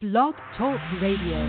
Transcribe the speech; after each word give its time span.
Blog 0.00 0.34
Talk 0.56 0.80
Radio. 1.00 1.40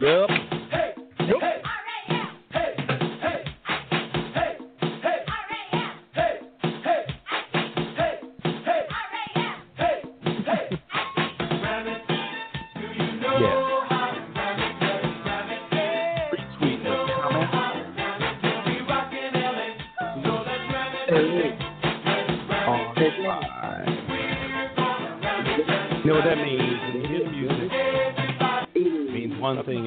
Yep. 0.00 0.47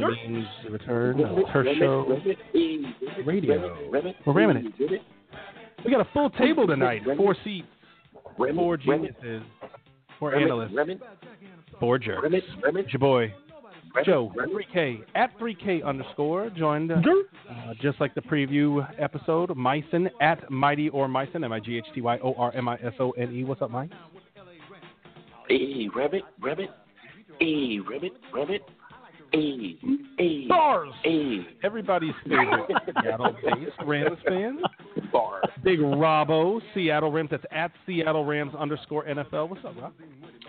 Means 0.02 0.04
one 0.04 0.16
thing. 0.16 0.26
It 0.26 0.32
means 0.32 0.48
the 0.66 0.72
return 0.72 1.24
of 1.24 1.38
Turf 1.52 1.68
Show 1.80 2.18
Radio. 3.26 3.78
We're 4.26 4.34
ramming 4.34 4.74
it. 4.78 5.02
We 5.84 5.92
got 5.92 6.02
a 6.02 6.08
full 6.14 6.30
table 6.32 6.68
tonight. 6.68 7.02
Four 7.18 7.36
seats, 7.44 7.68
four 8.38 8.78
geniuses, 8.78 9.42
four 10.20 10.36
analysts, 10.36 10.74
four 11.80 11.98
jerks. 11.98 12.28
It's 12.32 12.94
your 12.94 13.00
boy, 13.00 13.34
Joe, 14.06 14.32
3K, 14.38 15.04
at 15.16 15.38
3K 15.40 15.84
underscore, 15.86 16.50
joined 16.52 16.92
uh, 16.92 16.96
uh, 16.96 17.74
just 17.82 18.00
like 18.00 18.16
the 18.16 18.22
preview 18.22 18.88
episode, 19.00 19.50
Misone, 19.50 20.10
at 20.22 20.50
Mighty 20.50 20.90
or 20.90 21.08
Misone, 21.08 21.44
M 21.44 21.52
I 21.52 21.60
G 21.60 21.78
H 21.78 21.86
T 21.94 22.02
Y 22.02 22.18
O 22.24 22.34
R 22.36 22.52
M 22.54 22.68
I 22.70 22.76
S 22.76 22.94
O 23.00 23.12
N 23.12 23.34
E. 23.34 23.44
What's 23.44 23.62
up, 23.62 23.72
Mike? 23.72 23.92
Hey, 25.50 25.90
rabbit, 25.96 26.24
rabbit. 26.40 26.70
Hey, 27.40 27.80
rabbit, 27.80 28.14
rabbit. 28.34 28.62
Hey, 29.32 29.78
hey. 30.18 30.46
Bars! 30.48 30.92
Hey. 31.04 31.48
Everybody's 31.64 32.14
favorite 32.24 32.70
Seattle 33.02 33.36
based 33.44 33.72
Rams 33.86 34.18
fan. 34.28 34.60
Bars. 35.12 35.46
Big 35.64 35.80
Robbo, 35.80 36.62
Seattle 36.74 37.12
Rams. 37.12 37.30
That's 37.32 37.44
at 37.52 37.72
Seattle 37.86 38.26
Rams 38.26 38.54
underscore 38.58 39.06
NFL. 39.06 39.50
What's 39.50 39.64
up, 39.64 39.76
Rob? 39.80 39.94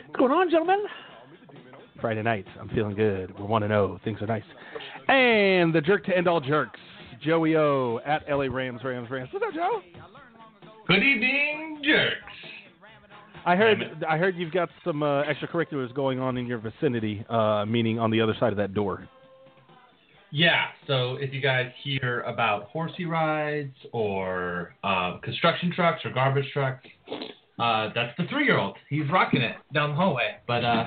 What's 0.07 0.19
going 0.19 0.33
on, 0.33 0.51
gentlemen? 0.51 0.85
Friday 2.01 2.23
night. 2.23 2.47
I'm 2.61 2.69
feeling 2.71 2.97
good. 2.97 3.39
We're 3.39 3.47
1 3.47 3.63
0. 3.63 4.01
Things 4.05 4.21
are 4.21 4.27
nice. 4.27 4.43
And 5.09 5.73
the 5.73 5.81
jerk 5.81 6.05
to 6.07 6.17
end 6.17 6.27
all 6.27 6.41
jerks, 6.41 6.81
Joey 7.23 7.57
O 7.57 8.01
at 8.05 8.29
LA 8.29 8.47
Rams, 8.51 8.81
Rams, 8.83 9.09
Rams. 9.09 9.29
What's 9.33 9.47
up, 9.47 9.55
Joe? 9.55 9.81
Good 10.89 11.03
evening, 11.05 11.81
jerks. 11.85 12.17
I 13.45 13.57
heard 13.57 14.05
I 14.09 14.19
heard 14.19 14.37
you've 14.37 14.53
got 14.53 14.69
some 14.85 15.03
uh, 15.03 15.25
extracurriculars 15.25 15.93
going 15.95 16.21
on 16.21 16.37
in 16.37 16.47
your 16.47 16.59
vicinity, 16.59 17.25
uh, 17.29 17.65
meaning 17.67 17.99
on 17.99 18.11
the 18.11 18.21
other 18.21 18.35
side 18.39 18.53
of 18.53 18.57
that 18.59 18.75
door. 18.75 19.09
Yeah, 20.31 20.69
so 20.87 21.17
if 21.17 21.35
you 21.35 21.43
guys 21.43 21.71
hear 21.83 22.21
about 22.23 22.65
horsey 22.65 23.05
rides 23.05 23.75
or 23.93 24.75
uh, 24.83 25.19
construction 25.23 25.71
trucks 25.75 26.01
or 26.07 26.11
garbage 26.11 26.47
trucks, 26.55 26.87
uh, 27.59 27.91
that's 27.95 28.17
the 28.17 28.25
three-year-old. 28.31 28.77
He's 28.89 29.09
rocking 29.11 29.43
it 29.43 29.57
down 29.75 29.91
the 29.91 29.97
hallway. 29.97 30.37
But 30.47 30.65
uh, 30.65 30.85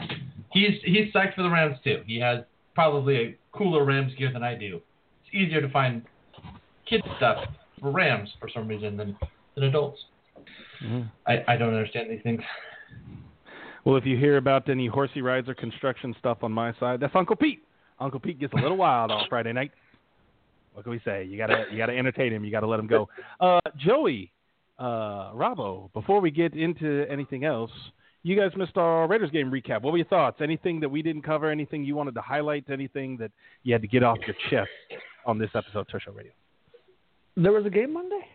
he's 0.51 0.81
he's 0.83 1.13
psyched 1.13 1.35
for 1.35 1.43
the 1.43 1.49
Rams 1.49 1.77
too. 1.83 2.01
He 2.07 2.19
has 2.19 2.39
probably 2.73 3.15
a 3.17 3.37
cooler 3.55 3.85
Rams 3.85 4.13
gear 4.17 4.31
than 4.33 4.43
I 4.43 4.55
do. 4.55 4.81
It's 5.25 5.35
easier 5.35 5.61
to 5.61 5.69
find 5.69 6.01
kid 6.89 7.01
stuff 7.17 7.45
for 7.79 7.91
Rams 7.91 8.29
for 8.39 8.49
some 8.49 8.67
reason 8.67 8.97
than 8.97 9.15
than 9.53 9.65
adults. 9.65 9.99
I, 11.25 11.43
I 11.47 11.57
don't 11.57 11.73
understand 11.73 12.09
these 12.09 12.21
things. 12.23 12.41
Well, 13.83 13.97
if 13.97 14.05
you 14.05 14.17
hear 14.17 14.37
about 14.37 14.67
any 14.69 14.87
horsey 14.87 15.21
rides 15.21 15.47
or 15.47 15.53
construction 15.53 16.15
stuff 16.17 16.39
on 16.41 16.51
my 16.51 16.73
side, 16.79 16.99
that's 16.99 17.15
Uncle 17.15 17.35
Pete. 17.35 17.63
Uncle 17.99 18.19
Pete 18.19 18.39
gets 18.39 18.53
a 18.53 18.57
little 18.57 18.77
wild 18.77 19.11
on 19.11 19.25
Friday 19.29 19.53
night. 19.53 19.71
What 20.73 20.83
can 20.83 20.91
we 20.91 20.99
say? 21.05 21.23
You 21.23 21.37
gotta 21.37 21.65
you 21.71 21.77
gotta 21.77 21.97
entertain 21.97 22.33
him. 22.33 22.43
You 22.43 22.51
gotta 22.51 22.67
let 22.67 22.79
him 22.79 22.87
go. 22.87 23.07
Uh, 23.39 23.61
Joey, 23.77 24.31
uh, 24.77 25.31
Robbo. 25.31 25.93
Before 25.93 26.19
we 26.19 26.31
get 26.31 26.53
into 26.53 27.05
anything 27.09 27.45
else, 27.45 27.71
you 28.23 28.35
guys 28.35 28.51
missed 28.57 28.75
our 28.75 29.07
Raiders 29.07 29.31
game 29.31 29.49
recap. 29.51 29.83
What 29.83 29.91
were 29.91 29.97
your 29.97 30.07
thoughts? 30.07 30.37
Anything 30.41 30.79
that 30.81 30.89
we 30.89 31.01
didn't 31.01 31.21
cover? 31.21 31.49
Anything 31.49 31.85
you 31.85 31.95
wanted 31.95 32.15
to 32.15 32.21
highlight? 32.21 32.65
Anything 32.69 33.15
that 33.17 33.31
you 33.63 33.71
had 33.71 33.81
to 33.83 33.87
get 33.87 34.03
off 34.03 34.17
your 34.25 34.35
chest 34.49 34.69
on 35.25 35.37
this 35.37 35.51
episode 35.55 35.79
of 35.79 35.87
Turf 35.87 36.01
Show 36.03 36.11
Radio? 36.11 36.33
There 37.37 37.51
was 37.51 37.65
a 37.65 37.69
game 37.69 37.93
Monday. 37.93 38.27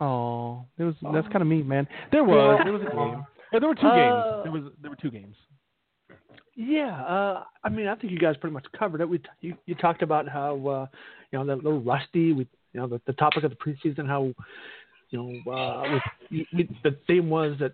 Oh, 0.00 0.64
it 0.78 0.84
was 0.84 0.94
that's 1.12 1.26
kind 1.28 1.42
of 1.42 1.46
mean, 1.46 1.66
man. 1.66 1.86
There 2.12 2.24
was 2.24 2.60
there 2.64 2.72
was 2.72 2.82
a 2.82 2.94
game. 2.94 3.24
There 3.52 3.68
were 3.68 3.74
two 3.74 3.86
Uh, 3.86 3.94
games. 3.94 4.42
There 4.44 4.52
was 4.52 4.72
there 4.82 4.90
were 4.90 4.96
two 4.96 5.10
games. 5.10 5.36
Yeah, 6.54 7.02
uh, 7.02 7.44
I 7.64 7.68
mean, 7.68 7.86
I 7.86 7.94
think 7.94 8.12
you 8.12 8.18
guys 8.18 8.36
pretty 8.38 8.54
much 8.54 8.66
covered 8.78 9.00
it. 9.02 9.08
We 9.08 9.20
you, 9.40 9.56
you 9.66 9.74
talked 9.74 10.02
about 10.02 10.28
how 10.28 10.54
uh, 10.66 10.86
you 11.30 11.38
know 11.38 11.44
they're 11.44 11.56
little 11.56 11.82
rusty. 11.82 12.32
We 12.32 12.46
you 12.72 12.80
know 12.80 12.86
the, 12.86 13.00
the 13.06 13.12
topic 13.14 13.44
of 13.44 13.50
the 13.50 13.56
preseason, 13.56 14.06
how 14.06 14.32
you 15.10 15.42
know 15.44 15.52
uh, 15.52 15.98
you, 16.30 16.46
the 16.82 16.96
theme 17.06 17.28
was 17.28 17.56
that 17.60 17.72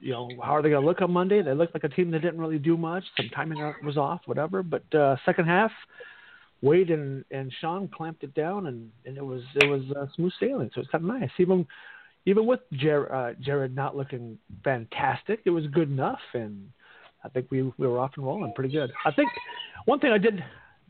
you 0.00 0.12
know 0.12 0.28
how 0.42 0.56
are 0.56 0.62
they 0.62 0.70
going 0.70 0.82
to 0.82 0.86
look 0.86 1.00
on 1.00 1.12
Monday? 1.12 1.42
They 1.42 1.54
looked 1.54 1.74
like 1.74 1.84
a 1.84 1.88
team 1.88 2.10
that 2.10 2.22
didn't 2.22 2.40
really 2.40 2.58
do 2.58 2.76
much. 2.76 3.04
Some 3.16 3.30
timing 3.34 3.58
was 3.84 3.96
off, 3.96 4.20
whatever. 4.26 4.62
But 4.62 4.92
uh, 4.94 5.16
second 5.24 5.46
half, 5.46 5.70
Wade 6.62 6.90
and 6.90 7.24
and 7.30 7.52
Sean 7.60 7.88
clamped 7.88 8.24
it 8.24 8.34
down, 8.34 8.66
and, 8.66 8.90
and 9.04 9.16
it 9.16 9.24
was 9.24 9.42
it 9.56 9.68
was 9.68 9.82
uh, 9.96 10.06
smooth 10.16 10.32
sailing. 10.40 10.70
So 10.74 10.80
it's 10.80 10.90
kind 10.90 11.04
of 11.04 11.20
nice. 11.20 11.30
Even 11.38 11.66
even 12.26 12.46
with 12.46 12.60
Jared, 12.72 13.12
uh, 13.12 13.38
Jared 13.40 13.74
not 13.74 13.96
looking 13.96 14.38
fantastic, 14.62 15.40
it 15.44 15.50
was 15.50 15.66
good 15.68 15.90
enough, 15.90 16.20
and 16.32 16.68
I 17.24 17.28
think 17.28 17.50
we 17.50 17.62
we 17.62 17.86
were 17.86 17.98
off 17.98 18.12
and 18.16 18.24
rolling 18.24 18.52
pretty 18.54 18.72
good. 18.72 18.90
I 19.04 19.12
think 19.12 19.28
one 19.84 20.00
thing 20.00 20.10
I 20.10 20.18
did 20.18 20.42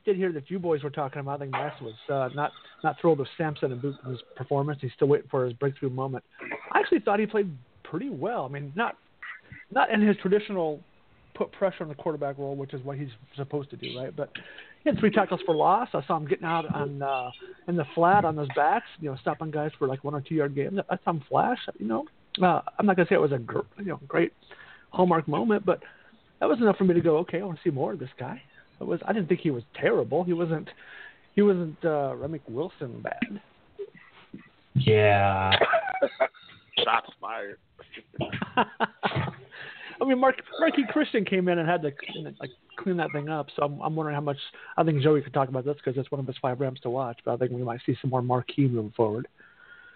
did 0.04 0.16
hear 0.16 0.32
that 0.32 0.50
you 0.50 0.58
boys 0.58 0.82
were 0.82 0.90
talking 0.90 1.20
about. 1.20 1.36
I 1.36 1.38
think 1.44 1.52
Max 1.52 1.80
was 1.80 1.94
uh, 2.08 2.28
not 2.34 2.52
not 2.82 2.96
thrilled 3.00 3.18
with 3.18 3.28
Samson 3.36 3.78
Ebukam's 3.78 4.20
performance. 4.36 4.78
He's 4.80 4.92
still 4.94 5.08
waiting 5.08 5.28
for 5.30 5.44
his 5.44 5.54
breakthrough 5.54 5.90
moment. 5.90 6.24
I 6.72 6.78
actually 6.78 7.00
thought 7.00 7.18
he 7.18 7.26
played 7.26 7.50
pretty 7.82 8.10
well. 8.10 8.44
I 8.44 8.48
mean, 8.48 8.72
not 8.76 8.96
not 9.72 9.90
in 9.90 10.06
his 10.06 10.16
traditional 10.18 10.80
put 11.34 11.52
pressure 11.52 11.82
on 11.82 11.88
the 11.88 11.94
quarterback 11.94 12.38
role, 12.38 12.56
which 12.56 12.74
is 12.74 12.84
what 12.84 12.98
he's 12.98 13.10
supposed 13.36 13.70
to 13.70 13.76
do, 13.76 13.98
right? 13.98 14.14
But 14.14 14.30
he 14.82 14.90
had 14.90 14.98
three 14.98 15.10
tackles 15.10 15.40
for 15.46 15.54
loss. 15.54 15.88
I 15.94 16.04
saw 16.06 16.16
him 16.16 16.26
getting 16.26 16.44
out 16.44 16.72
on 16.74 17.02
uh, 17.02 17.30
in 17.68 17.76
the 17.76 17.84
flat 17.94 18.24
on 18.24 18.36
those 18.36 18.48
backs, 18.54 18.86
you 19.00 19.10
know, 19.10 19.16
stopping 19.20 19.50
guys 19.50 19.70
for 19.78 19.88
like 19.88 20.04
one 20.04 20.14
or 20.14 20.20
two 20.20 20.34
yard 20.34 20.54
gains. 20.54 20.78
I 20.90 20.98
saw 21.04 21.10
him 21.10 21.24
flash. 21.28 21.58
You 21.78 21.86
know, 21.86 22.04
uh, 22.42 22.60
I'm 22.78 22.86
not 22.86 22.96
gonna 22.96 23.08
say 23.08 23.14
it 23.14 23.20
was 23.20 23.32
a 23.32 23.38
gr- 23.38 23.60
you 23.78 23.86
know 23.86 24.00
great 24.06 24.32
hallmark 24.90 25.26
moment, 25.26 25.64
but 25.66 25.80
that 26.40 26.48
was 26.48 26.58
enough 26.60 26.76
for 26.76 26.84
me 26.84 26.94
to 26.94 27.00
go, 27.00 27.18
okay, 27.18 27.40
I 27.40 27.44
want 27.44 27.58
to 27.58 27.64
see 27.64 27.74
more 27.74 27.92
of 27.92 27.98
this 27.98 28.10
guy. 28.18 28.40
It 28.80 28.84
was 28.84 29.00
I 29.06 29.12
didn't 29.12 29.28
think 29.28 29.40
he 29.40 29.50
was 29.50 29.62
terrible. 29.74 30.24
He 30.24 30.32
wasn't 30.32 30.68
he 31.34 31.42
wasn't 31.42 31.76
uh, 31.84 32.14
Ramik 32.14 32.42
Wilson 32.48 33.00
bad. 33.02 33.40
Yeah. 34.74 35.52
Shots 36.84 37.10
fired. 37.20 37.58
I 40.04 40.08
mean, 40.08 40.18
Mark 40.18 40.36
Marqui 40.60 40.86
Christian 40.88 41.24
came 41.24 41.48
in 41.48 41.58
and 41.58 41.68
had 41.68 41.80
to 41.82 41.92
like 42.38 42.50
clean 42.78 42.98
that 42.98 43.10
thing 43.12 43.28
up. 43.28 43.46
So 43.56 43.62
I'm, 43.62 43.80
I'm 43.80 43.96
wondering 43.96 44.14
how 44.14 44.20
much. 44.20 44.36
I 44.76 44.84
think 44.84 45.02
Joey 45.02 45.22
could 45.22 45.32
talk 45.32 45.48
about 45.48 45.64
this 45.64 45.76
because 45.76 45.98
it's 45.98 46.10
one 46.10 46.20
of 46.20 46.26
his 46.26 46.36
five 46.42 46.60
Rams 46.60 46.80
to 46.80 46.90
watch. 46.90 47.18
But 47.24 47.32
I 47.32 47.36
think 47.38 47.52
we 47.52 47.62
might 47.62 47.80
see 47.86 47.96
some 48.02 48.10
more 48.10 48.20
Marqui 48.20 48.70
moving 48.70 48.92
forward. 48.96 49.26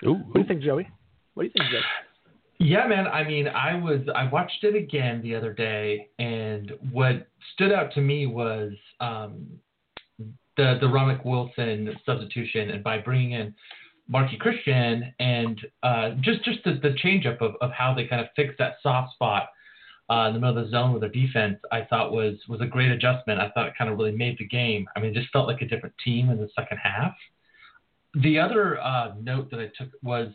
Ooh, 0.07 0.15
What 0.15 0.35
do 0.35 0.41
you 0.41 0.47
think, 0.47 0.63
Joey? 0.63 0.89
What 1.35 1.43
do 1.43 1.47
you 1.47 1.53
think, 1.57 1.71
Joey? 1.71 1.81
Yeah, 2.61 2.87
man. 2.87 3.07
I 3.07 3.23
mean, 3.23 3.49
I 3.49 3.75
was 3.75 4.01
I 4.15 4.29
watched 4.31 4.65
it 4.65 4.75
again 4.75 5.21
the 5.23 5.35
other 5.35 5.53
day, 5.53 6.09
and 6.19 6.73
what 6.91 7.29
stood 7.55 7.73
out 7.73 7.93
to 7.93 8.01
me 8.01 8.27
was 8.27 8.73
um, 9.01 9.47
the 10.57 10.79
the 10.81 10.87
Ramik 10.87 11.25
Wilson 11.25 11.95
substitution, 12.07 12.71
and 12.71 12.83
by 12.83 12.99
bringing 12.99 13.33
in 13.33 13.55
Marqui 14.13 14.39
Christian, 14.39 15.13
and 15.21 15.61
uh, 15.83 16.11
just 16.21 16.43
just 16.45 16.65
the, 16.65 16.81
the 16.83 16.97
changeup 17.05 17.41
of, 17.43 17.57
of 17.61 17.71
how 17.73 17.95
they 17.95 18.07
kind 18.07 18.23
of 18.23 18.29
fixed 18.35 18.59
that 18.59 18.77
soft 18.83 19.13
spot 19.13 19.51
uh, 20.11 20.29
in 20.29 20.35
the 20.35 20.41
middle 20.41 20.59
of 20.59 20.65
the 20.65 20.71
zone 20.71 20.93
with 20.93 21.03
their 21.03 21.11
defense, 21.11 21.59
I 21.71 21.83
thought 21.83 22.13
was 22.13 22.37
was 22.49 22.61
a 22.61 22.67
great 22.67 22.91
adjustment. 22.91 23.41
I 23.41 23.51
thought 23.51 23.67
it 23.69 23.75
kind 23.77 23.91
of 23.91 23.99
really 23.99 24.13
made 24.13 24.39
the 24.39 24.47
game. 24.47 24.87
I 24.97 25.01
mean, 25.01 25.11
it 25.11 25.15
just 25.15 25.31
felt 25.33 25.47
like 25.47 25.61
a 25.61 25.67
different 25.67 25.95
team 26.03 26.31
in 26.31 26.39
the 26.39 26.49
second 26.57 26.79
half. 26.79 27.15
The 28.15 28.39
other 28.39 28.81
uh, 28.81 29.13
note 29.21 29.51
that 29.51 29.61
I 29.61 29.71
took 29.77 29.91
was 30.03 30.29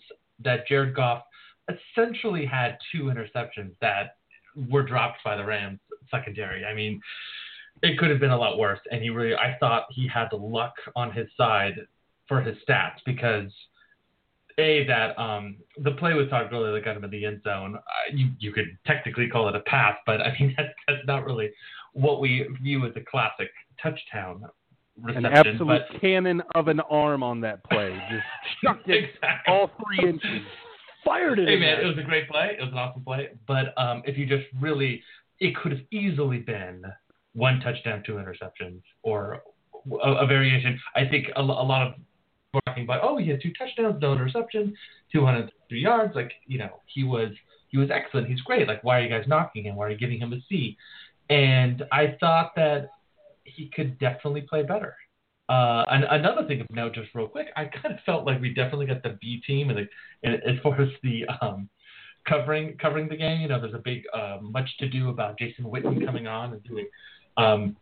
that 0.43 0.67
Jared 0.67 0.95
Goff 0.95 1.23
essentially 1.69 2.45
had 2.45 2.77
two 2.91 3.05
interceptions 3.05 3.71
that 3.81 4.17
were 4.69 4.83
dropped 4.83 5.23
by 5.23 5.35
the 5.35 5.43
Rams 5.43 5.79
secondary. 6.11 6.65
I 6.65 6.73
mean, 6.73 7.01
it 7.81 7.97
could 7.97 8.09
have 8.09 8.19
been 8.19 8.31
a 8.31 8.37
lot 8.37 8.57
worse. 8.57 8.79
And 8.91 9.01
he 9.01 9.09
really, 9.09 9.35
I 9.35 9.57
thought 9.59 9.85
he 9.89 10.07
had 10.07 10.27
the 10.29 10.37
luck 10.37 10.73
on 10.95 11.11
his 11.11 11.27
side 11.35 11.75
for 12.27 12.41
his 12.41 12.57
stats 12.67 12.97
because 13.05 13.51
a 14.57 14.85
that 14.87 15.17
um, 15.19 15.57
the 15.77 15.91
play 15.91 16.13
was 16.13 16.29
Todd 16.29 16.49
Gurley 16.49 16.71
that 16.71 16.85
got 16.85 16.97
him 16.97 17.03
in 17.03 17.09
the 17.09 17.25
end 17.25 17.41
zone, 17.43 17.75
uh, 17.75 18.13
you 18.13 18.29
you 18.39 18.51
could 18.51 18.77
technically 18.85 19.27
call 19.27 19.47
it 19.49 19.55
a 19.55 19.61
pass, 19.61 19.95
but 20.05 20.21
I 20.21 20.35
mean 20.39 20.53
that's, 20.57 20.69
that's 20.87 21.05
not 21.05 21.25
really 21.25 21.51
what 21.93 22.21
we 22.21 22.47
view 22.61 22.85
as 22.85 22.91
a 22.95 23.01
classic 23.01 23.49
touchdown 23.81 24.45
reception. 25.01 25.25
An 25.25 25.33
absolute 25.33 25.81
but, 25.91 26.01
cannon 26.01 26.41
of 26.55 26.67
an 26.67 26.79
arm 26.81 27.23
on 27.23 27.41
that 27.41 27.63
play, 27.65 27.99
just 28.11 28.23
chucked 28.63 28.89
it 28.89 29.05
exactly. 29.05 29.53
all 29.53 29.71
three 29.83 30.09
inches. 30.09 30.41
Fired 31.05 31.39
it. 31.39 31.49
Hey 31.49 31.59
man, 31.59 31.81
it 31.81 31.85
was 31.85 31.97
a 31.97 32.03
great 32.03 32.29
play. 32.29 32.55
It 32.57 32.61
was 32.61 32.71
an 32.71 32.77
awesome 32.77 33.03
play. 33.03 33.29
But 33.45 33.77
um, 33.77 34.03
if 34.05 34.17
you 34.17 34.25
just 34.25 34.45
really, 34.61 35.03
it 35.39 35.55
could 35.55 35.73
have 35.73 35.81
easily 35.91 36.39
been 36.39 36.83
one 37.33 37.59
touchdown, 37.59 38.03
two 38.05 38.13
interceptions, 38.13 38.81
or 39.01 39.43
a, 40.01 40.11
a 40.11 40.27
variation. 40.27 40.79
I 40.95 41.05
think 41.05 41.27
a, 41.35 41.41
a 41.41 41.43
lot 41.43 41.87
of 41.87 41.93
talking 42.65 42.83
about, 42.83 43.01
oh, 43.03 43.17
he 43.17 43.29
had 43.29 43.41
two 43.41 43.51
touchdowns, 43.57 44.01
no 44.01 44.13
interception, 44.13 44.75
203 45.11 45.79
yards. 45.79 46.15
Like 46.15 46.31
you 46.47 46.57
know, 46.57 46.81
he 46.85 47.03
was 47.03 47.29
he 47.69 47.77
was 47.77 47.89
excellent. 47.91 48.27
He's 48.27 48.41
great. 48.41 48.67
Like 48.67 48.83
why 48.83 48.99
are 48.99 49.03
you 49.03 49.09
guys 49.09 49.25
knocking 49.27 49.65
him? 49.65 49.75
Why 49.75 49.87
are 49.87 49.91
you 49.91 49.97
giving 49.97 50.19
him 50.19 50.33
a 50.33 50.37
C? 50.49 50.77
And 51.29 51.83
I 51.91 52.15
thought 52.19 52.53
that 52.55 52.89
he 53.43 53.69
could 53.73 53.97
definitely 53.99 54.41
play 54.41 54.63
better. 54.63 54.95
Uh, 55.49 55.83
and 55.89 56.05
another 56.05 56.47
thing 56.47 56.61
of 56.61 56.67
note, 56.69 56.95
just 56.95 57.13
real 57.13 57.27
quick, 57.27 57.47
I 57.55 57.65
kind 57.65 57.93
of 57.93 57.99
felt 58.05 58.25
like 58.25 58.39
we 58.39 58.53
definitely 58.53 58.85
got 58.85 59.03
the 59.03 59.17
B 59.21 59.41
team, 59.45 59.69
and, 59.69 59.79
the, 59.79 59.87
and 60.27 60.41
as 60.43 60.61
far 60.63 60.79
as 60.81 60.89
the 61.03 61.25
um, 61.41 61.69
covering 62.27 62.77
covering 62.77 63.09
the 63.09 63.17
game, 63.17 63.41
you 63.41 63.47
know, 63.47 63.59
there's 63.59 63.73
a 63.73 63.79
big 63.79 64.03
uh, 64.13 64.37
much 64.41 64.69
to 64.79 64.87
do 64.87 65.09
about 65.09 65.37
Jason 65.37 65.65
Witten 65.65 66.05
coming 66.05 66.27
on 66.27 66.53
and 66.53 66.63
doing 66.63 66.87
um, 67.37 67.75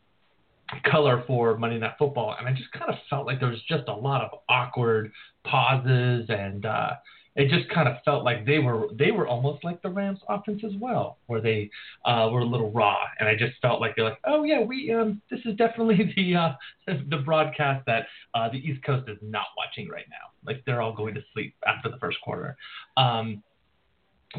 color 0.89 1.23
for 1.27 1.57
Monday 1.57 1.79
Night 1.79 1.95
Football, 1.97 2.35
and 2.37 2.47
I 2.47 2.53
just 2.53 2.71
kind 2.71 2.89
of 2.89 2.95
felt 3.09 3.25
like 3.25 3.39
there 3.39 3.49
was 3.49 3.61
just 3.67 3.87
a 3.87 3.93
lot 3.93 4.21
of 4.21 4.39
awkward 4.49 5.11
pauses, 5.43 6.25
and 6.29 6.65
uh, 6.65 6.91
it 7.35 7.49
just 7.49 7.69
kind 7.69 7.87
of 7.87 7.95
felt 8.03 8.23
like 8.23 8.45
they 8.45 8.59
were 8.59 8.87
they 8.97 9.11
were 9.11 9.27
almost 9.27 9.63
like 9.63 9.81
the 9.81 9.89
Rams 9.89 10.19
offense 10.27 10.61
as 10.65 10.73
well, 10.79 11.17
where 11.27 11.41
they 11.41 11.69
uh, 12.05 12.29
were 12.31 12.41
a 12.41 12.45
little 12.45 12.71
raw, 12.71 12.97
and 13.19 13.27
I 13.27 13.35
just 13.35 13.53
felt 13.61 13.79
like 13.79 13.95
they're 13.95 14.05
like, 14.05 14.19
oh 14.25 14.43
yeah, 14.43 14.61
we 14.61 14.93
um, 14.93 15.21
this 15.29 15.39
is 15.45 15.55
definitely 15.55 16.13
the 16.15 16.35
uh, 16.35 16.51
the 17.09 17.17
broadcast 17.17 17.85
that 17.87 18.05
uh, 18.33 18.49
the 18.49 18.57
East 18.57 18.83
Coast 18.83 19.09
is 19.09 19.17
not 19.21 19.45
watching 19.57 19.89
right 19.89 20.07
now. 20.09 20.31
Like 20.45 20.63
they're 20.65 20.81
all 20.81 20.93
going 20.93 21.15
to 21.15 21.21
sleep 21.33 21.55
after 21.65 21.89
the 21.89 21.97
first 21.97 22.17
quarter. 22.21 22.57
Um, 22.97 23.43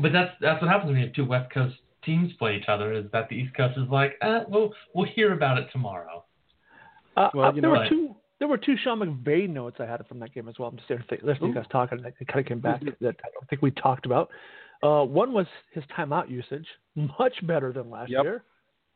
but 0.00 0.12
that's 0.12 0.32
that's 0.40 0.60
what 0.62 0.70
happens 0.70 0.88
when 0.88 0.98
you 0.98 1.06
have 1.06 1.14
two 1.14 1.24
West 1.24 1.52
Coast 1.52 1.76
teams 2.04 2.32
play 2.34 2.56
each 2.56 2.68
other. 2.68 2.92
Is 2.92 3.04
that 3.12 3.28
the 3.28 3.36
East 3.36 3.54
Coast 3.54 3.78
is 3.78 3.88
like, 3.90 4.16
eh, 4.22 4.40
we'll 4.48 4.72
we'll 4.94 5.06
hear 5.06 5.32
about 5.32 5.58
it 5.58 5.68
tomorrow. 5.72 6.24
Uh, 7.16 7.28
Well, 7.34 7.46
uh, 7.46 7.52
you 7.52 7.60
there 7.60 7.70
know 7.70 7.76
were 7.76 7.82
what? 7.84 7.88
two. 7.88 8.16
There 8.38 8.48
were 8.48 8.58
two 8.58 8.76
Sean 8.82 8.98
McVay 8.98 9.48
notes 9.48 9.76
I 9.78 9.86
had 9.86 10.04
from 10.08 10.18
that 10.18 10.34
game 10.34 10.48
as 10.48 10.58
well. 10.58 10.68
I'm 10.68 10.76
just 10.76 10.88
there 10.88 11.04
th- 11.08 11.22
listening 11.22 11.52
to 11.52 11.58
you 11.58 11.62
guys 11.62 11.70
talking, 11.70 11.98
and 11.98 12.06
it 12.08 12.26
kind 12.26 12.40
of 12.40 12.46
came 12.46 12.58
back 12.58 12.82
that 13.00 13.16
I 13.24 13.28
don't 13.32 13.48
think 13.48 13.62
we 13.62 13.70
talked 13.70 14.04
about. 14.04 14.30
Uh, 14.82 15.04
one 15.04 15.32
was 15.32 15.46
his 15.72 15.84
timeout 15.96 16.28
usage, 16.28 16.66
much 17.20 17.34
better 17.46 17.72
than 17.72 17.88
last 17.88 18.10
Yep. 18.10 18.24
year. 18.24 18.44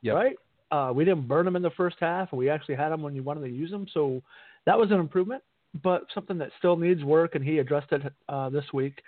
Yep. 0.03 0.15
Right? 0.17 0.37
Uh, 0.73 0.93
we 0.93 1.05
didn't 1.05 1.29
burn 1.29 1.45
them 1.45 1.55
in 1.55 1.63
the 1.63 1.71
first 1.71 1.97
half, 2.01 2.33
and 2.33 2.41
we 2.41 2.51
actually 2.51 2.75
had 2.75 2.89
them 2.89 3.03
when 3.03 3.15
you 3.15 3.23
wanted 3.23 3.43
to 3.43 3.49
use 3.49 3.71
them. 3.71 3.87
So 3.95 4.21
that 4.65 4.77
was 4.77 4.91
an 4.91 4.99
improvement, 4.99 5.45
but 5.85 6.03
something 6.13 6.39
that 6.39 6.51
still 6.59 6.75
needs 6.77 7.05
work, 7.05 7.37
and 7.37 7.45
he 7.45 7.59
addressed 7.59 7.93
it 7.93 8.03
uh, 8.29 8.49
this 8.51 8.65
week. 8.73 9.01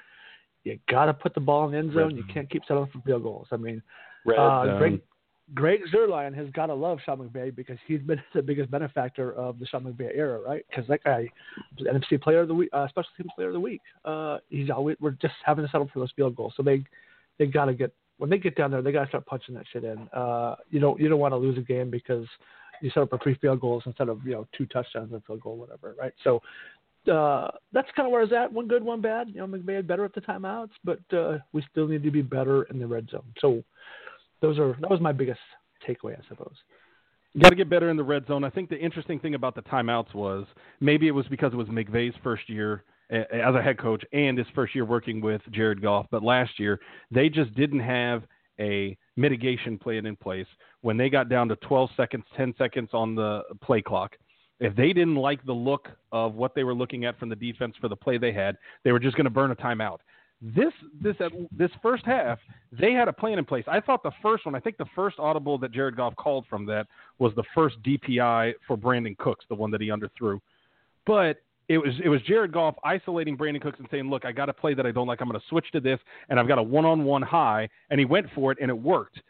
You 0.73 0.79
got 0.89 1.07
to 1.07 1.15
put 1.15 1.35
the 1.35 1.41
ball 1.41 1.67
in 1.67 1.73
the 1.73 1.79
end 1.79 1.95
zone. 1.95 2.17
You 2.17 2.25
can't 2.33 2.49
keep 2.49 2.63
settling 2.67 2.91
for 2.93 3.01
field 3.01 3.23
goals. 3.23 3.49
I 3.53 3.57
mean, 3.57 3.83
Red 4.25 4.39
uh. 4.39 4.79
Greg, 4.79 5.01
Greg 5.55 5.81
Zuerlein 5.93 6.35
has 6.35 6.49
got 6.51 6.67
to 6.67 6.75
love 6.75 6.99
Sean 7.05 7.19
McVay 7.19 7.55
because 7.55 7.79
he's 7.87 8.01
been 8.01 8.21
the 8.35 8.43
biggest 8.43 8.71
benefactor 8.71 9.33
of 9.33 9.59
the 9.59 9.67
Sean 9.67 9.85
McVay 9.85 10.11
era, 10.15 10.41
right? 10.41 10.65
Because 10.69 10.87
that 10.89 11.03
guy, 11.05 11.29
was 11.79 11.87
NFC 11.87 12.21
Player 12.21 12.41
of 12.41 12.49
the 12.49 12.55
Week, 12.55 12.69
uh, 12.73 12.89
Special 12.89 13.11
Teams 13.17 13.31
Player 13.35 13.49
of 13.49 13.55
the 13.55 13.61
Week. 13.61 13.81
Uh, 14.05 14.39
he's 14.49 14.71
always 14.71 14.97
we're 15.01 15.13
just 15.13 15.35
having 15.45 15.65
to 15.65 15.71
settle 15.71 15.89
for 15.93 16.01
those 16.01 16.13
field 16.17 16.37
goals. 16.37 16.53
So 16.57 16.63
they 16.63 16.85
they 17.39 17.47
got 17.47 17.67
to 17.67 17.75
get 17.75 17.93
when 18.19 18.31
they 18.31 18.39
get 18.39 18.57
down 18.57 18.71
there, 18.71 18.83
they 18.83 18.93
got 18.93 19.05
to 19.05 19.09
start 19.09 19.27
punching 19.27 19.55
that 19.55 19.65
shit 19.73 19.85
in. 19.85 20.09
Uh, 20.09 20.57
you 20.71 20.81
don't 20.81 21.01
you 21.01 21.09
don't 21.09 21.21
want 21.21 21.33
to 21.33 21.39
lose 21.39 21.57
a 21.57 21.63
game 21.63 21.91
because 21.91 22.27
you 22.83 22.91
set 22.91 23.03
up 23.03 23.11
for 23.11 23.19
three 23.19 23.35
field 23.37 23.61
goals 23.61 23.83
instead 23.87 24.09
of 24.09 24.25
you 24.27 24.33
know 24.33 24.47
two 24.57 24.67
touchdowns 24.67 25.13
and 25.13 25.25
field 25.25 25.41
goal, 25.41 25.57
whatever, 25.57 25.95
right? 25.99 26.13
So. 26.25 26.43
Uh, 27.09 27.49
that's 27.73 27.89
kind 27.97 28.07
of 28.07 28.13
where 28.13 28.21
I 28.21 28.25
was 28.25 28.33
at. 28.33 28.53
One 28.53 28.69
good, 28.69 28.83
one 28.83 29.01
bad. 29.01 29.29
You 29.29 29.47
know, 29.47 29.47
McVay 29.47 29.77
had 29.77 29.87
better 29.87 30.05
at 30.05 30.15
the 30.15 30.21
timeouts, 30.21 30.71
but 30.85 31.01
uh, 31.13 31.39
we 31.53 31.65
still 31.71 31.89
need 31.89 32.03
to 32.03 32.11
be 32.11 32.23
better 32.23 32.65
in 32.65 32.79
the 32.79 32.87
red 32.87 33.09
zone. 33.11 33.25
So, 33.41 33.63
those 34.41 34.59
are 34.59 34.77
that 34.81 34.91
was 34.91 35.01
my 35.01 35.13
biggest 35.13 35.41
takeaway, 35.87 36.17
I 36.19 36.23
suppose. 36.29 36.55
got 37.41 37.51
to 37.51 37.57
get 37.57 37.71
better 37.71 37.91
in 37.91 37.97
the 37.97 38.05
red 38.05 38.27
zone. 38.27 38.45
I 38.45 38.51
think 38.51 38.69
the 38.69 38.79
interesting 38.79 39.19
thing 39.19 39.35
about 39.35 39.55
the 39.55 39.63
timeouts 39.63 40.15
was 40.15 40.47
maybe 40.81 41.09
it 41.09 41.13
was 41.13 41.27
because 41.29 41.53
it 41.53 41.57
was 41.57 41.69
McVay's 41.69 42.15
first 42.23 42.49
year 42.49 42.85
as 43.11 43.55
a 43.55 43.63
head 43.63 43.79
coach 43.79 44.05
and 44.13 44.37
his 44.37 44.47
first 44.55 44.75
year 44.75 44.85
working 44.85 45.21
with 45.21 45.41
Jared 45.51 45.81
Goff, 45.81 46.07
but 46.11 46.23
last 46.23 46.59
year 46.59 46.79
they 47.11 47.29
just 47.29 47.55
didn't 47.55 47.81
have 47.81 48.23
a 48.61 48.97
mitigation 49.17 49.79
plan 49.79 50.05
in 50.05 50.17
place 50.17 50.47
when 50.83 50.97
they 50.97 51.09
got 51.09 51.29
down 51.29 51.49
to 51.49 51.57
12 51.57 51.91
seconds, 51.97 52.25
10 52.37 52.55
seconds 52.59 52.91
on 52.93 53.15
the 53.15 53.43
play 53.63 53.81
clock. 53.81 54.17
If 54.61 54.75
they 54.75 54.93
didn't 54.93 55.17
like 55.17 55.45
the 55.45 55.53
look 55.53 55.89
of 56.11 56.35
what 56.35 56.55
they 56.55 56.65
were 56.65 56.75
looking 56.75 57.05
at 57.05 57.19
from 57.19 57.29
the 57.29 57.37
defense 57.37 57.75
for 57.81 57.89
the 57.89 57.97
play 57.97 58.19
they 58.19 58.33
had, 58.33 58.57
they 58.85 58.93
were 58.93 58.99
just 58.99 59.17
going 59.17 59.25
to 59.25 59.31
burn 59.31 59.51
a 59.51 59.57
timeout. 59.57 59.99
This 60.41 60.73
this 61.01 61.17
this 61.51 61.71
first 61.83 62.05
half, 62.07 62.39
they 62.71 62.93
had 62.93 63.09
a 63.09 63.13
plan 63.13 63.39
in 63.39 63.45
place. 63.45 63.65
I 63.67 63.81
thought 63.81 64.05
the 64.05 64.13
first 64.23 64.47
one, 64.47 64.55
I 64.55 64.61
think 64.61 64.77
the 64.77 64.87
first 64.95 65.19
audible 65.19 65.59
that 65.59 65.73
Jared 65.73 65.97
Goff 65.97 66.15
called 66.15 66.47
from 66.49 66.65
that 66.67 66.87
was 67.19 67.33
the 67.35 67.43
first 67.55 67.77
DPI 67.83 68.55
for 68.67 68.77
Brandin 68.77 69.19
Cooks, 69.19 69.45
the 69.49 69.57
one 69.57 69.73
that 69.73 69.81
he 69.81 69.89
underthrew. 69.89 70.39
But 71.07 71.39
it 71.69 71.79
was 71.79 71.93
it 72.05 72.09
was 72.09 72.23
Jared 72.23 72.53
Goff 72.53 72.77
isolating 72.85 73.37
Brandin 73.37 73.61
Cooks 73.61 73.79
and 73.79 73.89
saying, 73.91 74.09
"Look, 74.09 74.25
I 74.25 74.31
got 74.31 74.49
a 74.49 74.53
play 74.53 74.75
that 74.75 74.87
I 74.87 74.93
don't 74.93 75.09
like. 75.09 75.21
I'm 75.21 75.29
going 75.29 75.41
to 75.41 75.47
switch 75.49 75.67
to 75.73 75.81
this, 75.81 75.99
and 76.29 76.39
I've 76.39 76.49
got 76.49 76.59
a 76.59 76.63
one-on-one 76.63 77.23
high." 77.23 77.69
And 77.91 77.99
he 77.99 78.07
went 78.07 78.27
for 78.35 78.53
it, 78.53 78.59
and 78.61 78.71
it 78.71 78.79
worked. 78.79 79.21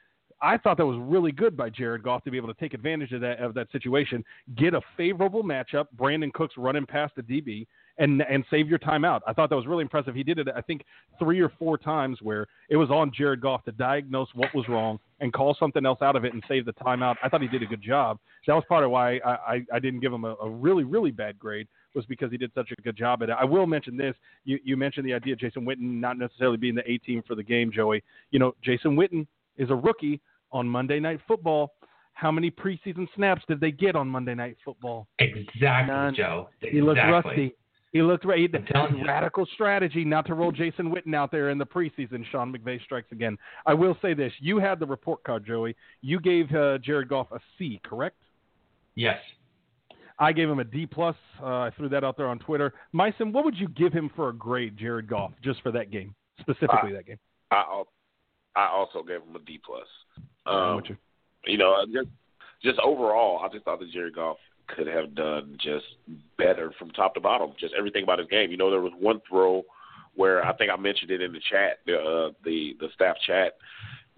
I 0.40 0.56
thought 0.56 0.76
that 0.76 0.86
was 0.86 0.98
really 1.00 1.32
good 1.32 1.56
by 1.56 1.70
Jared 1.70 2.02
Goff 2.02 2.22
to 2.24 2.30
be 2.30 2.36
able 2.36 2.52
to 2.52 2.60
take 2.60 2.74
advantage 2.74 3.12
of 3.12 3.20
that 3.22 3.38
of 3.40 3.54
that 3.54 3.70
situation, 3.72 4.24
get 4.56 4.74
a 4.74 4.80
favorable 4.96 5.42
matchup. 5.42 5.86
Brandin 5.96 6.32
Cooks 6.32 6.54
running 6.56 6.86
past 6.86 7.14
the 7.16 7.22
DB 7.22 7.66
and 7.98 8.22
and 8.22 8.44
save 8.50 8.68
your 8.68 8.78
timeout. 8.78 9.20
I 9.26 9.32
thought 9.32 9.50
that 9.50 9.56
was 9.56 9.66
really 9.66 9.82
impressive. 9.82 10.14
He 10.14 10.22
did 10.22 10.38
it, 10.38 10.48
I 10.54 10.60
think, 10.60 10.84
three 11.18 11.40
or 11.40 11.50
four 11.58 11.76
times 11.76 12.18
where 12.22 12.46
it 12.68 12.76
was 12.76 12.90
on 12.90 13.12
Jared 13.12 13.40
Goff 13.40 13.64
to 13.64 13.72
diagnose 13.72 14.28
what 14.34 14.54
was 14.54 14.68
wrong 14.68 14.98
and 15.20 15.32
call 15.32 15.56
something 15.58 15.84
else 15.84 16.00
out 16.00 16.14
of 16.14 16.24
it 16.24 16.32
and 16.32 16.42
save 16.46 16.64
the 16.64 16.72
timeout. 16.74 17.16
I 17.22 17.28
thought 17.28 17.42
he 17.42 17.48
did 17.48 17.62
a 17.62 17.66
good 17.66 17.82
job. 17.82 18.18
That 18.46 18.54
was 18.54 18.64
part 18.68 18.84
of 18.84 18.90
why 18.90 19.16
I, 19.18 19.30
I, 19.30 19.66
I 19.74 19.78
didn't 19.78 20.00
give 20.00 20.12
him 20.12 20.24
a, 20.24 20.34
a 20.40 20.48
really 20.48 20.84
really 20.84 21.10
bad 21.10 21.38
grade 21.38 21.66
was 21.94 22.06
because 22.06 22.30
he 22.30 22.36
did 22.36 22.52
such 22.54 22.70
a 22.70 22.82
good 22.82 22.96
job 22.96 23.22
at 23.22 23.30
it. 23.30 23.36
I 23.38 23.44
will 23.44 23.66
mention 23.66 23.96
this. 23.96 24.14
You 24.44 24.58
you 24.62 24.76
mentioned 24.76 25.04
the 25.04 25.14
idea 25.14 25.32
of 25.32 25.40
Jason 25.40 25.64
Witten 25.64 26.00
not 26.00 26.16
necessarily 26.16 26.56
being 26.56 26.76
the 26.76 26.88
A 26.88 26.98
team 26.98 27.22
for 27.26 27.34
the 27.34 27.42
game, 27.42 27.72
Joey. 27.72 28.04
You 28.30 28.38
know, 28.38 28.54
Jason 28.62 28.96
Witten 28.96 29.26
is 29.58 29.70
a 29.70 29.74
rookie 29.74 30.20
on 30.52 30.66
Monday 30.68 31.00
Night 31.00 31.20
Football. 31.28 31.74
How 32.14 32.32
many 32.32 32.50
preseason 32.50 33.06
snaps 33.14 33.42
did 33.46 33.60
they 33.60 33.70
get 33.70 33.94
on 33.94 34.08
Monday 34.08 34.34
Night 34.34 34.56
Football? 34.64 35.06
Exactly, 35.18 35.60
None. 35.94 36.14
Joe. 36.14 36.48
He 36.60 36.80
looked 36.80 36.98
rusty. 36.98 37.54
He 37.92 38.02
looked 38.02 38.24
right. 38.24 38.50
I'm 38.52 38.66
telling 38.66 38.96
you. 38.98 39.06
Radical 39.06 39.46
strategy 39.54 40.04
not 40.04 40.26
to 40.26 40.34
roll 40.34 40.52
Jason 40.52 40.92
Witten 40.92 41.14
out 41.14 41.30
there 41.30 41.50
in 41.50 41.58
the 41.58 41.64
preseason. 41.64 42.22
Sean 42.30 42.52
McVay 42.52 42.82
strikes 42.82 43.12
again. 43.12 43.38
I 43.66 43.72
will 43.74 43.96
say 44.02 44.14
this: 44.14 44.32
you 44.40 44.58
had 44.58 44.78
the 44.78 44.86
report 44.86 45.22
card, 45.24 45.46
Joey. 45.46 45.74
You 46.02 46.20
gave 46.20 46.52
uh, 46.54 46.78
Jared 46.78 47.08
Goff 47.08 47.28
a 47.32 47.38
C, 47.56 47.80
correct? 47.84 48.16
Yes. 48.94 49.18
I 50.18 50.32
gave 50.32 50.50
him 50.50 50.58
a 50.58 50.64
D 50.64 50.84
plus. 50.84 51.14
Uh, 51.40 51.46
I 51.46 51.70
threw 51.76 51.88
that 51.90 52.02
out 52.04 52.16
there 52.16 52.26
on 52.26 52.40
Twitter. 52.40 52.74
Misone, 52.92 53.32
what 53.32 53.44
would 53.44 53.56
you 53.56 53.68
give 53.68 53.92
him 53.92 54.10
for 54.16 54.28
a 54.30 54.32
grade, 54.34 54.76
Jared 54.76 55.06
Goff, 55.08 55.30
just 55.42 55.62
for 55.62 55.70
that 55.70 55.90
game, 55.92 56.14
specifically 56.40 56.90
Uh, 56.90 56.96
that 56.96 57.06
game? 57.06 57.18
I 57.52 57.58
al- 57.60 57.86
I 58.56 58.68
also 58.68 59.02
gave 59.02 59.22
him 59.22 59.36
a 59.36 59.38
D 59.40 59.60
plus. 59.64 59.86
Um, 60.46 60.82
you. 60.88 60.96
you 61.46 61.58
know, 61.58 61.76
just 61.92 62.08
just 62.62 62.78
overall, 62.80 63.40
I 63.44 63.48
just 63.52 63.64
thought 63.64 63.80
that 63.80 63.90
Jared 63.92 64.14
Goff 64.14 64.38
could 64.66 64.86
have 64.86 65.14
done 65.14 65.56
just 65.60 65.86
better 66.36 66.72
from 66.78 66.90
top 66.90 67.14
to 67.14 67.20
bottom. 67.20 67.52
Just 67.58 67.74
everything 67.76 68.02
about 68.02 68.18
his 68.18 68.28
game. 68.28 68.50
You 68.50 68.56
know, 68.56 68.70
there 68.70 68.80
was 68.80 68.92
one 68.98 69.20
throw 69.28 69.62
where 70.14 70.44
I 70.44 70.52
think 70.54 70.70
I 70.70 70.76
mentioned 70.76 71.10
it 71.10 71.22
in 71.22 71.32
the 71.32 71.40
chat, 71.50 71.78
the 71.86 71.96
uh, 71.96 72.32
the 72.44 72.76
the 72.80 72.88
staff 72.94 73.16
chat, 73.26 73.54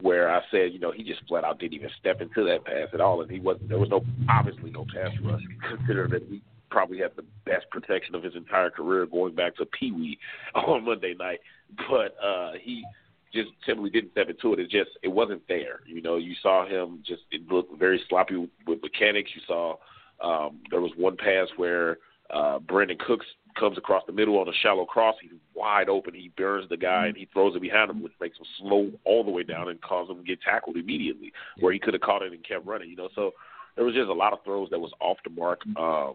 where 0.00 0.34
I 0.34 0.40
said, 0.50 0.72
you 0.72 0.78
know, 0.78 0.92
he 0.92 1.02
just 1.02 1.20
flat 1.28 1.44
out 1.44 1.58
didn't 1.58 1.74
even 1.74 1.90
step 1.98 2.20
into 2.20 2.44
that 2.44 2.64
pass 2.64 2.88
at 2.92 3.00
all, 3.00 3.20
and 3.22 3.30
he 3.30 3.38
wasn't. 3.40 3.68
there 3.68 3.78
was 3.78 3.90
no 3.90 4.02
obviously 4.28 4.70
no 4.70 4.86
pass 4.92 5.10
rush. 5.22 5.42
Considering 5.68 6.10
that 6.12 6.22
he 6.28 6.42
probably 6.70 6.98
had 6.98 7.10
the 7.16 7.24
best 7.44 7.68
protection 7.70 8.14
of 8.14 8.22
his 8.22 8.34
entire 8.36 8.70
career 8.70 9.04
going 9.04 9.34
back 9.34 9.56
to 9.56 9.66
Pee 9.66 9.92
Wee 9.92 10.18
on 10.54 10.84
Monday 10.84 11.14
night, 11.18 11.40
but 11.88 12.16
uh, 12.24 12.52
he 12.60 12.84
just 13.32 13.50
simply 13.66 13.90
didn't 13.90 14.12
step 14.12 14.28
into 14.28 14.52
it. 14.52 14.58
It 14.58 14.70
just 14.70 14.90
it 15.02 15.08
wasn't 15.08 15.46
there. 15.48 15.80
You 15.86 16.02
know, 16.02 16.16
you 16.16 16.34
saw 16.42 16.66
him 16.66 17.02
just 17.06 17.22
it 17.30 17.46
looked 17.48 17.78
very 17.78 18.00
sloppy 18.08 18.48
with, 18.66 18.82
mechanics. 18.82 19.30
You 19.34 19.42
saw 19.46 19.76
um, 20.22 20.60
there 20.70 20.80
was 20.80 20.92
one 20.96 21.16
pass 21.16 21.48
where 21.56 21.98
uh, 22.32 22.58
Brandin 22.58 22.98
Cooks 22.98 23.26
comes 23.58 23.78
across 23.78 24.02
the 24.06 24.12
middle 24.12 24.38
on 24.38 24.48
a 24.48 24.52
shallow 24.62 24.84
cross. 24.84 25.16
He's 25.20 25.32
wide 25.54 25.88
open. 25.88 26.14
He 26.14 26.30
burns 26.36 26.68
the 26.68 26.76
guy 26.76 27.06
and 27.06 27.16
he 27.16 27.28
throws 27.32 27.56
it 27.56 27.62
behind 27.62 27.90
him, 27.90 28.02
which 28.02 28.12
makes 28.20 28.38
him 28.38 28.46
slow 28.58 28.90
all 29.04 29.24
the 29.24 29.30
way 29.30 29.42
down 29.42 29.68
and 29.68 29.80
causes 29.80 30.10
him 30.10 30.18
to 30.18 30.24
get 30.24 30.40
tackled 30.42 30.76
immediately, 30.76 31.32
where 31.58 31.72
he 31.72 31.78
could 31.78 31.94
have 31.94 32.02
caught 32.02 32.22
it 32.22 32.32
and 32.32 32.46
kept 32.46 32.66
running. 32.66 32.90
You 32.90 32.96
know, 32.96 33.08
so 33.14 33.32
there 33.76 33.84
was 33.84 33.94
just 33.94 34.08
a 34.08 34.14
lot 34.14 34.32
of 34.32 34.44
throws 34.44 34.70
that 34.70 34.78
was 34.78 34.92
off 35.00 35.18
the 35.24 35.30
mark. 35.30 35.62
Um, 35.76 36.14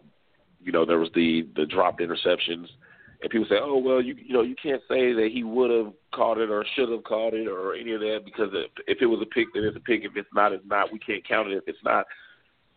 you 0.62 0.72
know, 0.72 0.84
there 0.84 0.98
was 0.98 1.10
the 1.14 1.46
the 1.56 1.66
dropped 1.66 2.00
interceptions, 2.00 2.66
and 3.22 3.30
people 3.30 3.46
say, 3.48 3.56
"Oh, 3.60 3.78
well, 3.78 4.00
you 4.00 4.14
you 4.14 4.32
know, 4.34 4.42
you 4.42 4.54
can't 4.60 4.82
say 4.88 5.12
that 5.12 5.30
he 5.32 5.42
would 5.44 5.70
have 5.70 5.92
caught 6.14 6.38
it 6.38 6.50
or 6.50 6.64
should 6.74 6.90
have 6.90 7.04
caught 7.04 7.34
it 7.34 7.48
or 7.48 7.74
any 7.74 7.92
of 7.92 8.00
that 8.00 8.22
because 8.24 8.50
if, 8.52 8.70
if 8.86 9.02
it 9.02 9.06
was 9.06 9.20
a 9.22 9.26
pick, 9.26 9.48
then 9.54 9.64
it's 9.64 9.76
a 9.76 9.80
pick. 9.80 10.04
If 10.04 10.16
it's 10.16 10.28
not, 10.34 10.52
it's 10.52 10.66
not. 10.66 10.92
We 10.92 10.98
can't 10.98 11.26
count 11.26 11.48
it 11.48 11.56
if 11.56 11.64
it's 11.66 11.84
not." 11.84 12.06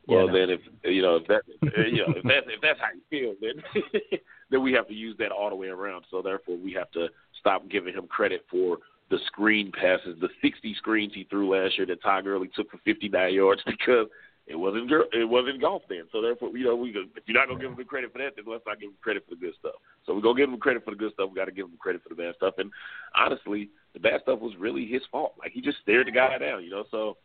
Well, 0.08 0.26
Yeah, 0.26 0.32
no. 0.32 0.40
then 0.40 0.50
if 0.50 0.62
you 0.84 1.02
know 1.02 1.16
if 1.18 1.28
that 1.28 1.42
you 1.92 2.06
know 2.08 2.14
if 2.16 2.24
that's 2.24 2.48
if 2.48 2.62
that's 2.62 2.80
how 2.80 2.90
you 2.94 3.02
feel, 3.10 3.36
then 3.42 3.82
then 4.50 4.64
we 4.64 4.74
have 4.74 4.88
to 4.88 4.94
use 4.94 5.16
that 5.20 5.32
all 5.32 5.50
the 5.50 5.56
way 5.56 5.68
around. 5.68 6.06
So 6.10 6.22
therefore, 6.22 6.58
we 6.58 6.74
have 6.74 6.90
to 6.92 7.08
stop 7.40 7.70
giving 7.70 7.94
him 7.94 8.08
credit 8.08 8.46
for 8.50 8.80
the 9.10 9.20
screen 9.26 9.72
passes, 9.72 10.20
the 10.22 10.30
60 10.42 10.76
screens 10.76 11.14
he 11.16 11.24
threw 11.26 11.50
last 11.50 11.78
year 11.78 11.88
that 11.88 12.02
Todd 12.02 12.26
Gurley 12.26 12.50
took 12.56 12.70
for 12.70 12.78
59 12.86 13.34
yards 13.34 13.62
because 13.66 14.08
it 14.50 14.58
wasn't 14.58 14.92
it 15.14 15.30
wasn't 15.30 15.62
Goff 15.62 15.84
then. 15.88 16.04
So 16.12 16.22
therefore, 16.22 16.58
you 16.58 16.66
know, 16.66 16.76
we 16.76 16.92
go, 16.92 17.04
if 17.16 17.24
you're 17.28 17.38
not 17.38 17.48
gonna 17.48 17.60
give 17.60 17.70
him 17.70 17.78
the 17.78 17.84
credit 17.84 18.12
for 18.12 18.18
that, 18.18 18.36
then 18.36 18.46
let's 18.48 18.66
not 18.66 18.80
give 18.80 18.90
him 18.90 18.98
credit 19.00 19.24
for 19.30 19.36
the 19.36 19.42
good 19.42 19.54
stuff. 19.60 19.76
So 20.06 20.16
we're 20.16 20.22
gonna 20.22 20.40
give 20.40 20.50
him 20.50 20.58
credit 20.58 20.84
for 20.84 20.90
the 20.90 20.98
good 20.98 21.14
stuff. 21.14 21.30
We 21.30 21.36
got 21.36 21.46
to 21.46 21.52
give 21.52 21.68
him 21.68 21.78
credit 21.80 22.02
for 22.02 22.10
the 22.10 22.16
bad 22.16 22.34
stuff. 22.36 22.56
And 22.58 22.72
honestly, 23.14 23.70
the 23.94 24.00
bad 24.00 24.22
stuff 24.24 24.40
was 24.40 24.54
really 24.58 24.88
his 24.88 25.04
fault. 25.12 25.36
Like 25.38 25.52
he 25.52 25.62
just 25.62 25.78
stared 25.84 26.08
the 26.08 26.12
guy 26.12 26.36
down, 26.40 26.64
you 26.64 26.72
know. 26.72 26.86
So 26.90 27.18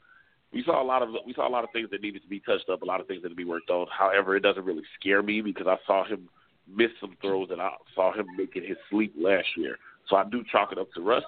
we 0.52 0.62
saw 0.64 0.82
a 0.82 0.84
lot 0.84 1.00
of 1.00 1.08
we 1.26 1.32
saw 1.32 1.48
a 1.48 1.50
lot 1.50 1.64
of 1.64 1.70
things 1.72 1.88
that 1.90 2.02
needed 2.02 2.22
to 2.22 2.28
be 2.28 2.40
touched 2.40 2.68
up, 2.68 2.82
a 2.82 2.84
lot 2.84 3.00
of 3.00 3.06
things 3.06 3.22
that 3.22 3.28
needed 3.28 3.40
to 3.40 3.44
be 3.44 3.50
worked 3.50 3.70
on. 3.70 3.86
However, 3.90 4.36
it 4.36 4.40
doesn't 4.40 4.64
really 4.64 4.84
scare 5.00 5.22
me 5.22 5.40
because 5.40 5.66
I 5.66 5.76
saw 5.86 6.04
him 6.04 6.28
miss 6.68 6.90
some 7.00 7.16
throws 7.22 7.48
that 7.48 7.60
I 7.60 7.70
saw 7.94 8.12
him 8.12 8.26
make 8.36 8.54
in 8.54 8.64
his 8.64 8.76
sleep 8.90 9.14
last 9.18 9.48
year. 9.56 9.78
So 10.08 10.16
I 10.16 10.24
do 10.24 10.44
chalk 10.52 10.72
it 10.72 10.78
up 10.78 10.92
to 10.92 11.00
rust, 11.00 11.26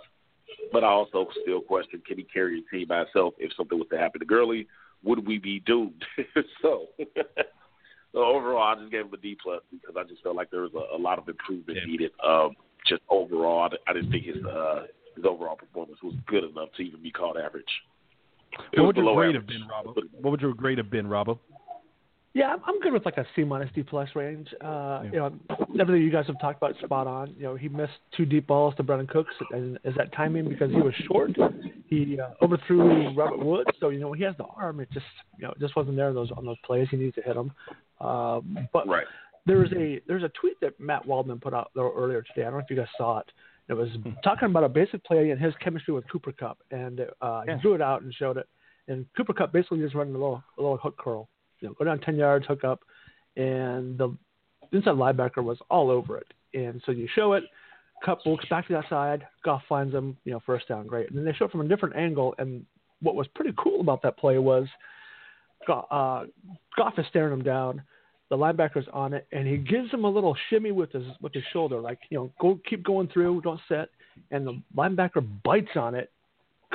but 0.72 0.84
I 0.84 0.88
also 0.88 1.26
still 1.42 1.62
question 1.62 2.02
can 2.06 2.18
he 2.18 2.24
carry 2.24 2.60
a 2.60 2.70
team 2.70 2.88
by 2.88 2.98
himself 2.98 3.34
if 3.38 3.50
something 3.56 3.78
was 3.78 3.88
to 3.92 3.98
happen 3.98 4.20
to 4.20 4.26
Gurley? 4.26 4.66
Would 5.04 5.26
we 5.26 5.38
be 5.38 5.60
doomed? 5.60 6.04
so. 6.62 6.86
So 8.12 8.24
overall, 8.24 8.74
I 8.74 8.80
just 8.80 8.90
gave 8.90 9.02
him 9.04 9.12
a 9.12 9.18
D 9.18 9.36
plus 9.42 9.60
because 9.70 9.94
I 9.94 10.02
just 10.08 10.22
felt 10.22 10.36
like 10.36 10.50
there 10.50 10.62
was 10.62 10.72
a, 10.74 10.96
a 10.96 10.98
lot 10.98 11.18
of 11.18 11.28
improvement 11.28 11.78
Yeah. 11.82 11.86
needed. 11.86 12.12
Um, 12.26 12.52
just 12.86 13.02
overall, 13.10 13.68
I, 13.70 13.90
I 13.90 13.92
didn't 13.92 14.10
think 14.10 14.24
his 14.24 14.42
uh, 14.42 14.84
his 15.14 15.26
overall 15.26 15.54
performance 15.56 15.98
was 16.02 16.14
good 16.26 16.42
enough 16.44 16.70
to 16.78 16.82
even 16.82 17.02
be 17.02 17.10
called 17.10 17.36
average. 17.36 17.64
It 18.72 18.80
What 18.80 18.86
would 18.86 18.96
your 18.96 19.14
grade 19.14 19.36
average. 19.36 19.36
have 19.36 19.46
been, 19.46 19.68
Robbo? 19.68 20.02
What 20.22 20.30
would 20.30 20.40
your 20.40 20.54
grade 20.54 20.78
have 20.78 20.90
been, 20.90 21.06
Robbo? 21.06 21.38
Yeah, 22.36 22.50
I'm- 22.50 22.60
I'm 22.66 22.78
good 22.80 22.92
with 22.92 23.06
like 23.06 23.16
a 23.16 23.26
C 23.34 23.44
minus 23.44 23.70
D 23.72 23.82
plus 23.82 24.14
range. 24.14 24.52
Uh, 24.60 25.00
Yeah. 25.04 25.10
You 25.10 25.18
know, 25.20 25.32
everything 25.80 26.02
you 26.02 26.10
guys 26.10 26.26
have 26.26 26.38
talked 26.38 26.58
about 26.58 26.76
spot 26.84 27.06
on. 27.06 27.30
You 27.38 27.44
know, 27.44 27.54
he 27.54 27.70
missed 27.70 27.98
two 28.14 28.26
deep 28.26 28.46
balls 28.46 28.74
to 28.76 28.84
Brandin 28.84 29.08
Cooks, 29.08 29.34
and 29.52 29.78
is 29.84 29.94
that 29.94 30.12
timing 30.12 30.46
because 30.46 30.70
he 30.70 30.76
was 30.82 30.94
short? 31.08 31.30
He 31.86 32.20
uh, 32.20 32.34
overthrew 32.42 33.08
Robert 33.14 33.38
Woods, 33.42 33.70
so 33.80 33.88
you 33.88 33.98
know 34.00 34.12
he 34.12 34.22
has 34.24 34.36
the 34.36 34.44
arm. 34.44 34.80
It 34.80 34.90
just 34.92 35.06
you 35.38 35.44
know 35.46 35.52
it 35.52 35.60
just 35.60 35.76
wasn't 35.76 35.96
there 35.96 36.12
those 36.12 36.30
on 36.32 36.44
those 36.44 36.58
plays. 36.62 36.88
He 36.90 36.98
needs 36.98 37.14
to 37.14 37.22
hit 37.22 37.36
them. 37.36 37.52
Um, 38.00 38.68
but 38.70 38.86
Right. 38.86 39.06
there 39.46 39.56
was 39.56 39.72
a 39.72 40.00
there's 40.06 40.22
a 40.22 40.28
tweet 40.30 40.60
that 40.60 40.78
Matt 40.78 41.06
Waldman 41.06 41.40
put 41.40 41.54
out 41.54 41.70
earlier 41.74 42.20
today. 42.20 42.42
I 42.42 42.50
don't 42.50 42.58
know 42.58 42.64
if 42.64 42.70
you 42.70 42.76
guys 42.76 42.88
saw 42.98 43.20
it. 43.20 43.32
It 43.68 43.74
was 43.74 43.88
talking 44.22 44.50
about 44.50 44.62
a 44.64 44.68
basic 44.68 45.02
play 45.04 45.30
and 45.30 45.40
his 45.40 45.54
chemistry 45.56 45.94
with 45.94 46.06
Cooper 46.10 46.32
Kupp, 46.32 46.58
and 46.70 47.00
uh, 47.22 47.44
Yeah. 47.46 47.54
he 47.56 47.62
drew 47.62 47.72
it 47.72 47.80
out 47.80 48.02
and 48.02 48.12
showed 48.12 48.36
it. 48.36 48.46
And 48.88 49.06
Cooper 49.16 49.32
Kupp 49.32 49.52
basically 49.52 49.78
just 49.80 49.94
running 49.94 50.14
a 50.14 50.18
little 50.18 50.42
a 50.58 50.60
little 50.60 50.76
hook 50.76 50.98
curl, 50.98 51.28
you 51.60 51.68
know, 51.68 51.74
go 51.78 51.84
down 51.84 52.00
ten 52.00 52.16
yards, 52.16 52.46
hook 52.46 52.64
up, 52.64 52.80
and 53.36 53.98
the 53.98 54.16
inside 54.72 54.94
linebacker 54.94 55.42
was 55.42 55.58
all 55.70 55.90
over 55.90 56.18
it. 56.18 56.26
And 56.54 56.82
so 56.86 56.92
you 56.92 57.08
show 57.14 57.34
it, 57.34 57.44
Kupp 58.04 58.24
looks 58.26 58.46
back 58.48 58.66
to 58.68 58.74
that 58.74 58.88
side, 58.88 59.26
Goff 59.44 59.62
finds 59.68 59.94
him, 59.94 60.16
you 60.24 60.32
know, 60.32 60.40
first 60.44 60.68
down, 60.68 60.86
great. 60.86 61.08
And 61.08 61.18
then 61.18 61.24
they 61.24 61.32
show 61.32 61.46
it 61.46 61.50
from 61.50 61.62
a 61.62 61.68
different 61.68 61.96
angle, 61.96 62.34
and 62.38 62.64
what 63.00 63.14
was 63.14 63.26
pretty 63.34 63.52
cool 63.58 63.80
about 63.80 64.02
that 64.02 64.16
play 64.18 64.38
was 64.38 64.66
uh, 65.68 66.24
Goff 66.76 66.98
is 66.98 67.06
staring 67.08 67.32
him 67.32 67.42
down. 67.42 67.82
The 68.28 68.36
linebacker's 68.36 68.88
on 68.92 69.12
it, 69.14 69.26
and 69.30 69.46
he 69.46 69.56
gives 69.56 69.90
him 69.92 70.04
a 70.04 70.10
little 70.10 70.36
shimmy 70.50 70.72
with 70.72 70.90
his 70.92 71.04
with 71.20 71.32
his 71.32 71.44
shoulder, 71.52 71.80
like 71.80 72.00
you 72.10 72.18
know, 72.18 72.32
go 72.40 72.58
keep 72.68 72.82
going 72.82 73.08
through, 73.08 73.40
don't 73.42 73.60
sit. 73.68 73.90
And 74.30 74.46
the 74.46 74.60
linebacker 74.76 75.26
bites 75.44 75.76
on 75.76 75.94
it. 75.94 76.10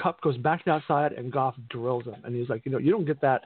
Kupp 0.01 0.21
goes 0.21 0.37
back 0.37 0.63
to 0.63 0.71
outside, 0.71 1.11
and 1.11 1.31
Goff 1.31 1.55
drills 1.69 2.05
him. 2.05 2.15
And 2.23 2.33
he's 2.33 2.47
like, 2.47 2.65
you 2.65 2.71
know, 2.71 2.77
you 2.77 2.91
don't 2.91 3.05
get 3.05 3.19
that 3.21 3.45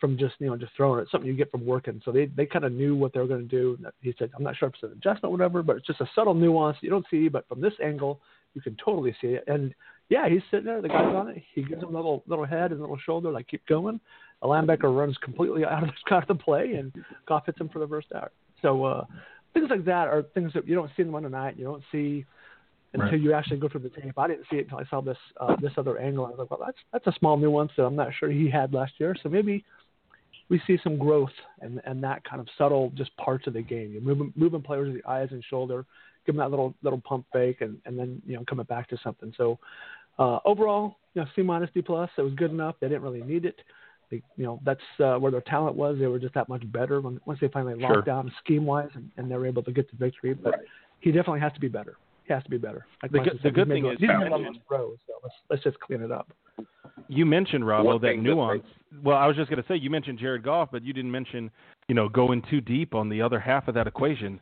from 0.00 0.18
just 0.18 0.34
you 0.38 0.46
know 0.48 0.56
just 0.56 0.72
throwing 0.76 0.98
it. 0.98 1.02
It's 1.04 1.12
something 1.12 1.28
you 1.28 1.36
get 1.36 1.50
from 1.50 1.64
working. 1.64 2.00
So 2.04 2.12
they 2.12 2.26
they 2.26 2.46
kind 2.46 2.64
of 2.64 2.72
knew 2.72 2.94
what 2.94 3.12
they 3.12 3.20
were 3.20 3.26
going 3.26 3.48
to 3.48 3.48
do. 3.48 3.78
He 4.00 4.14
said, 4.18 4.30
I'm 4.36 4.42
not 4.42 4.56
sure 4.56 4.68
if 4.68 4.74
it's 4.74 4.82
an 4.82 4.92
adjustment, 4.92 5.24
or 5.24 5.30
whatever, 5.30 5.62
but 5.62 5.76
it's 5.76 5.86
just 5.86 6.00
a 6.00 6.08
subtle 6.14 6.34
nuance 6.34 6.76
you 6.80 6.90
don't 6.90 7.06
see, 7.10 7.28
but 7.28 7.48
from 7.48 7.60
this 7.60 7.74
angle 7.82 8.20
you 8.54 8.60
can 8.60 8.76
totally 8.82 9.14
see 9.20 9.28
it. 9.28 9.44
And 9.46 9.74
yeah, 10.08 10.28
he's 10.28 10.42
sitting 10.50 10.66
there. 10.66 10.80
The 10.80 10.88
guy's 10.88 11.14
on 11.14 11.28
it. 11.28 11.42
He 11.54 11.62
gives 11.62 11.82
him 11.82 11.94
a 11.94 11.96
little 11.96 12.22
little 12.26 12.46
head 12.46 12.72
and 12.72 12.80
a 12.80 12.82
little 12.82 12.98
shoulder, 12.98 13.30
like 13.30 13.48
keep 13.48 13.66
going. 13.66 14.00
The 14.42 14.48
linebacker 14.48 14.96
runs 14.96 15.16
completely 15.18 15.64
out 15.64 15.82
of 15.82 15.90
the, 15.90 16.14
out 16.14 16.22
of 16.22 16.36
the 16.36 16.42
play, 16.42 16.74
and 16.74 16.92
Goff 17.26 17.46
hits 17.46 17.60
him 17.60 17.68
for 17.68 17.78
the 17.78 17.88
first 17.88 18.08
out. 18.14 18.32
So 18.62 18.84
uh, 18.84 19.04
things 19.54 19.68
like 19.70 19.84
that 19.84 20.08
are 20.08 20.22
things 20.34 20.52
that 20.54 20.66
you 20.66 20.74
don't 20.74 20.90
see 20.96 21.02
in 21.02 21.10
Monday 21.10 21.28
night. 21.28 21.56
You 21.58 21.64
don't 21.64 21.82
see 21.92 22.24
until 22.92 23.10
Right. 23.10 23.20
you 23.20 23.32
actually 23.32 23.58
go 23.58 23.68
through 23.68 23.80
the 23.80 23.90
tape. 23.90 24.18
I 24.18 24.28
didn't 24.28 24.46
see 24.50 24.56
it 24.56 24.64
until 24.64 24.78
I 24.78 24.84
saw 24.88 25.00
this 25.00 25.18
uh, 25.40 25.56
this 25.60 25.72
other 25.76 25.98
angle. 25.98 26.26
I 26.26 26.30
was 26.30 26.38
like, 26.38 26.50
well, 26.50 26.60
that's 26.64 26.78
that's 26.92 27.06
a 27.06 27.18
small 27.18 27.36
nuance 27.36 27.72
that 27.76 27.84
I'm 27.84 27.96
not 27.96 28.12
sure 28.18 28.30
he 28.30 28.48
had 28.48 28.72
last 28.72 28.94
year. 28.98 29.14
So 29.22 29.28
maybe 29.28 29.64
we 30.48 30.60
see 30.66 30.78
some 30.82 30.98
growth 30.98 31.32
and 31.60 31.80
and 31.84 32.02
that 32.02 32.24
kind 32.24 32.40
of 32.40 32.48
subtle 32.56 32.92
just 32.94 33.16
parts 33.16 33.46
of 33.46 33.52
the 33.54 33.62
game. 33.62 33.92
You're 33.92 34.02
moving 34.02 34.32
moving 34.36 34.62
players 34.62 34.92
with 34.92 35.02
the 35.02 35.10
eyes 35.10 35.28
and 35.30 35.42
shoulder, 35.44 35.84
give 36.24 36.34
them 36.34 36.44
that 36.44 36.50
little 36.50 36.74
little 36.82 37.00
pump 37.00 37.26
fake, 37.32 37.60
and 37.60 37.78
and 37.86 37.98
then 37.98 38.22
you 38.26 38.36
know 38.36 38.44
coming 38.48 38.66
back 38.66 38.88
to 38.90 38.98
something. 39.02 39.32
So 39.36 39.58
uh, 40.18 40.38
overall, 40.44 40.96
you 41.14 41.22
know, 41.22 41.28
C 41.34 41.42
minus 41.42 41.70
D 41.74 41.82
plus. 41.82 42.10
It 42.16 42.22
was 42.22 42.34
good 42.34 42.50
enough. 42.50 42.76
They 42.80 42.88
didn't 42.88 43.02
really 43.02 43.22
need 43.22 43.44
it. 43.44 43.60
They, 44.10 44.22
you 44.36 44.44
know, 44.44 44.60
that's 44.64 44.80
uh, 45.00 45.16
where 45.16 45.32
their 45.32 45.40
talent 45.40 45.76
was. 45.76 45.98
They 45.98 46.06
were 46.06 46.20
just 46.20 46.34
that 46.34 46.48
much 46.48 46.70
better 46.70 47.00
when 47.00 47.20
once 47.26 47.40
they 47.40 47.48
finally 47.48 47.74
locked 47.74 47.94
Sure. 47.94 48.02
down 48.02 48.32
scheme 48.42 48.64
wise, 48.64 48.90
and, 48.94 49.10
and 49.16 49.30
they 49.30 49.36
were 49.36 49.46
able 49.46 49.62
to 49.64 49.72
get 49.72 49.90
the 49.90 49.96
victory. 49.96 50.34
But 50.34 50.60
he 51.00 51.10
definitely 51.10 51.40
has 51.40 51.52
to 51.54 51.60
be 51.60 51.68
better. 51.68 51.96
He 52.26 52.32
has 52.34 52.42
to 52.44 52.50
be 52.50 52.58
better. 52.58 52.86
Like 53.02 53.12
The 53.12 53.20
good- 53.20 53.40
the 53.42 53.50
good 53.50 53.68
thing 53.68 53.86
is- 53.86 53.98
he's 53.98 54.08
made 54.08 54.32
all 54.32 54.42
those 54.42 54.56
throws. 54.68 54.98
So 55.06 55.12
let's 55.22 55.34
let's 55.50 55.62
just 55.62 55.78
clean 55.80 56.02
it 56.02 56.10
up. 56.10 56.28
You 57.08 57.24
mentioned 57.26 57.62
Robbo 57.64 58.00
that 58.00 58.08
thing 58.08 58.22
that 58.24 58.30
nuance. 58.30 58.64
Well, 59.02 59.16
I 59.16 59.26
was 59.26 59.36
just 59.36 59.50
going 59.50 59.62
to 59.62 59.68
say 59.68 59.76
you 59.76 59.90
mentioned 59.90 60.18
Jared 60.18 60.42
Goff, 60.42 60.70
but 60.72 60.82
you 60.82 60.92
didn't 60.92 61.10
mention 61.12 61.50
you 61.88 61.94
know 61.94 62.08
going 62.08 62.42
too 62.42 62.60
deep 62.60 62.94
on 62.94 63.08
the 63.08 63.22
other 63.22 63.38
half 63.38 63.68
of 63.68 63.74
that 63.74 63.86
equation. 63.86 64.40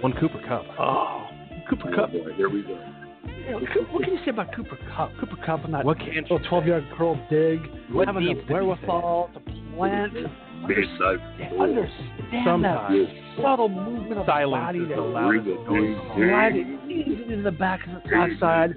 One 0.00 0.12
Cooper 0.14 0.38
Kupp. 0.46 0.64
Oh, 0.78 1.26
Cooper 1.68 1.90
Kupp. 1.94 2.10
Oh, 2.14 2.24
boy, 2.24 2.32
here 2.34 2.48
we 2.48 2.62
go. 2.62 2.78
You 3.26 3.50
know, 3.52 3.58
what 3.90 4.04
can 4.04 4.12
you 4.14 4.20
say 4.24 4.30
about 4.30 4.54
Cooper 4.54 4.78
Kupp? 4.94 5.10
Cooper 5.18 5.36
Kupp 5.44 5.64
and 5.64 5.74
that 5.74 5.84
What 5.84 5.98
can't 5.98 6.14
you 6.14 6.20
little 6.22 6.38
12 6.48 6.66
yard 6.66 6.84
curl 6.96 7.16
dig, 7.28 7.60
What 7.90 8.06
having 8.06 8.24
needs 8.24 8.38
the 8.40 8.42
to 8.42 8.46
be 8.48 8.52
wherewithal 8.54 9.30
to 9.34 9.40
plant, 9.74 10.12
Midnight. 10.14 10.32
Understand 10.66 12.44
Sometimes. 12.44 13.06
that 13.08 13.42
subtle 13.42 13.68
movement 13.68 14.12
of 14.20 14.26
the 14.26 14.32
Silence 14.32 14.62
body 14.64 14.78
is 14.80 14.88
that 14.88 14.96
the 14.96 15.02
loudest 15.02 15.46
noise. 15.46 15.96
slide 16.16 16.56
it 16.56 16.90
easy 16.90 17.22
into 17.32 17.42
the 17.42 17.50
back 17.50 17.80
of 17.86 18.02
the 18.02 18.14
outside, 18.14 18.74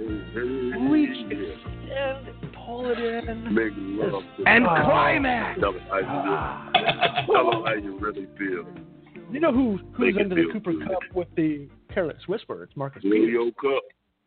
reach, 0.89 1.17
extend, 1.31 2.53
pull 2.53 2.89
it 2.89 2.97
in. 2.99 3.53
Make 3.53 3.73
love 3.77 4.23
to 4.37 4.43
And 4.47 4.65
Oh. 4.65 4.69
climax. 4.85 5.59
Tell 5.59 5.73
them 5.73 5.81
how 5.89 5.97
you 5.97 6.05
feel. 7.25 7.33
Tell 7.35 7.51
them 7.51 7.63
how 7.65 7.73
you 7.73 7.97
really 7.97 8.27
feel. 8.37 8.65
You 9.31 9.39
know 9.39 9.51
who 9.51 9.77
who's 9.93 10.13
Make 10.15 10.25
it 10.25 10.29
the 10.29 10.49
Cooper 10.51 10.73
good. 10.73 10.87
Kupp 10.87 11.03
with 11.15 11.33
the 11.35 11.67
careless 11.93 12.27
whisper? 12.27 12.63
It's 12.63 12.75
Marcus 12.75 13.01
Peters. 13.01 13.19
Julio 13.19 13.51
Kupp. 13.51 13.83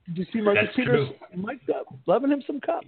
Did 0.06 0.18
you 0.18 0.25
see 0.32 0.40
Marcus 0.40 0.64
That's 0.66 0.76
Peters? 0.76 1.08
true. 1.08 1.42
Mike 1.42 1.61
Kupp, 1.66 1.87
loving 2.06 2.30
him 2.30 2.42
some 2.46 2.61
Kupp. 2.61 2.84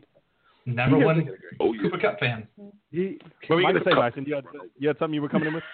Number 0.67 0.99
He 0.99 1.05
one 1.05 1.19
doesn't- 1.21 1.39
Oh 1.61 1.73
yeah. 1.73 1.83
Cooper 1.83 1.99
Kupp 1.99 2.19
fan. 2.19 2.47
He, 2.91 3.19
What 3.47 3.57
were 3.57 3.61
you 3.63 3.67
going 3.69 3.75
to 3.77 3.85
say, 3.85 3.91
Cup- 3.91 4.01
Bison? 4.13 4.25
You 4.27 4.35
had, 4.35 4.45
you 4.79 4.89
had 4.89 4.99
something 4.99 5.15
you 5.15 5.23
were 5.23 5.29
coming 5.29 5.49
in 5.49 5.55
with? 5.55 5.65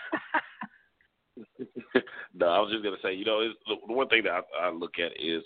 no, 2.34 2.46
I 2.46 2.58
was 2.60 2.70
just 2.70 2.84
gonna 2.84 2.96
say, 3.02 3.14
you 3.14 3.24
know, 3.24 3.40
it's, 3.40 3.54
the, 3.66 3.76
the 3.86 3.92
one 3.92 4.08
thing 4.08 4.22
that 4.24 4.32
I, 4.60 4.66
I 4.66 4.70
look 4.70 4.94
at 4.98 5.12
is 5.18 5.42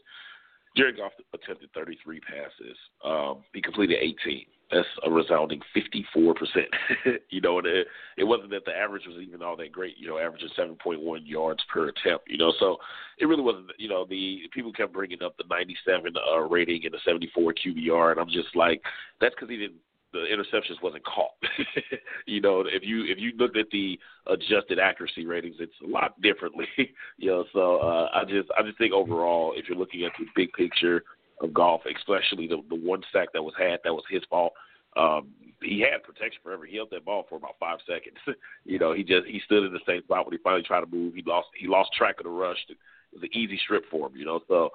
Jared 0.77 0.97
Goff 0.97 1.13
attempted 1.33 1.71
33 1.75 2.21
passes. 2.21 2.77
Um, 3.05 3.43
he 3.55 3.63
completed 3.63 3.99
18. 4.01 4.45
That's 4.71 4.87
a 5.05 5.11
resounding 5.11 5.61
54 5.75 6.35
percent. 6.35 6.67
you 7.31 7.41
know, 7.41 7.59
and 7.59 7.67
it, 7.69 7.87
it 8.19 8.25
wasn't 8.25 8.51
that 8.51 8.65
the 8.65 8.73
average 8.73 9.05
was 9.07 9.23
even 9.23 9.43
all 9.43 9.57
that 9.57 9.71
great. 9.71 9.97
You 9.97 10.09
know, 10.09 10.19
averaging 10.19 10.49
7.1 10.59 11.21
yards 11.25 11.63
per 11.73 11.89
attempt. 11.89 12.29
You 12.29 12.39
know, 12.39 12.53
so 12.59 12.79
it 13.19 13.27
really 13.27 13.43
wasn't. 13.43 13.71
You 13.79 13.89
know, 13.89 14.05
the 14.09 14.41
people 14.53 14.73
kept 14.73 14.93
bringing 14.93 15.23
up 15.23 15.37
the 15.37 15.45
97 15.49 16.15
uh, 16.17 16.41
rating 16.41 16.81
and 16.85 16.93
the 16.93 16.99
74 17.05 17.55
QBR, 17.55 18.13
and 18.13 18.21
I'm 18.21 18.29
just 18.29 18.55
like, 18.57 18.83
that's 19.21 19.35
because 19.35 19.51
he 19.51 19.57
didn't. 19.57 19.81
The 20.13 20.21
interceptions 20.21 20.83
wasn't 20.83 21.05
caught. 21.05 21.33
you 22.27 22.41
know, 22.41 22.65
if 22.67 22.83
you 22.83 23.05
if 23.05 23.19
you 23.19 23.33
looked 23.37 23.57
at 23.57 23.67
the 23.71 23.99
adjusted 24.27 24.81
accuracy 24.81 25.27
ratings, 25.27 25.57
it's 25.61 25.75
a 25.85 25.89
lot 25.89 26.21
differently. 26.23 26.67
you 27.19 27.31
know, 27.31 27.45
so 27.53 27.77
uh, 27.79 28.09
I 28.13 28.25
just 28.25 28.49
I 28.59 28.63
just 28.63 28.79
think 28.79 28.93
overall, 28.93 29.53
if 29.55 29.69
you're 29.69 29.79
looking 29.79 30.05
at 30.05 30.13
the 30.19 30.27
big 30.35 30.53
picture 30.55 31.05
of 31.41 31.53
Goff, 31.53 31.83
especially 31.87 32.47
the 32.47 32.63
the 32.69 32.77
one 32.77 33.03
sack 33.13 33.29
that 33.33 33.43
was 33.43 33.55
had 33.59 33.81
that 33.85 33.95
was 33.95 34.05
his 34.11 34.23
fault. 34.31 34.53
Um, 34.97 35.29
he 35.63 35.81
had 35.81 36.03
protection 36.03 36.41
forever. 36.43 36.65
He 36.65 36.77
held 36.77 36.91
that 36.91 37.05
ball 37.05 37.27
for 37.29 37.37
about 37.37 37.57
five 37.61 37.79
seconds. 37.87 38.17
you 38.65 38.79
know, 38.79 38.93
he 38.93 39.03
just 39.03 39.27
he 39.27 39.41
stood 39.45 39.65
in 39.65 39.73
the 39.73 39.81
same 39.87 40.03
spot 40.03 40.25
when 40.27 40.33
he 40.33 40.43
finally 40.43 40.63
tried 40.63 40.81
to 40.81 40.87
move. 40.87 41.15
He 41.15 41.23
lost 41.27 41.49
he 41.59 41.67
lost 41.67 41.93
track 41.93 42.17
of 42.19 42.25
the 42.25 42.31
rush. 42.31 42.59
It 42.69 42.77
was 43.13 43.23
an 43.23 43.37
easy 43.37 43.59
strip 43.63 43.85
for 43.91 44.09
him. 44.09 44.17
You 44.17 44.25
know, 44.25 44.41
so 44.49 44.71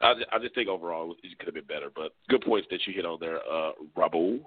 I 0.00 0.14
just, 0.14 0.26
I 0.32 0.38
just 0.38 0.54
think 0.54 0.68
overall 0.68 1.14
it 1.22 1.38
could 1.38 1.46
have 1.46 1.54
been 1.54 1.64
better. 1.64 1.90
But 1.94 2.12
good 2.28 2.42
points 2.42 2.68
that 2.70 2.80
you 2.86 2.92
hit 2.92 3.06
on 3.06 3.18
there, 3.20 3.38
uh, 3.38 3.72
Rabo. 3.96 4.40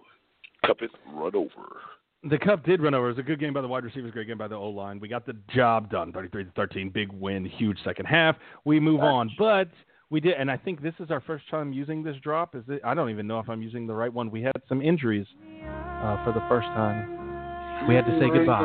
Kupp 0.65 0.81
is 0.81 0.89
run 1.13 1.35
over. 1.35 1.77
The 2.23 2.37
Kupp 2.39 2.65
did 2.65 2.81
run 2.81 2.93
over. 2.93 3.07
It 3.07 3.11
was 3.11 3.19
a 3.19 3.23
good 3.23 3.39
game 3.39 3.53
by 3.53 3.61
the 3.61 3.67
wide 3.67 3.83
receivers, 3.83 4.11
great 4.11 4.27
game 4.27 4.39
by 4.39 4.47
the 4.47 4.55
O 4.55 4.69
line. 4.69 4.99
We 4.99 5.07
got 5.07 5.25
the 5.25 5.37
job 5.53 5.89
done, 5.91 6.11
33 6.11 6.45
to 6.45 6.51
13, 6.51 6.89
big 6.89 7.11
win, 7.13 7.45
huge 7.45 7.77
second 7.83 8.05
half. 8.05 8.35
We 8.65 8.79
move 8.79 9.01
on, 9.01 9.29
but 9.37 9.69
we 10.09 10.19
did, 10.19 10.33
and 10.33 10.49
I 10.49 10.57
think 10.57 10.81
this 10.81 10.93
is 10.99 11.11
our 11.11 11.21
first 11.21 11.49
time 11.49 11.73
using 11.73 12.03
this 12.03 12.15
drop. 12.23 12.55
Is 12.55 12.63
it? 12.69 12.81
I 12.83 12.93
don't 12.93 13.09
even 13.09 13.27
know 13.27 13.39
if 13.39 13.49
I'm 13.49 13.61
using 13.61 13.87
the 13.87 13.93
right 13.93 14.11
one. 14.11 14.31
We 14.31 14.41
had 14.41 14.53
some 14.69 14.81
injuries 14.81 15.25
uh, 15.63 16.23
for 16.23 16.31
the 16.33 16.43
first 16.47 16.67
time. 16.67 17.87
We 17.87 17.95
had 17.95 18.05
to 18.05 18.19
say 18.19 18.29
goodbye. 18.29 18.63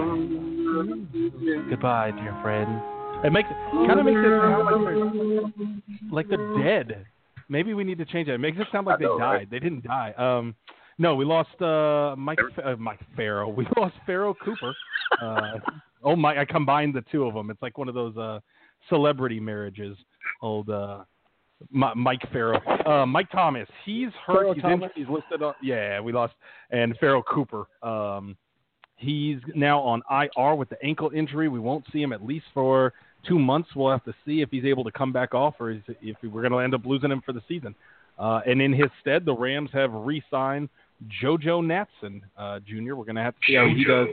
Goodbye, 1.68 2.12
dear 2.12 2.38
friend. 2.42 2.80
It 3.24 3.32
makes 3.32 3.48
kind 3.72 4.00
of 4.00 4.06
makes 4.06 4.18
it 4.18 4.40
sound 4.40 4.84
like 6.10 6.28
they're, 6.28 6.38
like 6.44 6.62
they're 6.62 6.64
dead. 6.64 7.06
Maybe 7.48 7.74
we 7.74 7.84
need 7.84 7.98
to 7.98 8.04
change 8.04 8.28
that. 8.28 8.34
It 8.34 8.38
makes 8.38 8.58
it 8.58 8.66
sound 8.72 8.86
like 8.86 8.98
they 8.98 9.04
died. 9.18 9.48
They 9.50 9.58
didn't 9.58 9.84
die. 9.84 10.12
Um, 10.16 10.54
no, 10.98 11.14
we 11.14 11.24
lost 11.24 11.60
uh, 11.60 12.14
Mike 12.16 12.38
uh, 12.64 12.76
Mike 12.76 13.00
Farrell. 13.16 13.52
We 13.56 13.66
lost 13.76 13.94
Pharoh 14.06 14.34
Cooper. 14.34 14.74
Uh, 15.20 15.58
oh 16.04 16.16
my! 16.16 16.40
I 16.40 16.44
combined 16.44 16.94
the 16.94 17.02
two 17.12 17.24
of 17.24 17.34
them. 17.34 17.50
It's 17.50 17.62
like 17.62 17.78
one 17.78 17.88
of 17.88 17.94
those 17.94 18.16
uh, 18.16 18.40
celebrity 18.88 19.40
marriages. 19.40 19.96
Old 20.40 20.70
uh, 20.70 21.04
Mike 21.70 22.22
Farrell, 22.32 22.60
uh, 22.86 23.06
Mike 23.06 23.30
Thomas. 23.30 23.68
He's 23.84 24.08
hurt. 24.26 24.54
He's, 24.54 24.64
in, 24.64 24.82
he's 24.94 25.08
listed 25.08 25.42
on. 25.42 25.54
Yeah, 25.62 26.00
we 26.00 26.12
lost. 26.12 26.34
And 26.70 26.96
Pharoh 26.98 27.22
Cooper. 27.22 27.66
Um, 27.82 28.36
he's 28.96 29.38
now 29.54 29.80
on 29.80 30.02
IR 30.10 30.54
with 30.54 30.68
the 30.68 30.82
ankle 30.82 31.10
injury. 31.14 31.48
We 31.48 31.60
won't 31.60 31.84
see 31.92 32.02
him 32.02 32.12
at 32.12 32.24
least 32.24 32.46
for 32.54 32.92
two 33.26 33.38
months. 33.38 33.70
We'll 33.74 33.90
have 33.90 34.04
to 34.04 34.14
see 34.24 34.40
if 34.40 34.50
he's 34.50 34.64
able 34.64 34.84
to 34.84 34.92
come 34.92 35.12
back 35.12 35.34
off, 35.34 35.54
or 35.58 35.70
if 35.70 36.16
we're 36.22 36.48
going 36.48 36.52
to 36.52 36.58
end 36.58 36.74
up 36.74 36.84
losing 36.84 37.10
him 37.10 37.22
for 37.24 37.32
the 37.32 37.42
season. 37.48 37.74
Uh, 38.18 38.40
and 38.46 38.60
in 38.60 38.72
his 38.72 38.88
stead, 39.00 39.24
the 39.24 39.34
Rams 39.34 39.70
have 39.72 39.92
re-signed 39.92 40.68
JoJo 41.22 41.62
Natson 41.62 42.20
uh, 42.36 42.60
Jr. 42.60 42.94
We're 42.94 43.04
going 43.04 43.16
to 43.16 43.22
have 43.22 43.34
to 43.34 43.40
see 43.46 43.54
how 43.54 43.66
he 43.66 43.84
does. 43.84 44.08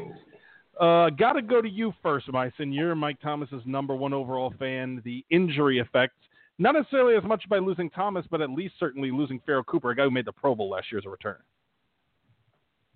Uh, 0.80 1.10
Got 1.10 1.34
to 1.34 1.42
go 1.42 1.62
to 1.62 1.70
you 1.70 1.94
first, 2.02 2.28
Misone. 2.28 2.74
You're 2.74 2.96
Mike 2.96 3.22
Thomas's 3.22 3.62
number 3.66 3.96
one 3.96 4.14
overall 4.14 4.54
fan. 4.58 5.02
The 5.04 5.26
injury 5.30 5.80
effects, 5.80 6.16
not 6.60 6.76
necessarily 6.76 7.16
as 7.16 7.24
much 7.24 7.48
by 7.50 7.58
losing 7.58 7.90
Thomas, 7.90 8.26
but 8.30 8.42
at 8.42 8.50
least 8.50 8.76
certainly 8.80 9.12
losing 9.12 9.40
Pharoh 9.46 9.64
Cooper, 9.64 9.92
a 9.92 9.96
guy 9.96 10.04
who 10.04 10.12
made 10.12 10.26
the 10.26 10.32
Pro 10.32 10.54
Bowl 10.54 10.70
last 10.70 10.92
year 10.92 11.00
as 11.00 11.06
a 11.06 11.10
return. 11.10 11.38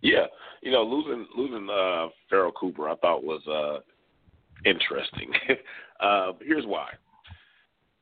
Yeah, 0.01 0.25
you 0.61 0.71
know, 0.71 0.83
losing 0.83 1.25
losing 1.35 1.69
uh, 1.69 2.09
Pharoh 2.29 2.51
Cooper, 2.51 2.89
I 2.89 2.95
thought 2.95 3.23
was 3.23 3.41
uh, 3.47 3.79
interesting. 4.69 5.31
uh, 6.01 6.33
here's 6.41 6.65
why. 6.65 6.89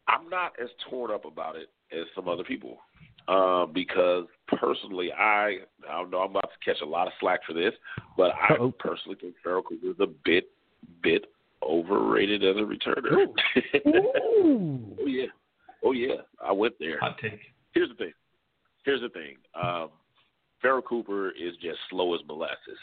I'm 0.08 0.27
not 0.30 0.53
as 0.62 0.70
torn 0.89 1.12
up 1.12 1.25
about 1.25 1.56
it 1.56 1.70
as 1.91 2.08
some 2.15 2.27
other 2.27 2.44
people 2.44 2.80
uh, 3.27 3.68
because 3.68 4.25
personally, 4.48 5.12
I 5.13 5.58
I 5.88 6.03
know 6.06 6.20
I'm 6.20 6.32
about 6.32 6.50
to 6.51 6.65
catch 6.65 6.82
a 6.82 6.86
lot 6.86 7.06
of 7.06 7.13
slack 7.20 7.41
for 7.46 7.53
this, 7.53 7.74
but 8.18 8.32
I 8.32 8.56
Uh-oh. 8.56 8.72
personally 8.80 9.18
think 9.22 9.36
Pharoh 9.44 9.62
Cooper 9.62 9.91
is 9.91 10.00
a 10.00 10.08
bit 10.25 10.50
bit 11.03 11.25
overrated 11.63 12.44
as 12.44 12.56
a 12.58 12.62
returner. 12.62 13.27
Ooh. 14.44 14.80
oh 15.00 15.06
yeah, 15.06 15.27
oh 15.84 15.92
yeah, 15.92 16.22
I 16.44 16.52
went 16.52 16.76
there. 16.80 17.00
Hot 17.00 17.18
take. 17.22 17.40
Here's 17.74 17.90
the 17.90 17.96
thing. 17.96 18.14
Here's 18.86 19.02
the 19.02 19.10
thing. 19.10 19.36
Um, 19.62 19.90
Pharoh 20.62 20.82
Cooper 20.82 21.30
is 21.32 21.56
just 21.62 21.80
slow 21.90 22.14
as 22.14 22.22
molasses. 22.28 22.78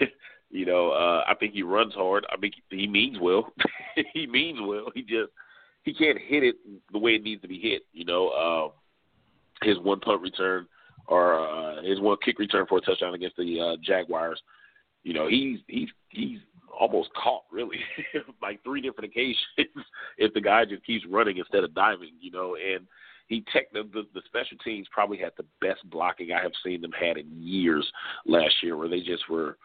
you 0.50 0.66
know, 0.66 0.90
uh, 0.90 1.24
I 1.28 1.34
think 1.34 1.54
he 1.54 1.62
runs 1.62 1.94
hard. 1.94 2.26
I 2.30 2.36
mean, 2.36 2.52
he 2.70 2.86
means 2.86 3.18
well. 3.20 3.52
he 4.14 4.26
means 4.26 4.58
well. 4.62 4.86
He 4.94 5.02
just 5.02 5.30
he 5.82 5.94
can't 5.94 6.18
hit 6.18 6.42
it 6.42 6.56
the 6.92 6.98
way 6.98 7.12
it 7.12 7.22
needs 7.22 7.42
to 7.42 7.48
be 7.48 7.58
hit. 7.58 7.82
You 7.92 8.04
know, 8.04 8.30
um, 8.30 8.72
his 9.62 9.78
one 9.78 10.00
punt 10.00 10.20
return 10.22 10.66
or 11.06 11.38
uh, 11.38 11.82
his 11.82 12.00
one 12.00 12.16
kick 12.24 12.38
return 12.38 12.66
for 12.68 12.78
a 12.78 12.80
touchdown 12.80 13.14
against 13.14 13.36
the 13.36 13.60
uh, 13.60 13.76
Jaguars. 13.82 14.40
You 15.02 15.14
know, 15.14 15.28
he's 15.28 15.60
he's 15.66 15.88
he's 16.08 16.38
almost 16.78 17.10
caught 17.14 17.42
really 17.50 17.78
like 18.42 18.62
three 18.62 18.80
different 18.80 19.10
occasions 19.10 19.36
if 20.18 20.32
the 20.34 20.40
guy 20.40 20.64
just 20.64 20.84
keeps 20.84 21.04
running 21.06 21.38
instead 21.38 21.64
of 21.64 21.74
diving. 21.74 22.12
You 22.20 22.30
know, 22.30 22.56
and 22.56 22.86
he 23.28 23.44
tech 23.52 23.72
the, 23.72 23.88
the 23.92 24.02
the 24.14 24.22
special 24.26 24.58
teams 24.64 24.86
probably 24.90 25.18
had 25.18 25.32
the 25.36 25.46
best 25.60 25.88
blocking 25.90 26.32
I 26.32 26.42
have 26.42 26.52
seen 26.64 26.80
them 26.80 26.92
had 26.92 27.16
in 27.16 27.26
years 27.40 27.90
last 28.26 28.54
year, 28.62 28.76
where 28.76 28.88
they 28.88 29.00
just 29.00 29.28
were 29.28 29.56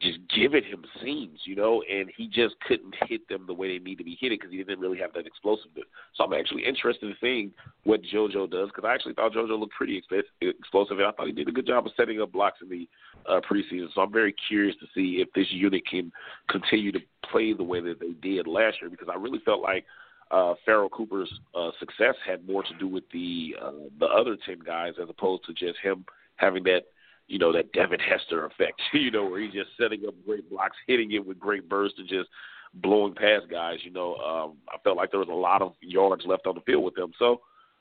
just 0.00 0.18
giving 0.34 0.62
him 0.62 0.84
seams, 1.02 1.40
you 1.44 1.56
know, 1.56 1.82
and 1.90 2.10
he 2.16 2.26
just 2.26 2.54
couldn't 2.68 2.94
hit 3.08 3.26
them 3.28 3.44
the 3.46 3.54
way 3.54 3.78
they 3.78 3.82
need 3.82 3.96
to 3.96 4.04
be 4.04 4.16
hitting 4.20 4.36
because 4.38 4.52
he 4.52 4.58
didn't 4.58 4.80
really 4.80 4.98
have 4.98 5.12
that 5.14 5.26
explosiveness. 5.26 5.86
So 6.14 6.24
I'm 6.24 6.34
actually 6.34 6.66
interested 6.66 7.08
in 7.08 7.16
seeing 7.20 7.52
what 7.84 8.02
JoJo 8.02 8.50
does 8.50 8.68
because 8.68 8.84
I 8.86 8.92
actually 8.92 9.14
thought 9.14 9.32
JoJo 9.32 9.58
looked 9.58 9.72
pretty 9.72 10.02
explosive, 10.42 10.98
and 10.98 11.06
I 11.06 11.12
thought 11.12 11.26
he 11.26 11.32
did 11.32 11.48
a 11.48 11.52
good 11.52 11.66
job 11.66 11.86
of 11.86 11.92
setting 11.96 12.20
up 12.20 12.32
blocks 12.32 12.58
in 12.62 12.68
the 12.68 12.88
uh, 13.26 13.40
preseason. 13.50 13.88
So 13.94 14.02
I'm 14.02 14.12
very 14.12 14.34
curious 14.48 14.76
to 14.80 14.86
see 14.94 15.22
if 15.22 15.32
this 15.34 15.46
unit 15.50 15.86
can 15.86 16.12
continue 16.50 16.92
to 16.92 17.00
play 17.30 17.54
the 17.54 17.64
way 17.64 17.80
that 17.80 17.98
they 17.98 18.12
did 18.20 18.46
last 18.46 18.76
year 18.82 18.90
because 18.90 19.08
I 19.10 19.16
really 19.16 19.40
felt 19.44 19.62
like 19.62 19.86
uh, 20.30 20.54
Pharoh 20.64 20.90
Cooper's 20.90 21.32
uh, 21.54 21.70
success 21.78 22.14
had 22.26 22.46
more 22.46 22.62
to 22.62 22.74
do 22.78 22.86
with 22.88 23.04
the 23.12 23.56
uh, 23.62 23.70
the 23.98 24.06
other 24.06 24.36
ten 24.44 24.58
guys 24.58 24.94
as 25.00 25.08
opposed 25.08 25.44
to 25.46 25.52
just 25.54 25.78
him 25.82 26.04
having 26.36 26.64
that 26.64 26.82
you 27.28 27.38
know, 27.38 27.52
that 27.52 27.72
Devin 27.72 28.00
Hester 28.00 28.46
effect, 28.46 28.80
you 28.92 29.10
know, 29.10 29.24
where 29.26 29.40
he's 29.40 29.52
just 29.52 29.70
setting 29.80 30.06
up 30.06 30.14
great 30.26 30.48
blocks, 30.48 30.76
hitting 30.86 31.12
it 31.12 31.26
with 31.26 31.38
great 31.38 31.68
bursts, 31.68 31.98
and 31.98 32.08
just 32.08 32.28
blowing 32.74 33.14
past 33.14 33.50
guys. 33.50 33.78
You 33.82 33.92
know, 33.92 34.16
um, 34.16 34.56
I 34.68 34.78
felt 34.84 34.96
like 34.96 35.10
there 35.10 35.20
was 35.20 35.28
a 35.28 35.32
lot 35.32 35.62
of 35.62 35.72
yards 35.80 36.24
left 36.26 36.46
on 36.46 36.54
the 36.54 36.60
field 36.62 36.84
with 36.84 36.96
him. 36.96 37.12
So 37.18 37.40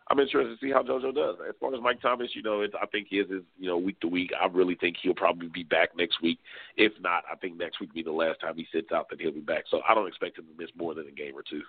I'm 0.09 0.19
interested 0.19 0.59
to 0.59 0.65
see 0.65 0.71
how 0.71 0.83
JoJo 0.83 1.15
does. 1.15 1.35
As 1.47 1.55
far 1.59 1.73
as 1.73 1.81
Mike 1.81 2.01
Thomas, 2.01 2.29
you 2.33 2.43
know, 2.43 2.61
it's, 2.61 2.75
I 2.79 2.85
think 2.87 3.07
his 3.09 3.25
is, 3.27 3.43
you 3.59 3.67
know, 3.67 3.77
week 3.77 3.99
to 4.01 4.07
week. 4.07 4.31
I 4.39 4.45
really 4.47 4.75
think 4.75 4.97
he'll 5.01 5.15
probably 5.15 5.47
be 5.47 5.63
back 5.63 5.89
next 5.97 6.21
week. 6.21 6.39
If 6.77 6.93
not, 6.99 7.23
I 7.31 7.35
think 7.35 7.57
next 7.57 7.79
week 7.79 7.89
will 7.89 7.95
be 7.95 8.03
the 8.03 8.11
last 8.11 8.39
time 8.39 8.55
he 8.55 8.67
sits 8.71 8.91
out, 8.91 9.09
that 9.09 9.19
he'll 9.19 9.31
be 9.31 9.39
back. 9.39 9.63
So 9.69 9.81
I 9.87 9.95
don't 9.95 10.07
expect 10.07 10.37
him 10.37 10.45
to 10.45 10.61
miss 10.61 10.69
more 10.77 10.93
than 10.93 11.07
a 11.07 11.11
game 11.11 11.35
or 11.35 11.43
two. 11.47 11.61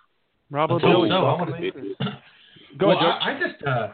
Rob, 0.50 0.70
no, 0.70 1.04
no, 1.04 1.26
I 1.26 1.40
want 1.40 1.56
to. 1.56 1.72
Go 2.78 2.88
well, 2.88 2.98
ahead, 2.98 3.10
I, 3.20 3.36
I 3.36 3.40
just. 3.40 3.62
Uh, 3.64 3.88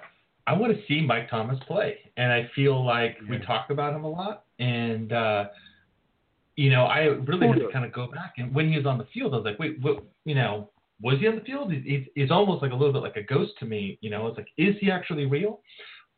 I 0.46 0.54
want 0.54 0.76
to 0.76 0.82
see 0.88 1.00
Mike 1.00 1.30
Thomas 1.30 1.58
play, 1.66 1.98
and 2.16 2.32
I 2.32 2.50
feel 2.54 2.84
like 2.84 3.16
we 3.28 3.38
talk 3.38 3.70
about 3.70 3.94
him 3.94 4.04
a 4.04 4.10
lot, 4.10 4.44
and 4.58 5.12
uh, 5.12 5.44
you 6.56 6.70
know, 6.70 6.84
I 6.84 7.00
really 7.00 7.48
had 7.48 7.58
to 7.58 7.72
kind 7.72 7.84
of 7.84 7.92
go 7.92 8.08
back 8.08 8.34
and 8.38 8.54
when 8.54 8.70
he 8.70 8.76
was 8.76 8.86
on 8.86 8.98
the 8.98 9.06
field, 9.14 9.34
I 9.34 9.38
was 9.38 9.44
like, 9.44 9.58
wait, 9.58 9.80
what? 9.80 10.04
You 10.24 10.34
know, 10.34 10.70
was 11.00 11.18
he 11.18 11.26
on 11.26 11.36
the 11.36 11.40
field? 11.42 11.72
He's, 11.72 12.06
he's 12.14 12.30
almost 12.30 12.62
like 12.62 12.72
a 12.72 12.74
little 12.74 12.92
bit 12.92 13.02
like 13.02 13.16
a 13.16 13.22
ghost 13.22 13.52
to 13.60 13.66
me. 13.66 13.98
You 14.00 14.10
know, 14.10 14.26
it's 14.26 14.36
like, 14.36 14.48
is 14.56 14.74
he 14.80 14.90
actually 14.90 15.26
real? 15.26 15.60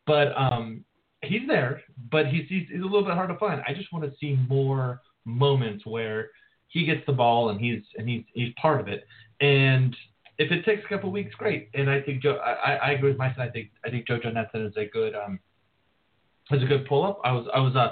But 0.05 0.37
um, 0.37 0.83
he's 1.21 1.47
there, 1.47 1.81
but 2.11 2.27
he's, 2.27 2.47
he's 2.49 2.67
he's 2.69 2.81
a 2.81 2.85
little 2.85 3.03
bit 3.03 3.13
hard 3.13 3.29
to 3.29 3.37
find. 3.37 3.61
I 3.67 3.73
just 3.73 3.91
want 3.91 4.05
to 4.05 4.11
see 4.19 4.37
more 4.47 5.01
moments 5.25 5.85
where 5.85 6.29
he 6.67 6.85
gets 6.85 7.01
the 7.07 7.13
ball 7.13 7.49
and 7.49 7.59
he's 7.59 7.81
and 7.97 8.07
he's 8.07 8.23
he's 8.33 8.53
part 8.61 8.79
of 8.79 8.87
it. 8.87 9.05
And 9.41 9.95
if 10.37 10.51
it 10.51 10.65
takes 10.65 10.83
a 10.85 10.89
couple 10.89 11.11
weeks, 11.11 11.33
great. 11.35 11.69
And 11.73 11.89
I 11.89 12.01
think 12.01 12.21
Joe, 12.21 12.39
I, 12.43 12.75
I 12.75 12.91
agree 12.91 13.11
with 13.11 13.19
Misone. 13.19 13.39
I 13.39 13.49
think 13.49 13.69
I 13.85 13.89
think 13.89 14.07
JoJo 14.07 14.33
Natson 14.33 14.67
is 14.67 14.73
a 14.77 14.85
good 14.85 15.13
um 15.15 15.39
is 16.51 16.61
a 16.61 16.65
good 16.65 16.87
pull 16.87 17.05
up. 17.05 17.19
I 17.23 17.31
was 17.31 17.47
I 17.53 17.59
was 17.59 17.75
uh 17.75 17.91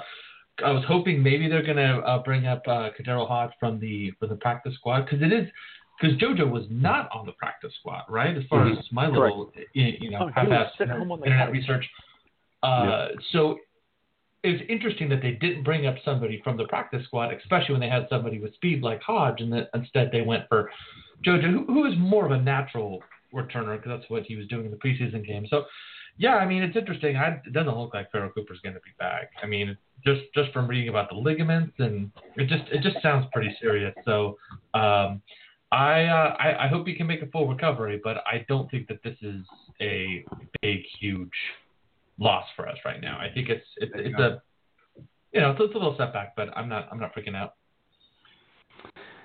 I 0.64 0.70
was 0.70 0.84
hoping 0.86 1.22
maybe 1.22 1.48
they're 1.48 1.66
gonna 1.66 1.98
uh, 2.00 2.22
bring 2.22 2.46
up 2.46 2.62
uh, 2.68 2.90
Hodge 3.06 3.50
from 3.58 3.80
the 3.80 4.12
from 4.18 4.28
the 4.28 4.36
practice 4.36 4.74
squad 4.74 5.02
because 5.02 5.22
it 5.22 5.32
is 5.32 5.48
because 6.00 6.16
JoJo 6.18 6.50
was 6.50 6.64
not 6.70 7.08
on 7.12 7.26
the 7.26 7.32
practice 7.32 7.72
squad, 7.80 8.04
right? 8.08 8.36
As 8.36 8.44
far 8.50 8.64
mm-hmm. 8.64 8.78
as 8.78 8.84
my 8.92 9.08
little 9.08 9.52
you 9.72 10.10
know 10.10 10.28
oh, 10.28 10.30
half-assed 10.34 10.80
internet 10.80 11.50
research. 11.50 11.84
Uh, 12.62 12.84
yeah. 12.84 13.08
So 13.32 13.58
it's 14.44 14.62
interesting 14.68 15.08
that 15.08 15.22
they 15.22 15.32
didn't 15.32 15.62
bring 15.62 15.86
up 15.86 15.96
somebody 16.04 16.40
from 16.44 16.58
the 16.58 16.66
practice 16.66 17.02
squad, 17.06 17.32
especially 17.32 17.72
when 17.72 17.80
they 17.80 17.88
had 17.88 18.06
somebody 18.10 18.38
with 18.38 18.54
speed 18.54 18.82
like 18.82 19.00
Hodge, 19.00 19.40
and 19.40 19.50
that 19.54 19.70
instead 19.74 20.10
they 20.12 20.20
went 20.20 20.44
for 20.48 20.70
JoJo, 21.26 21.50
who, 21.50 21.64
who 21.64 21.86
is 21.86 21.94
more 21.98 22.26
of 22.26 22.30
a 22.30 22.40
natural 22.40 23.02
returner 23.34 23.76
because 23.76 23.98
that's 23.98 24.10
what 24.10 24.24
he 24.24 24.36
was 24.36 24.46
doing 24.46 24.66
in 24.66 24.70
the 24.70 24.76
preseason 24.76 25.26
game. 25.26 25.46
So, 25.48 25.64
yeah, 26.18 26.36
I 26.36 26.46
mean 26.46 26.62
it's 26.62 26.76
interesting. 26.76 27.16
I, 27.16 27.40
it 27.44 27.54
doesn't 27.54 27.76
look 27.76 27.94
like 27.94 28.12
Pharoh 28.12 28.30
Cooper's 28.30 28.60
going 28.62 28.74
to 28.74 28.80
be 28.80 28.90
back. 28.98 29.30
I 29.42 29.46
mean, 29.46 29.76
just 30.06 30.22
just 30.34 30.52
from 30.52 30.68
reading 30.68 30.90
about 30.90 31.08
the 31.08 31.16
ligaments 31.16 31.72
and 31.78 32.10
it 32.36 32.48
just 32.48 32.70
it 32.70 32.82
just 32.82 33.02
sounds 33.02 33.26
pretty 33.32 33.56
serious. 33.60 33.94
So, 34.04 34.36
um, 34.74 35.22
I, 35.72 36.04
uh, 36.04 36.36
I 36.38 36.66
I 36.66 36.68
hope 36.68 36.86
he 36.86 36.94
can 36.94 37.06
make 37.06 37.22
a 37.22 37.26
full 37.26 37.48
recovery, 37.48 37.98
but 38.04 38.18
I 38.18 38.44
don't 38.46 38.70
think 38.70 38.86
that 38.88 39.02
this 39.02 39.16
is 39.22 39.40
a 39.80 40.24
big 40.62 40.82
huge 41.00 41.32
loss 42.18 42.44
for 42.56 42.68
us 42.68 42.76
right 42.84 43.00
now. 43.00 43.18
I 43.18 43.32
think 43.32 43.48
it's 43.48 43.66
it's, 43.76 43.92
it's 43.94 44.18
a 44.18 44.42
you 45.32 45.40
know 45.40 45.50
it's, 45.50 45.60
it's 45.60 45.74
a 45.74 45.78
little 45.78 45.96
setback, 45.98 46.34
but 46.36 46.56
I'm 46.56 46.68
not 46.68 46.88
I'm 46.90 47.00
not 47.00 47.14
freaking 47.14 47.36
out. 47.36 47.54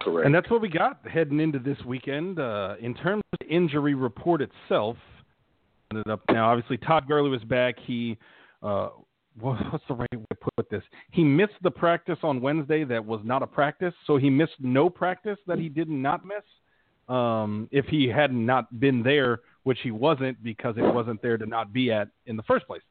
Correct. 0.02 0.26
And 0.26 0.34
that's 0.34 0.50
what 0.50 0.62
we 0.62 0.70
got 0.70 1.00
heading 1.12 1.40
into 1.40 1.60
this 1.60 1.78
weekend. 1.86 2.40
Uh, 2.40 2.76
in 2.82 2.94
terms 2.96 3.22
of 3.34 3.40
the 3.40 3.54
injury 3.54 3.96
report 3.96 4.42
itself, 4.42 4.96
ended 5.92 6.08
up 6.08 6.22
now 6.32 6.50
obviously 6.50 6.78
Todd 6.78 7.08
Gurley 7.08 7.30
was 7.30 7.44
back. 7.44 7.76
He 7.86 8.18
uh, 8.64 8.90
what's 9.40 9.84
the 9.88 9.96
right 9.96 10.16
way 10.16 10.26
to 10.30 10.50
put 10.56 10.70
this? 10.70 10.84
He 11.12 11.24
missed 11.24 11.54
the 11.64 11.72
practice 11.72 12.18
on 12.24 12.42
Wednesday 12.42 12.84
that 12.86 13.04
was 13.04 13.22
not 13.24 13.44
a 13.44 13.48
practice, 13.48 13.94
so 14.06 14.18
he 14.18 14.30
missed 14.30 14.56
no 14.60 14.90
practice 14.90 15.38
that 15.48 15.60
he 15.60 15.70
did 15.70 15.90
not 15.90 16.26
miss. 16.26 16.44
Um, 17.08 17.68
if 17.72 17.86
he 17.86 18.08
had 18.08 18.34
not 18.34 18.80
been 18.80 19.02
there, 19.02 19.40
which 19.64 19.80
he 19.82 19.92
wasn't 19.92 20.42
because 20.44 20.76
it 20.78 20.94
wasn't 20.94 21.22
there 21.22 21.38
to 21.38 21.46
not 21.46 21.74
be 21.74 21.92
at 21.92 22.10
in 22.26 22.38
the 22.38 22.44
first 22.44 22.66
place. 22.68 22.82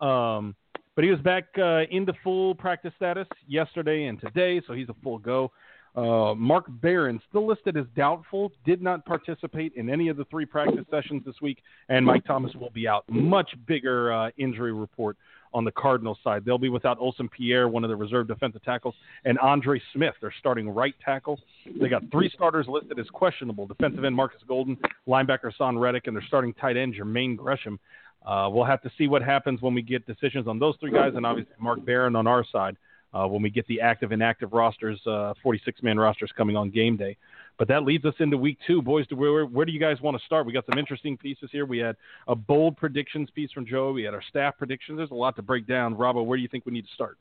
Um, 0.00 0.54
but 0.94 1.04
he 1.04 1.10
was 1.10 1.20
back 1.20 1.44
uh, 1.58 1.82
into 1.90 2.12
full 2.24 2.54
practice 2.54 2.92
status 2.96 3.28
yesterday 3.46 4.04
and 4.04 4.20
today, 4.20 4.60
so 4.66 4.72
he's 4.72 4.88
a 4.88 4.96
full 5.02 5.18
go. 5.18 5.52
Uh, 5.96 6.34
Mark 6.34 6.66
Barron, 6.68 7.20
still 7.28 7.46
listed 7.46 7.76
as 7.76 7.86
doubtful, 7.96 8.52
did 8.64 8.82
not 8.82 9.04
participate 9.04 9.72
in 9.74 9.88
any 9.90 10.08
of 10.08 10.16
the 10.16 10.24
three 10.26 10.44
practice 10.44 10.84
sessions 10.90 11.22
this 11.24 11.34
week, 11.40 11.62
and 11.88 12.04
Mike 12.04 12.24
Thomas 12.24 12.54
will 12.54 12.70
be 12.70 12.86
out. 12.86 13.04
Much 13.08 13.50
bigger 13.66 14.12
uh, 14.12 14.30
injury 14.38 14.72
report 14.72 15.16
on 15.52 15.64
the 15.64 15.72
Cardinals 15.72 16.18
side. 16.22 16.44
They'll 16.44 16.58
be 16.58 16.68
without 16.68 16.98
Olsen 16.98 17.28
Pierre, 17.28 17.68
one 17.68 17.84
of 17.84 17.90
the 17.90 17.96
reserve 17.96 18.28
defensive 18.28 18.62
tackles, 18.64 18.94
and 19.24 19.38
Andre 19.38 19.80
Smith, 19.92 20.14
their 20.20 20.32
starting 20.38 20.68
right 20.68 20.94
tackle. 21.04 21.40
They 21.80 21.88
got 21.88 22.02
three 22.10 22.30
starters 22.34 22.66
listed 22.68 22.98
as 22.98 23.08
questionable 23.10 23.66
defensive 23.66 24.04
end 24.04 24.14
Marcus 24.14 24.40
Golden, 24.46 24.76
linebacker 25.06 25.52
Haason 25.58 25.80
Reddick, 25.80 26.06
and 26.06 26.16
their 26.16 26.24
starting 26.26 26.54
tight 26.54 26.76
end 26.76 26.94
Jermaine 26.94 27.36
Gresham. 27.36 27.78
Uh, 28.26 28.48
we'll 28.52 28.64
have 28.64 28.82
to 28.82 28.90
see 28.98 29.08
what 29.08 29.22
happens 29.22 29.62
when 29.62 29.74
we 29.74 29.82
get 29.82 30.06
decisions 30.06 30.48
on 30.48 30.58
those 30.58 30.74
three 30.80 30.90
guys, 30.90 31.12
and 31.14 31.24
obviously 31.24 31.54
Mark 31.58 31.84
Barron 31.84 32.16
on 32.16 32.26
our 32.26 32.44
side 32.52 32.76
uh, 33.14 33.26
when 33.26 33.42
we 33.42 33.50
get 33.50 33.66
the 33.66 33.80
active 33.80 34.12
and 34.12 34.20
inactive 34.22 34.52
rosters, 34.52 35.00
uh, 35.06 35.34
46 35.42 35.82
man 35.82 35.98
rosters 35.98 36.30
coming 36.36 36.56
on 36.56 36.70
game 36.70 36.96
day. 36.96 37.16
But 37.58 37.66
that 37.68 37.82
leads 37.82 38.04
us 38.04 38.14
into 38.20 38.36
week 38.36 38.56
two. 38.66 38.80
Boys, 38.80 39.04
where, 39.10 39.44
where 39.44 39.66
do 39.66 39.72
you 39.72 39.80
guys 39.80 40.00
want 40.00 40.16
to 40.16 40.24
start? 40.24 40.46
We 40.46 40.52
got 40.52 40.64
some 40.70 40.78
interesting 40.78 41.16
pieces 41.16 41.50
here. 41.50 41.66
We 41.66 41.78
had 41.78 41.96
a 42.28 42.36
bold 42.36 42.76
predictions 42.76 43.28
piece 43.34 43.50
from 43.50 43.66
Joe. 43.66 43.92
We 43.92 44.04
had 44.04 44.14
our 44.14 44.22
staff 44.28 44.56
predictions. 44.56 44.98
There's 44.98 45.10
a 45.10 45.14
lot 45.14 45.34
to 45.36 45.42
break 45.42 45.66
down. 45.66 45.96
Robbo, 45.96 46.24
where 46.24 46.36
do 46.38 46.42
you 46.42 46.48
think 46.48 46.64
we 46.64 46.72
need 46.72 46.86
to 46.86 46.94
start? 46.94 47.18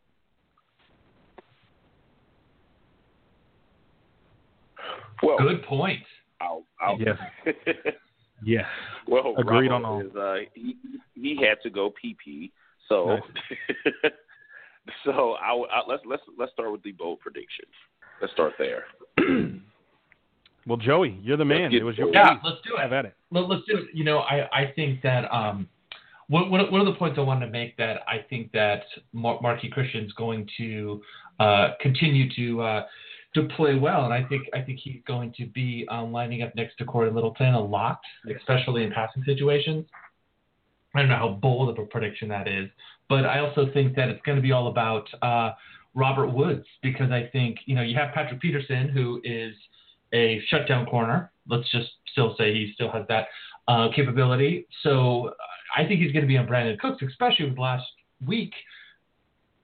Well, 5.23 5.37
Good 5.39 5.63
point. 5.63 6.03
I'll, 6.39 6.63
I'll, 6.79 6.99
Yes. 6.99 7.17
Yes. 8.45 8.65
well, 9.07 9.33
Agreed 9.35 9.71
Robbo 9.71 9.75
on 9.75 9.85
all. 9.85 10.01
Is, 10.01 10.15
uh, 10.15 10.35
he, 10.53 10.77
he 11.15 11.43
had 11.43 11.57
to 11.63 11.71
go 11.71 11.91
PP, 11.91 12.51
so 12.87 13.17
so 15.03 15.33
I, 15.41 15.53
I, 15.53 15.81
let's 15.87 16.03
let's 16.05 16.21
let's 16.37 16.51
start 16.51 16.71
with 16.71 16.83
the 16.83 16.91
bold 16.91 17.19
predictions. 17.19 17.73
Let's 18.21 18.31
start 18.33 18.53
there. 18.59 18.83
Well, 20.67 20.77
Joey, 20.77 21.17
you're 21.23 21.37
the 21.37 21.45
man. 21.45 21.71
get 21.71 21.81
It 21.81 21.85
was 21.85 21.97
your 21.97 22.13
Yeah, 22.13 22.35
piece. 22.35 22.39
let's 22.43 22.57
do 22.67 22.75
it. 22.75 22.81
Have 22.81 22.91
at 22.91 23.05
it. 23.05 23.15
Let, 23.31 23.47
let's 23.47 23.63
do 23.67 23.77
it. 23.77 23.85
You 23.93 24.03
know, 24.03 24.19
I, 24.19 24.47
I 24.51 24.71
think 24.75 25.01
that 25.01 25.33
um, 25.33 25.69
one, 26.27 26.51
one 26.51 26.69
one 26.69 26.81
of 26.81 26.87
the 26.87 26.99
points 26.99 27.17
I 27.17 27.21
wanted 27.21 27.45
to 27.45 27.51
make 27.51 27.77
that 27.77 28.01
I 28.05 28.25
think 28.29 28.51
that 28.51 28.83
Mar- 29.13 29.39
Marqui 29.39 29.71
Christian's 29.71 30.11
going 30.13 30.47
to 30.57 31.01
uh, 31.39 31.69
continue 31.79 32.29
to 32.35 32.61
uh, 32.61 32.85
to 33.35 33.43
play 33.55 33.75
well, 33.75 34.03
and 34.03 34.13
I 34.13 34.23
think 34.27 34.43
I 34.53 34.61
think 34.61 34.79
he's 34.83 35.01
going 35.07 35.33
to 35.37 35.45
be 35.45 35.87
um, 35.89 36.11
lining 36.11 36.41
up 36.41 36.53
next 36.53 36.75
to 36.79 36.85
Cory 36.85 37.11
Littleton 37.11 37.53
a 37.53 37.59
lot, 37.63 38.01
especially 38.35 38.83
in 38.83 38.91
passing 38.91 39.23
situations. 39.23 39.85
I 40.93 40.99
don't 40.99 41.09
know 41.09 41.15
how 41.15 41.29
bold 41.41 41.69
of 41.69 41.81
a 41.81 41.85
prediction 41.87 42.27
that 42.29 42.47
is, 42.47 42.69
but 43.07 43.25
I 43.25 43.39
also 43.39 43.71
think 43.71 43.95
that 43.95 44.09
it's 44.09 44.21
going 44.25 44.35
to 44.35 44.41
be 44.41 44.51
all 44.51 44.67
about 44.67 45.07
uh, 45.21 45.51
Robert 45.93 46.27
Woods 46.27 46.65
because 46.81 47.11
I 47.11 47.29
think 47.31 47.59
you 47.65 47.75
know 47.75 47.83
you 47.83 47.95
have 47.95 48.13
Patrick 48.13 48.41
Peterson 48.41 48.89
who 48.89 49.21
is 49.23 49.53
a 50.13 50.41
shutdown 50.47 50.85
corner. 50.85 51.31
Let's 51.47 51.69
just 51.71 51.89
still 52.11 52.35
say 52.37 52.53
he 52.53 52.71
still 52.73 52.91
has 52.91 53.05
that 53.09 53.27
uh, 53.67 53.89
capability. 53.95 54.67
So 54.83 55.33
I 55.75 55.85
think 55.85 56.01
he's 56.01 56.11
going 56.11 56.23
to 56.23 56.27
be 56.27 56.37
on 56.37 56.47
Brandin 56.47 56.79
Cooks, 56.79 57.03
especially 57.07 57.49
with 57.49 57.59
last 57.59 57.85
week. 58.25 58.53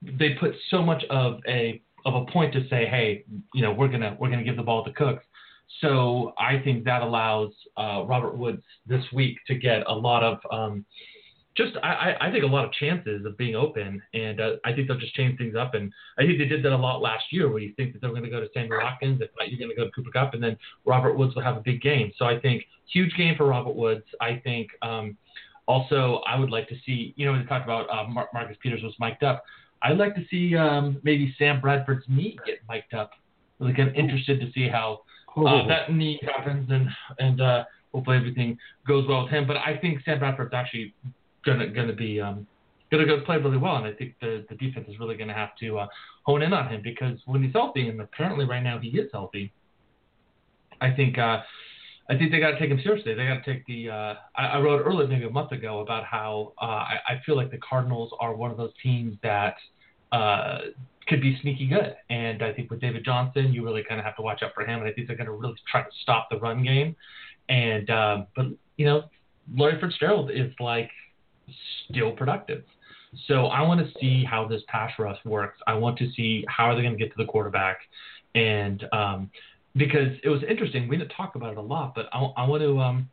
They 0.02 0.34
put 0.38 0.54
so 0.70 0.82
much 0.82 1.02
of 1.10 1.40
a 1.48 1.80
of 2.04 2.14
a 2.14 2.24
point 2.30 2.52
to 2.52 2.68
say, 2.68 2.86
hey, 2.86 3.24
you 3.54 3.62
know, 3.62 3.72
we're 3.72 3.88
gonna 3.88 4.16
we're 4.20 4.28
gonna 4.28 4.44
give 4.44 4.56
the 4.56 4.62
ball 4.62 4.84
to 4.84 4.92
Cooks. 4.92 5.24
So 5.80 6.34
I 6.38 6.60
think 6.62 6.84
that 6.84 7.02
allows 7.02 7.52
uh, 7.76 8.04
Robert 8.06 8.36
Woods 8.36 8.62
this 8.86 9.02
week 9.12 9.38
to 9.46 9.54
get 9.54 9.82
a 9.86 9.94
lot 9.94 10.22
of 10.22 10.38
um, 10.50 10.84
just 11.56 11.76
I, 11.82 12.14
I- 12.20 12.30
think 12.32 12.42
a 12.44 12.48
lot 12.48 12.64
of 12.64 12.72
chances 12.72 13.24
of 13.24 13.36
being 13.36 13.54
open, 13.54 14.02
and 14.12 14.40
uh, 14.40 14.50
I 14.64 14.72
think 14.72 14.88
they'll 14.88 14.98
just 14.98 15.14
change 15.14 15.38
things 15.38 15.54
up. 15.56 15.74
And 15.74 15.92
I 16.18 16.22
think 16.26 16.38
they 16.38 16.46
did 16.46 16.64
that 16.64 16.72
a 16.72 16.76
lot 16.76 17.00
last 17.00 17.24
year, 17.30 17.48
where 17.48 17.60
you 17.60 17.72
think 17.76 17.92
that 17.92 18.00
they're 18.00 18.10
going 18.10 18.24
to 18.24 18.30
go 18.30 18.40
to 18.40 18.48
Sammy 18.52 18.70
Watkins, 18.70 19.20
if 19.20 19.30
not, 19.38 19.48
you're 19.50 19.58
going 19.58 19.70
to 19.70 19.76
go 19.76 19.84
to 19.84 19.90
Cooper 19.92 20.10
Kupp, 20.10 20.34
and 20.34 20.42
then 20.42 20.56
Robert 20.84 21.16
Woods 21.16 21.34
will 21.34 21.42
have 21.42 21.56
a 21.56 21.60
big 21.60 21.80
game. 21.80 22.12
So 22.18 22.24
I 22.24 22.38
think 22.40 22.64
huge 22.92 23.14
game 23.16 23.36
for 23.36 23.46
Robert 23.46 23.76
Woods. 23.76 24.04
I 24.20 24.40
think 24.42 24.68
um, 24.82 25.16
also 25.66 26.22
I 26.26 26.38
would 26.38 26.50
like 26.50 26.68
to 26.68 26.74
see, 26.84 27.14
you 27.16 27.24
know, 27.26 27.32
we 27.32 27.44
talked 27.44 27.64
about 27.64 27.88
uh, 27.88 28.08
Mar- 28.08 28.28
Marcus 28.34 28.56
Peters 28.62 28.82
was 28.82 28.94
mic'd 28.98 29.22
up. 29.22 29.44
I'd 29.82 29.98
like 29.98 30.14
to 30.16 30.22
see 30.30 30.56
um, 30.56 30.98
maybe 31.02 31.34
Sam 31.38 31.60
Bradford's 31.60 32.04
knee 32.08 32.38
get 32.46 32.58
mic'd 32.68 32.94
up. 32.94 33.10
Kind 33.60 33.88
of 33.88 33.94
interested 33.94 34.40
to 34.40 34.50
see 34.52 34.68
how 34.68 35.02
uh, 35.36 35.66
that 35.68 35.92
knee 35.92 36.20
happens, 36.22 36.68
and 36.70 36.88
and 37.18 37.40
uh, 37.40 37.64
hopefully 37.94 38.16
everything 38.16 38.58
goes 38.86 39.06
well 39.08 39.22
with 39.22 39.32
him. 39.32 39.46
But 39.46 39.56
I 39.58 39.78
think 39.80 40.00
Sam 40.04 40.18
Bradford's 40.18 40.52
actually 40.52 40.92
gonna 41.44 41.68
gonna 41.68 41.92
be 41.92 42.20
um, 42.20 42.46
gonna 42.90 43.06
go 43.06 43.20
play 43.20 43.38
really 43.38 43.58
well, 43.58 43.76
and 43.76 43.86
I 43.86 43.92
think 43.92 44.14
the 44.20 44.44
the 44.48 44.56
defense 44.56 44.88
is 44.88 44.98
really 44.98 45.16
gonna 45.16 45.34
have 45.34 45.56
to 45.60 45.78
uh, 45.80 45.86
hone 46.22 46.42
in 46.42 46.52
on 46.52 46.68
him 46.68 46.80
because 46.82 47.18
when 47.26 47.42
he's 47.42 47.52
healthy, 47.52 47.88
and 47.88 48.00
apparently 48.00 48.44
right 48.44 48.62
now 48.62 48.78
he 48.78 48.88
is 48.88 49.10
healthy, 49.12 49.52
I 50.80 50.90
think 50.90 51.18
uh, 51.18 51.40
I 52.08 52.18
think 52.18 52.32
they 52.32 52.40
got 52.40 52.52
to 52.52 52.58
take 52.58 52.70
him 52.70 52.80
seriously. 52.82 53.14
They 53.14 53.26
got 53.26 53.42
to 53.42 53.52
take 53.52 53.64
the. 53.66 53.90
Uh, 53.90 54.14
I, 54.36 54.46
I 54.46 54.60
wrote 54.60 54.82
earlier, 54.84 55.08
maybe 55.08 55.24
a 55.24 55.30
month 55.30 55.52
ago, 55.52 55.80
about 55.80 56.04
how 56.04 56.52
uh, 56.60 56.64
I, 56.64 56.96
I 57.08 57.22
feel 57.24 57.36
like 57.36 57.50
the 57.50 57.58
Cardinals 57.58 58.12
are 58.20 58.34
one 58.34 58.50
of 58.50 58.56
those 58.56 58.72
teams 58.82 59.16
that 59.22 59.56
uh, 60.12 60.58
could 61.08 61.22
be 61.22 61.38
sneaky 61.40 61.66
good, 61.66 61.96
and 62.10 62.42
I 62.42 62.52
think 62.52 62.70
with 62.70 62.80
David 62.80 63.04
Johnson, 63.04 63.52
you 63.52 63.64
really 63.64 63.82
kind 63.88 63.98
of 63.98 64.04
have 64.04 64.16
to 64.16 64.22
watch 64.22 64.42
out 64.42 64.52
for 64.54 64.66
him, 64.66 64.80
and 64.80 64.88
I 64.88 64.92
think 64.92 65.06
they're 65.06 65.16
going 65.16 65.28
to 65.28 65.32
really 65.32 65.54
try 65.70 65.82
to 65.82 65.88
stop 66.02 66.28
the 66.30 66.38
run 66.38 66.62
game. 66.62 66.94
And 67.48 67.88
um, 67.88 68.26
but 68.36 68.46
you 68.76 68.84
know, 68.84 69.04
Larry 69.56 69.80
Fitzgerald 69.80 70.30
is 70.30 70.52
like 70.60 70.90
still 71.88 72.12
productive. 72.12 72.64
So 73.28 73.46
I 73.46 73.62
want 73.62 73.80
to 73.86 73.98
see 74.00 74.24
how 74.24 74.46
this 74.46 74.62
pass 74.68 74.90
rush 74.98 75.18
works. 75.24 75.58
I 75.66 75.74
want 75.74 75.98
to 75.98 76.10
see 76.12 76.44
how 76.48 76.64
are 76.64 76.74
they 76.74 76.82
going 76.82 76.96
to 76.96 76.98
get 76.98 77.10
to 77.10 77.22
the 77.22 77.26
quarterback, 77.26 77.78
and 78.34 78.84
um, 78.92 79.30
because 79.76 80.16
it 80.22 80.28
was 80.28 80.42
interesting, 80.48 80.88
we 80.88 80.96
didn't 80.96 81.10
talk 81.10 81.34
about 81.36 81.52
it 81.52 81.58
a 81.58 81.62
lot, 81.62 81.94
but 81.94 82.06
I, 82.12 82.18
I 82.36 82.48
want 82.48 82.62
to 82.62 82.80
um, 82.80 83.08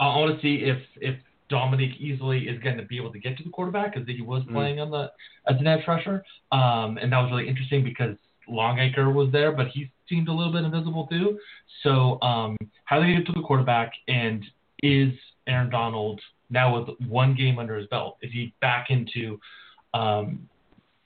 I 0.00 0.06
want 0.18 0.34
to 0.34 0.42
see 0.42 0.64
if 0.64 0.78
if 0.96 1.16
Dominique 1.48 1.98
Easley 2.00 2.52
is 2.52 2.60
going 2.62 2.76
to 2.76 2.82
be 2.84 2.96
able 2.96 3.12
to 3.12 3.18
get 3.18 3.36
to 3.38 3.44
the 3.44 3.50
quarterback 3.50 3.94
because 3.94 4.08
he 4.08 4.20
was 4.20 4.42
playing 4.50 4.80
on 4.80 4.90
the 4.90 5.10
as 5.48 5.58
an 5.60 5.66
edge 5.66 5.86
rusher, 5.86 6.24
um, 6.52 6.98
and 6.98 7.12
that 7.12 7.20
was 7.20 7.30
really 7.30 7.48
interesting 7.48 7.84
because 7.84 8.16
Longacre 8.48 9.10
was 9.10 9.30
there, 9.32 9.52
but 9.52 9.68
he 9.68 9.90
seemed 10.08 10.28
a 10.28 10.32
little 10.32 10.52
bit 10.52 10.64
invisible 10.64 11.06
too. 11.06 11.38
So 11.82 12.20
um, 12.22 12.56
how 12.84 12.98
are 12.98 13.06
they 13.06 13.14
get 13.14 13.26
to 13.26 13.32
the 13.32 13.42
quarterback, 13.42 13.92
and 14.08 14.44
is 14.82 15.12
Aaron 15.46 15.70
Donald 15.70 16.20
now 16.50 16.78
with 16.78 16.88
one 17.08 17.34
game 17.34 17.58
under 17.58 17.76
his 17.76 17.86
belt, 17.88 18.16
is 18.22 18.32
he 18.32 18.54
back 18.60 18.86
into, 18.90 19.38
um, 19.94 20.48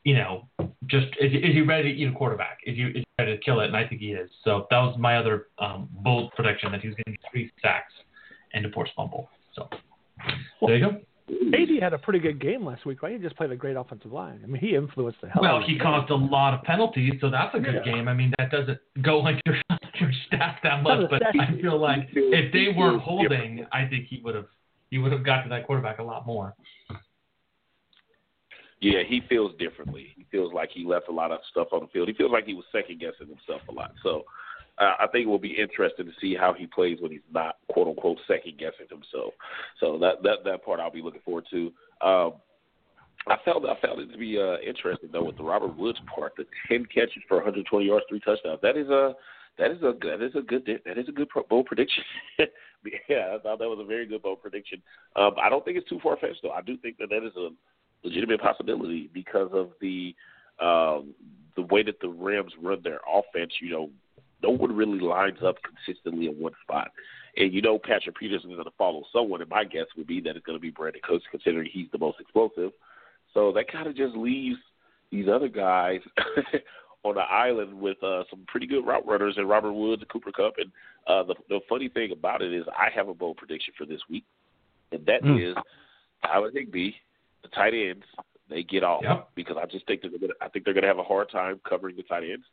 you 0.05 0.15
know, 0.15 0.49
just 0.87 1.07
is, 1.21 1.33
is 1.33 1.53
he 1.55 1.61
ready 1.63 1.93
to 1.93 2.01
eat 2.01 2.09
a 2.09 2.13
quarterback? 2.13 2.59
Is 2.67 2.77
he, 2.77 2.83
is 2.83 2.95
he 2.97 3.05
ready 3.19 3.37
to 3.37 3.43
kill 3.43 3.61
it? 3.61 3.67
And 3.67 3.77
I 3.77 3.87
think 3.87 4.01
he 4.01 4.13
is. 4.13 4.31
So 4.45 4.67
that 4.71 4.79
was 4.79 4.97
my 4.99 5.17
other 5.17 5.49
um, 5.59 5.89
bold 6.03 6.33
prediction 6.33 6.73
that 6.73 6.81
he 6.81 6.89
was 6.89 6.97
going 6.97 7.17
to 7.17 7.21
get 7.21 7.31
three 7.31 7.53
sacks 7.63 7.93
and 8.55 8.67
a 8.67 8.71
forced 8.71 8.93
fumble. 8.97 9.29
So 9.55 9.69
there 10.67 10.77
you 10.77 10.91
go. 10.91 11.01
AD 11.31 11.83
had 11.83 11.93
a 11.93 11.99
pretty 11.99 12.19
good 12.19 12.41
game 12.41 12.67
last 12.67 12.85
week, 12.85 13.03
right? 13.03 13.15
He 13.15 13.19
just 13.19 13.37
played 13.37 13.51
a 13.51 13.57
great 13.57 13.77
offensive 13.77 14.13
line. 14.13 14.41
I 14.43 14.47
mean, 14.47 14.61
he 14.61 14.75
influenced 14.75 15.21
the 15.21 15.29
hell. 15.29 15.43
Well, 15.43 15.57
out 15.57 15.65
he 15.65 15.79
caused 15.79 16.11
a 16.11 16.15
lot 16.15 16.53
of 16.53 16.63
penalties, 16.63 17.15
so 17.21 17.31
that's 17.31 17.55
a 17.55 17.61
good 17.61 17.83
Yeah. 17.87 17.93
game. 17.93 18.09
I 18.09 18.15
mean, 18.15 18.33
that 18.39 18.51
doesn't 18.51 18.79
go 19.03 19.21
on 19.27 19.41
your, 19.47 19.57
your 20.01 20.11
stats 20.31 20.57
that 20.63 20.83
much, 20.83 21.09
but 21.11 21.23
I 21.25 21.53
feel 21.61 21.79
like 21.79 22.09
if 22.13 22.53
they 22.53 22.69
weren't 22.77 23.01
holding, 23.03 23.67
I 23.73 23.87
think 23.87 24.07
he 24.09 24.21
would 24.25 24.35
have 24.35 24.47
he 24.93 24.99
would 24.99 25.11
have 25.11 25.25
got 25.25 25.43
to 25.43 25.49
that 25.49 25.67
quarterback 25.67 26.01
a 26.01 26.03
lot 26.03 26.27
more. 26.27 26.55
Yeah, 28.83 29.03
he 29.09 29.23
feels 29.27 29.53
differently. 29.59 30.09
He 30.15 30.27
feels 30.31 30.53
like 30.53 30.69
he 30.71 30.85
left 30.85 31.09
a 31.09 31.13
lot 31.13 31.33
of 31.33 31.39
stuff 31.51 31.69
on 31.73 31.81
the 31.81 31.87
field. 31.87 32.09
He 32.09 32.15
feels 32.15 32.31
like 32.31 32.45
he 32.45 32.53
was 32.53 32.67
second 32.71 33.01
guessing 33.01 33.29
himself 33.29 33.63
a 33.71 33.73
lot. 33.73 33.93
So 34.03 34.25
uh, 34.77 34.93
I 35.01 35.07
think 35.07 35.25
it 35.25 35.31
will 35.31 35.39
be 35.39 35.57
interesting 35.59 36.05
to 36.05 36.13
see 36.21 36.35
how 36.35 36.53
he 36.53 36.67
plays 36.67 36.99
when 37.01 37.11
he's 37.11 37.21
not 37.33 37.57
quote 37.71 37.89
unquote 37.89 38.19
second 38.29 38.59
guessing 38.59 38.87
himself. 38.91 39.33
So 39.81 39.97
that 39.97 40.23
that 40.25 40.45
that 40.45 40.63
part 40.63 40.79
I'll 40.79 40.91
be 40.91 41.01
looking 41.01 41.23
forward 41.25 41.47
to. 41.53 41.73
Um, 42.03 42.35
I 43.27 43.37
felt 43.47 43.65
I 43.65 43.81
found 43.81 43.99
it 43.99 44.13
to 44.13 44.19
be 44.19 44.39
uh, 44.39 44.59
interesting 44.59 45.09
though 45.11 45.25
with 45.25 45.39
the 45.39 45.45
Robert 45.45 45.75
Woods 45.75 46.01
part, 46.15 46.35
the 46.37 46.45
ten 46.69 46.85
catches 46.85 47.23
for 47.29 47.39
120 47.39 47.87
yards, 47.87 48.05
three 48.11 48.21
touchdowns. 48.21 48.61
That 48.61 48.77
is 48.77 48.91
a 48.91 49.15
that 49.57 49.71
is 49.71 49.83
a 49.83 49.95
that 50.03 50.23
is 50.23 50.35
a 50.35 50.43
good 50.43 50.69
that 50.85 50.99
is 50.99 51.09
a 51.09 51.13
good 51.13 51.29
bold 51.49 51.65
prediction. 51.65 52.05
yeah, 53.09 53.35
I 53.35 53.39
thought 53.39 53.59
that 53.59 53.69
was 53.69 53.79
a 53.81 53.87
very 53.87 54.07
good 54.07 54.23
bold 54.23 54.43
prediction. 54.43 54.83
Um, 55.17 55.33
I 55.43 55.49
don't 55.49 55.65
think 55.65 55.77
it's 55.77 55.89
too 55.89 56.01
far 56.03 56.17
fetched 56.17 56.41
though. 56.43 56.51
I 56.51 56.63
do 56.63 56.77
think 56.77 56.99
that 56.99 57.11
that 57.11 57.25
is 57.27 57.35
a 57.37 57.49
legitimate 58.05 58.41
possibility 58.41 59.11
because 59.13 59.51
of 59.53 59.71
the 59.81 60.15
um, 60.61 61.15
the 61.57 61.63
way 61.63 61.83
that 61.83 62.01
the 62.01 62.09
Rams 62.09 62.53
run 62.61 62.81
their 62.83 63.01
offense. 63.09 63.53
You 63.61 63.71
know, 63.71 63.91
no 64.43 64.51
one 64.51 64.75
really 64.75 65.01
lines 65.01 65.39
up 65.45 65.57
consistently 65.63 66.27
in 66.27 66.35
one 66.35 66.53
spot. 66.63 66.93
And 67.37 67.53
you 67.53 67.63
know 67.63 67.79
Patrick 67.79 68.19
Peterson 68.19 68.51
is 68.51 68.57
going 68.57 68.65
to 68.65 68.77
follow 68.77 69.05
someone, 69.13 69.41
and 69.41 69.51
my 69.51 69.65
guess 69.65 69.87
would 69.97 70.07
be 70.07 70.21
that 70.21 70.37
it's 70.37 70.45
going 70.45 70.59
to 70.59 70.63
be 70.63 70.73
Brandin 70.73 71.03
Cooks, 71.03 71.25
considering 71.31 71.69
he's 71.73 71.89
the 71.93 71.99
most 71.99 72.21
explosive. 72.21 72.73
So 73.33 73.53
that 73.53 73.73
kind 73.73 73.87
of 73.87 73.97
just 73.97 74.15
leaves 74.15 74.59
these 75.11 75.27
other 75.33 75.49
guys 75.49 76.01
on 77.05 77.15
the 77.15 77.21
island 77.21 77.75
with 77.81 78.03
uh, 78.03 78.23
some 78.31 78.45
pretty 78.47 78.67
good 78.67 78.87
route 78.87 79.07
runners 79.07 79.35
and 79.37 79.49
Robert 79.49 79.73
Woods 79.73 80.03
and 80.03 80.09
Cooper 80.09 80.31
Kupp. 80.33 80.55
And 80.59 80.71
uh, 81.07 81.23
the 81.25 81.35
the 81.49 81.61
funny 81.69 81.89
thing 81.89 82.13
about 82.13 82.43
it 82.43 82.53
is, 82.53 82.65
I 82.79 82.89
have 82.95 83.09
a 83.09 83.15
bold 83.15 83.37
prediction 83.39 83.75
for 83.77 83.87
this 83.87 84.01
week, 84.09 84.25
and 84.93 85.05
that 85.07 85.23
Mm. 85.23 85.51
is 85.51 85.57
Tyler 86.25 86.51
Higbee, 86.55 86.93
the 87.43 87.49
tight 87.49 87.75
ends, 87.75 88.05
they 88.49 88.63
get 88.63 88.85
off 88.85 89.03
Yep. 89.03 89.31
because 89.35 89.57
I 89.61 89.67
just 89.67 89.87
think 89.87 90.03
they're 90.03 90.11
gonna, 90.11 90.35
I 90.41 90.49
think 90.49 90.65
they're 90.65 90.75
going 90.75 90.83
to 90.83 90.89
have 90.89 90.99
a 90.99 91.03
hard 91.03 91.29
time 91.31 91.61
covering 91.69 91.97
the 91.97 92.03
tight 92.05 92.23
ends. 92.23 92.45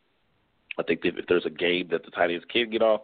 I 0.80 0.84
think 0.84 1.02
that 1.02 1.18
if 1.20 1.28
there's 1.28 1.46
a 1.46 1.50
game 1.52 1.88
that 1.92 2.04
the 2.06 2.12
tight 2.12 2.32
ends 2.32 2.46
can 2.50 2.70
get 2.70 2.82
off, 2.82 3.02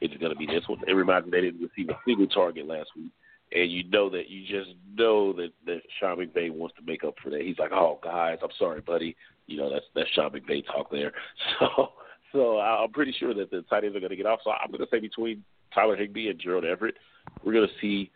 it's 0.00 0.16
going 0.16 0.32
to 0.32 0.38
be 0.38 0.46
this 0.46 0.66
one. 0.66 0.78
It 0.86 0.92
reminds 0.94 1.26
me 1.26 1.30
they 1.32 1.42
didn't 1.42 1.60
receive 1.60 1.90
a 1.90 1.98
single 2.04 2.26
target 2.26 2.66
last 2.66 2.90
week, 2.96 3.12
and 3.52 3.70
you 3.70 3.84
know 3.90 4.08
that 4.10 4.28
you 4.30 4.46
just 4.46 4.70
know 4.96 5.32
that 5.34 5.50
that 5.66 5.82
Sean 6.00 6.16
McVay 6.16 6.50
wants 6.50 6.74
to 6.76 6.82
make 6.82 7.04
up 7.04 7.14
for 7.22 7.30
that. 7.30 7.42
He's 7.42 7.58
like, 7.58 7.72
"Oh, 7.72 7.98
guys, 8.02 8.38
I'm 8.42 8.50
sorry, 8.58 8.80
buddy. 8.80 9.14
You 9.48 9.56
know 9.56 9.70
that's 9.72 9.86
that's 9.94 10.08
Sean 10.10 10.30
McVay 10.30 10.64
talk 10.66 10.90
there." 10.90 11.12
So 11.58 11.92
so 12.32 12.58
I'm 12.60 12.92
pretty 12.92 13.12
sure 13.18 13.32
that 13.34 13.50
the 13.50 13.62
tight 13.70 13.84
ends 13.84 13.96
are 13.96 14.00
going 14.00 14.10
to 14.10 14.16
get 14.16 14.26
off. 14.26 14.40
So 14.44 14.50
I'm 14.50 14.70
going 14.70 14.80
to 14.80 14.86
say 14.90 15.00
between 15.00 15.42
Tyler 15.74 15.96
Higbee 15.96 16.28
and 16.28 16.38
Gerald 16.38 16.64
Everett, 16.66 16.96
we're 17.42 17.54
going 17.54 17.66
to 17.66 17.72
see 17.80 18.10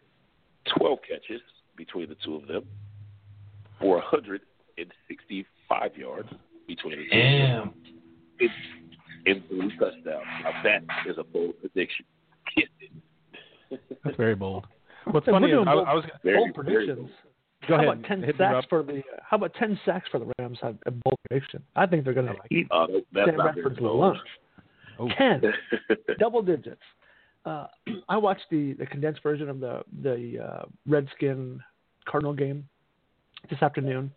12 0.76 0.98
catches 1.08 1.40
between 1.76 2.10
the 2.10 2.16
two 2.22 2.34
of 2.36 2.46
them 2.46 2.64
for 3.80 3.96
165 3.96 5.96
yards 5.96 6.28
between 6.68 6.90
the 6.92 6.96
two. 6.96 7.02
of 7.04 7.10
them 7.10 7.20
Damn. 7.20 7.72
It's 8.38 8.52
and 9.24 9.42
three 9.48 9.70
touchdowns. 9.78 10.26
Now 10.44 10.62
that 10.62 10.82
is 11.08 11.16
a 11.18 11.24
bold 11.24 11.58
prediction. 11.60 12.04
That's 14.04 14.16
very 14.16 14.34
bold. 14.34 14.66
What's 15.06 15.26
Hey, 15.26 15.32
funny 15.32 15.48
is 15.48 15.58
I, 15.66 15.72
I 15.72 15.94
was 15.94 16.04
Very, 16.22 16.36
bold 16.36 16.54
very 16.66 16.86
predictions. 16.86 17.10
Go 17.68 17.76
how 17.76 17.82
ahead. 17.82 17.88
about 17.98 18.04
ten 18.08 18.22
hit 18.22 18.38
me, 18.38 18.44
Rob. 18.44 18.54
sacks 18.62 18.66
for 18.68 18.82
the? 18.82 19.02
How 19.28 19.36
about 19.36 19.54
ten 19.54 19.78
sacks 19.84 20.08
for 20.10 20.18
the 20.18 20.32
Rams? 20.38 20.58
A 20.62 20.90
bold 20.90 21.18
prediction. 21.28 21.62
I 21.76 21.86
think 21.86 22.04
they're 22.04 22.14
going 22.14 22.26
to 22.26 22.34
eat 22.54 22.66
Uh, 22.70 22.86
Sam 23.14 23.36
Bradford's 23.36 23.78
bold. 23.78 24.00
lunch. 24.00 24.18
Oh. 24.98 25.08
Ten, 25.16 25.42
double 26.18 26.42
digits. 26.42 26.80
Uh, 27.44 27.66
I 28.08 28.16
watched 28.16 28.44
the, 28.50 28.74
the 28.74 28.86
condensed 28.86 29.22
version 29.22 29.48
of 29.48 29.60
the 29.60 29.82
the 30.02 30.38
uh, 30.44 30.64
Redskin 30.86 31.60
Cardinal 32.06 32.34
game 32.34 32.68
this 33.50 33.62
afternoon. 33.62 34.12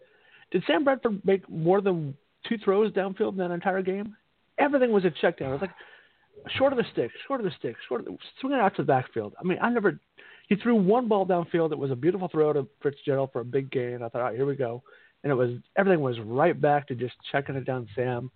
Did 0.51 0.63
Sam 0.67 0.83
Bradford 0.83 1.25
make 1.25 1.49
more 1.49 1.81
than 1.81 2.15
two 2.47 2.57
throws 2.57 2.91
downfield 2.91 3.31
in 3.31 3.37
that 3.37 3.51
entire 3.51 3.81
game? 3.81 4.15
Everything 4.59 4.91
was 4.91 5.03
a 5.05 5.11
check 5.21 5.39
down. 5.39 5.49
It 5.49 5.53
was 5.53 5.61
like 5.61 6.51
short 6.57 6.71
of 6.71 6.77
the 6.77 6.85
stick, 6.91 7.09
short 7.27 7.39
of 7.39 7.45
the 7.45 7.51
stick, 7.57 7.75
short 7.87 8.01
of 8.01 8.05
the, 8.05 8.17
swinging 8.39 8.59
out 8.59 8.75
to 8.75 8.83
the 8.83 8.87
backfield. 8.87 9.33
I 9.39 9.43
mean, 9.43 9.57
I 9.61 9.69
never. 9.69 9.99
He 10.47 10.55
threw 10.55 10.75
one 10.75 11.07
ball 11.07 11.25
downfield. 11.25 11.71
It 11.71 11.77
was 11.77 11.91
a 11.91 11.95
beautiful 11.95 12.27
throw 12.27 12.53
to 12.53 12.67
Fitzgerald 12.83 13.31
for 13.31 13.41
a 13.41 13.45
big 13.45 13.71
gain. 13.71 14.01
I 14.03 14.09
thought, 14.09 14.21
all 14.21 14.27
right, 14.27 14.35
here 14.35 14.45
we 14.45 14.55
go. 14.55 14.83
And 15.23 15.31
it 15.31 15.35
was 15.35 15.51
everything 15.75 16.01
was 16.01 16.19
right 16.19 16.59
back 16.59 16.87
to 16.87 16.95
just 16.95 17.15
checking 17.31 17.55
it 17.55 17.65
down, 17.65 17.87
Sam. 17.95 18.29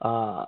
Uh, 0.00 0.44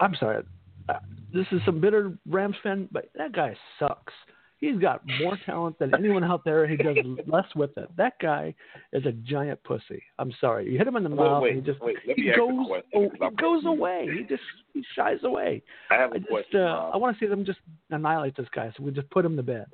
I'm 0.00 0.14
sorry, 0.18 0.42
uh, 0.88 0.94
this 1.34 1.46
is 1.52 1.60
some 1.66 1.80
bitter 1.80 2.16
Rams 2.26 2.56
fan, 2.62 2.88
but 2.90 3.10
that 3.16 3.32
guy 3.32 3.54
sucks. 3.78 4.12
He's 4.58 4.78
got 4.78 5.02
more 5.20 5.38
talent 5.44 5.78
than 5.78 5.94
anyone 5.94 6.24
out 6.24 6.42
there. 6.42 6.66
He 6.66 6.78
does 6.78 6.96
less 7.26 7.44
with 7.54 7.76
it. 7.76 7.94
That 7.98 8.14
guy 8.22 8.54
is 8.94 9.04
a 9.04 9.12
giant 9.12 9.62
pussy. 9.64 10.02
I'm 10.18 10.32
sorry. 10.40 10.70
You 10.70 10.78
hit 10.78 10.86
him 10.86 10.96
in 10.96 11.02
the 11.02 11.10
mouth, 11.10 11.42
wait, 11.42 11.56
and 11.56 11.64
he 11.64 11.70
just 11.70 11.82
wait, 11.82 11.96
he 12.02 12.32
goes 12.34 12.82
oh, 12.94 13.10
he 13.12 13.36
goes 13.36 13.66
away. 13.66 14.08
He 14.16 14.24
just 14.24 14.42
he 14.72 14.82
shies 14.94 15.18
away. 15.24 15.62
I 15.90 15.96
have 15.96 16.12
a 16.12 16.14
I 16.14 16.18
just 16.18 16.30
question. 16.30 16.60
uh, 16.62 16.90
I 16.94 16.96
want 16.96 17.14
to 17.18 17.22
see 17.22 17.28
them 17.28 17.44
just 17.44 17.58
annihilate 17.90 18.34
this 18.34 18.48
guy, 18.54 18.72
so 18.74 18.82
we 18.82 18.92
just 18.92 19.10
put 19.10 19.26
him 19.26 19.36
to 19.36 19.42
bed. 19.42 19.66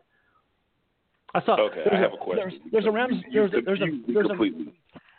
I 1.34 1.44
saw 1.44 1.58
Okay, 1.60 1.82
there's 1.84 1.92
I 1.92 2.00
have 2.00 2.12
a 2.12 2.16
There's, 2.34 2.52
question. 2.52 2.60
there's 2.72 2.86
a 2.86 2.90
Rams. 2.90 3.14
There's 3.32 3.52
a, 3.52 3.60
there's 3.62 3.80
a 3.80 4.12
there's 4.12 4.26
a 4.26 4.28
completely. 4.28 4.72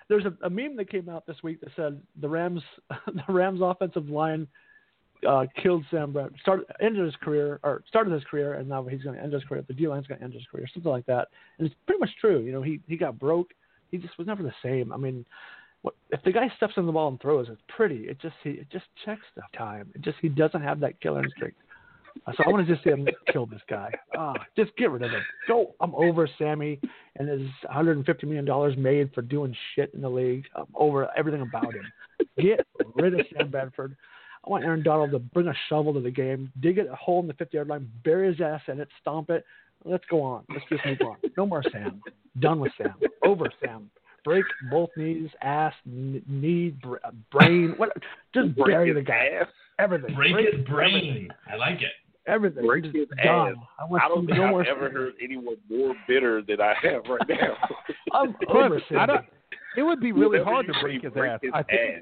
there's 0.09 0.25
a, 0.25 0.33
a 0.45 0.49
meme 0.49 0.75
that 0.77 0.89
came 0.89 1.09
out 1.09 1.25
this 1.25 1.37
week 1.43 1.59
that 1.61 1.69
said 1.75 2.01
the 2.21 2.29
Rams 2.29 2.61
the 3.07 3.33
Rams 3.33 3.59
offensive 3.63 4.09
line 4.09 4.47
uh, 5.27 5.45
killed 5.61 5.85
Sam 5.89 6.11
Bradford, 6.11 6.37
started 6.41 6.65
ended 6.81 7.05
his 7.05 7.15
career 7.17 7.59
or 7.63 7.83
started 7.87 8.13
his 8.13 8.23
career, 8.25 8.53
and 8.55 8.67
now 8.67 8.83
he's 8.83 9.01
going 9.03 9.15
to 9.15 9.23
end 9.23 9.33
his 9.33 9.43
career. 9.45 9.63
The 9.67 9.73
D 9.73 9.87
line's 9.87 10.07
going 10.07 10.19
to 10.19 10.23
end 10.23 10.33
his 10.33 10.43
career, 10.51 10.67
something 10.73 10.91
like 10.91 11.05
that. 11.07 11.29
And 11.57 11.65
it's 11.65 11.75
pretty 11.87 11.99
much 11.99 12.11
true. 12.19 12.41
You 12.41 12.51
know, 12.51 12.61
he 12.61 12.79
he 12.87 12.97
got 12.97 13.17
broke. 13.19 13.51
He 13.91 13.97
just 13.97 14.17
was 14.17 14.27
never 14.27 14.43
the 14.43 14.53
same. 14.63 14.91
I 14.91 14.97
mean, 14.97 15.25
what 15.81 15.95
if 16.11 16.21
the 16.23 16.31
guy 16.31 16.51
steps 16.57 16.73
on 16.77 16.85
the 16.85 16.91
ball 16.91 17.07
and 17.09 17.19
throws? 17.21 17.47
It's 17.49 17.61
pretty. 17.75 18.07
It 18.07 18.19
just 18.21 18.35
he 18.43 18.51
it 18.51 18.67
just 18.71 18.85
checks 19.05 19.21
the 19.35 19.43
time. 19.57 19.89
It 19.95 20.01
just 20.01 20.17
he 20.21 20.29
doesn't 20.29 20.61
have 20.61 20.79
that 20.81 20.99
killer 21.01 21.23
instinct. 21.23 21.57
Uh, 22.25 22.31
So 22.37 22.43
I 22.45 22.49
want 22.49 22.65
to 22.67 22.73
just 22.73 22.83
say, 22.83 22.91
see 22.91 23.01
him 23.01 23.07
kill 23.31 23.45
this 23.45 23.61
guy. 23.69 23.91
Ah, 24.17 24.33
just 24.55 24.75
get 24.77 24.89
rid 24.91 25.01
of 25.03 25.11
him. 25.11 25.21
Go. 25.47 25.75
I'm 25.81 25.93
over 25.95 26.27
Sammy 26.37 26.79
and 27.17 27.27
his 27.27 27.41
150 27.63 28.25
million 28.27 28.45
dollars 28.45 28.75
made 28.77 29.13
for 29.13 29.21
doing 29.21 29.55
shit 29.75 29.93
in 29.93 30.01
the 30.01 30.09
league. 30.09 30.45
I'm 30.55 30.65
over 30.75 31.09
everything 31.17 31.41
about 31.41 31.73
him. 31.73 31.85
Get 32.39 32.65
rid 32.95 33.19
of 33.19 33.25
Sam 33.37 33.49
Bradford. 33.51 33.95
I 34.45 34.49
want 34.49 34.63
Aaron 34.65 34.83
Donald 34.83 35.11
to 35.11 35.19
bring 35.19 35.47
a 35.47 35.53
shovel 35.69 35.93
to 35.93 35.99
the 36.01 36.11
game, 36.11 36.51
dig 36.59 36.77
it 36.77 36.87
a 36.91 36.95
hole 36.95 37.21
in 37.21 37.27
the 37.27 37.33
50 37.35 37.55
yard 37.57 37.67
line, 37.69 37.89
bury 38.03 38.27
his 38.27 38.41
ass 38.41 38.61
in 38.67 38.79
it, 38.79 38.89
stomp 39.01 39.29
it. 39.29 39.45
Let's 39.85 40.03
go 40.09 40.21
on. 40.21 40.43
Let's 40.49 40.65
just 40.69 40.85
move 40.85 40.97
on. 41.01 41.17
No 41.37 41.45
more 41.45 41.63
Sam. 41.71 42.01
Done 42.39 42.59
with 42.59 42.71
Sam. 42.77 42.93
Over 43.25 43.49
Sam. 43.63 43.89
Break 44.23 44.45
both 44.71 44.89
knees, 44.95 45.29
ass, 45.41 45.73
kn- 45.85 46.23
knee, 46.27 46.69
br- 46.81 46.95
brain. 47.31 47.73
What? 47.77 47.89
Just 48.33 48.55
bury 48.55 48.93
the 48.93 49.01
guy. 49.01 49.29
Everything. 49.79 50.15
Break 50.15 50.35
his 50.37 50.45
everything. 50.47 50.65
brain. 50.73 51.33
I 51.51 51.55
like 51.57 51.81
it. 51.81 51.91
Everything. 52.27 52.65
Break 52.65 52.85
his 52.85 52.93
done. 52.93 53.19
ass. 53.19 53.55
I 53.79 53.85
want 53.85 54.03
I 54.03 54.07
don't 54.07 54.17
some- 54.19 54.27
think 54.27 54.39
I've 54.39 54.67
ever 54.77 54.87
Sam. 54.87 54.93
heard 54.95 55.13
anyone 55.21 55.55
more 55.69 55.93
bitter 56.07 56.41
than 56.41 56.61
I 56.61 56.73
have 56.83 57.03
right 57.09 57.27
now. 57.29 57.57
I'm 58.13 58.33
Plus, 58.49 58.81
I 58.91 59.05
Sam. 59.07 59.27
it 59.77 59.83
would 59.83 59.99
be 59.99 60.11
really 60.11 60.39
Whenever 60.39 60.49
hard 60.51 60.67
to 60.67 60.73
break 60.81 61.01
his 61.03 61.11
break 61.11 61.31
ass. 61.31 61.39
his 61.43 61.51
I 61.53 61.63
think, 61.63 61.81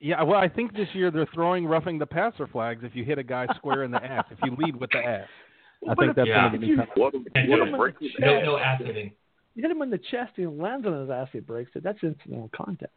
yeah, 0.00 0.22
well, 0.22 0.38
I 0.38 0.48
think 0.48 0.74
this 0.74 0.88
year 0.92 1.10
they're 1.10 1.28
throwing 1.34 1.64
roughing 1.66 1.98
the 1.98 2.06
passer 2.06 2.46
flags 2.46 2.82
if 2.84 2.94
you 2.94 3.04
hit 3.04 3.18
a 3.18 3.22
guy 3.22 3.46
square 3.56 3.84
in 3.84 3.90
the 3.90 4.04
ass. 4.04 4.24
If 4.30 4.38
you 4.44 4.54
lead 4.58 4.76
with 4.76 4.90
the 4.90 4.98
ass, 4.98 5.28
I 5.88 5.94
think 5.94 6.16
that's 6.16 6.28
Yeah. 6.28 6.48
going 6.50 6.60
to 6.60 6.66
be 6.66 6.76
tough. 6.76 6.88
What 6.94 7.14
a, 7.14 7.18
And 7.34 7.48
what 7.48 7.56
no- 7.58 7.84
a 7.84 8.20
No, 8.20 8.40
no 8.42 8.58
ass 8.58 8.80
hitting. 8.84 9.12
You 9.54 9.62
hit 9.62 9.70
him 9.70 9.82
in 9.82 9.90
the 9.90 9.98
chest, 10.10 10.32
he 10.36 10.46
lands 10.46 10.86
on 10.86 10.98
his 11.00 11.10
ass, 11.10 11.28
he 11.32 11.40
breaks 11.40 11.70
it. 11.74 11.82
That's 11.82 12.02
incidental 12.02 12.50
contact. 12.54 12.92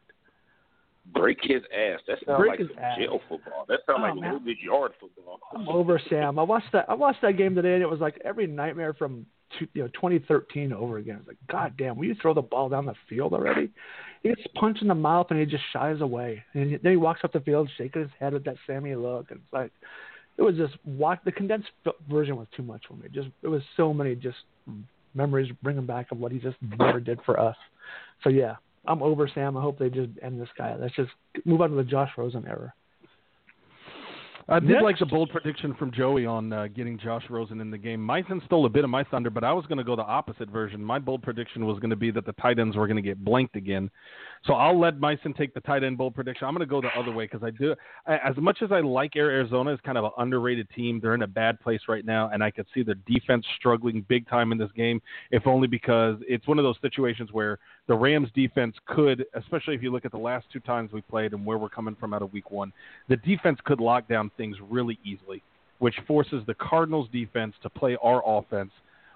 Break 1.13 1.37
his 1.41 1.61
ass. 1.73 1.99
That 2.07 2.17
sounds 2.25 2.39
Break 2.39 2.59
like 2.59 2.97
jail 2.97 3.21
football. 3.29 3.65
That 3.67 3.79
sounds 3.85 3.99
Oh, 3.99 4.03
like 4.03 4.15
man. 4.15 4.23
little 4.23 4.39
bit 4.39 4.57
yard 4.59 4.91
football. 4.99 5.39
I'm 5.53 5.67
over 5.69 6.01
Sam. 6.09 6.39
I 6.39 6.43
watched 6.43 6.71
that. 6.73 6.85
I 6.89 6.93
watched 6.95 7.21
that 7.21 7.37
game 7.37 7.53
today, 7.55 7.73
and 7.75 7.83
it 7.83 7.89
was 7.89 7.99
like 7.99 8.19
every 8.25 8.47
nightmare 8.47 8.93
from 8.93 9.25
two, 9.59 9.67
you 9.73 9.83
know 9.83 9.87
2013 9.89 10.73
over 10.73 10.97
again. 10.97 11.17
It's 11.19 11.27
like, 11.27 11.37
God 11.49 11.75
damn, 11.77 11.95
will 11.95 12.05
you 12.05 12.15
throw 12.21 12.33
the 12.33 12.41
ball 12.41 12.69
down 12.69 12.85
the 12.85 12.95
field 13.07 13.33
already? 13.33 13.69
He 14.23 14.29
gets 14.29 14.41
punched 14.55 14.81
in 14.81 14.87
the 14.87 14.95
mouth, 14.95 15.27
and 15.29 15.39
he 15.39 15.45
just 15.45 15.63
shies 15.71 16.01
away. 16.01 16.43
And 16.53 16.79
then 16.81 16.91
he 16.91 16.97
walks 16.97 17.21
up 17.23 17.31
the 17.33 17.39
field, 17.39 17.69
shaking 17.77 18.01
his 18.01 18.11
head 18.19 18.33
with 18.33 18.43
that 18.45 18.55
Sammy 18.65 18.95
look. 18.95 19.29
And 19.29 19.39
it's 19.43 19.53
like, 19.53 19.71
it 20.37 20.41
was 20.41 20.55
just 20.55 20.73
watch. 20.85 21.19
The 21.23 21.31
condensed 21.31 21.69
f- 21.85 21.93
version 22.09 22.35
was 22.35 22.47
too 22.57 22.63
much 22.63 22.81
for 22.87 22.95
me. 22.95 23.07
Just 23.13 23.27
it 23.43 23.47
was 23.47 23.61
so 23.77 23.93
many 23.93 24.15
just 24.15 24.37
memories 25.13 25.51
bringing 25.63 25.85
back 25.85 26.11
of 26.11 26.17
what 26.17 26.31
he 26.31 26.39
just 26.39 26.57
never 26.79 26.99
did 26.99 27.19
for 27.25 27.39
us. 27.39 27.55
So 28.23 28.29
yeah, 28.29 28.55
I'm 28.87 29.01
over 29.01 29.29
Sam. 29.33 29.57
I 29.57 29.61
hope 29.61 29.77
they 29.79 29.89
just 29.89 30.11
end 30.21 30.39
this 30.39 30.49
guy. 30.57 30.75
Let's 30.79 30.95
just 30.95 31.11
move 31.45 31.61
on 31.61 31.71
to 31.71 31.75
the 31.75 31.83
Josh 31.83 32.11
Rosen 32.17 32.45
era. 32.47 32.73
I 34.47 34.59
did 34.59 34.69
Next. 34.69 34.83
like 34.83 34.99
the 34.99 35.07
bold 35.07 35.31
prediction 35.31 35.73
from 35.73 35.91
Joey 35.91 36.27
on 36.27 36.53
uh, 36.53 36.67
getting 36.67 36.99
Josh 36.99 37.23
Rosen 37.31 37.59
in 37.61 37.71
the 37.71 37.79
game. 37.79 37.99
Misone 37.99 38.45
stole 38.45 38.67
a 38.67 38.69
bit 38.69 38.83
of 38.83 38.91
my 38.91 39.03
thunder, 39.05 39.31
but 39.31 39.43
I 39.43 39.51
was 39.51 39.65
going 39.65 39.79
to 39.79 39.83
go 39.83 39.95
the 39.95 40.03
opposite 40.03 40.49
version. 40.51 40.83
My 40.83 40.99
bold 40.99 41.23
prediction 41.23 41.65
was 41.65 41.79
going 41.79 41.89
to 41.89 41.95
be 41.95 42.11
that 42.11 42.27
the 42.27 42.33
tight 42.33 42.59
ends 42.59 42.75
were 42.77 42.85
going 42.85 42.95
to 42.97 43.01
get 43.01 43.25
blanked 43.25 43.55
again. 43.55 43.89
So 44.45 44.53
I'll 44.53 44.79
let 44.79 44.99
Misone 44.99 45.35
take 45.35 45.55
the 45.55 45.61
tight 45.61 45.83
end 45.83 45.97
bold 45.97 46.13
prediction. 46.13 46.45
I'm 46.47 46.53
going 46.53 46.59
to 46.59 46.69
go 46.69 46.79
the 46.79 46.89
other 46.95 47.11
way 47.11 47.23
because 47.25 47.41
I 47.43 47.49
do. 47.49 47.73
I- 48.05 48.19
As 48.19 48.35
much 48.37 48.59
as 48.61 48.71
I 48.71 48.81
like 48.81 49.15
Air 49.15 49.31
Arizona 49.31 49.73
as 49.73 49.79
kind 49.83 49.97
of 49.97 50.03
an 50.03 50.11
underrated 50.19 50.69
team, 50.75 50.99
they're 51.01 51.15
in 51.15 51.23
a 51.23 51.27
bad 51.27 51.59
place 51.59 51.81
right 51.89 52.05
now, 52.05 52.29
and 52.31 52.43
I 52.43 52.51
could 52.51 52.67
see 52.71 52.83
their 52.83 52.97
defense 53.07 53.43
struggling 53.57 54.05
big 54.07 54.29
time 54.29 54.51
in 54.51 54.59
this 54.59 54.71
game. 54.75 55.01
If 55.31 55.47
only 55.47 55.67
because 55.67 56.17
it's 56.27 56.45
one 56.47 56.59
of 56.59 56.63
those 56.63 56.77
situations 56.83 57.29
where 57.31 57.57
the 57.87 57.95
Rams 57.95 58.29
defense 58.33 58.75
could, 58.87 59.25
especially 59.35 59.75
if 59.75 59.83
you 59.83 59.91
look 59.91 60.05
at 60.05 60.11
the 60.11 60.17
last 60.17 60.47
two 60.51 60.59
times 60.59 60.91
we 60.91 61.01
played 61.01 61.33
and 61.33 61.45
where 61.45 61.57
we're 61.57 61.69
coming 61.69 61.95
from 61.99 62.13
out 62.13 62.21
of 62.21 62.33
Week 62.33 62.49
One, 62.51 62.73
the 63.09 63.17
defense 63.17 63.59
could 63.63 63.79
lock 63.79 64.07
down 64.07 64.31
things 64.37 64.57
really 64.69 64.97
easily, 65.03 65.43
which 65.79 65.95
forces 66.07 66.43
the 66.47 66.55
Cardinals 66.55 67.07
defense 67.11 67.53
to 67.61 67.69
play 67.69 67.97
our 68.01 68.23
offense 68.25 68.71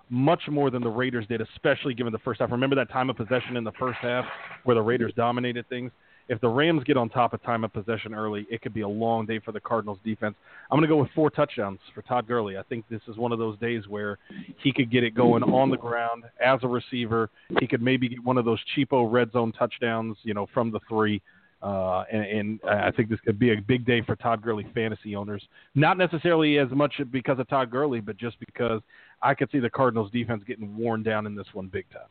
much 0.09 0.41
more 0.49 0.69
than 0.71 0.81
the 0.81 0.89
Raiders 0.89 1.25
did, 1.27 1.41
especially 1.41 1.93
given 1.93 2.11
the 2.11 2.19
first 2.19 2.39
half. 2.41 2.51
Remember 2.51 2.75
that 2.75 2.91
time 2.91 3.09
of 3.09 3.15
possession 3.15 3.57
in 3.57 3.63
the 3.63 3.71
first 3.73 3.99
half 4.01 4.25
where 4.63 4.75
the 4.75 4.81
Raiders 4.81 5.13
dominated 5.15 5.67
things? 5.69 5.91
If 6.29 6.39
the 6.41 6.47
Rams 6.47 6.83
get 6.83 6.95
on 6.95 7.09
top 7.09 7.33
of 7.33 7.41
time 7.41 7.63
of 7.63 7.73
possession 7.73 8.13
early, 8.13 8.45
it 8.51 8.61
could 8.61 8.73
be 8.73 8.81
a 8.81 8.87
long 8.87 9.25
day 9.25 9.39
for 9.39 9.51
the 9.51 9.59
Cardinals 9.59 9.97
defense. 10.05 10.35
I'm 10.69 10.77
going 10.77 10.87
to 10.87 10.93
go 10.93 11.01
with 11.01 11.09
four 11.15 11.31
touchdowns 11.31 11.79
for 11.95 12.03
Todd 12.03 12.27
Gurley. 12.27 12.55
I 12.55 12.63
think 12.63 12.85
this 12.87 13.01
is 13.07 13.17
one 13.17 13.31
of 13.31 13.39
those 13.39 13.57
days 13.57 13.87
where 13.87 14.19
he 14.63 14.71
could 14.71 14.91
get 14.91 15.03
it 15.03 15.15
going 15.15 15.41
on 15.41 15.71
the 15.71 15.77
ground 15.77 16.25
as 16.43 16.59
a 16.61 16.67
receiver. 16.67 17.31
He 17.59 17.65
could 17.65 17.81
maybe 17.81 18.07
get 18.07 18.23
one 18.23 18.37
of 18.37 18.45
those 18.45 18.59
cheapo 18.77 19.11
red 19.11 19.31
zone 19.31 19.51
touchdowns, 19.51 20.17
you 20.21 20.35
know, 20.35 20.47
from 20.53 20.71
the 20.71 20.79
three. 20.87 21.19
Uh, 21.63 22.03
and, 22.11 22.23
and 22.23 22.59
I 22.69 22.91
think 22.91 23.09
this 23.09 23.19
could 23.25 23.39
be 23.39 23.51
a 23.51 23.59
big 23.59 23.85
day 23.85 24.01
for 24.01 24.15
Todd 24.15 24.41
Gurley 24.43 24.67
fantasy 24.73 25.15
owners. 25.15 25.43
Not 25.73 25.97
necessarily 25.97 26.59
as 26.59 26.69
much 26.69 26.93
because 27.11 27.39
of 27.39 27.49
Todd 27.49 27.71
Gurley, 27.71 28.01
but 28.01 28.17
just 28.17 28.37
because 28.39 28.81
I 29.21 29.33
could 29.33 29.49
see 29.51 29.59
the 29.59 29.69
Cardinals 29.69 30.11
defense 30.11 30.43
getting 30.47 30.77
worn 30.77 31.01
down 31.01 31.25
in 31.25 31.35
this 31.35 31.47
one 31.53 31.67
big 31.67 31.89
time. 31.89 32.07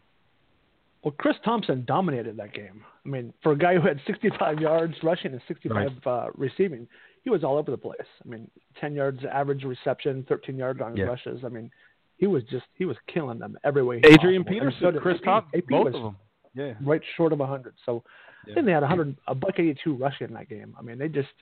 Well, 1.03 1.15
Chris 1.19 1.37
Thompson 1.45 1.85
dominated 1.87 2.37
that 2.39 2.53
game. 2.53 2.83
I 3.05 3.09
mean, 3.09 3.33
for 3.43 3.53
a 3.53 3.57
guy 3.59 3.75
who 3.77 3.87
had 3.87 4.01
65 4.07 4.59
yards 4.61 4.95
rushing 5.03 5.33
and 5.33 5.41
65 5.47 5.77
Right. 5.77 6.07
uh, 6.07 6.31
receiving, 6.35 6.89
he 7.23 7.31
was 7.31 7.45
all 7.45 7.57
over 7.57 7.71
the 7.71 7.77
place. 7.79 7.97
I 8.25 8.29
mean, 8.29 8.51
10 8.81 8.95
yards 8.95 9.25
average 9.25 9.63
reception, 9.65 10.25
13 10.29 10.57
yards 10.57 10.81
on 10.81 10.91
his 10.91 10.99
Yeah. 11.01 11.05
rushes. 11.05 11.45
I 11.45 11.49
mean, 11.49 11.71
he 12.17 12.27
was 12.27 12.43
just 12.45 12.67
he 12.75 12.85
was 12.85 12.97
killing 13.07 13.39
them 13.39 13.57
every 13.63 13.83
way. 13.85 14.01
Adrian 14.05 14.43
possible. 14.43 14.61
Peterson, 14.71 14.95
so 14.95 15.01
Chris 15.01 15.21
Thompson, 15.21 15.63
both 15.69 15.85
was 15.87 15.95
of 15.95 16.03
them. 16.03 16.17
Yeah. 16.55 16.75
right 16.83 17.03
short 17.17 17.33
of 17.33 17.39
100. 17.41 17.75
So 17.87 18.03
Yeah. 18.47 18.53
I 18.53 18.55
think 18.55 18.67
they 18.67 18.73
had 18.73 18.83
100 18.83 19.17
a 19.29 19.35
buck 19.37 19.59
82 19.59 19.95
rushing 19.95 20.27
in 20.29 20.35
that 20.35 20.49
game. 20.49 20.75
I 20.79 20.83
mean, 20.83 20.99
they 20.99 21.09
just 21.09 21.33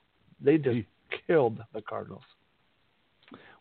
they 0.41 0.59
just 0.59 0.87
killed 1.27 1.63
the 1.73 1.81
Cardinals. 1.81 2.25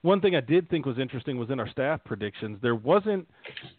One 0.06 0.22
thing 0.22 0.36
I 0.36 0.40
did 0.42 0.70
think 0.70 0.86
was 0.86 1.00
interesting 1.00 1.40
was 1.40 1.50
in 1.50 1.60
our 1.60 1.68
staff 1.68 2.00
predictions. 2.06 2.60
There 2.62 2.76
wasn't 2.76 3.28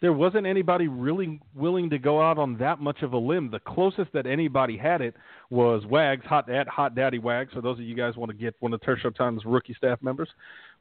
there 0.01 0.11
wasn't 0.11 0.45
anybody 0.45 0.89
really 0.89 1.39
willing 1.55 1.89
to 1.91 1.97
go 1.97 2.21
out 2.21 2.37
on 2.37 2.57
that 2.57 2.81
much 2.81 3.01
of 3.01 3.13
a 3.13 3.17
limb. 3.17 3.49
The 3.49 3.61
closest 3.61 4.11
that 4.11 4.27
anybody 4.27 4.75
had 4.75 4.99
it 4.99 5.15
was 5.49 5.85
Wags, 5.85 6.25
hot 6.25 6.49
at 6.49 6.67
hot 6.67 6.95
daddy 6.95 7.17
Wags. 7.17 7.53
For 7.53 7.61
those 7.61 7.79
of 7.79 7.85
you 7.85 7.95
guys 7.95 8.17
want 8.17 8.29
to 8.29 8.35
get 8.35 8.53
one 8.59 8.73
of 8.73 8.81
Show 9.01 9.09
Times 9.11 9.43
rookie 9.45 9.73
staff 9.75 9.99
members, 10.01 10.27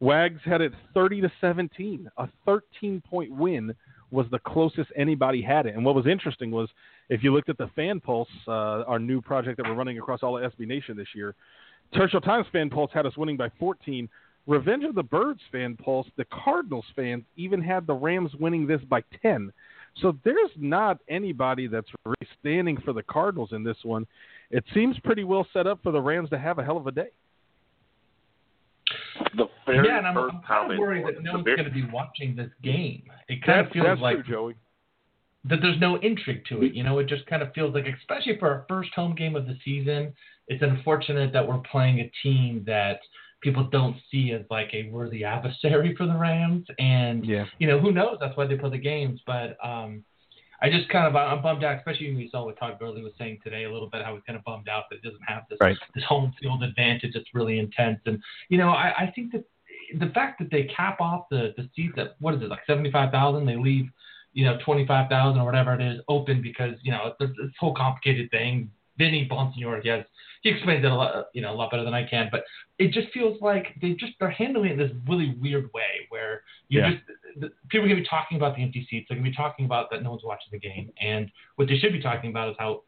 Wags 0.00 0.40
had 0.44 0.62
it 0.62 0.72
30 0.94 1.20
to 1.20 1.32
17, 1.40 2.10
a 2.16 2.28
13 2.44 3.00
point 3.08 3.30
win 3.30 3.72
was 4.10 4.26
the 4.32 4.40
closest 4.40 4.90
anybody 4.96 5.42
had 5.42 5.66
it. 5.66 5.76
And 5.76 5.84
what 5.84 5.94
was 5.94 6.08
interesting 6.08 6.50
was 6.50 6.68
if 7.08 7.22
you 7.22 7.32
looked 7.32 7.50
at 7.50 7.58
the 7.58 7.70
Fan 7.76 8.00
Pulse, 8.00 8.28
uh, 8.48 8.82
our 8.88 8.98
new 8.98 9.20
project 9.20 9.58
that 9.58 9.66
we're 9.68 9.76
running 9.76 9.98
across 9.98 10.24
all 10.24 10.44
of 10.44 10.52
SB 10.52 10.66
Nation 10.66 10.96
this 10.96 11.14
year, 11.14 11.36
Turf 11.94 12.10
Times 12.24 12.46
Fan 12.50 12.68
Pulse 12.68 12.90
had 12.92 13.06
us 13.06 13.16
winning 13.16 13.36
by 13.36 13.48
14. 13.60 14.08
Revenge 14.46 14.84
of 14.84 14.94
the 14.94 15.02
Birds 15.02 15.40
fan 15.50 15.76
pulse, 15.76 16.06
the 16.16 16.26
Cardinals 16.26 16.84
fans 16.94 17.24
even 17.36 17.60
had 17.60 17.86
the 17.86 17.94
Rams 17.94 18.30
winning 18.38 18.66
this 18.66 18.80
by 18.88 19.02
10. 19.22 19.52
So 20.02 20.16
there's 20.24 20.50
not 20.56 20.98
anybody 21.08 21.66
that's 21.66 21.88
really 22.04 22.28
standing 22.40 22.76
for 22.82 22.92
the 22.92 23.02
Cardinals 23.02 23.50
in 23.52 23.64
this 23.64 23.78
one. 23.82 24.06
It 24.50 24.64
seems 24.74 24.98
pretty 25.00 25.24
well 25.24 25.46
set 25.52 25.66
up 25.66 25.80
for 25.82 25.90
the 25.90 26.00
Rams 26.00 26.30
to 26.30 26.38
have 26.38 26.58
a 26.58 26.64
hell 26.64 26.76
of 26.76 26.86
a 26.86 26.92
day. 26.92 27.08
The 29.36 29.46
very 29.64 29.88
yeah, 29.88 29.98
and 29.98 30.06
I'm, 30.06 30.14
first 30.14 30.34
I'm 30.34 30.42
kind 30.42 30.72
of 30.72 30.78
worried 30.78 31.04
that 31.06 31.22
no 31.22 31.32
one's 31.32 31.44
very- 31.44 31.56
going 31.56 31.68
to 31.68 31.74
be 31.74 31.84
watching 31.90 32.36
this 32.36 32.50
game. 32.62 33.02
It 33.28 33.42
kind 33.42 33.66
That's, 33.66 33.76
of 33.76 33.82
feels 33.82 34.00
like 34.00 34.24
true, 34.24 34.34
Joey. 34.34 34.54
that 35.44 35.60
there's 35.60 35.80
no 35.80 35.96
intrigue 35.96 36.44
to 36.50 36.62
it. 36.62 36.74
You 36.74 36.84
know, 36.84 36.98
it 36.98 37.08
just 37.08 37.26
kind 37.26 37.42
of 37.42 37.52
feels 37.52 37.74
like, 37.74 37.86
especially 37.86 38.38
for 38.38 38.48
our 38.48 38.64
first 38.68 38.90
home 38.94 39.14
game 39.14 39.34
of 39.34 39.46
the 39.46 39.56
season, 39.64 40.12
it's 40.48 40.62
unfortunate 40.62 41.32
that 41.32 41.46
we're 41.46 41.58
playing 41.70 42.00
a 42.00 42.10
team 42.22 42.62
that 42.66 43.00
people 43.42 43.64
don't 43.64 43.96
see 44.10 44.32
as 44.32 44.42
like 44.50 44.70
a 44.72 44.88
worthy 44.90 45.24
adversary 45.24 45.94
for 45.96 46.06
the 46.06 46.16
Rams. 46.16 46.66
And 46.78 47.24
Yeah. 47.24 47.46
you 47.58 47.66
know, 47.66 47.78
who 47.78 47.92
knows? 47.92 48.18
That's 48.20 48.36
why 48.36 48.46
they 48.46 48.56
play 48.56 48.70
the 48.70 48.78
games. 48.78 49.20
But 49.26 49.56
um, 49.62 50.04
I 50.62 50.70
just 50.70 50.88
kind 50.88 51.06
of 51.06 51.14
I'm 51.14 51.42
bummed 51.42 51.64
out, 51.64 51.76
especially 51.76 52.08
when 52.08 52.16
we 52.16 52.28
saw 52.30 52.44
what 52.44 52.58
Todd 52.58 52.78
Gurley 52.78 53.02
was 53.02 53.12
saying 53.18 53.40
today 53.44 53.64
a 53.64 53.72
little 53.72 53.90
bit, 53.90 54.04
how 54.04 54.14
he's 54.14 54.22
kind 54.26 54.38
of 54.38 54.44
bummed 54.44 54.68
out 54.68 54.84
that 54.90 54.96
it 54.96 55.02
doesn't 55.02 55.22
have 55.26 55.42
this 55.50 55.58
Right. 55.60 55.76
this 55.94 56.04
home 56.04 56.32
field 56.40 56.62
advantage 56.62 57.12
that's 57.14 57.34
really 57.34 57.58
intense. 57.58 58.00
And 58.06 58.22
you 58.48 58.58
know, 58.58 58.70
I, 58.70 58.92
I 58.98 59.12
think 59.14 59.32
that 59.32 59.44
the 59.98 60.08
fact 60.08 60.38
that 60.40 60.50
they 60.50 60.64
cap 60.64 61.00
off 61.00 61.26
the 61.30 61.54
the 61.56 61.68
seats 61.76 61.94
at 61.98 62.16
what 62.20 62.34
is 62.34 62.42
it 62.42 62.48
like 62.48 62.60
seventy 62.66 62.90
five 62.90 63.10
thousand, 63.12 63.46
they 63.46 63.56
leave 63.56 63.88
you 64.32 64.44
know 64.44 64.58
twenty 64.64 64.86
five 64.86 65.08
thousand 65.10 65.40
or 65.40 65.44
whatever 65.44 65.74
it 65.74 65.82
is 65.82 66.00
open 66.08 66.40
because 66.42 66.74
you 66.82 66.90
know 66.90 67.14
there's 67.18 67.36
this 67.36 67.52
whole 67.60 67.74
complicated 67.74 68.30
thing. 68.30 68.70
Vinny 68.98 69.28
Bonsignore, 69.30 69.82
he 69.82 69.88
has 69.88 70.04
he 70.42 70.50
explains 70.50 70.84
it 70.84 70.90
a 70.90 70.94
lot 70.94 71.26
you 71.34 71.42
know 71.42 71.52
a 71.52 71.56
lot 71.56 71.70
better 71.70 71.84
than 71.84 71.94
I 71.94 72.04
can, 72.06 72.28
but 72.30 72.44
it 72.78 72.92
just 72.92 73.08
feels 73.12 73.40
like 73.40 73.74
they 73.80 73.92
just 73.92 74.12
they're 74.20 74.30
handling 74.30 74.70
it 74.70 74.72
in 74.72 74.78
this 74.78 74.92
really 75.08 75.34
weird 75.40 75.70
way 75.74 76.06
where 76.10 76.42
you 76.68 76.80
Yeah. 76.80 76.90
just 76.92 77.02
the, 77.40 77.50
people 77.68 77.84
are 77.86 77.88
gonna 77.88 78.00
be 78.00 78.06
talking 78.06 78.36
about 78.36 78.56
the 78.56 78.62
empty 78.62 78.86
seats, 78.88 79.06
they're 79.08 79.18
gonna 79.18 79.28
be 79.30 79.36
talking 79.36 79.64
about 79.64 79.90
that 79.90 80.02
no 80.02 80.10
one's 80.10 80.22
watching 80.24 80.48
the 80.52 80.58
game, 80.58 80.90
and 81.00 81.30
what 81.56 81.68
they 81.68 81.78
should 81.78 81.92
be 81.92 82.00
talking 82.00 82.30
about 82.30 82.50
is 82.50 82.56
how 82.58 82.82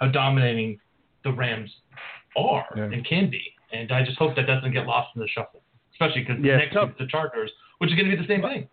how 0.00 0.08
dominating 0.08 0.78
the 1.22 1.32
Rams 1.32 1.70
are 2.36 2.66
Yeah. 2.76 2.84
and 2.84 3.04
can 3.06 3.30
be. 3.30 3.42
And 3.72 3.90
I 3.92 4.04
just 4.04 4.18
hope 4.18 4.36
that 4.36 4.46
doesn't 4.46 4.72
get 4.72 4.86
lost 4.86 5.14
in 5.16 5.20
the 5.22 5.28
shuffle, 5.28 5.62
especially 5.92 6.22
because 6.24 6.42
Yeah, 6.44 6.56
next 6.56 6.74
tough. 6.74 6.90
the 6.98 7.06
Chargers, 7.06 7.50
which 7.78 7.90
is 7.90 7.96
going 7.96 8.10
to 8.10 8.16
be 8.16 8.20
the 8.22 8.28
same 8.28 8.42
thing. 8.42 8.68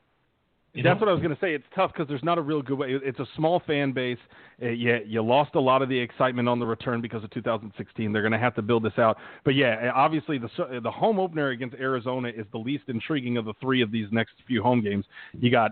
You 0.73 0.83
That's 0.83 0.95
know? 0.95 1.07
what 1.07 1.09
I 1.09 1.13
was 1.13 1.21
going 1.21 1.35
to 1.35 1.41
say. 1.41 1.53
It's 1.53 1.65
tough 1.75 1.91
because 1.93 2.07
there's 2.07 2.23
not 2.23 2.37
a 2.37 2.41
real 2.41 2.61
good 2.61 2.77
way. 2.77 2.97
It's 3.03 3.19
a 3.19 3.27
small 3.35 3.61
fan 3.67 3.91
base. 3.91 4.17
Uh, 4.61 4.69
yeah, 4.69 4.99
you 5.05 5.21
lost 5.21 5.55
a 5.55 5.59
lot 5.59 5.81
of 5.81 5.89
the 5.89 5.99
excitement 5.99 6.47
on 6.47 6.59
the 6.59 6.65
return 6.65 7.01
because 7.01 7.23
of 7.23 7.29
2016. 7.31 8.13
They're 8.13 8.21
going 8.21 8.31
to 8.31 8.39
have 8.39 8.55
to 8.55 8.61
build 8.61 8.83
this 8.83 8.97
out. 8.97 9.17
But 9.43 9.55
yeah, 9.55 9.91
uh, 9.91 9.99
obviously 9.99 10.37
the 10.37 10.49
uh, 10.63 10.79
the 10.79 10.91
home 10.91 11.19
opener 11.19 11.49
against 11.49 11.75
Arizona 11.75 12.29
is 12.29 12.45
the 12.53 12.57
least 12.57 12.85
intriguing 12.87 13.35
of 13.37 13.43
the 13.45 13.53
three 13.59 13.81
of 13.81 13.91
these 13.91 14.07
next 14.11 14.35
few 14.47 14.63
home 14.63 14.81
games. 14.81 15.05
You 15.33 15.51
got 15.51 15.71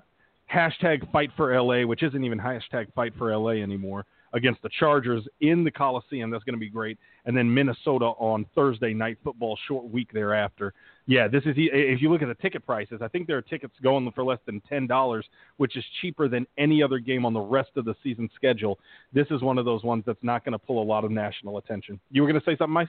hashtag 0.53 1.09
Fight 1.11 1.29
for 1.37 1.57
LA, 1.57 1.85
which 1.85 2.03
isn't 2.03 2.23
even 2.23 2.37
hashtag 2.37 2.93
Fight 2.93 3.13
for 3.17 3.35
LA 3.35 3.51
anymore, 3.51 4.05
against 4.33 4.61
the 4.63 4.69
Chargers 4.79 5.25
in 5.39 5.63
the 5.63 5.71
Coliseum. 5.71 6.29
That's 6.29 6.43
going 6.43 6.55
to 6.55 6.59
be 6.59 6.69
great. 6.69 6.97
And 7.25 7.37
then 7.37 7.53
Minnesota 7.53 8.05
on 8.05 8.45
Thursday 8.55 8.93
night 8.93 9.17
football, 9.23 9.57
short 9.67 9.89
week 9.89 10.11
thereafter. 10.11 10.73
Yeah, 11.09 11.27
this 11.27 11.41
is 11.45 11.55
if 11.57 12.03
you 12.03 12.11
look 12.11 12.21
at 12.21 12.27
the 12.27 12.35
ticket 12.35 12.63
prices, 12.63 12.99
I 13.01 13.07
think 13.07 13.25
there 13.25 13.35
are 13.35 13.41
tickets 13.41 13.73
going 13.81 14.11
for 14.11 14.23
less 14.23 14.37
than 14.45 14.61
ten 14.69 14.85
dollars, 14.85 15.25
which 15.57 15.75
is 15.75 15.83
cheaper 16.01 16.27
than 16.27 16.45
any 16.59 16.83
other 16.83 16.99
game 16.99 17.25
on 17.25 17.33
the 17.33 17.39
rest 17.39 17.71
of 17.77 17.85
the 17.85 17.95
season 18.03 18.29
schedule. 18.35 18.77
This 19.11 19.25
is 19.31 19.41
one 19.41 19.57
of 19.57 19.65
those 19.65 19.83
ones 19.83 20.03
that's 20.05 20.21
not 20.21 20.45
going 20.45 20.51
to 20.53 20.59
pull 20.59 20.79
a 20.79 20.85
lot 20.85 21.03
of 21.03 21.09
national 21.09 21.57
attention. 21.57 21.99
You 22.11 22.21
were 22.21 22.27
going 22.27 22.39
to 22.39 22.45
say 22.45 22.55
something, 22.57 22.73
Mice? 22.73 22.87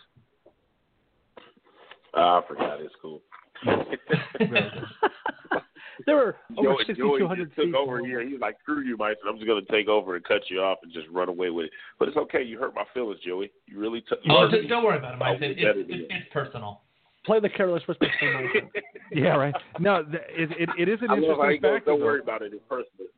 Ah, 2.12 2.42
I 2.42 2.46
forgot. 2.46 2.82
It's 2.82 2.94
cool. 3.00 3.22
There 6.06 6.16
were 6.16 6.36
over 6.56 6.82
Joey, 6.86 7.18
6,200 7.18 7.44
just 7.44 7.56
took 7.60 7.74
over 7.74 8.02
here. 8.02 8.26
he's 8.26 8.40
like, 8.40 8.56
"Screw 8.62 8.80
you, 8.80 8.96
Mike. 8.96 9.18
I'm 9.28 9.36
just 9.36 9.46
going 9.46 9.62
to 9.62 9.70
take 9.70 9.86
over 9.86 10.16
and 10.16 10.24
cut 10.24 10.40
you 10.48 10.60
off 10.60 10.78
and 10.82 10.90
just 10.90 11.06
run 11.10 11.28
away 11.28 11.50
with 11.50 11.66
it." 11.66 11.72
But 11.98 12.08
it's 12.08 12.16
okay. 12.16 12.42
You 12.42 12.58
hurt 12.58 12.74
my 12.74 12.84
feelings, 12.94 13.20
Joey. 13.22 13.52
You 13.66 13.78
really 13.78 14.00
took. 14.08 14.18
Oh, 14.30 14.48
hurt 14.48 14.52
d- 14.52 14.62
me. 14.62 14.66
don't 14.66 14.82
worry 14.82 14.96
about 14.96 15.12
it, 15.12 15.18
Mike. 15.18 15.42
It, 15.42 15.58
it, 15.58 15.76
it, 15.76 15.86
it's 16.08 16.32
personal. 16.32 16.80
Play 17.26 17.40
the 17.40 17.48
careless 17.48 17.82
whisper. 17.86 18.06
Yeah, 19.12 19.34
right. 19.34 19.54
No, 19.80 20.04
th- 20.04 20.22
it, 20.28 20.50
it, 20.52 20.68
it 20.78 20.88
is 20.88 21.00
an 21.02 21.10
I 21.10 21.14
love 21.14 21.38
how 21.38 21.48
he 21.48 21.56
interesting 21.56 21.60
goes, 21.62 21.76
factor. 21.78 21.90
Don't 21.90 21.98
though. 21.98 22.04
worry 22.06 22.20
about 22.20 22.42
it. 22.42 22.52
It's 22.54 22.62
personal. 22.68 23.08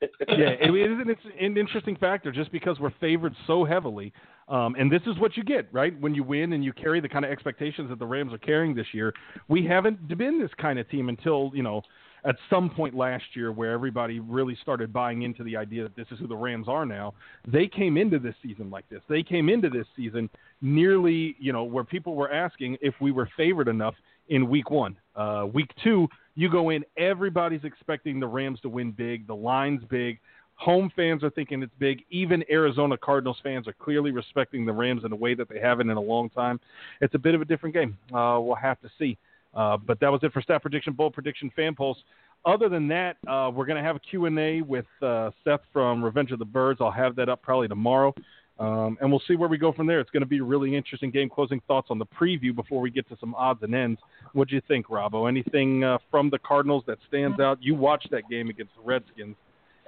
yeah, 0.28 0.50
it 0.60 0.70
is 0.70 0.98
an, 1.00 1.10
it's 1.10 1.20
an 1.40 1.56
interesting 1.56 1.96
factor 1.96 2.30
just 2.30 2.52
because 2.52 2.78
we're 2.78 2.94
favored 3.00 3.34
so 3.48 3.64
heavily. 3.64 4.12
Um, 4.48 4.74
and 4.78 4.90
this 4.90 5.02
is 5.06 5.18
what 5.18 5.36
you 5.36 5.42
get, 5.42 5.66
right? 5.72 5.98
When 6.00 6.14
you 6.14 6.22
win 6.22 6.52
and 6.52 6.64
you 6.64 6.72
carry 6.72 7.00
the 7.00 7.08
kind 7.08 7.24
of 7.24 7.30
expectations 7.32 7.90
that 7.90 7.98
the 7.98 8.06
Rams 8.06 8.32
are 8.32 8.38
carrying 8.38 8.74
this 8.74 8.86
year. 8.92 9.12
We 9.48 9.66
haven't 9.66 10.16
been 10.16 10.40
this 10.40 10.50
kind 10.60 10.78
of 10.78 10.88
team 10.88 11.08
until, 11.08 11.50
you 11.52 11.62
know, 11.62 11.82
at 12.24 12.36
some 12.48 12.70
point 12.70 12.94
last 12.94 13.24
year 13.34 13.52
where 13.52 13.72
everybody 13.72 14.20
really 14.20 14.56
started 14.60 14.92
buying 14.92 15.22
into 15.22 15.42
the 15.44 15.56
idea 15.56 15.82
that 15.82 15.96
this 15.96 16.06
is 16.10 16.18
who 16.18 16.26
the 16.26 16.36
Rams 16.36 16.68
are 16.68 16.84
now. 16.84 17.14
They 17.46 17.66
came 17.66 17.96
into 17.96 18.18
this 18.18 18.34
season 18.42 18.70
like 18.70 18.88
this. 18.88 19.00
They 19.08 19.22
came 19.22 19.48
into 19.48 19.70
this 19.70 19.86
season 19.96 20.28
nearly, 20.60 21.36
you 21.38 21.52
know, 21.52 21.64
where 21.64 21.84
people 21.84 22.14
were 22.14 22.32
asking 22.32 22.76
if 22.80 22.94
we 23.00 23.12
were 23.12 23.28
favored 23.36 23.68
enough 23.68 23.94
in 24.28 24.48
week 24.48 24.70
one. 24.70 24.96
Uh, 25.16 25.46
week 25.52 25.70
two, 25.82 26.08
you 26.34 26.50
go 26.50 26.70
in, 26.70 26.84
everybody's 26.96 27.64
expecting 27.64 28.20
the 28.20 28.26
Rams 28.26 28.60
to 28.60 28.68
win 28.68 28.92
big. 28.92 29.26
The 29.26 29.34
line's 29.34 29.82
big. 29.90 30.18
Home 30.54 30.92
fans 30.94 31.24
are 31.24 31.30
thinking 31.30 31.62
it's 31.62 31.72
big. 31.78 32.04
Even 32.10 32.44
Arizona 32.50 32.96
Cardinals 32.98 33.38
fans 33.42 33.66
are 33.66 33.72
clearly 33.72 34.10
respecting 34.10 34.66
the 34.66 34.72
Rams 34.72 35.04
in 35.04 35.12
a 35.12 35.16
way 35.16 35.34
that 35.34 35.48
they 35.48 35.58
haven't 35.58 35.88
in 35.88 35.96
a 35.96 36.00
long 36.00 36.28
time. 36.28 36.60
It's 37.00 37.14
a 37.14 37.18
bit 37.18 37.34
of 37.34 37.40
a 37.40 37.46
different 37.46 37.74
game. 37.74 37.96
Uh, 38.12 38.38
we'll 38.40 38.56
have 38.56 38.78
to 38.82 38.90
see. 38.98 39.16
Uh, 39.54 39.76
but 39.76 39.98
that 40.00 40.10
was 40.10 40.20
it 40.22 40.32
for 40.32 40.42
stat 40.42 40.62
prediction, 40.62 40.92
bold 40.92 41.12
prediction, 41.12 41.50
fan 41.56 41.74
pulse. 41.74 41.98
Other 42.44 42.68
than 42.68 42.88
that, 42.88 43.16
uh, 43.28 43.50
we're 43.52 43.66
going 43.66 43.76
to 43.76 43.82
have 43.82 43.96
a 43.96 44.00
Q&A 44.00 44.62
with 44.62 44.86
uh, 45.02 45.30
Seth 45.44 45.60
from 45.72 46.02
Revenge 46.02 46.30
of 46.30 46.38
the 46.38 46.44
Birds. 46.44 46.80
I'll 46.80 46.90
have 46.90 47.16
that 47.16 47.28
up 47.28 47.42
probably 47.42 47.68
tomorrow. 47.68 48.14
Um, 48.58 48.98
and 49.00 49.10
we'll 49.10 49.22
see 49.26 49.36
where 49.36 49.48
we 49.48 49.56
go 49.56 49.72
from 49.72 49.86
there. 49.86 50.00
It's 50.00 50.10
going 50.10 50.20
to 50.22 50.26
be 50.26 50.38
a 50.38 50.44
really 50.44 50.76
interesting 50.76 51.10
game. 51.10 51.30
Closing 51.30 51.62
thoughts 51.66 51.88
on 51.90 51.98
the 51.98 52.04
preview 52.06 52.54
before 52.54 52.80
we 52.80 52.90
get 52.90 53.08
to 53.08 53.16
some 53.18 53.34
odds 53.34 53.62
and 53.62 53.74
ends. 53.74 53.98
What 54.34 54.48
do 54.48 54.54
you 54.54 54.60
think, 54.68 54.86
Robbo? 54.88 55.28
Anything 55.28 55.82
uh, 55.82 55.96
from 56.10 56.28
the 56.28 56.38
Cardinals 56.38 56.84
that 56.86 56.98
stands 57.08 57.40
out? 57.40 57.58
You 57.62 57.74
watched 57.74 58.10
that 58.10 58.28
game 58.28 58.50
against 58.50 58.74
the 58.76 58.82
Redskins. 58.82 59.36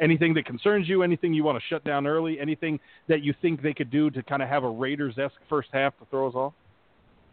Anything 0.00 0.32
that 0.34 0.46
concerns 0.46 0.88
you? 0.88 1.02
Anything 1.02 1.34
you 1.34 1.44
want 1.44 1.58
to 1.58 1.64
shut 1.68 1.84
down 1.84 2.06
early? 2.06 2.40
Anything 2.40 2.80
that 3.08 3.22
you 3.22 3.34
think 3.42 3.60
they 3.60 3.74
could 3.74 3.90
do 3.90 4.10
to 4.10 4.22
kind 4.22 4.42
of 4.42 4.48
have 4.48 4.64
a 4.64 4.70
Raiders 4.70 5.18
esque 5.18 5.34
first 5.50 5.68
half 5.72 5.96
to 5.98 6.06
throw 6.06 6.28
us 6.28 6.34
off? 6.34 6.54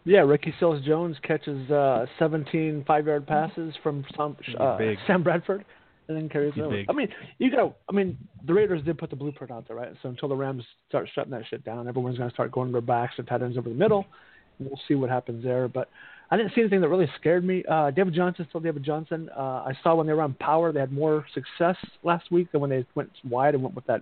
Yeah, 0.09 0.21
Ricky 0.21 0.51
Seals 0.59 0.83
Jones 0.83 1.15
catches 1.21 1.69
uh, 1.69 2.07
17 2.17 2.83
five 2.87 3.05
yard 3.05 3.27
passes 3.27 3.75
from 3.83 4.03
Sam, 4.17 4.35
uh. 4.59 4.77
Sam 5.07 5.21
Bradford 5.21 5.63
and 6.07 6.17
then 6.17 6.27
carries 6.27 6.53
it 6.57 6.61
over. 6.61 6.81
I 6.89 6.93
mean, 6.93 7.09
you 7.37 7.51
got. 7.51 7.77
I 7.87 7.91
mean, 7.91 8.17
the 8.47 8.55
Raiders 8.55 8.83
did 8.83 8.97
put 8.97 9.11
the 9.11 9.15
blueprint 9.15 9.51
out 9.51 9.67
there, 9.67 9.77
right? 9.77 9.93
So 10.01 10.09
until 10.09 10.27
the 10.27 10.35
Rams 10.35 10.63
start 10.87 11.07
shutting 11.13 11.29
that 11.33 11.43
shit 11.47 11.63
down, 11.63 11.87
everyone's 11.87 12.17
going 12.17 12.27
to 12.27 12.33
start 12.33 12.51
going 12.51 12.69
to 12.69 12.71
their 12.71 12.81
backs 12.81 13.13
and 13.19 13.27
tight 13.27 13.43
ends 13.43 13.55
over 13.55 13.69
the 13.69 13.75
middle. 13.75 14.07
We'll 14.59 14.79
see 14.87 14.95
what 14.95 15.11
happens 15.11 15.43
there. 15.43 15.67
But 15.67 15.89
I 16.31 16.37
didn't 16.37 16.53
see 16.55 16.61
anything 16.61 16.81
that 16.81 16.89
really 16.89 17.09
scared 17.19 17.45
me. 17.45 17.63
Uh, 17.69 17.91
David 17.91 18.15
Johnson, 18.15 18.47
still 18.49 18.61
David 18.61 18.83
Johnson. 18.83 19.29
Uh, 19.37 19.63
I 19.67 19.73
saw 19.83 19.93
when 19.93 20.07
they 20.07 20.13
were 20.13 20.23
on 20.23 20.33
power, 20.33 20.71
they 20.71 20.79
had 20.79 20.91
more 20.91 21.23
success 21.35 21.77
last 22.01 22.31
week 22.31 22.51
than 22.51 22.61
when 22.61 22.71
they 22.71 22.83
went 22.95 23.11
wide 23.23 23.53
and 23.53 23.61
went 23.61 23.75
with 23.75 23.85
that 23.85 24.01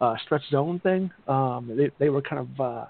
uh, 0.00 0.14
stretch 0.24 0.48
zone 0.52 0.78
thing. 0.78 1.10
Um, 1.26 1.72
they 1.76 1.90
they 1.98 2.08
were 2.08 2.22
kind 2.22 2.48
of. 2.48 2.60
Uh, 2.60 2.84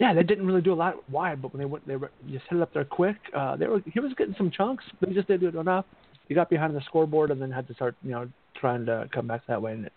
yeah, 0.00 0.14
they 0.14 0.22
didn't 0.22 0.46
really 0.46 0.62
do 0.62 0.72
a 0.72 0.74
lot 0.74 1.08
wide, 1.10 1.42
but 1.42 1.52
when 1.52 1.58
they 1.58 1.66
went, 1.66 1.86
they 1.86 1.96
were, 1.96 2.10
just 2.30 2.46
hit 2.48 2.56
it 2.56 2.62
up 2.62 2.72
there 2.72 2.86
quick. 2.86 3.16
Uh, 3.36 3.54
they 3.56 3.66
were 3.66 3.82
he 3.92 4.00
was 4.00 4.12
getting 4.16 4.34
some 4.38 4.50
chunks, 4.50 4.82
but 4.98 5.10
he 5.10 5.14
just 5.14 5.28
didn't 5.28 5.40
do 5.40 5.48
it 5.48 5.60
enough. 5.60 5.84
He 6.26 6.34
got 6.34 6.48
behind 6.48 6.74
the 6.74 6.80
scoreboard 6.86 7.30
and 7.30 7.40
then 7.40 7.50
had 7.50 7.68
to 7.68 7.74
start, 7.74 7.94
you 8.02 8.12
know, 8.12 8.26
trying 8.58 8.86
to 8.86 9.10
come 9.12 9.26
back 9.26 9.42
that 9.46 9.60
way, 9.60 9.72
and 9.72 9.84
it 9.84 9.92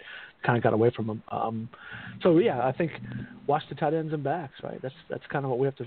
kind 0.46 0.58
of 0.58 0.64
got 0.64 0.74
away 0.74 0.92
from 0.94 1.10
him. 1.10 1.24
Um, 1.30 1.70
so 2.22 2.38
yeah, 2.38 2.68
I 2.68 2.74
think 2.74 2.92
watch 3.48 3.64
the 3.70 3.76
tight 3.76 3.94
ends 3.94 4.14
and 4.14 4.24
backs, 4.24 4.56
right? 4.62 4.82
That's 4.82 4.94
that's 5.10 5.24
kind 5.32 5.46
of 5.46 5.52
what 5.52 5.60
we 5.60 5.68
have 5.68 5.76
to 5.78 5.86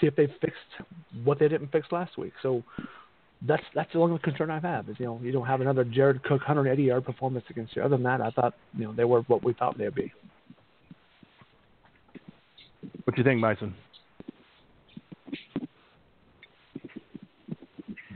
see 0.00 0.06
if 0.06 0.14
they 0.14 0.28
fixed 0.40 0.86
what 1.24 1.40
they 1.40 1.48
didn't 1.48 1.72
fix 1.72 1.88
last 1.90 2.16
week. 2.16 2.34
So 2.42 2.62
that's 3.48 3.64
that's 3.74 3.92
the 3.92 3.98
only 3.98 4.18
concern 4.20 4.50
I 4.50 4.60
have 4.60 4.88
is 4.88 4.96
you 5.00 5.06
know 5.06 5.20
you 5.24 5.32
don't 5.32 5.46
have 5.46 5.60
another 5.60 5.82
Jared 5.82 6.22
Cook 6.22 6.40
180 6.42 6.82
yard 6.84 7.04
performance 7.04 7.44
against 7.50 7.74
you. 7.74 7.82
Other 7.82 7.96
than 7.96 8.04
that, 8.04 8.20
I 8.20 8.30
thought 8.30 8.54
you 8.78 8.84
know 8.84 8.92
they 8.92 9.04
were 9.04 9.22
what 9.22 9.42
we 9.42 9.54
thought 9.54 9.76
they'd 9.76 9.92
be. 9.92 10.12
What 13.04 13.14
do 13.16 13.20
you 13.20 13.24
think, 13.24 13.40
Misone? 13.42 13.72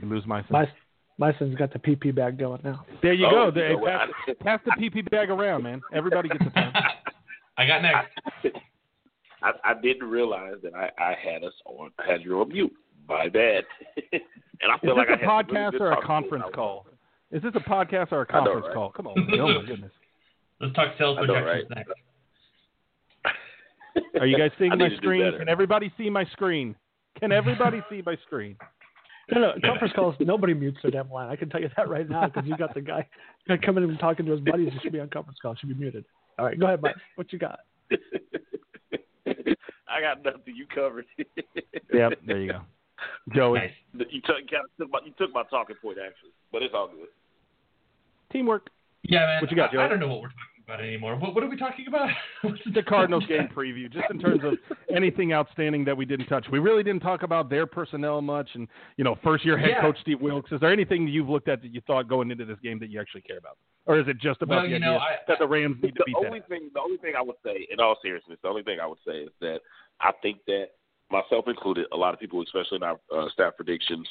You 0.01 0.07
lose 0.07 0.23
Misone. 0.25 0.67
Misone's 1.19 1.55
got 1.55 1.71
the 1.71 1.79
PP 1.79 2.15
bag 2.15 2.39
going 2.39 2.61
now. 2.63 2.83
There 3.03 3.13
you 3.13 3.27
Oh, 3.27 3.31
go. 3.31 3.51
There, 3.51 3.71
you 3.71 3.77
know 3.79 3.85
pass, 3.85 4.09
pass 4.39 4.59
the 4.65 4.71
PP 4.71 5.09
bag 5.11 5.29
around, 5.29 5.63
man. 5.63 5.81
Everybody 5.93 6.29
gets 6.29 6.45
a 6.45 6.49
turn. 6.49 6.73
I 7.57 7.67
got 7.67 7.81
next. 7.83 8.57
I, 9.43 9.51
I 9.63 9.73
didn't 9.81 10.09
realize 10.09 10.55
that 10.63 10.73
I, 10.73 10.89
I 10.97 11.15
had 11.21 11.43
us 11.43 11.53
on 11.65 11.91
had 12.05 12.21
you 12.23 12.39
on 12.41 12.49
mute. 12.49 12.73
My 13.07 13.27
bad. 13.29 13.65
and 14.13 14.21
I 14.71 14.75
Is 14.75 14.81
feel 14.81 14.95
this 14.95 15.05
like 15.07 15.09
I 15.09 15.13
a 15.13 15.17
had 15.17 15.47
podcast 15.47 15.79
or 15.79 15.91
a 15.91 16.01
conference 16.05 16.45
call? 16.55 16.85
Is 17.31 17.41
this 17.43 17.51
a 17.55 17.59
podcast 17.59 18.11
or 18.11 18.21
a 18.23 18.25
I 18.33 18.39
know, 18.39 18.45
conference 18.45 18.65
right? 18.67 18.73
call? 18.73 18.91
Come 18.91 19.07
on. 19.07 19.15
Oh 19.39 19.59
my 19.61 19.65
goodness. 19.65 19.91
Let's 20.59 20.73
talk 20.75 20.93
sales 20.97 21.17
I 21.19 21.25
know, 21.25 21.33
projections 21.33 21.69
right? 21.69 21.77
next. 21.87 21.91
Are 24.19 24.25
you 24.25 24.37
guys 24.37 24.51
seeing 24.59 24.69
my 24.69 24.75
need 24.75 24.89
to 24.89 24.89
do 24.89 24.97
screen? 24.97 25.37
Can 25.37 25.49
everybody 25.49 25.91
see 25.97 26.09
my 26.09 26.25
screen? 26.25 26.75
Can 27.19 27.31
everybody 27.31 27.81
see 27.89 28.01
my 28.05 28.15
screen? 28.25 28.55
No, 29.31 29.39
no, 29.39 29.53
conference 29.63 29.93
calls. 29.93 30.15
Nobody 30.19 30.53
mutes 30.53 30.79
their 30.81 30.91
damn 30.91 31.09
line. 31.09 31.29
I 31.29 31.35
can 31.35 31.49
tell 31.49 31.61
you 31.61 31.69
that 31.77 31.87
right 31.87 32.09
now 32.09 32.25
because 32.27 32.43
you 32.47 32.57
got 32.57 32.73
the 32.73 32.81
guy, 32.81 33.07
guy 33.47 33.57
coming 33.57 33.83
and 33.83 33.97
talking 33.99 34.25
to 34.25 34.31
his 34.33 34.41
buddies. 34.41 34.73
He 34.73 34.79
should 34.79 34.91
be 34.91 34.99
on 34.99 35.09
conference 35.09 35.39
call. 35.41 35.55
Should 35.55 35.69
be 35.69 35.75
muted. 35.75 36.05
All 36.37 36.45
right, 36.45 36.59
go 36.59 36.65
ahead, 36.65 36.81
Mike. 36.81 36.95
What 37.15 37.31
you 37.31 37.39
got? 37.39 37.59
I 39.87 40.01
got 40.01 40.23
nothing. 40.23 40.55
You 40.55 40.65
covered. 40.73 41.05
Yep, 41.93 42.19
there 42.25 42.39
you 42.39 42.51
go. 42.51 42.61
Joey, 43.33 43.59
Nice. 43.59 43.71
You 44.09 44.21
took, 44.21 44.37
kind 44.49 44.63
of 44.65 44.69
took 44.77 44.91
my, 44.91 44.99
you 45.05 45.13
took 45.17 45.33
my 45.33 45.43
talking 45.49 45.75
point 45.81 45.97
actually, 45.97 46.31
but 46.51 46.61
it's 46.61 46.73
all 46.75 46.87
good. 46.87 47.07
teamwork. 48.31 48.69
Yeah, 49.03 49.25
man. 49.25 49.41
What 49.41 49.49
you 49.51 49.57
got, 49.57 49.69
I, 49.69 49.73
Joey? 49.73 49.83
I 49.83 49.87
don't 49.87 49.99
know 49.99 50.07
what 50.07 50.21
we're 50.21 50.27
talking 50.27 50.50
about 50.63 50.79
anymore. 50.81 51.15
What, 51.17 51.33
what 51.35 51.43
are 51.43 51.49
we 51.49 51.57
talking 51.57 51.85
about? 51.87 52.09
The 52.73 52.83
Cardinals 52.83 53.25
game 53.27 53.47
preview, 53.55 53.91
just 53.91 54.05
in 54.09 54.19
terms 54.19 54.41
of 54.43 54.53
anything 54.95 55.33
outstanding 55.33 55.83
that 55.85 55.95
we 55.95 56.05
didn't 56.05 56.27
touch. 56.27 56.45
We 56.51 56.59
really 56.59 56.83
didn't 56.83 57.01
talk 57.01 57.23
about 57.23 57.49
their 57.49 57.65
personnel 57.65 58.21
much, 58.21 58.49
and 58.53 58.67
you 58.97 59.03
know, 59.03 59.17
first 59.23 59.43
year 59.45 59.57
head 59.57 59.71
Yeah. 59.71 59.81
coach 59.81 59.97
Steve 60.01 60.21
Wilks. 60.21 60.51
Is 60.51 60.59
there 60.59 60.71
anything 60.71 61.07
you've 61.07 61.29
looked 61.29 61.47
at 61.47 61.61
that 61.61 61.73
you 61.73 61.81
thought 61.87 62.07
going 62.07 62.31
into 62.31 62.45
this 62.45 62.57
game 62.63 62.79
that 62.79 62.89
you 62.89 62.99
actually 62.99 63.21
care 63.21 63.37
about, 63.37 63.57
or 63.85 63.99
is 63.99 64.07
it 64.07 64.17
just 64.19 64.41
about 64.41 64.55
Well, 64.55 64.63
the 64.63 64.69
you 64.69 64.75
idea 64.77 64.87
know, 64.87 64.97
I- 64.97 65.17
that 65.27 65.39
the 65.39 65.47
Rams 65.47 65.77
need 65.81 65.95
to 65.95 65.99
the 65.99 66.03
beat 66.05 66.15
only 66.15 66.39
that? 66.39 66.49
thing, 66.49 66.69
the 66.73 66.79
only 66.81 66.97
thing 66.97 67.13
I 67.17 67.21
would 67.21 67.35
say, 67.45 67.67
in 67.69 67.79
all 67.79 67.97
seriousness, 68.01 68.39
the 68.41 68.47
only 68.49 68.63
thing 68.63 68.79
I 68.79 68.87
would 68.87 68.99
say 69.05 69.17
is 69.23 69.31
that 69.41 69.59
I 69.99 70.11
think 70.21 70.39
that 70.47 70.69
myself 71.11 71.47
included, 71.47 71.87
a 71.91 71.97
lot 71.97 72.13
of 72.13 72.19
people, 72.19 72.41
especially 72.41 72.77
in 72.77 72.83
our 72.83 72.99
uh, 73.15 73.29
staff 73.33 73.53
predictions, 73.55 74.07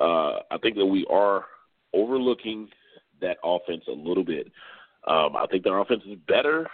uh, 0.00 0.40
I 0.50 0.58
think 0.62 0.76
that 0.76 0.86
we 0.86 1.06
are 1.10 1.44
overlooking 1.92 2.68
that 3.20 3.36
offense 3.44 3.84
a 3.88 3.92
little 3.92 4.24
bit. 4.24 4.50
Um, 5.06 5.34
I 5.36 5.46
think 5.50 5.64
their 5.64 5.78
offense 5.78 6.02
is 6.06 6.18
better 6.28 6.66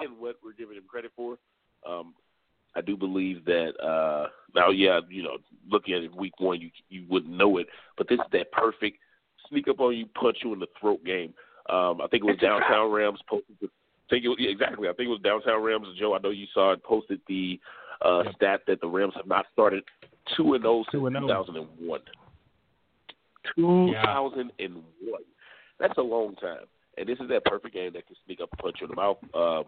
than 0.00 0.10
what 0.18 0.36
we're 0.44 0.52
giving 0.52 0.76
them 0.76 0.84
credit 0.88 1.12
for. 1.16 1.38
Um, 1.88 2.14
I 2.76 2.80
do 2.82 2.96
believe 2.96 3.44
that 3.46 3.72
uh, 3.82 4.28
now, 4.54 4.70
yeah, 4.70 5.00
you 5.08 5.22
know, 5.22 5.38
looking 5.68 5.94
at 5.94 6.02
it 6.02 6.14
week 6.14 6.38
one, 6.38 6.60
you 6.60 6.70
you 6.88 7.04
wouldn't 7.08 7.36
know 7.36 7.56
it, 7.58 7.66
but 7.96 8.08
this 8.08 8.18
is 8.18 8.26
that 8.32 8.52
perfect 8.52 8.98
sneak 9.48 9.66
up 9.68 9.80
on 9.80 9.96
you, 9.96 10.06
punch 10.06 10.38
you 10.44 10.52
in 10.52 10.60
the 10.60 10.68
throat 10.80 11.02
game. 11.04 11.34
Um, 11.68 12.00
I 12.00 12.06
think 12.10 12.22
it 12.22 12.26
was 12.26 12.36
downtown 12.40 12.90
Rams 12.90 13.18
posted. 13.28 13.56
The, 13.60 13.66
I 13.66 14.08
think 14.10 14.24
it 14.24 14.28
was, 14.28 14.38
yeah, 14.40 14.50
exactly. 14.50 14.88
I 14.88 14.92
think 14.92 15.06
it 15.06 15.10
was 15.10 15.20
downtown 15.22 15.62
Rams. 15.62 15.86
Joe, 15.98 16.14
I 16.14 16.18
know 16.18 16.30
you 16.30 16.46
saw 16.52 16.72
it. 16.72 16.84
Posted 16.84 17.20
the 17.28 17.58
uh, 18.02 18.24
stat 18.36 18.62
that 18.66 18.80
the 18.80 18.88
Rams 18.88 19.14
have 19.16 19.26
not 19.26 19.46
started 19.52 19.82
two 20.36 20.54
and 20.54 20.62
zero 20.62 20.84
since 20.90 21.02
2-0. 21.02 21.20
2001. 21.20 22.00
Two 23.56 23.90
Yeah. 23.92 24.04
thousand 24.04 24.52
and 24.58 24.74
one. 25.02 25.22
That's 25.78 25.96
a 25.98 26.02
long 26.02 26.34
time. 26.36 26.66
And 27.00 27.08
this 27.08 27.18
is 27.18 27.28
that 27.30 27.46
perfect 27.46 27.74
game 27.74 27.94
that 27.94 28.06
can 28.06 28.16
sneak 28.26 28.40
up 28.42 28.50
and 28.52 28.58
punch 28.58 28.76
you 28.80 28.86
in 28.86 28.90
the 28.90 28.96
mouth. 28.96 29.16
Um, 29.34 29.64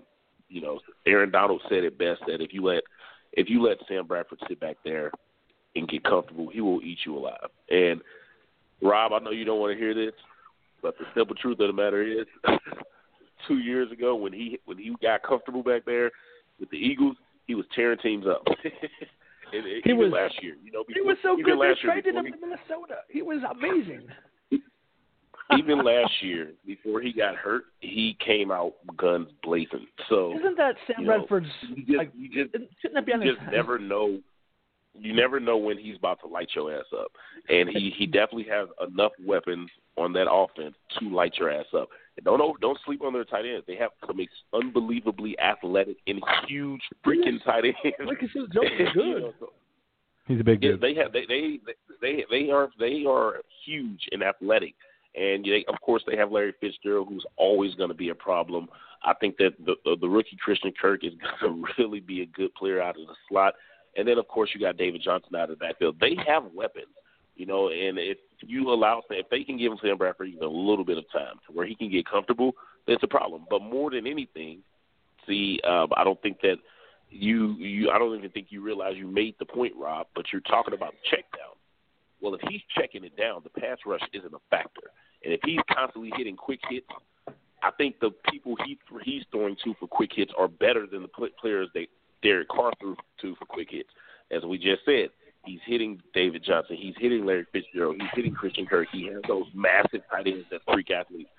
you 0.51 0.61
know, 0.61 0.81
Aaron 1.07 1.31
Donald 1.31 1.63
said 1.71 1.83
it 1.83 1.97
best 1.99 2.21
that 2.27 2.43
if 2.43 2.53
you 2.53 2.63
let 2.63 2.83
if 3.33 3.49
you 3.49 3.63
let 3.63 3.79
Sam 3.89 4.07
Bradford 4.07 4.39
sit 4.47 4.61
back 4.61 4.77
there 4.85 5.11
and 5.75 5.89
get 5.89 6.05
comfortable, 6.05 6.51
he 6.53 6.61
will 6.61 6.83
eat 6.83 6.99
you 7.07 7.17
alive. 7.17 7.49
And 7.71 8.03
Rob, 8.83 9.15
I 9.15 9.19
know 9.21 9.31
you 9.31 9.47
don't 9.47 9.61
want 9.61 9.73
to 9.73 9.79
hear 9.79 9.95
this, 9.95 10.13
but 10.83 10.95
the 10.99 11.07
simple 11.17 11.35
truth 11.35 11.59
of 11.61 11.69
the 11.69 11.73
matter 11.73 12.03
is, 12.03 12.27
two 13.49 13.59
years 13.59 13.91
ago 13.91 14.15
when 14.15 14.35
he 14.35 14.59
when 14.67 14.77
he 14.77 14.95
got 15.01 15.23
comfortable 15.23 15.63
back 15.63 15.87
there 15.87 16.11
with 16.61 16.69
the 16.69 16.77
Eagles, 16.77 17.17
he 17.47 17.55
was 17.55 17.65
tearing 17.75 17.99
teams 18.01 18.27
up. 18.27 18.47
and, 19.55 19.65
He 19.85 19.95
was- 19.95 20.13
last 20.13 20.35
year, 20.43 20.57
you 20.63 20.71
know, 20.71 20.85
He 20.93 21.01
was 21.01 21.17
so 21.23 21.37
good. 21.37 21.59
They 21.59 21.81
traded 21.81 22.15
him 22.15 22.27
he- 22.27 22.33
to 22.33 22.37
Minnesota. 22.39 22.97
He 23.09 23.23
was 23.23 23.39
amazing. 23.51 24.07
Even 25.59 25.85
last 25.85 26.13
year, 26.23 26.53
before 26.67 27.01
he 27.01 27.13
got 27.13 27.35
hurt, 27.37 27.65
he 27.81 28.17
came 28.25 28.51
out 28.51 28.75
guns 28.97 29.29
blazing. 29.43 29.87
So 30.09 30.37
Isn't 30.39 30.57
that 30.57 30.77
Sam 30.87 30.97
you 31.01 31.07
know, 31.07 31.19
Bradford's? 31.19 31.47
you 31.75 31.85
just, 31.85 31.99
like, 31.99 32.11
you 32.17 32.29
just, 32.29 32.53
shouldn't 32.81 32.95
that 32.95 33.07
be 33.07 33.13
on 33.13 33.23
you 33.23 33.31
his? 33.31 33.39
just 33.39 33.53
never 33.53 33.79
know. 33.79 34.19
You 34.95 35.15
never 35.15 35.41
know 35.41 35.57
when 35.57 35.79
he's 35.79 35.97
about 35.97 36.21
to 36.21 36.27
light 36.27 36.51
your 36.55 36.71
ass 36.75 36.85
up, 36.95 37.11
and 37.49 37.67
he 37.69 37.95
he 37.97 38.05
definitely 38.07 38.45
has 38.51 38.69
enough 38.87 39.13
weapons 39.25 39.71
on 39.97 40.13
that 40.13 40.31
offense 40.31 40.75
to 40.99 41.09
light 41.09 41.33
your 41.39 41.51
ass 41.51 41.65
up. 41.75 41.89
And 42.19 42.25
don't 42.27 42.39
don't- 42.39 42.61
don't 42.61 42.79
sleep 42.85 43.03
on 43.03 43.15
their 43.15 43.25
tight 43.25 43.47
ends. 43.47 43.65
They 43.67 43.77
have 43.77 43.93
some 44.07 44.21
unbelievably 44.53 45.39
athletic 45.39 45.97
and 46.07 46.23
huge 46.47 46.83
freaking 47.07 47.43
tight 47.43 47.65
ends. 47.65 47.97
Like 48.05 48.19
I 48.19 48.27
said, 48.35 48.53
Joe 48.53 48.63
is 48.63 48.71
You 48.79 49.03
good. 49.03 49.23
know, 49.23 49.35
so- 49.41 49.53
He's 50.29 50.41
a 50.41 50.45
big 50.45 50.63
yeah, 50.63 50.73
dude. 50.73 50.81
they 50.83 50.95
have 50.95 51.13
they 51.13 51.25
they 51.27 51.59
they 52.03 52.25
they 52.31 52.51
are 52.51 52.69
they 52.79 53.05
are 53.09 53.41
huge 53.65 54.09
and 54.13 54.23
athletic, 54.23 54.75
and 55.15 55.45
they, 55.45 55.65
of 55.69 55.81
course 55.81 56.03
they 56.07 56.17
have 56.17 56.33
Larry 56.33 56.55
Fitzgerald, 56.61 57.09
who's 57.09 57.27
always 57.37 57.75
going 57.75 57.91
to 57.91 57.95
be 57.95 58.11
a 58.11 58.15
problem. 58.15 58.69
I 59.05 59.15
think 59.15 59.37
that 59.39 59.53
the, 59.65 59.75
the 59.85 59.97
the 60.01 60.09
rookie 60.09 60.39
Christian 60.43 60.73
Kirk 60.81 61.05
is 61.05 61.13
going 61.41 61.63
to 61.63 61.83
really 61.83 62.01
be 62.01 62.23
a 62.23 62.27
good 62.27 62.55
player 62.55 62.81
out 62.81 62.99
of 63.01 63.07
the 63.07 63.15
slot, 63.29 63.55
and 63.97 64.07
then 64.07 64.19
of 64.19 64.29
course 64.29 64.51
you 64.55 64.61
got 64.61 64.77
David 64.77 65.03
Johnson 65.03 65.35
out 65.37 65.51
of 65.51 65.59
the 65.59 65.65
backfield. 65.65 65.97
They 66.01 66.17
have 66.27 66.45
weapons, 66.55 66.87
you 67.37 67.47
know, 67.47 67.69
and 67.69 67.99
if 67.99 68.19
you 68.41 68.71
allow 68.71 69.03
if 69.11 69.29
they 69.29 69.45
can 69.45 69.59
give 69.59 69.73
Sam 69.83 69.99
Bradford 69.99 70.29
even 70.29 70.45
a 70.45 70.51
little 70.51 70.85
bit 70.85 70.99
of 70.99 71.05
time 71.13 71.35
to 71.47 71.53
where 71.53 71.67
he 71.67 71.75
can 71.75 71.91
get 71.91 72.07
comfortable, 72.07 72.53
that's 72.87 73.03
a 73.03 73.09
problem. 73.09 73.47
But 73.51 73.63
more 73.63 73.91
than 73.91 74.07
anything, 74.07 74.61
see, 75.27 75.61
um, 75.67 75.89
I 75.97 76.05
don't 76.05 76.21
think 76.23 76.41
that 76.43 76.57
you 77.11 77.53
you 77.59 77.91
I 77.91 77.99
don't 77.99 78.17
even 78.17 78.31
think 78.31 78.47
you 78.51 78.63
realize 78.63 78.95
you 78.97 79.07
made 79.07 79.35
the 79.39 79.45
point, 79.45 79.75
Rob, 79.77 80.07
but 80.15 80.27
you're 80.33 80.43
talking 80.43 80.75
about 80.75 80.95
check 81.11 81.25
down. 81.37 81.52
Well, 82.23 82.35
if 82.35 82.41
he's 82.49 82.63
checking 82.79 83.05
it 83.05 83.17
down, 83.17 83.43
the 83.43 83.61
pass 83.61 83.79
rush 83.85 84.01
isn't 84.13 84.33
a 84.33 84.39
factor. 84.49 84.91
And 85.25 85.35
if 85.35 85.41
he's 85.45 85.59
constantly 85.75 86.13
hitting 86.17 86.37
quick 86.37 86.61
hits, 86.71 86.87
I 87.63 87.71
think 87.77 87.99
the 88.01 88.11
people 88.31 88.57
he 88.65 88.79
he's 89.05 89.25
throwing 89.31 89.57
to 89.65 89.75
for 89.79 89.89
quick 89.89 90.11
hits 90.15 90.33
are 90.39 90.49
better 90.49 90.87
than 90.87 91.03
the 91.03 91.29
players 91.41 91.69
that 91.75 91.87
Derek 92.23 92.49
Carr 92.49 92.73
threw 92.81 92.97
to 93.21 93.35
for 93.37 93.45
quick 93.47 93.69
hits. 93.71 93.91
As 94.31 94.45
we 94.45 94.57
just 94.57 94.85
said, 94.85 95.11
he's 95.45 95.61
hitting 95.67 96.01
David 96.15 96.45
Johnson, 96.45 96.77
he's 96.77 96.95
hitting 96.99 97.27
Larry 97.27 97.47
Fitzgerald, 97.53 97.97
he's 98.01 98.11
hitting 98.15 98.35
Christian 98.35 98.67
Kirk. 98.67 98.89
He 98.93 99.07
has 99.07 99.23
those 99.27 99.47
massive 99.55 100.03
tight 100.11 100.27
ends 100.27 100.47
that 100.51 100.61
freak 100.73 100.91
athletes. 100.91 101.31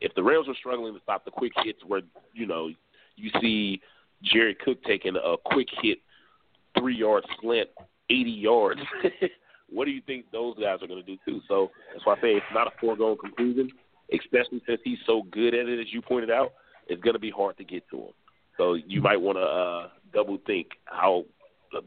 If 0.00 0.14
the 0.14 0.22
Rams 0.22 0.48
were 0.48 0.54
struggling 0.54 0.94
to 0.94 1.00
stop 1.02 1.24
the 1.24 1.30
quick 1.30 1.52
hits, 1.64 1.80
where 1.86 2.02
you 2.34 2.46
know 2.46 2.70
you 3.16 3.30
see 3.40 3.80
Jerry 4.22 4.54
Cook 4.54 4.82
taking 4.84 5.16
a 5.16 5.36
quick 5.44 5.68
hit, 5.82 5.98
three 6.78 6.96
yard 6.96 7.24
slant, 7.40 7.70
eighty 8.10 8.30
yards. 8.30 8.80
what 9.70 9.84
do 9.84 9.90
you 9.90 10.00
think 10.06 10.26
those 10.32 10.56
guys 10.56 10.78
are 10.82 10.86
going 10.86 11.02
to 11.04 11.06
do 11.06 11.16
too? 11.24 11.40
So 11.48 11.70
that's 11.92 12.04
why 12.06 12.14
I 12.14 12.20
say 12.20 12.28
it's 12.32 12.46
not 12.54 12.66
a 12.66 12.70
foregone 12.80 13.16
conclusion, 13.18 13.70
especially 14.12 14.62
since 14.66 14.80
he's 14.84 14.98
so 15.06 15.22
good 15.30 15.54
at 15.54 15.68
it, 15.68 15.80
as 15.80 15.92
you 15.92 16.02
pointed 16.02 16.30
out. 16.30 16.52
It's 16.88 17.02
going 17.02 17.14
to 17.14 17.20
be 17.20 17.30
hard 17.30 17.56
to 17.58 17.64
get 17.64 17.82
to 17.90 17.96
him. 17.96 18.12
So 18.56 18.74
you 18.74 19.02
might 19.02 19.20
want 19.20 19.38
to 19.38 19.42
uh, 19.42 19.88
double 20.14 20.38
think 20.46 20.68
how 20.84 21.24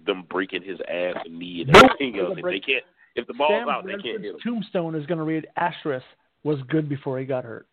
them 0.06 0.26
breaking 0.30 0.64
his 0.64 0.78
ass 0.82 1.16
and 1.26 1.40
knee 1.40 1.66
and 1.66 1.76
everything 1.76 2.20
else. 2.20 2.38
If 2.38 2.44
they 2.44 2.60
can't, 2.60 2.84
if 3.16 3.28
the 3.28 3.34
ball's 3.34 3.52
Sam 3.52 3.70
out, 3.70 3.86
they 3.86 3.94
can't 3.94 4.22
hit 4.22 4.36
him. 4.36 4.38
tombstone 4.44 4.96
is 4.96 5.06
going 5.06 5.18
to 5.18 5.24
read 5.24 5.48
asterisk 5.56 6.06
was 6.44 6.60
good 6.70 6.88
before 6.88 7.20
he 7.20 7.26
got 7.26 7.44
hurt. 7.44 7.68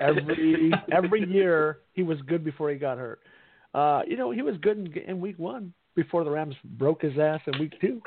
Every 0.00 0.72
every 0.92 1.28
year 1.30 1.78
he 1.92 2.02
was 2.02 2.18
good 2.22 2.44
before 2.44 2.70
he 2.70 2.76
got 2.76 2.98
hurt. 2.98 3.20
Uh, 3.74 4.02
you 4.06 4.16
know 4.16 4.30
he 4.30 4.42
was 4.42 4.56
good 4.60 4.78
in, 4.78 4.92
in 5.08 5.20
week 5.20 5.38
one 5.38 5.72
before 5.94 6.24
the 6.24 6.30
Rams 6.30 6.54
broke 6.64 7.02
his 7.02 7.18
ass 7.18 7.40
in 7.46 7.58
week 7.58 7.74
two. 7.80 8.02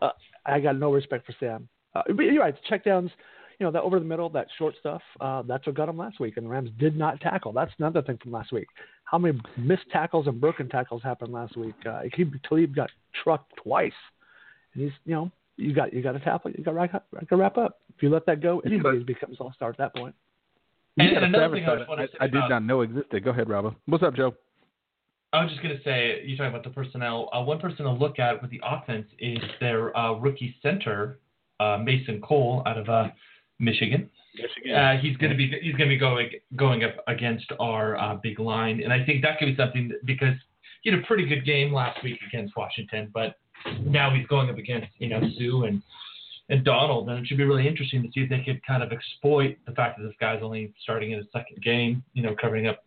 Uh, 0.00 0.10
I 0.44 0.60
got 0.60 0.76
no 0.76 0.92
respect 0.92 1.26
for 1.26 1.34
Sam. 1.40 1.68
Uh, 1.94 2.02
but 2.08 2.22
you're 2.22 2.42
right. 2.42 2.54
Check 2.68 2.84
downs, 2.84 3.10
you 3.58 3.64
know 3.64 3.72
that 3.72 3.82
over 3.82 3.98
the 3.98 4.04
middle, 4.04 4.28
that 4.30 4.48
short 4.58 4.74
stuff. 4.78 5.02
Uh, 5.20 5.42
that's 5.42 5.66
what 5.66 5.74
got 5.74 5.88
him 5.88 5.96
last 5.96 6.20
week, 6.20 6.36
and 6.36 6.46
the 6.46 6.50
Rams 6.50 6.70
did 6.78 6.96
not 6.96 7.20
tackle. 7.20 7.52
That's 7.52 7.72
another 7.78 8.02
thing 8.02 8.18
from 8.22 8.32
last 8.32 8.52
week. 8.52 8.68
How 9.04 9.18
many 9.18 9.40
missed 9.56 9.88
tackles 9.90 10.26
and 10.26 10.40
broken 10.40 10.68
tackles 10.68 11.02
happened 11.02 11.32
last 11.32 11.56
week? 11.56 11.74
Uh, 11.84 12.02
Aqib 12.02 12.32
Talib 12.48 12.74
got 12.74 12.90
trucked 13.22 13.52
twice, 13.56 13.92
and 14.74 14.84
he's 14.84 14.92
you 15.04 15.14
know 15.14 15.30
you 15.56 15.74
got 15.74 15.92
you 15.92 16.02
got 16.02 16.12
to 16.12 16.20
tackle. 16.20 16.50
You 16.50 16.62
got 16.64 16.72
to 16.72 17.36
wrap 17.36 17.58
up. 17.58 17.80
If 17.94 18.02
you 18.02 18.10
let 18.10 18.26
that 18.26 18.42
go, 18.42 18.60
anybody 18.60 18.98
becomes 19.02 19.38
all 19.40 19.52
star 19.54 19.70
at 19.70 19.78
that 19.78 19.94
point. 19.96 20.14
And, 20.98 21.12
got 21.12 21.22
another 21.24 21.54
thing 21.54 21.64
I, 21.64 21.66
side 21.66 21.78
just 21.78 21.90
to 21.90 22.06
say 22.08 22.18
I, 22.20 22.24
I 22.24 22.28
did 22.28 22.42
not 22.48 22.64
know 22.64 22.80
existed. 22.82 23.24
Go 23.24 23.30
ahead, 23.30 23.48
Robbo. 23.48 23.74
What's 23.86 24.04
up, 24.04 24.14
Joe? 24.14 24.34
I 25.36 25.42
was 25.42 25.50
just 25.50 25.62
going 25.62 25.76
to 25.76 25.82
say, 25.82 26.22
you're 26.24 26.38
talking 26.38 26.50
about 26.50 26.64
the 26.64 26.70
personnel. 26.70 27.28
Uh, 27.30 27.42
one 27.42 27.58
person 27.58 27.84
to 27.84 27.90
look 27.90 28.18
at 28.18 28.40
with 28.40 28.50
the 28.50 28.60
offense 28.64 29.06
is 29.18 29.38
their 29.60 29.94
uh, 29.94 30.14
rookie 30.14 30.56
center, 30.62 31.18
uh, 31.60 31.76
Mason 31.76 32.22
Cole, 32.22 32.62
out 32.64 32.78
of 32.78 32.88
uh, 32.88 33.08
Michigan. 33.58 34.08
Uh, 34.74 34.96
he's 34.96 35.14
going 35.18 35.30
to 35.30 35.36
be 35.36 35.48
he's 35.62 35.74
going 35.74 35.90
to 35.90 35.94
be 35.94 35.98
going 35.98 36.30
going 36.56 36.84
up 36.84 36.96
against 37.06 37.46
our 37.60 37.98
uh, 37.98 38.14
big 38.14 38.38
line, 38.38 38.82
and 38.82 38.92
I 38.92 39.04
think 39.04 39.22
that 39.22 39.38
could 39.38 39.46
be 39.46 39.56
something 39.56 39.88
that, 39.88 40.04
because 40.06 40.34
he 40.82 40.90
had 40.90 40.98
a 40.98 41.02
pretty 41.02 41.26
good 41.26 41.44
game 41.44 41.72
last 41.72 42.02
week 42.02 42.18
against 42.26 42.56
Washington, 42.56 43.10
but 43.12 43.36
now 43.80 44.14
he's 44.14 44.26
going 44.26 44.48
up 44.48 44.58
against 44.58 44.88
you 44.98 45.08
know 45.08 45.20
Suh 45.20 45.66
and 45.66 45.82
and 46.48 46.64
Donald, 46.64 47.08
and 47.08 47.18
it 47.18 47.26
should 47.26 47.38
be 47.38 47.44
really 47.44 47.66
interesting 47.66 48.02
to 48.02 48.08
see 48.12 48.20
if 48.20 48.30
they 48.30 48.42
could 48.42 48.64
kind 48.66 48.82
of 48.82 48.92
exploit 48.92 49.56
the 49.66 49.72
fact 49.72 49.98
that 49.98 50.04
this 50.04 50.14
guy's 50.18 50.42
only 50.42 50.72
starting 50.82 51.12
in 51.12 51.18
his 51.18 51.26
second 51.32 51.62
game, 51.62 52.02
you 52.14 52.22
know, 52.22 52.34
covering 52.40 52.66
up 52.66 52.85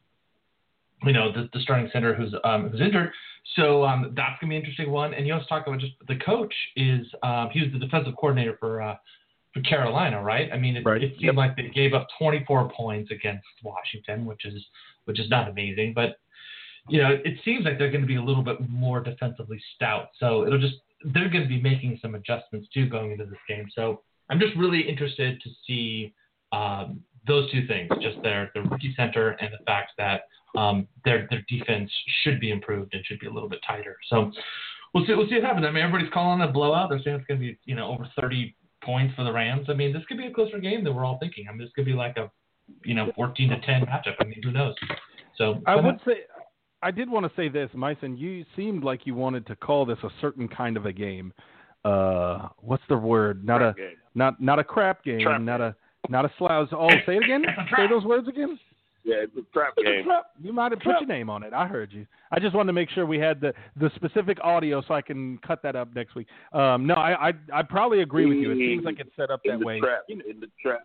you 1.03 1.13
know, 1.13 1.31
the, 1.31 1.49
the 1.53 1.59
starting 1.61 1.89
center 1.93 2.13
who's 2.13 2.33
um, 2.43 2.69
who's 2.69 2.81
injured. 2.81 3.11
So 3.55 3.83
um, 3.85 4.13
that's 4.15 4.39
gonna 4.39 4.49
be 4.51 4.55
an 4.57 4.61
interesting 4.61 4.91
one. 4.91 5.13
And 5.13 5.25
you 5.25 5.33
also 5.33 5.45
talk 5.47 5.65
about 5.67 5.79
just 5.79 5.93
the 6.07 6.17
coach 6.17 6.53
is 6.75 7.05
um, 7.23 7.49
he 7.51 7.61
was 7.61 7.71
the 7.71 7.79
defensive 7.79 8.13
coordinator 8.19 8.57
for 8.59 8.81
uh, 8.81 8.95
for 9.53 9.61
Carolina, 9.61 10.21
right? 10.21 10.49
I 10.53 10.57
mean, 10.57 10.77
it, 10.77 10.85
Right. 10.85 11.01
it 11.01 11.11
seemed 11.13 11.23
Yep. 11.23 11.35
like 11.35 11.55
they 11.55 11.69
gave 11.69 11.93
up 11.93 12.07
24 12.19 12.69
points 12.71 13.11
against 13.11 13.45
Washington, 13.63 14.25
which 14.25 14.45
is 14.45 14.63
which 15.05 15.19
is 15.19 15.29
not 15.29 15.49
amazing, 15.49 15.93
but 15.93 16.17
you 16.87 17.01
know, 17.01 17.11
it 17.23 17.35
seems 17.45 17.65
like 17.65 17.77
they're 17.77 17.91
going 17.91 18.01
to 18.01 18.07
be 18.07 18.15
a 18.15 18.21
little 18.21 18.41
bit 18.43 18.57
more 18.69 18.99
defensively 18.99 19.61
stout. 19.75 20.09
So 20.19 20.45
it'll 20.45 20.59
just 20.59 20.75
they're 21.13 21.29
going 21.29 21.43
to 21.43 21.47
be 21.49 21.61
making 21.61 21.97
some 22.01 22.15
adjustments 22.15 22.67
too 22.73 22.87
going 22.89 23.11
into 23.11 23.25
this 23.25 23.39
game. 23.47 23.67
So 23.73 24.01
I'm 24.29 24.39
just 24.39 24.55
really 24.55 24.81
interested 24.81 25.41
to 25.41 25.49
see 25.65 26.13
um, 26.51 27.01
those 27.27 27.51
two 27.51 27.67
things, 27.67 27.89
just 28.01 28.21
their 28.23 28.51
their 28.53 28.63
rookie 28.63 28.93
center 28.95 29.31
and 29.41 29.51
the 29.53 29.63
fact 29.65 29.91
that 29.97 30.21
um, 30.57 30.87
their 31.05 31.27
their 31.29 31.43
defense 31.47 31.91
should 32.23 32.39
be 32.39 32.51
improved 32.51 32.93
and 32.93 33.05
should 33.05 33.19
be 33.19 33.27
a 33.27 33.31
little 33.31 33.49
bit 33.49 33.59
tighter. 33.67 33.97
So 34.09 34.31
we'll 34.93 35.05
see 35.05 35.13
we'll 35.13 35.27
see 35.27 35.35
what 35.35 35.43
happens. 35.43 35.65
I 35.65 35.71
mean, 35.71 35.83
everybody's 35.83 36.11
calling 36.13 36.41
it 36.41 36.49
a 36.49 36.51
blowout. 36.51 36.89
They're 36.89 37.01
saying 37.03 37.17
it's 37.17 37.27
going 37.27 37.39
to 37.39 37.45
be 37.45 37.57
you 37.65 37.75
know 37.75 37.87
over 37.87 38.09
30 38.19 38.55
points 38.83 39.13
for 39.15 39.23
the 39.23 39.31
Rams. 39.31 39.67
I 39.69 39.73
mean, 39.73 39.93
this 39.93 40.03
could 40.07 40.17
be 40.17 40.27
a 40.27 40.33
closer 40.33 40.59
game 40.59 40.83
than 40.83 40.95
we're 40.95 41.05
all 41.05 41.17
thinking. 41.19 41.47
I 41.47 41.51
mean, 41.51 41.61
this 41.61 41.71
could 41.75 41.85
be 41.85 41.93
like 41.93 42.17
a 42.17 42.31
you 42.83 42.93
know 42.93 43.11
14 43.15 43.49
to 43.49 43.59
10 43.61 43.81
matchup. 43.81 44.15
I 44.19 44.23
mean, 44.25 44.41
who 44.43 44.51
knows? 44.51 44.75
So 45.37 45.61
I 45.65 45.75
would 45.75 45.99
say, 46.05 46.21
I 46.81 46.91
did 46.91 47.09
want 47.09 47.25
to 47.25 47.31
say 47.35 47.49
this, 47.49 47.69
Misone. 47.75 48.17
You 48.17 48.45
seemed 48.55 48.83
like 48.83 49.05
you 49.05 49.15
wanted 49.15 49.45
to 49.47 49.55
call 49.55 49.85
this 49.85 49.97
a 50.03 50.09
certain 50.21 50.47
kind 50.47 50.77
of 50.77 50.85
a 50.85 50.93
game. 50.93 51.33
Uh, 51.85 52.49
what's 52.57 52.83
the 52.89 52.97
word? 52.97 53.45
Not 53.45 53.59
Crap 53.59 53.75
a 53.75 53.79
game. 53.79 53.95
not 54.15 54.41
not 54.41 54.59
a 54.59 54.63
crap 54.63 55.03
game. 55.03 55.21
Trap 55.21 55.41
not 55.41 55.61
a 55.61 55.75
not 56.09 56.25
a 56.25 56.31
slouch. 56.37 56.69
Oh, 56.71 56.89
say 57.05 57.15
it 57.17 57.23
again. 57.23 57.43
Say 57.77 57.87
those 57.87 58.03
words 58.03 58.27
again. 58.27 58.59
Yeah, 59.05 59.15
it's 59.23 59.31
a 59.37 59.41
trap 59.53 59.73
It's 59.77 59.87
a 59.87 59.91
game. 59.91 60.03
trap. 60.05 60.25
You 60.43 60.51
might 60.51 60.71
have 60.73 60.79
put 60.79 60.89
Trap. 60.91 61.01
your 61.01 61.07
name 61.07 61.29
on 61.29 61.41
it. 61.43 61.53
I 61.53 61.67
heard 61.67 61.91
you. 61.93 62.05
I 62.31 62.39
just 62.39 62.53
wanted 62.53 62.67
to 62.67 62.73
make 62.73 62.89
sure 62.89 63.05
we 63.05 63.17
had 63.17 63.39
the 63.39 63.53
the 63.79 63.89
specific 63.95 64.37
audio 64.43 64.81
so 64.87 64.93
I 64.93 65.01
can 65.01 65.37
cut 65.39 65.61
that 65.63 65.75
up 65.77 65.95
next 65.95 66.15
week. 66.15 66.27
Um, 66.53 66.85
no, 66.85 66.95
I 66.95 67.29
I, 67.29 67.33
I 67.53 67.63
probably 67.63 68.01
agree 68.01 68.25
with 68.25 68.37
you. 68.37 68.51
It 68.51 68.57
seems 68.57 68.83
like 68.83 68.99
it's 68.99 69.09
set 69.15 69.31
up 69.31 69.39
In 69.45 69.51
that 69.53 69.59
the 69.59 69.65
way. 69.65 69.79
trap. 69.79 70.01
In 70.09 70.17
the 70.39 70.47
trap. 70.61 70.81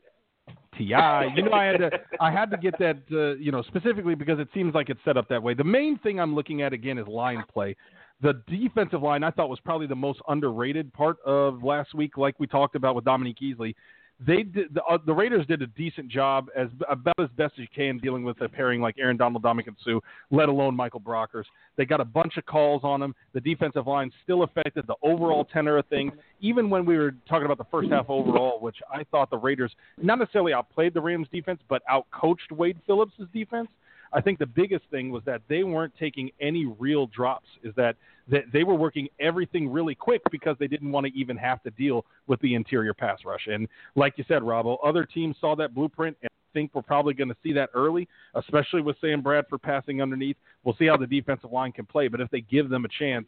Ti. 0.79 0.85
You 0.85 1.43
know, 1.45 1.53
I 1.53 1.64
had 1.64 1.79
to 1.79 1.91
I 2.20 2.31
had 2.31 2.51
to 2.51 2.57
get 2.57 2.79
that 2.79 2.99
uh, 3.12 3.35
you 3.35 3.51
know 3.53 3.62
specifically 3.62 4.14
because 4.14 4.39
it 4.39 4.49
seems 4.55 4.75
like 4.75 4.91
it's 4.91 5.01
set 5.05 5.16
up 5.16 5.29
that 5.29 5.43
way. 5.43 5.55
The 5.55 5.64
main 5.64 5.99
thing 5.99 6.20
I'm 6.20 6.35
looking 6.35 6.62
at 6.62 6.72
again 6.72 6.99
is 6.99 7.07
line 7.09 7.43
play. 7.53 7.77
The 8.22 8.43
defensive 8.49 9.03
line 9.03 9.22
I 9.25 9.31
thought 9.33 9.49
was 9.49 9.61
probably 9.61 9.87
the 9.89 9.97
most 9.97 10.20
underrated 10.29 10.93
part 10.93 11.16
of 11.27 11.62
last 11.64 11.95
week, 11.95 12.16
like 12.16 12.39
we 12.39 12.47
talked 12.47 12.75
about 12.77 12.95
with 12.95 13.05
Dominique 13.05 13.39
Easley. 13.43 13.75
They 14.20 14.44
did 14.44 14.74
the, 14.74 14.82
uh, 14.84 14.98
the 15.04 15.12
Raiders 15.12 15.44
did 15.46 15.60
a 15.60 15.66
decent 15.66 16.08
job 16.08 16.48
as 16.56 16.68
about 16.88 17.14
as 17.20 17.28
best 17.36 17.54
as 17.54 17.60
you 17.60 17.66
can 17.74 17.98
dealing 17.98 18.22
with 18.22 18.40
a 18.42 18.48
pairing 18.48 18.80
like 18.80 18.94
Aaron 18.98 19.16
Donald, 19.16 19.42
Ndamukong 19.42 19.74
Suh, 19.84 19.98
let 20.30 20.48
alone 20.48 20.76
Michael 20.76 21.00
Brockers. 21.00 21.44
They 21.76 21.84
got 21.84 22.00
a 22.00 22.04
bunch 22.04 22.36
of 22.36 22.46
calls 22.46 22.82
on 22.84 23.00
them. 23.00 23.14
The 23.32 23.40
defensive 23.40 23.86
line 23.88 24.12
still 24.22 24.44
affected 24.44 24.86
the 24.86 24.94
overall 25.02 25.44
tenor 25.44 25.78
of 25.78 25.86
things. 25.86 26.12
Even 26.40 26.70
when 26.70 26.86
we 26.86 26.96
were 26.96 27.12
talking 27.28 27.44
about 27.44 27.58
the 27.58 27.66
first 27.70 27.90
half 27.90 28.06
overall, 28.08 28.60
which 28.60 28.76
I 28.92 29.04
thought 29.10 29.30
the 29.30 29.38
Raiders 29.38 29.72
not 30.00 30.20
necessarily 30.20 30.52
outplayed 30.52 30.94
the 30.94 31.00
Rams 31.00 31.26
defense, 31.32 31.60
but 31.68 31.82
outcoached 31.90 32.52
Wade 32.52 32.78
Phillips' 32.86 33.14
defense. 33.32 33.68
I 34.14 34.20
think 34.20 34.38
the 34.38 34.46
biggest 34.46 34.84
thing 34.90 35.10
was 35.10 35.22
that 35.26 35.42
they 35.48 35.64
weren't 35.64 35.92
taking 35.98 36.30
any 36.40 36.66
real 36.78 37.06
drops. 37.08 37.48
Is 37.62 37.74
that 37.76 37.96
that 38.28 38.44
they 38.52 38.64
were 38.64 38.74
working 38.74 39.08
everything 39.20 39.68
really 39.68 39.94
quick 39.94 40.22
because 40.30 40.56
they 40.58 40.68
didn't 40.68 40.90
want 40.90 41.06
to 41.06 41.12
even 41.18 41.36
have 41.36 41.62
to 41.64 41.70
deal 41.72 42.06
with 42.26 42.40
the 42.40 42.54
interior 42.54 42.94
pass 42.94 43.18
rush. 43.26 43.46
And 43.48 43.68
like 43.96 44.14
you 44.16 44.24
said, 44.26 44.40
Robbo, 44.40 44.78
other 44.82 45.04
teams 45.04 45.36
saw 45.40 45.54
that 45.56 45.74
blueprint 45.74 46.16
and 46.22 46.30
think 46.54 46.70
we're 46.72 46.82
probably 46.82 47.12
going 47.12 47.28
to 47.28 47.36
see 47.42 47.52
that 47.52 47.68
early, 47.74 48.08
especially 48.34 48.80
with 48.80 48.96
Sam 49.00 49.20
Bradford 49.20 49.60
passing 49.60 50.00
underneath. 50.00 50.36
We'll 50.62 50.76
see 50.76 50.86
how 50.86 50.96
the 50.96 51.06
defensive 51.06 51.52
line 51.52 51.72
can 51.72 51.84
play, 51.84 52.08
but 52.08 52.20
if 52.20 52.30
they 52.30 52.40
give 52.40 52.70
them 52.70 52.84
a 52.84 52.88
chance, 52.88 53.26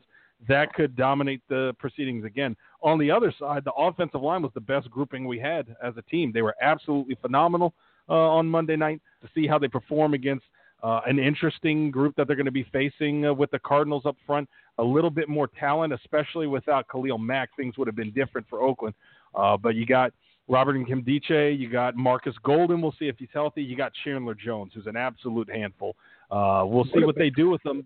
that 0.48 0.72
could 0.74 0.96
dominate 0.96 1.42
the 1.48 1.74
proceedings 1.78 2.24
again. 2.24 2.56
On 2.82 2.98
the 2.98 3.10
other 3.10 3.34
side, 3.38 3.64
the 3.64 3.72
offensive 3.72 4.22
line 4.22 4.42
was 4.42 4.52
the 4.54 4.60
best 4.60 4.90
grouping 4.90 5.26
we 5.26 5.38
had 5.38 5.76
as 5.82 5.94
a 5.96 6.02
team. 6.02 6.30
They 6.32 6.42
were 6.42 6.54
absolutely 6.60 7.16
phenomenal 7.20 7.74
uh, 8.08 8.12
on 8.12 8.46
Monday 8.46 8.76
night 8.76 9.00
to 9.22 9.28
see 9.34 9.46
how 9.46 9.58
they 9.58 9.68
perform 9.68 10.14
against 10.14 10.44
uh, 10.86 11.00
an 11.06 11.18
interesting 11.18 11.90
group 11.90 12.14
that 12.16 12.28
they're 12.28 12.36
going 12.36 12.44
to 12.46 12.52
be 12.52 12.68
facing 12.72 13.26
uh, 13.26 13.34
with 13.34 13.50
the 13.50 13.58
Cardinals 13.58 14.06
up 14.06 14.16
front. 14.24 14.48
A 14.78 14.84
little 14.84 15.10
bit 15.10 15.28
more 15.28 15.48
talent, 15.48 15.92
especially 15.92 16.46
without 16.46 16.86
Khalil 16.88 17.18
Mack. 17.18 17.48
Things 17.56 17.76
would 17.76 17.88
have 17.88 17.96
been 17.96 18.12
different 18.12 18.46
for 18.48 18.60
Oakland. 18.60 18.94
Uh, 19.34 19.56
but 19.56 19.74
you 19.74 19.84
got 19.84 20.12
Robert 20.48 20.76
and 20.76 20.86
Kim 20.86 21.02
Nkemdiche, 21.02 21.58
you 21.58 21.68
got 21.68 21.96
Marcus 21.96 22.34
Golden. 22.44 22.80
We'll 22.80 22.94
see 23.00 23.08
if 23.08 23.16
he's 23.18 23.28
healthy. 23.32 23.64
You 23.64 23.76
got 23.76 23.90
Chandler 24.04 24.34
Jones, 24.34 24.72
who's 24.74 24.86
an 24.86 24.96
absolute 24.96 25.50
handful. 25.50 25.96
Uh, 26.30 26.62
we'll 26.66 26.84
see 26.94 27.02
what 27.02 27.16
they 27.16 27.30
do 27.30 27.50
with 27.50 27.62
them. 27.64 27.84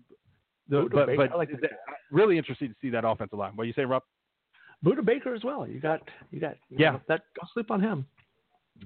The, 0.69 0.87
but 0.93 1.07
but 1.17 1.31
I 1.33 1.35
like 1.35 1.49
that 1.49 1.71
really 2.11 2.37
interesting 2.37 2.69
to 2.69 2.75
see 2.81 2.91
that 2.91 3.03
offensive 3.03 3.39
line. 3.39 3.53
What 3.55 3.65
you 3.65 3.73
say, 3.73 3.83
Rob? 3.83 4.03
Budda 4.85 5.03
Baker 5.03 5.33
as 5.33 5.43
well. 5.43 5.67
You 5.67 5.79
got 5.79 6.01
you 6.29 6.39
got 6.39 6.55
you 6.69 6.77
Yeah. 6.79 6.91
know, 6.91 7.01
that 7.07 7.23
don't 7.35 7.49
sleep 7.51 7.71
on 7.71 7.81
him. 7.81 8.05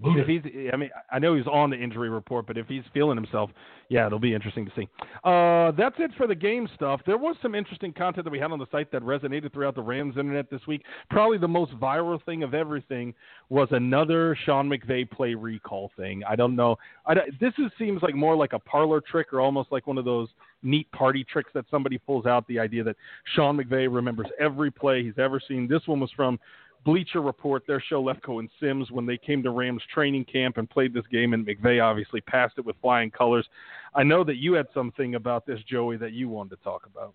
If 0.03 0.27
he's, 0.27 0.41
I 0.73 0.75
mean, 0.75 0.89
I 1.11 1.19
know 1.19 1.35
he's 1.35 1.47
on 1.47 1.69
the 1.69 1.77
injury 1.77 2.09
report, 2.09 2.47
but 2.47 2.57
if 2.57 2.67
he's 2.67 2.83
feeling 2.93 3.15
himself, 3.15 3.49
yeah, 3.87 4.05
it'll 4.05 4.19
be 4.19 4.33
interesting 4.33 4.65
to 4.65 4.71
see. 4.75 4.89
Uh, 5.23 5.71
that's 5.71 5.95
it 5.99 6.11
for 6.17 6.27
the 6.27 6.35
game 6.35 6.67
stuff. 6.75 7.01
There 7.05 7.17
was 7.17 7.35
some 7.41 7.55
interesting 7.55 7.93
content 7.93 8.25
that 8.25 8.31
we 8.31 8.39
had 8.39 8.51
on 8.51 8.59
the 8.59 8.65
site 8.71 8.91
that 8.91 9.01
resonated 9.03 9.53
throughout 9.53 9.75
the 9.75 9.81
Rams 9.81 10.17
internet 10.17 10.49
this 10.49 10.61
week. 10.67 10.83
Probably 11.09 11.37
the 11.37 11.47
most 11.47 11.71
viral 11.73 12.21
thing 12.25 12.43
of 12.43 12.53
everything 12.53 13.13
was 13.49 13.69
another 13.71 14.37
Sean 14.45 14.69
McVay 14.69 15.09
play 15.09 15.33
recall 15.33 15.91
thing. 15.97 16.23
I 16.27 16.35
don't 16.35 16.55
know. 16.55 16.77
I, 17.05 17.15
this 17.39 17.53
is, 17.57 17.71
seems 17.77 18.01
like 18.01 18.15
more 18.15 18.35
like 18.35 18.53
a 18.53 18.59
parlor 18.59 19.01
trick 19.01 19.31
or 19.31 19.39
almost 19.39 19.71
like 19.71 19.87
one 19.87 19.97
of 19.97 20.05
those 20.05 20.29
neat 20.63 20.91
party 20.91 21.23
tricks 21.23 21.51
that 21.53 21.65
somebody 21.71 21.97
pulls 21.97 22.25
out. 22.25 22.47
The 22.47 22.59
idea 22.59 22.83
that 22.83 22.97
Sean 23.35 23.57
McVay 23.57 23.87
remembers 23.93 24.27
every 24.39 24.71
play 24.71 25.03
he's 25.03 25.19
ever 25.19 25.39
seen. 25.47 25.67
This 25.67 25.81
one 25.85 25.99
was 25.99 26.11
from 26.15 26.39
Bleacher 26.85 27.21
Report, 27.21 27.63
their 27.65 27.81
show 27.81 28.01
Lefko 28.01 28.39
and 28.39 28.49
Sims, 28.59 28.91
when 28.91 29.07
they 29.07 29.17
came 29.17 29.41
to 29.43 29.49
Rams 29.49 29.81
training 29.91 30.25
camp 30.25 30.57
and 30.57 30.69
played 30.69 30.93
this 30.93 31.05
game, 31.11 31.33
and 31.33 31.45
McVay 31.45 31.83
obviously 31.83 32.21
passed 32.21 32.53
it 32.57 32.65
with 32.65 32.75
flying 32.81 33.09
colors. 33.09 33.47
I 33.95 34.03
know 34.03 34.23
that 34.23 34.35
you 34.35 34.53
had 34.53 34.67
something 34.73 35.15
about 35.15 35.45
this, 35.47 35.59
Joey, 35.67 35.97
that 35.97 36.13
you 36.13 36.29
wanted 36.29 36.57
to 36.57 36.63
talk 36.63 36.85
about. 36.85 37.13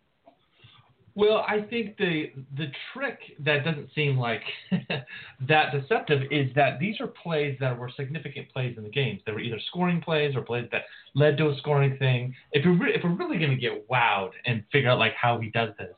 Well, 1.17 1.45
I 1.47 1.63
think 1.63 1.97
the 1.97 2.33
the 2.57 2.71
trick 2.93 3.19
that 3.41 3.65
doesn't 3.65 3.91
seem 3.95 4.17
like 4.17 4.43
that 5.49 5.73
deceptive 5.73 6.23
is 6.31 6.49
that 6.55 6.79
these 6.79 7.01
are 7.01 7.09
plays 7.09 7.57
that 7.61 7.77
were 7.77 7.91
significant 7.97 8.49
plays 8.53 8.77
in 8.77 8.85
the 8.85 8.91
games. 8.91 9.21
They 9.27 9.33
were 9.33 9.41
either 9.41 9.59
scoring 9.69 10.01
plays 10.01 10.37
or 10.37 10.43
plays 10.43 10.69
that 10.71 10.83
led 11.15 11.37
to 11.39 11.49
a 11.49 11.57
scoring 11.59 11.97
thing. 11.99 12.35
If 12.53 12.65
we're 12.65 12.79
re- 12.79 12.95
if 12.95 13.03
we're 13.03 13.17
really 13.17 13.39
going 13.39 13.51
to 13.51 13.57
get 13.57 13.89
wowed 13.89 14.31
and 14.47 14.63
figure 14.71 14.89
out 14.89 14.99
like 14.99 15.15
how 15.15 15.39
he 15.39 15.51
does 15.51 15.71
this, 15.79 15.95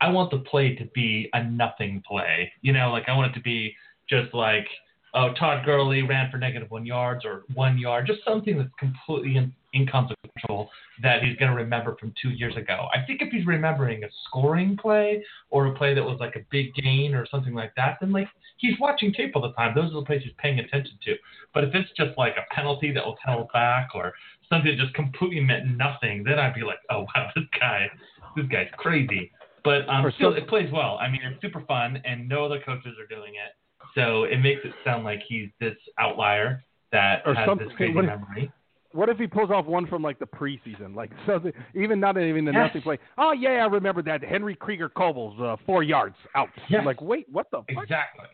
I 0.00 0.08
want 0.08 0.30
the 0.30 0.38
play 0.38 0.74
to 0.76 0.84
be 0.94 1.28
a 1.32 1.44
nothing 1.44 2.02
play. 2.06 2.52
You 2.62 2.72
know, 2.72 2.90
like 2.90 3.08
I 3.08 3.16
want 3.16 3.32
it 3.32 3.34
to 3.34 3.42
be 3.42 3.74
just 4.08 4.34
like 4.34 4.66
oh 5.14 5.32
Todd 5.38 5.64
Gurley 5.64 6.02
ran 6.02 6.30
for 6.30 6.38
negative 6.38 6.70
one 6.70 6.86
yards 6.86 7.24
or 7.24 7.44
one 7.54 7.78
yard, 7.78 8.06
just 8.06 8.20
something 8.24 8.56
that's 8.56 8.70
completely 8.78 9.36
in, 9.36 9.52
inconsequential 9.74 10.70
that 11.02 11.22
he's 11.22 11.36
going 11.36 11.50
to 11.50 11.56
remember 11.56 11.96
from 11.98 12.12
two 12.20 12.30
years 12.30 12.56
ago. 12.56 12.86
I 12.94 13.04
think 13.06 13.22
if 13.22 13.30
he's 13.30 13.46
remembering 13.46 14.04
a 14.04 14.08
scoring 14.26 14.76
play 14.76 15.24
or 15.50 15.66
a 15.66 15.74
play 15.74 15.94
that 15.94 16.02
was 16.02 16.18
like 16.20 16.36
a 16.36 16.44
big 16.50 16.74
gain 16.74 17.14
or 17.14 17.26
something 17.30 17.54
like 17.54 17.72
that, 17.76 17.98
then 18.00 18.12
like 18.12 18.28
he's 18.58 18.78
watching 18.80 19.12
tape 19.12 19.32
all 19.34 19.42
the 19.42 19.52
time. 19.52 19.74
Those 19.74 19.90
are 19.90 20.00
the 20.00 20.06
plays 20.06 20.22
he's 20.22 20.32
paying 20.38 20.58
attention 20.58 20.98
to. 21.04 21.16
But 21.54 21.64
if 21.64 21.74
it's 21.74 21.90
just 21.96 22.16
like 22.18 22.34
a 22.36 22.54
penalty 22.54 22.92
that 22.92 23.04
was 23.04 23.16
held 23.24 23.48
back 23.52 23.90
or 23.94 24.12
something 24.48 24.70
that 24.70 24.82
just 24.82 24.94
completely 24.94 25.40
meant 25.40 25.76
nothing, 25.76 26.24
then 26.24 26.38
I'd 26.38 26.54
be 26.54 26.62
like, 26.62 26.78
oh 26.90 27.06
wow, 27.14 27.30
this 27.36 27.44
guy, 27.58 27.88
this 28.36 28.46
guy's 28.46 28.68
crazy. 28.76 29.30
But 29.64 29.88
um, 29.88 30.10
still, 30.16 30.34
it 30.34 30.48
plays 30.48 30.70
well. 30.72 30.98
I 31.00 31.08
mean, 31.10 31.20
it's 31.24 31.40
super 31.42 31.60
fun, 31.62 32.00
and 32.04 32.28
no 32.28 32.44
other 32.44 32.60
coaches 32.64 32.94
are 33.00 33.06
doing 33.14 33.34
it. 33.34 33.52
So 33.94 34.24
it 34.24 34.38
makes 34.38 34.60
it 34.64 34.72
sound 34.84 35.04
like 35.04 35.20
he's 35.28 35.48
this 35.60 35.76
outlier 35.98 36.62
that 36.92 37.22
Or 37.26 37.34
has 37.34 37.46
some- 37.46 37.58
this 37.58 37.68
crazy 37.76 37.94
what 37.94 38.04
if- 38.04 38.10
memory. 38.10 38.52
What 38.92 39.08
if 39.08 39.18
he 39.18 39.28
pulls 39.28 39.52
off 39.52 39.66
one 39.66 39.86
from 39.86 40.02
like 40.02 40.18
the 40.18 40.26
preseason, 40.26 40.96
like 40.96 41.12
something, 41.26 41.52
even 41.76 42.00
not 42.00 42.18
even 42.18 42.44
the 42.44 42.50
Yes. 42.52 42.68
nothing 42.68 42.82
play? 42.82 42.98
Oh 43.18 43.30
yeah, 43.30 43.50
I 43.62 43.66
remember 43.66 44.02
that 44.02 44.20
Henry 44.24 44.56
Krieger 44.56 44.88
Kobels, 44.88 45.40
uh, 45.40 45.56
four 45.64 45.84
yards 45.84 46.16
out. 46.34 46.48
Yes. 46.68 46.80
I'm 46.80 46.84
like, 46.86 47.00
wait, 47.00 47.26
what 47.30 47.46
the 47.52 47.58
fuck? 47.72 47.84
Exactly. 47.84 48.26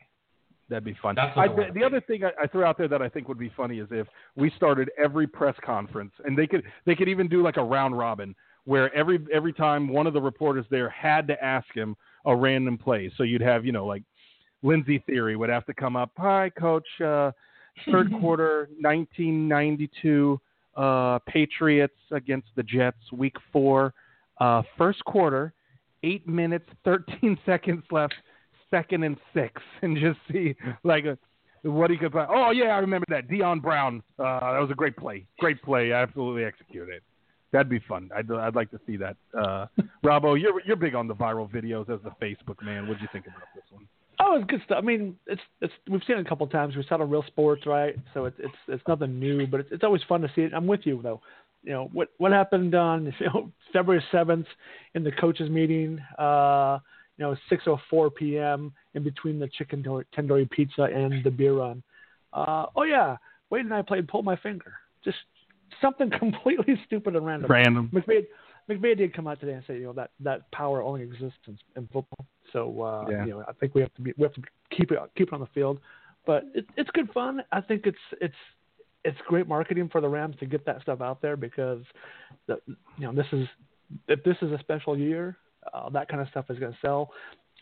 That'd 0.71 0.83
be 0.85 0.97
fun. 1.03 1.17
I 1.19 1.47
the, 1.47 1.67
the 1.75 1.85
other 1.85 2.01
thing 2.01 2.25
I, 2.25 2.31
I 2.43 2.47
threw 2.47 2.65
out 2.65 2.79
there 2.79 2.89
that 2.89 3.03
I 3.03 3.09
think 3.11 3.29
would 3.29 3.39
be 3.39 3.53
funny 3.55 3.79
is 3.81 3.87
if 3.91 4.07
we 4.35 4.51
started 4.57 4.91
every 4.99 5.27
press 5.27 5.55
conference, 5.63 6.13
and 6.25 6.37
they 6.37 6.47
could 6.47 6.63
they 6.87 6.95
could 6.95 7.09
even 7.11 7.29
do 7.29 7.43
like 7.43 7.59
a 7.59 7.63
round 7.63 7.97
robin 7.97 8.35
where 8.67 8.95
every 8.95 9.19
every 9.33 9.53
time 9.53 9.89
one 9.89 10.07
of 10.07 10.13
the 10.13 10.21
reporters 10.21 10.67
there 10.71 10.91
had 10.91 11.27
to 11.29 11.43
ask 11.43 11.67
him 11.75 11.97
a 12.27 12.37
random 12.37 12.77
play. 12.77 13.11
So 13.17 13.23
you'd 13.23 13.41
have 13.41 13.65
you 13.65 13.73
know 13.73 13.87
like 13.87 14.03
Lindsey 14.63 15.03
Thiry 15.09 15.37
would 15.37 15.49
have 15.49 15.65
to 15.67 15.75
come 15.75 15.97
up. 15.97 16.11
Hi, 16.19 16.51
coach. 16.51 16.87
Uh, 17.03 17.31
third 17.91 18.13
quarter, 18.21 18.69
1992 18.81 20.39
uh, 20.77 21.19
Patriots 21.27 21.97
against 22.11 22.49
the 22.57 22.63
Jets, 22.63 23.01
week 23.13 23.37
four. 23.53 23.95
Uh, 24.39 24.63
first 24.77 25.03
quarter, 25.07 25.55
eight 26.03 26.29
minutes, 26.29 26.67
13 26.85 27.39
seconds 27.47 27.83
left, 27.91 28.15
second 28.71 29.03
and 29.05 29.17
six, 29.33 29.63
and 29.83 29.97
just 29.97 30.19
see 30.31 30.55
like 30.85 31.05
a, 31.05 31.17
what 31.63 31.91
he 31.91 31.97
could 31.97 32.13
play. 32.13 32.25
Oh 32.29 32.51
yeah, 32.51 32.67
I 32.67 32.79
remember 32.79 33.07
that 33.09 33.29
Dion 33.29 33.61
Brown. 33.61 34.03
Uh, 34.19 34.53
that 34.53 34.61
was 34.61 34.71
a 34.71 34.75
great 34.75 34.97
play. 34.97 35.27
Great 35.39 35.63
play. 35.63 35.93
Absolutely 35.93 36.45
executed. 36.45 37.03
That'd 37.53 37.69
be 37.69 37.81
fun. 37.89 38.11
I'd 38.15 38.31
I'd 38.31 38.55
like 38.55 38.71
to 38.73 38.81
see 38.87 38.97
that. 38.97 39.17
Uh, 39.37 39.67
Robbo, 40.05 40.41
you're 40.41 40.61
you're 40.67 40.77
big 40.77 40.95
on 40.95 41.07
the 41.07 41.15
viral 41.15 41.51
videos 41.51 41.89
as 41.91 42.01
the 42.03 42.11
Facebook 42.23 42.63
man. 42.63 42.87
What'd 42.87 43.03
you 43.03 43.09
think 43.13 43.27
about 43.27 43.49
this 43.55 43.65
one? 43.71 43.87
Oh, 44.19 44.37
it's 44.37 44.47
good 44.47 44.63
stuff. 44.65 44.79
I 44.79 44.85
mean, 44.85 45.17
it's 45.27 45.41
it's 45.61 45.73
we've 45.89 46.03
seen 46.07 46.17
it 46.17 46.27
a 46.27 46.29
couple 46.29 46.47
of 46.47 46.53
times. 46.53 46.75
We 46.75 46.85
saw 46.89 46.97
it 46.97 47.01
on 47.03 47.11
Real 47.11 47.25
Sports, 47.27 47.67
right? 47.67 47.97
So 48.15 48.25
it's 48.25 48.37
it's 48.39 48.55
it's 48.69 48.83
nothing 48.89 49.19
new, 49.19 49.47
but 49.47 49.61
it's 49.61 49.69
it's 49.73 49.85
always 49.85 50.03
fun 50.09 50.23
to 50.23 50.31
see 50.35 50.43
it. 50.43 50.53
I'm 50.55 50.67
with 50.67 50.81
you 50.85 51.01
though. 51.03 51.21
You 51.63 51.73
know 51.73 51.91
what 51.93 52.09
what 52.19 52.33
happened 52.33 52.75
on 52.75 53.07
you 53.21 53.27
know, 53.27 53.53
February 53.73 54.03
seventh 54.11 54.47
in 54.95 55.05
the 55.05 55.13
coaches 55.13 55.51
meeting. 55.51 56.01
Uh, 56.19 56.79
you 57.19 57.25
know, 57.25 57.37
6:04 57.51 58.15
p.m. 58.15 58.73
in 58.95 59.03
between 59.03 59.39
the 59.39 59.49
chicken 59.49 59.83
tandoori 59.83 60.51
pizza 60.51 60.83
and 60.83 61.25
the 61.25 61.31
beer 61.31 61.55
run. 61.55 61.83
Uh, 62.33 62.67
oh 62.75 62.83
yeah, 62.83 63.17
Wade 63.51 63.65
and 63.65 63.75
I 63.75 63.83
played 63.83 64.09
pull 64.09 64.23
my 64.23 64.37
finger. 64.37 64.75
Just 65.05 65.17
something 65.81 66.11
completely 66.19 66.79
stupid 66.87 67.17
and 67.17 67.27
random. 67.27 67.51
Random. 67.51 67.91
McVay, 67.93 68.27
McVay 68.69 68.97
did 68.97 69.15
come 69.15 69.27
out 69.27 69.41
today 69.41 69.53
and 69.53 69.65
say, 69.67 69.77
you 69.79 69.85
know, 69.85 69.93
that 69.95 70.11
that 70.21 70.51
power 70.53 70.83
only 70.83 71.03
exists 71.03 71.39
in, 71.47 71.59
in 71.77 71.85
football. 71.93 72.27
So 72.53 72.83
uh, 72.83 73.07
Yeah. 73.11 73.25
you 73.25 73.31
know, 73.33 73.45
I 73.49 73.53
think 73.53 73.75
we 73.75 73.81
have 73.81 73.95
to 73.95 74.03
be 74.03 74.13
we 74.17 74.23
have 74.25 74.35
to 74.35 74.43
keep 74.71 74.91
it 74.93 74.99
keep 75.17 75.29
it 75.29 75.35
on 75.35 75.41
the 75.41 75.47
field. 75.55 75.79
But 76.27 76.45
it, 76.55 76.67
it's 76.77 76.91
good 76.91 77.11
fun. 77.13 77.43
I 77.53 77.61
think 77.61 77.87
it's 77.87 77.99
it's 78.21 78.35
it's 79.05 79.19
great 79.29 79.47
marketing 79.47 79.89
for 79.91 80.01
the 80.01 80.09
Rams 80.09 80.37
to 80.41 80.47
get 80.47 80.67
that 80.67 80.83
stuff 80.83 81.01
out 81.01 81.23
there 81.23 81.37
because 81.37 81.83
the, 82.49 82.59
you 82.67 82.77
know 83.07 83.13
this 83.13 83.27
is 83.33 83.47
if 84.09 84.23
this 84.25 84.37
is 84.43 84.51
a 84.51 84.59
special 84.59 84.99
year, 84.99 85.37
uh, 85.73 85.89
that 85.91 86.09
kind 86.09 86.21
of 86.21 86.29
stuff 86.29 86.47
is 86.51 86.59
going 86.59 86.73
to 86.73 86.79
sell. 86.81 87.13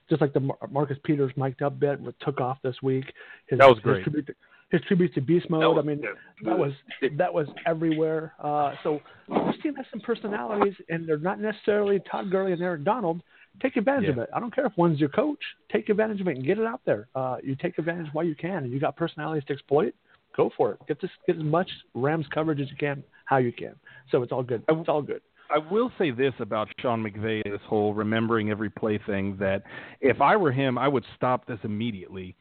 Just 0.08 0.20
like 0.20 0.32
the 0.34 0.40
Mar- 0.40 0.58
Marcus 0.70 0.98
Peters 1.02 1.32
mic'd 1.36 1.62
up 1.62 1.78
bit 1.80 1.98
took 2.20 2.40
off 2.40 2.58
this 2.62 2.76
week. 2.82 3.06
His, 3.46 3.58
That 3.58 3.68
was 3.68 3.76
his 3.78 3.82
great. 3.84 4.02
tribute 4.04 4.26
to, 4.26 4.34
his 4.80 5.12
to 5.14 5.20
Beast 5.20 5.48
Mode. 5.50 5.76
was 5.76 5.84
I 5.84 5.86
mean, 5.86 6.02
that 6.44 6.58
was 6.58 6.72
that 7.16 7.32
was 7.32 7.46
everywhere. 7.66 8.34
Uh, 8.42 8.72
so 8.82 9.00
this 9.28 9.56
team 9.62 9.74
has 9.76 9.86
some 9.90 10.00
personalities, 10.00 10.74
and 10.88 11.08
they're 11.08 11.18
not 11.18 11.40
necessarily 11.40 12.00
Todd 12.10 12.30
Gurley 12.30 12.52
and 12.52 12.62
Aaron 12.62 12.84
Donald. 12.84 13.22
Take 13.62 13.76
advantage 13.76 14.08
of 14.10 14.18
it. 14.18 14.28
I 14.34 14.40
don't 14.40 14.52
care 14.52 14.66
if 14.66 14.72
one's 14.76 14.98
your 14.98 15.10
coach. 15.10 15.38
Take 15.70 15.88
advantage 15.88 16.20
of 16.20 16.26
it 16.26 16.36
and 16.36 16.44
get 16.44 16.58
it 16.58 16.66
out 16.66 16.80
there. 16.84 17.08
Uh, 17.14 17.36
you 17.42 17.54
take 17.54 17.78
advantage 17.78 18.08
while 18.12 18.24
you 18.24 18.34
can, 18.34 18.64
and 18.64 18.72
you 18.72 18.80
got 18.80 18.96
personalities 18.96 19.44
to 19.46 19.52
exploit. 19.52 19.94
Go 20.36 20.50
for 20.56 20.72
it. 20.72 20.80
Get 20.88 21.00
this. 21.00 21.10
Get 21.26 21.36
as 21.36 21.42
much 21.44 21.70
Rams 21.94 22.26
coverage 22.34 22.60
as 22.60 22.68
you 22.68 22.76
can, 22.76 23.04
how 23.26 23.36
you 23.36 23.52
can. 23.52 23.74
So 24.10 24.22
it's 24.22 24.32
all 24.32 24.42
good. 24.42 24.64
It's 24.68 24.88
all 24.88 25.02
good. 25.02 25.20
I 25.50 25.58
will 25.58 25.92
say 25.98 26.10
this 26.10 26.32
about 26.40 26.68
Sean 26.80 27.04
McVay, 27.04 27.44
this 27.44 27.60
whole 27.66 27.94
remembering 27.94 28.50
every 28.50 28.70
play 28.70 28.98
thing, 29.06 29.36
that 29.38 29.62
if 30.00 30.20
I 30.20 30.36
were 30.36 30.50
him, 30.50 30.78
I 30.78 30.88
would 30.88 31.04
stop 31.16 31.46
this 31.46 31.58
immediately, 31.64 32.34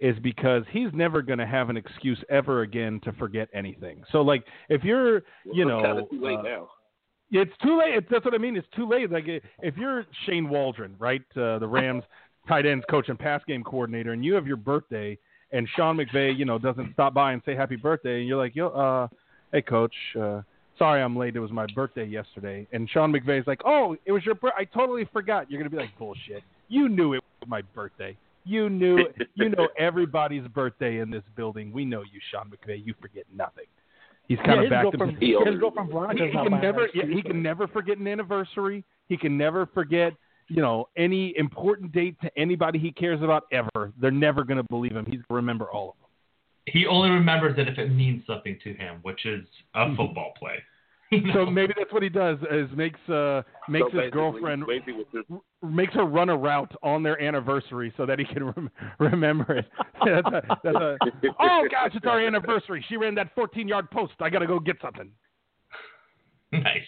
is 0.00 0.16
because 0.22 0.62
he's 0.70 0.88
never 0.92 1.22
going 1.22 1.38
to 1.38 1.46
have 1.46 1.70
an 1.70 1.76
excuse 1.76 2.22
ever 2.28 2.62
again 2.62 3.00
to 3.04 3.12
forget 3.14 3.48
anything. 3.54 4.02
So, 4.12 4.20
like, 4.20 4.44
if 4.68 4.84
you're, 4.84 5.16
you 5.44 5.62
It's 5.62 5.68
know, 5.68 5.82
kinda 5.82 6.02
too 6.10 6.20
late 6.20 6.38
uh, 6.38 6.42
now. 6.42 6.68
it's 7.30 7.52
too 7.62 7.78
late. 7.78 7.94
It's, 7.94 8.06
that's 8.10 8.24
what 8.24 8.34
I 8.34 8.38
mean. 8.38 8.56
It's 8.56 8.68
too 8.76 8.88
late. 8.88 9.10
Like, 9.10 9.24
if 9.26 9.76
you're 9.76 10.04
Shane 10.26 10.48
Waldron, 10.48 10.94
right, 10.98 11.22
uh, 11.36 11.58
the 11.58 11.66
Rams 11.66 12.04
tight 12.46 12.66
ends 12.66 12.84
coach 12.90 13.08
and 13.08 13.18
pass 13.18 13.40
game 13.46 13.64
coordinator, 13.64 14.12
and 14.12 14.24
you 14.24 14.34
have 14.34 14.46
your 14.46 14.56
birthday, 14.58 15.18
and 15.52 15.68
Sean 15.76 15.96
McVay, 15.96 16.36
you 16.36 16.44
know, 16.44 16.58
doesn't 16.58 16.92
stop 16.92 17.14
by 17.14 17.32
and 17.32 17.42
say 17.46 17.54
happy 17.54 17.76
birthday, 17.76 18.18
and 18.20 18.28
you're 18.28 18.38
like, 18.38 18.54
yo, 18.54 18.68
uh, 18.68 19.08
hey, 19.52 19.62
coach, 19.62 19.94
uh, 20.20 20.42
sorry 20.78 21.02
I'm 21.02 21.16
late. 21.16 21.36
It 21.36 21.40
was 21.40 21.50
my 21.52 21.66
birthday 21.74 22.04
yesterday. 22.04 22.66
And 22.72 22.88
Sean 22.90 23.12
McVay's 23.12 23.46
like, 23.46 23.62
oh, 23.64 23.96
it 24.04 24.12
was 24.12 24.24
your 24.24 24.34
birthday. 24.34 24.58
I 24.60 24.64
totally 24.64 25.08
forgot. 25.12 25.50
You're 25.50 25.60
going 25.60 25.70
to 25.70 25.76
be 25.76 25.80
like, 25.80 25.96
bullshit. 25.98 26.42
You 26.68 26.88
knew 26.88 27.14
it 27.14 27.22
was 27.40 27.48
my 27.48 27.62
birthday. 27.74 28.16
You 28.46 28.70
knew, 28.70 28.98
you 29.34 29.48
know 29.56 29.68
everybody's 29.76 30.46
birthday 30.48 31.00
in 31.00 31.10
this 31.10 31.24
building. 31.34 31.72
We 31.72 31.84
know 31.84 32.02
you, 32.02 32.20
Sean 32.30 32.48
McVay. 32.48 32.84
You 32.84 32.94
forget 33.00 33.24
nothing. 33.34 33.64
He's 34.28 34.38
kind 34.38 34.60
yeah, 34.60 34.62
of 34.62 34.70
back 34.70 34.90
to 34.92 34.96
girlfriend, 34.96 35.18
He 35.20 35.36
his 35.44 35.58
girlfriend 35.58 35.88
he, 35.88 35.92
Veronica's 35.94 36.28
he 36.28 36.32
not 36.32 36.48
can 36.48 36.60
never 36.60 36.88
yeah, 36.94 37.04
he 37.06 37.22
can 37.22 37.42
never 37.42 37.66
forget 37.68 37.98
an 37.98 38.06
anniversary. 38.06 38.84
He 39.08 39.16
can 39.16 39.36
never 39.36 39.66
forget, 39.66 40.14
you 40.48 40.62
know, 40.62 40.88
any 40.96 41.36
important 41.36 41.92
date 41.92 42.16
to 42.22 42.30
anybody 42.38 42.78
he 42.78 42.92
cares 42.92 43.22
about 43.22 43.44
ever. 43.52 43.92
They're 44.00 44.10
never 44.10 44.44
going 44.44 44.58
to 44.58 44.66
believe 44.68 44.92
him. 44.92 45.04
He's 45.06 45.14
going 45.14 45.24
to 45.28 45.34
remember 45.34 45.66
all 45.66 45.90
of 45.90 45.94
them. 45.96 46.08
He 46.66 46.86
only 46.86 47.10
remembers 47.10 47.56
it 47.58 47.68
if 47.68 47.78
it 47.78 47.90
means 47.90 48.24
something 48.26 48.58
to 48.64 48.74
him, 48.74 48.98
which 49.02 49.26
is 49.26 49.46
a 49.74 49.80
mm-hmm. 49.80 49.96
football 49.96 50.32
play. 50.36 50.56
You 51.24 51.32
So 51.32 51.46
maybe 51.46 51.74
that's 51.76 51.92
what 51.92 52.02
he 52.02 52.08
does 52.08 52.38
is 52.50 52.68
makes 52.76 53.00
uh 53.08 53.42
makes 53.68 53.90
So 53.92 54.00
his 54.00 54.10
girlfriend 54.10 54.64
basically 54.66 55.04
makes 55.62 55.94
her 55.94 56.04
run 56.04 56.28
a 56.28 56.36
route 56.36 56.72
on 56.82 57.02
their 57.02 57.20
anniversary 57.20 57.92
so 57.96 58.06
that 58.06 58.18
he 58.18 58.24
can 58.24 58.44
rem- 58.56 58.70
remember 58.98 59.58
it. 59.58 59.66
that's 60.04 60.26
a, 60.26 60.42
that's 60.62 60.76
a, 60.76 60.96
oh 61.40 61.66
gosh, 61.70 61.92
it's 61.94 62.06
our 62.06 62.24
anniversary. 62.24 62.84
She 62.88 62.96
ran 62.96 63.14
that 63.16 63.34
14 63.34 63.66
yard 63.66 63.90
post. 63.90 64.14
I 64.20 64.30
got 64.30 64.40
to 64.40 64.46
go 64.46 64.58
get 64.58 64.76
something. 64.82 65.10
nice. 66.52 66.82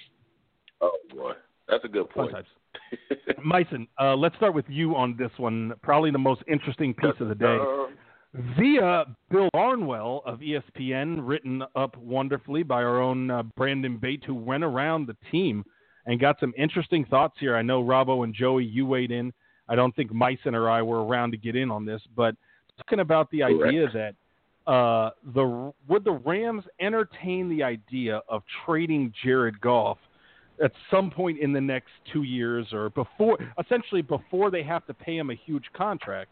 Oh 0.80 0.92
boy, 1.14 1.32
that's 1.68 1.84
a 1.84 1.88
good 1.88 2.08
point. 2.10 2.32
times. 2.32 2.46
Misone, 3.44 3.88
uh, 4.00 4.14
let's 4.14 4.36
start 4.36 4.54
with 4.54 4.64
you 4.68 4.96
on 4.96 5.16
this 5.16 5.30
one. 5.36 5.72
Probably 5.82 6.10
the 6.10 6.18
most 6.18 6.42
interesting 6.48 6.94
piece 6.94 7.14
of 7.20 7.28
the 7.28 7.34
day. 7.34 7.58
Via 8.34 9.06
Bill 9.30 9.48
Barnwell 9.52 10.22
of 10.26 10.40
ESPN, 10.40 11.18
written 11.22 11.62
up 11.74 11.96
wonderfully 11.96 12.62
by 12.62 12.82
our 12.82 13.00
own 13.00 13.30
uh, 13.30 13.42
Brandon 13.56 13.96
Bate, 13.96 14.22
who 14.24 14.34
went 14.34 14.64
around 14.64 15.06
the 15.06 15.16
team 15.30 15.64
and 16.06 16.20
got 16.20 16.38
some 16.38 16.52
interesting 16.56 17.06
thoughts 17.06 17.36
here. 17.40 17.56
I 17.56 17.62
know 17.62 17.82
Robbo 17.82 18.24
and 18.24 18.34
Joey, 18.34 18.64
you 18.64 18.86
weighed 18.86 19.10
in. 19.10 19.32
I 19.68 19.76
don't 19.76 19.94
think 19.96 20.12
Misone 20.12 20.54
or 20.54 20.68
I 20.68 20.82
were 20.82 21.04
around 21.04 21.30
to 21.32 21.36
get 21.38 21.56
in 21.56 21.70
on 21.70 21.84
this, 21.84 22.02
but 22.16 22.34
talking 22.78 23.00
about 23.00 23.30
the 23.30 23.42
idea 23.42 23.86
that 23.92 24.70
uh, 24.70 25.10
the 25.34 25.72
would 25.88 26.04
the 26.04 26.12
Rams 26.12 26.64
entertain 26.80 27.48
the 27.48 27.62
idea 27.62 28.22
of 28.28 28.42
trading 28.64 29.12
Jared 29.24 29.60
Goff 29.60 29.98
at 30.62 30.72
some 30.90 31.10
point 31.10 31.38
in 31.38 31.52
the 31.52 31.60
next 31.60 31.90
two 32.12 32.24
years 32.24 32.66
or 32.72 32.90
before, 32.90 33.38
essentially 33.58 34.02
before 34.02 34.50
they 34.50 34.62
have 34.62 34.86
to 34.86 34.94
pay 34.94 35.16
him 35.16 35.30
a 35.30 35.34
huge 35.34 35.64
contract 35.74 36.30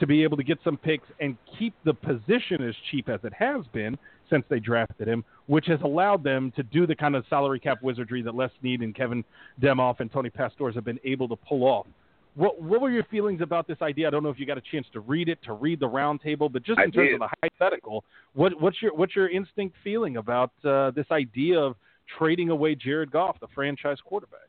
to 0.00 0.06
be 0.06 0.22
able 0.22 0.36
to 0.36 0.42
get 0.42 0.58
some 0.64 0.76
picks 0.76 1.06
and 1.20 1.36
keep 1.58 1.74
the 1.84 1.94
position 1.94 2.62
as 2.66 2.74
cheap 2.90 3.08
as 3.08 3.20
it 3.22 3.32
has 3.32 3.64
been 3.72 3.96
since 4.30 4.44
they 4.48 4.58
drafted 4.58 5.06
him, 5.06 5.24
which 5.46 5.66
has 5.66 5.80
allowed 5.82 6.24
them 6.24 6.52
to 6.56 6.62
do 6.62 6.86
the 6.86 6.94
kind 6.96 7.14
of 7.14 7.24
salary 7.28 7.60
cap 7.60 7.82
wizardry 7.82 8.22
that 8.22 8.34
Les 8.34 8.50
Snead 8.60 8.80
and 8.80 8.94
Kevin 8.94 9.24
Demoff 9.60 10.00
and 10.00 10.10
Tony 10.10 10.30
Pastoors 10.30 10.74
have 10.74 10.84
been 10.84 10.98
able 11.04 11.28
to 11.28 11.36
pull 11.36 11.62
off. 11.64 11.86
What, 12.34 12.60
what 12.60 12.80
were 12.80 12.90
your 12.90 13.04
feelings 13.04 13.40
about 13.40 13.68
this 13.68 13.76
idea? 13.80 14.08
I 14.08 14.10
don't 14.10 14.24
know 14.24 14.30
if 14.30 14.40
you 14.40 14.46
got 14.46 14.58
a 14.58 14.62
chance 14.72 14.86
to 14.92 15.00
read 15.00 15.28
it, 15.28 15.38
to 15.44 15.52
read 15.52 15.78
the 15.78 15.88
roundtable, 15.88 16.50
but 16.52 16.64
just 16.64 16.80
I 16.80 16.84
in 16.84 16.90
terms 16.90 17.10
did. 17.10 17.14
of 17.14 17.20
the 17.20 17.28
hypothetical, 17.42 18.04
what, 18.32 18.60
what's 18.60 18.82
your 18.82 18.92
what's 18.94 19.14
your 19.14 19.28
instinct 19.28 19.76
feeling 19.84 20.16
about 20.16 20.50
uh, 20.64 20.90
this 20.90 21.06
idea 21.12 21.60
of 21.60 21.76
trading 22.18 22.50
away 22.50 22.74
Jared 22.74 23.12
Goff, 23.12 23.38
the 23.38 23.46
franchise 23.54 23.98
quarterback? 24.04 24.40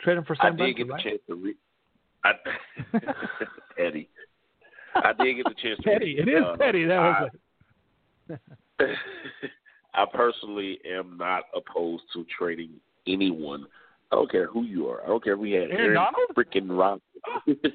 Trade 0.00 0.18
him 0.18 0.24
for 0.24 0.34
I 0.40 0.46
Sam 0.46 0.56
did 0.56 0.58
Brinkley, 0.58 0.82
get 0.82 0.88
the 0.88 0.94
right? 0.94 1.04
chance 1.04 1.20
to 1.28 1.34
read. 1.36 1.56
I, 2.24 2.32
Eddie. 3.78 4.08
I 4.96 5.12
did 5.18 5.34
get 5.36 5.44
the 5.44 5.54
chance 5.62 5.76
to 5.78 5.82
Petty, 5.82 6.16
read. 6.16 6.28
it 6.28 6.32
is 6.32 6.44
petty. 6.58 6.84
That 6.86 6.98
was 6.98 8.38
I- 8.80 8.84
I 9.94 10.04
personally 10.12 10.78
am 10.90 11.16
not 11.16 11.44
opposed 11.54 12.02
to 12.14 12.24
trading 12.36 12.70
anyone. 13.06 13.66
I 14.10 14.16
don't 14.16 14.30
care 14.30 14.46
who 14.46 14.64
you 14.64 14.88
are. 14.88 15.02
I 15.04 15.06
don't 15.06 15.22
care 15.22 15.34
if 15.34 15.38
we 15.38 15.52
had 15.52 15.70
Aaron 15.70 15.76
Aaron, 15.80 15.94
Donald? 15.94 16.28
freaking 16.36 16.76
Rodgers. 16.78 17.02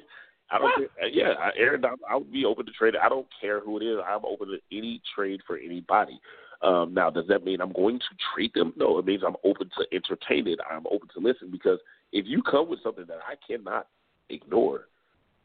I 0.52 0.58
don't 0.58 0.74
care. 0.98 1.08
Yeah, 1.08 1.32
I- 1.38 1.52
Aaron 1.56 1.80
Donald. 1.80 2.00
I 2.08 2.16
would 2.16 2.32
be 2.32 2.44
open 2.44 2.66
to 2.66 2.72
trade. 2.72 2.94
I 3.02 3.08
don't 3.08 3.26
care 3.40 3.60
who 3.60 3.78
it 3.78 3.82
is. 3.84 3.98
I'm 4.06 4.24
open 4.24 4.48
to 4.48 4.58
any 4.76 5.00
trade 5.14 5.40
for 5.46 5.56
anybody. 5.56 6.20
Um, 6.62 6.92
now, 6.92 7.08
does 7.08 7.26
that 7.28 7.42
mean 7.44 7.60
I'm 7.62 7.72
going 7.72 7.98
to 7.98 8.04
treat 8.34 8.52
them? 8.52 8.74
No, 8.76 8.98
it 8.98 9.06
means 9.06 9.22
I'm 9.26 9.36
open 9.44 9.70
to 9.78 9.86
entertain 9.96 10.46
it. 10.46 10.58
I'm 10.70 10.84
open 10.90 11.08
to 11.14 11.20
listen 11.20 11.50
because 11.50 11.78
if 12.12 12.26
you 12.26 12.42
come 12.42 12.68
with 12.68 12.82
something 12.82 13.06
that 13.08 13.20
I 13.26 13.34
cannot 13.50 13.86
ignore, 14.28 14.88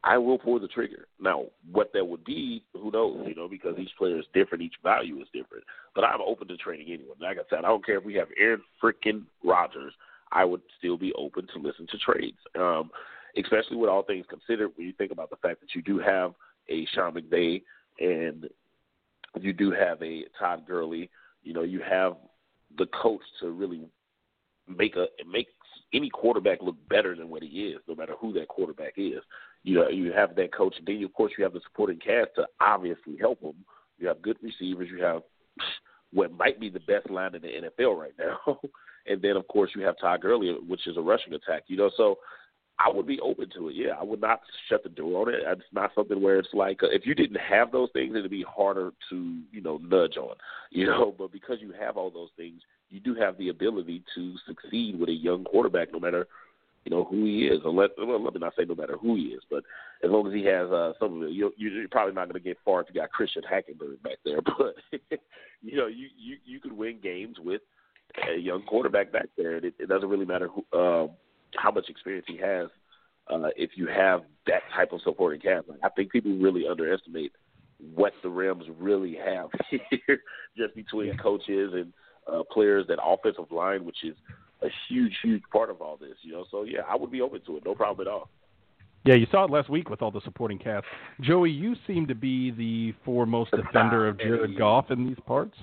I 0.06 0.20
will 0.20 0.38
pull 0.38 0.60
the 0.60 0.68
trigger. 0.68 1.08
Now, 1.20 1.46
what 1.72 1.92
that 1.94 2.06
would 2.06 2.24
be, 2.24 2.64
who 2.74 2.92
knows? 2.92 3.26
You 3.28 3.34
know, 3.34 3.48
because 3.48 3.76
each 3.80 3.90
player 3.98 4.20
is 4.20 4.26
different, 4.36 4.64
each 4.64 4.76
value 4.84 5.20
is 5.20 5.28
different. 5.34 5.64
But 5.96 6.04
I'm 6.04 6.22
open 6.22 6.48
to 6.48 6.58
trading 6.58 6.94
anyone. 6.94 7.18
Like 7.20 7.38
I 7.38 7.42
said, 7.50 7.66
I 7.66 7.70
don't 7.70 7.84
care 7.84 7.98
if 7.98 8.06
we 8.06 8.14
have 8.14 8.28
Aaron 8.40 8.62
freaking 8.82 9.24
Rodgers. 9.44 9.94
I 10.32 10.46
would 10.46 10.62
still 10.78 10.96
be 10.96 11.12
open 11.14 11.48
to 11.54 11.60
listen 11.60 11.88
to 11.90 11.98
trades, 11.98 12.38
um, 12.60 12.92
especially 13.36 13.78
with 13.78 13.90
all 13.90 14.04
things 14.04 14.26
considered. 14.30 14.72
When 14.76 14.86
you 14.86 14.94
think 14.94 15.12
about 15.12 15.32
the 15.32 15.38
fact 15.38 15.60
that 15.62 15.74
you 15.74 15.82
do 15.82 15.98
have 15.98 16.34
a 16.70 16.86
Sean 16.94 17.14
McVay, 17.14 17.64
and 18.00 18.48
you 19.42 19.54
do 19.54 19.72
have 19.72 20.02
a 20.04 20.26
Todd 20.38 20.66
Gurley. 20.68 21.10
You 21.44 21.54
know, 21.54 21.64
you 21.64 21.82
have 21.82 22.18
the 22.78 22.88
coach 22.88 23.22
to 23.42 23.50
really 23.50 23.82
make 24.68 24.96
a 24.96 25.08
make 25.30 25.48
any 25.94 26.10
quarterback 26.10 26.62
look 26.62 26.76
better 26.90 27.16
than 27.16 27.30
what 27.30 27.44
he 27.44 27.68
is, 27.68 27.80
no 27.88 27.96
matter 27.96 28.14
who 28.20 28.34
that 28.34 28.48
quarterback 28.48 28.94
is. 28.98 29.22
You 29.66 29.76
know, 29.76 29.90
you 29.90 30.14
have 30.14 30.36
that 30.36 30.54
coach, 30.54 30.76
then 30.86 31.04
of 31.04 31.12
course 31.14 31.34
you 31.38 31.44
have 31.44 31.54
the 31.54 31.62
supporting 31.62 31.98
cast 31.98 32.30
to 32.36 32.46
obviously 32.62 33.18
help 33.20 33.42
him. 33.42 33.56
You 33.98 34.08
have 34.08 34.22
good 34.22 34.38
receivers. 34.42 34.90
You 34.92 35.04
have 35.04 35.24
what 36.14 36.32
might 36.32 36.60
be 36.60 36.70
the 36.70 36.80
best 36.82 37.10
line 37.10 37.34
in 37.34 37.42
the 37.42 37.48
NFL 37.48 37.98
right 37.98 38.14
now, 38.20 38.60
and 39.08 39.22
then 39.22 39.36
of 39.36 39.48
course 39.48 39.72
you 39.76 39.82
have 39.84 39.96
Todd 40.00 40.22
Gurley, 40.22 40.56
which 40.68 40.86
is 40.86 40.98
a 40.98 41.02
rushing 41.02 41.34
attack. 41.34 41.64
You 41.66 41.78
know, 41.78 41.90
so 41.98 42.20
I 42.78 42.92
would 42.92 43.08
be 43.08 43.20
open 43.22 43.50
to 43.56 43.70
it. 43.70 43.76
Yeah, 43.76 43.94
I 44.00 44.04
would 44.04 44.22
not 44.22 44.42
shut 44.70 44.84
the 44.84 44.90
door 44.90 45.24
on 45.24 45.34
it. 45.34 45.42
It's 45.44 45.62
not 45.74 45.92
something 45.96 46.22
where 46.22 46.38
it's 46.38 46.54
like 46.54 46.84
uh, 46.84 46.90
if 46.92 47.08
you 47.08 47.16
didn't 47.16 47.40
have 47.40 47.72
those 47.72 47.90
things, 47.94 48.16
it'd 48.16 48.30
be 48.30 48.46
harder 48.48 48.92
to 49.10 49.42
you 49.52 49.62
know 49.62 49.78
nudge 49.78 50.18
on. 50.18 50.36
You 50.72 50.88
know, 50.88 51.16
but 51.18 51.32
because 51.32 51.58
you 51.62 51.72
have 51.80 51.96
all 51.96 52.10
those 52.12 52.32
things, 52.36 52.62
you 52.90 53.00
do 53.00 53.16
have 53.16 53.38
the 53.38 53.48
ability 53.48 54.04
to 54.14 54.34
succeed 54.46 55.00
with 55.00 55.08
a 55.08 55.14
young 55.14 55.46
quarterback, 55.46 55.94
no 55.94 56.00
matter 56.00 56.28
you 56.86 56.92
know 56.92 57.04
who 57.04 57.26
he 57.26 57.48
is. 57.48 57.62
Or 57.66 57.72
let, 57.72 57.92
well, 57.98 58.24
let 58.24 58.34
me 58.34 58.40
not 58.40 58.54
say 58.58 58.64
no 58.66 58.76
matter 58.76 58.98
who 58.98 59.16
he 59.16 59.24
is, 59.24 59.42
but 59.50 59.64
as 60.04 60.10
long 60.10 60.28
as 60.28 60.34
he 60.34 60.46
has 60.46 60.70
uh, 60.72 60.94
some 61.00 61.22
of 61.22 61.28
it, 61.28 61.34
you're, 61.34 61.52
you're 61.58 61.88
probably 61.90 62.14
not 62.14 62.30
going 62.30 62.42
to 62.42 62.48
get 62.48 62.58
far 62.64 62.82
if 62.82 62.88
you 62.88 63.02
got 63.02 63.12
Christian 63.12 63.44
Hackenberg 63.44 64.02
back 64.04 64.18
there. 64.24 64.40
But 64.58 64.76
you 65.62 65.78
know, 65.78 65.88
you 65.88 66.08
you 66.18 66.38
you 66.46 66.60
could 66.60 66.74
win 66.74 67.00
games 67.02 67.38
with 67.44 67.62
a 68.32 68.40
young 68.40 68.64
quarterback 68.64 69.12
back 69.12 69.28
there. 69.36 69.58
It, 69.58 69.74
it 69.80 69.90
doesn't 69.90 70.10
really 70.10 70.26
matter 70.26 70.48
who. 70.48 70.80
Um, 70.80 71.10
how 71.58 71.72
much 71.72 71.90
experience 71.90 72.26
he 72.28 72.38
has 72.38 72.68
uh, 73.30 73.50
if 73.56 73.72
you 73.76 73.88
have 73.88 74.22
that 74.48 74.62
type 74.76 74.92
of 74.92 75.02
supporting 75.02 75.42
cast. 75.42 75.68
Like, 75.68 75.80
I 75.84 75.90
think 75.90 76.12
people 76.12 76.36
really 76.38 76.68
underestimate 76.68 77.32
what 77.94 78.14
the 78.24 78.30
Rams 78.30 78.66
really 78.78 79.18
have 79.24 79.50
here, 79.70 80.22
just 80.58 80.76
between 80.76 81.18
coaches 81.18 81.74
and 81.74 81.94
uh, 82.32 82.44
players, 82.52 82.86
that 82.88 83.00
offensive 83.04 83.52
line, 83.52 83.86
which 83.86 84.04
is 84.04 84.16
a 84.66 84.70
huge, 84.90 85.14
huge 85.24 85.44
part 85.52 85.70
of 85.70 85.82
all 85.82 85.98
this. 85.98 86.16
You 86.22 86.34
know, 86.34 86.46
so 86.52 86.64
yeah, 86.64 86.82
I 86.90 86.96
would 86.96 87.12
be 87.12 87.22
open 87.22 87.42
to 87.46 87.58
it, 87.58 87.64
no 87.66 87.76
problem 87.76 88.08
at 88.08 88.12
all. 88.12 88.30
Yeah, 89.06 89.16
you 89.16 89.28
saw 89.32 89.46
it 89.46 89.52
last 89.52 89.70
week 89.70 89.90
with 89.90 90.02
all 90.02 90.10
the 90.10 90.22
supporting 90.22 90.58
cast. 90.58 90.86
Joey, 91.22 91.52
you 91.52 91.76
seem 91.86 92.08
to 92.08 92.16
be 92.16 92.50
the 92.52 92.96
foremost 93.06 93.52
defender 93.52 94.08
of 94.08 94.18
Jared 94.18 94.58
Goff 94.58 94.90
in 94.90 95.06
these 95.06 95.18
parts. 95.28 95.56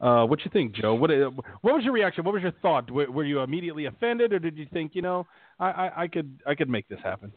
Uh, 0.00 0.24
what 0.24 0.44
you 0.44 0.50
think, 0.52 0.74
Joe? 0.74 0.94
What 0.94 1.10
uh, 1.10 1.30
what 1.60 1.74
was 1.74 1.84
your 1.84 1.92
reaction? 1.92 2.24
What 2.24 2.34
was 2.34 2.42
your 2.42 2.52
thought? 2.62 2.90
Were, 2.90 3.10
were 3.10 3.24
you 3.24 3.40
immediately 3.40 3.86
offended, 3.86 4.32
or 4.32 4.38
did 4.38 4.56
you 4.56 4.66
think, 4.72 4.92
you 4.94 5.02
know, 5.02 5.26
I, 5.58 5.66
I, 5.66 6.02
I 6.02 6.08
could 6.08 6.40
I 6.46 6.54
could 6.54 6.68
make 6.68 6.88
this 6.88 7.00
happen? 7.02 7.32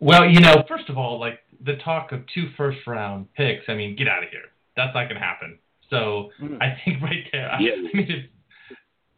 Well, 0.00 0.26
you 0.28 0.40
know, 0.40 0.64
first 0.66 0.88
of 0.88 0.96
all, 0.96 1.20
like 1.20 1.40
the 1.64 1.76
talk 1.84 2.12
of 2.12 2.22
two 2.34 2.50
first 2.56 2.78
round 2.86 3.32
picks. 3.34 3.64
I 3.68 3.74
mean, 3.74 3.96
get 3.96 4.08
out 4.08 4.22
of 4.24 4.30
here. 4.30 4.48
That's 4.76 4.94
not 4.94 5.04
going 5.08 5.20
to 5.20 5.26
happen. 5.26 5.58
So 5.90 6.30
mm. 6.42 6.56
I 6.60 6.76
think 6.84 7.02
right 7.02 7.24
there. 7.32 7.50
Yeah. 7.60 7.72
I 7.72 7.96
mean, 7.96 8.28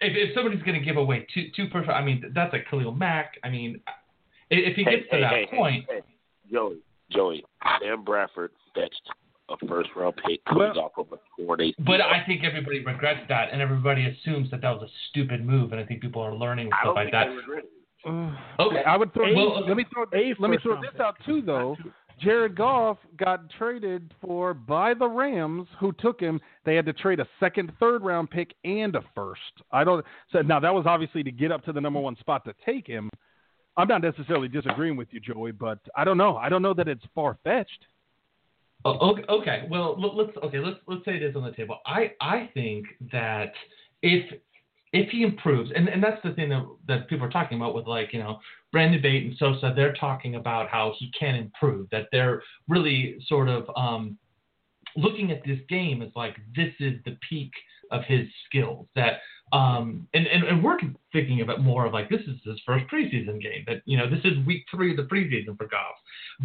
if, 0.02 0.12
if, 0.12 0.30
if 0.30 0.34
somebody's 0.34 0.62
going 0.62 0.78
to 0.78 0.84
give 0.84 0.96
away 0.96 1.26
two 1.32 1.48
two 1.54 1.68
first, 1.70 1.88
I 1.88 2.02
mean, 2.02 2.32
that's 2.34 2.52
like 2.52 2.66
Khalil 2.70 2.92
Mack. 2.92 3.38
I 3.44 3.48
mean, 3.48 3.80
if 4.50 4.76
he 4.76 4.84
gets 4.84 5.04
hey, 5.10 5.20
to 5.20 5.28
hey, 5.28 5.46
that 5.50 5.56
point, 5.56 5.84
hey, 5.88 6.00
Joey, 6.50 6.78
Joey, 7.10 7.44
Sam 7.80 8.04
Bradford 8.04 8.50
fetched 8.74 9.10
a 9.48 9.66
first 9.66 9.90
round 9.96 10.14
pick 10.26 10.44
coming 10.44 10.72
well, 10.74 10.86
off 10.86 10.92
of 10.98 11.06
a 11.12 11.16
four 11.36 11.56
day. 11.56 11.74
But 11.78 12.00
I 12.00 12.24
think 12.26 12.44
everybody 12.44 12.84
regrets 12.84 13.20
that, 13.28 13.48
and 13.52 13.60
everybody 13.60 14.06
assumes 14.06 14.50
that 14.50 14.60
that 14.62 14.70
was 14.70 14.88
a 14.88 14.92
stupid 15.10 15.44
move, 15.44 15.72
and 15.72 15.80
I 15.80 15.84
think 15.84 16.00
people 16.00 16.22
are 16.22 16.34
learning 16.34 16.70
stuff 16.82 16.94
like 16.96 17.12
that. 17.12 17.28
Uh, 18.04 18.34
okay, 18.58 18.82
I 18.84 18.96
would 18.96 19.14
throw. 19.14 19.26
A, 19.26 19.34
well, 19.34 19.66
let 19.66 19.76
me 19.76 19.84
throw. 19.92 20.04
let 20.38 20.50
me 20.50 20.58
throw 20.62 20.80
this 20.80 20.98
out 21.00 21.16
too, 21.24 21.40
though. 21.40 21.76
Jared 22.20 22.56
Goff 22.56 22.98
got 23.16 23.50
traded 23.58 24.14
for 24.20 24.54
by 24.54 24.94
the 24.94 25.08
Rams, 25.08 25.66
who 25.80 25.92
took 25.92 26.20
him. 26.20 26.40
They 26.64 26.76
had 26.76 26.86
to 26.86 26.92
trade 26.92 27.20
a 27.20 27.26
second, 27.40 27.72
third 27.80 28.02
round 28.02 28.30
pick 28.30 28.54
and 28.64 28.94
a 28.94 29.02
first. 29.14 29.40
I 29.70 29.84
don't. 29.84 30.04
So 30.32 30.42
now 30.42 30.60
that 30.60 30.72
was 30.72 30.86
obviously 30.86 31.22
to 31.24 31.32
get 31.32 31.50
up 31.50 31.64
to 31.64 31.72
the 31.72 31.80
number 31.80 32.00
one 32.00 32.16
spot 32.16 32.44
to 32.44 32.54
take 32.64 32.86
him. 32.86 33.10
I'm 33.76 33.88
not 33.88 34.02
necessarily 34.02 34.48
disagreeing 34.48 34.96
with 34.96 35.08
you, 35.12 35.20
Joey, 35.20 35.52
but 35.52 35.78
I 35.96 36.04
don't 36.04 36.18
know. 36.18 36.36
I 36.36 36.48
don't 36.48 36.62
know 36.62 36.74
that 36.74 36.88
it's 36.88 37.04
far 37.14 37.38
fetched. 37.42 37.86
Oh, 38.84 39.16
okay. 39.28 39.66
Well, 39.70 39.96
let's 39.98 40.36
okay. 40.42 40.58
Let's 40.58 40.78
let's 40.86 41.04
say 41.04 41.16
it 41.16 41.22
is 41.22 41.36
on 41.36 41.44
the 41.44 41.52
table. 41.52 41.78
I 41.86 42.12
I 42.20 42.50
think 42.52 42.86
that 43.12 43.52
if 44.02 44.32
if 44.92 45.08
he 45.10 45.22
improves, 45.22 45.70
and, 45.74 45.88
and 45.88 46.02
that's 46.02 46.20
the 46.22 46.32
thing 46.32 46.50
that, 46.50 46.66
that 46.86 47.08
people 47.08 47.26
are 47.26 47.30
talking 47.30 47.56
about 47.56 47.74
with 47.74 47.86
like 47.86 48.12
you 48.12 48.18
know 48.18 48.38
Brandon 48.72 49.00
Bate 49.02 49.26
and 49.26 49.36
Sosa, 49.36 49.72
they're 49.76 49.94
talking 49.94 50.36
about 50.36 50.68
how 50.68 50.94
he 50.98 51.10
can 51.18 51.34
improve. 51.34 51.88
That 51.90 52.06
they're 52.10 52.42
really 52.68 53.16
sort 53.28 53.48
of 53.48 53.68
um, 53.76 54.18
looking 54.96 55.30
at 55.30 55.44
this 55.44 55.58
game 55.68 56.02
as 56.02 56.10
like 56.16 56.36
this 56.56 56.72
is 56.80 56.94
the 57.04 57.16
peak 57.28 57.52
of 57.90 58.02
his 58.04 58.26
skills. 58.46 58.86
That 58.96 59.20
um, 59.52 60.08
and, 60.14 60.26
and, 60.26 60.44
and 60.44 60.64
we're 60.64 60.78
thinking 61.12 61.42
of 61.42 61.50
it 61.50 61.60
more 61.60 61.84
of 61.84 61.92
like 61.92 62.08
this 62.08 62.22
is 62.22 62.40
his 62.44 62.58
first 62.64 62.86
preseason 62.90 63.40
game. 63.40 63.64
That 63.66 63.82
you 63.84 63.98
know 63.98 64.08
this 64.08 64.24
is 64.24 64.44
week 64.46 64.64
three 64.70 64.90
of 64.90 64.96
the 64.96 65.02
preseason 65.04 65.56
for 65.58 65.66
Goff. 65.66 65.94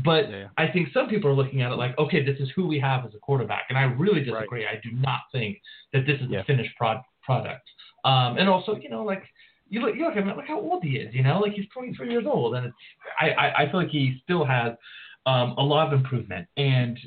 But 0.03 0.29
yeah. 0.29 0.47
I 0.57 0.67
think 0.67 0.89
some 0.93 1.07
people 1.07 1.29
are 1.29 1.35
looking 1.35 1.61
at 1.61 1.71
it 1.71 1.75
like, 1.75 1.97
okay, 1.97 2.23
this 2.23 2.39
is 2.39 2.49
who 2.55 2.67
we 2.67 2.79
have 2.79 3.05
as 3.05 3.13
a 3.15 3.19
quarterback, 3.19 3.67
and 3.69 3.77
I 3.77 3.83
really 3.83 4.19
disagree. 4.19 4.65
Right. 4.65 4.77
I 4.77 4.81
do 4.83 4.91
not 4.91 5.21
think 5.31 5.59
that 5.93 6.05
this 6.05 6.19
is 6.19 6.27
yeah. 6.29 6.41
a 6.41 6.43
finished 6.43 6.75
prod- 6.75 7.03
product. 7.23 7.67
Um, 8.03 8.37
and 8.37 8.47
also, 8.47 8.75
you 8.75 8.89
know, 8.89 9.03
like 9.03 9.23
you 9.69 9.81
look, 9.81 9.95
you 9.95 10.05
look 10.05 10.15
at 10.15 10.23
him, 10.23 10.27
look 10.35 10.47
how 10.47 10.59
old 10.59 10.83
he 10.83 10.97
is. 10.97 11.13
You 11.13 11.23
know, 11.23 11.39
like 11.39 11.53
he's 11.53 11.65
23 11.73 12.09
years 12.09 12.25
old, 12.25 12.55
and 12.55 12.67
it's 12.67 12.75
I, 13.19 13.29
I, 13.29 13.63
I 13.63 13.71
feel 13.71 13.81
like 13.81 13.89
he 13.89 14.21
still 14.23 14.45
has 14.45 14.73
um, 15.25 15.55
a 15.57 15.63
lot 15.63 15.91
of 15.91 15.99
improvement. 15.99 16.47
And 16.57 16.97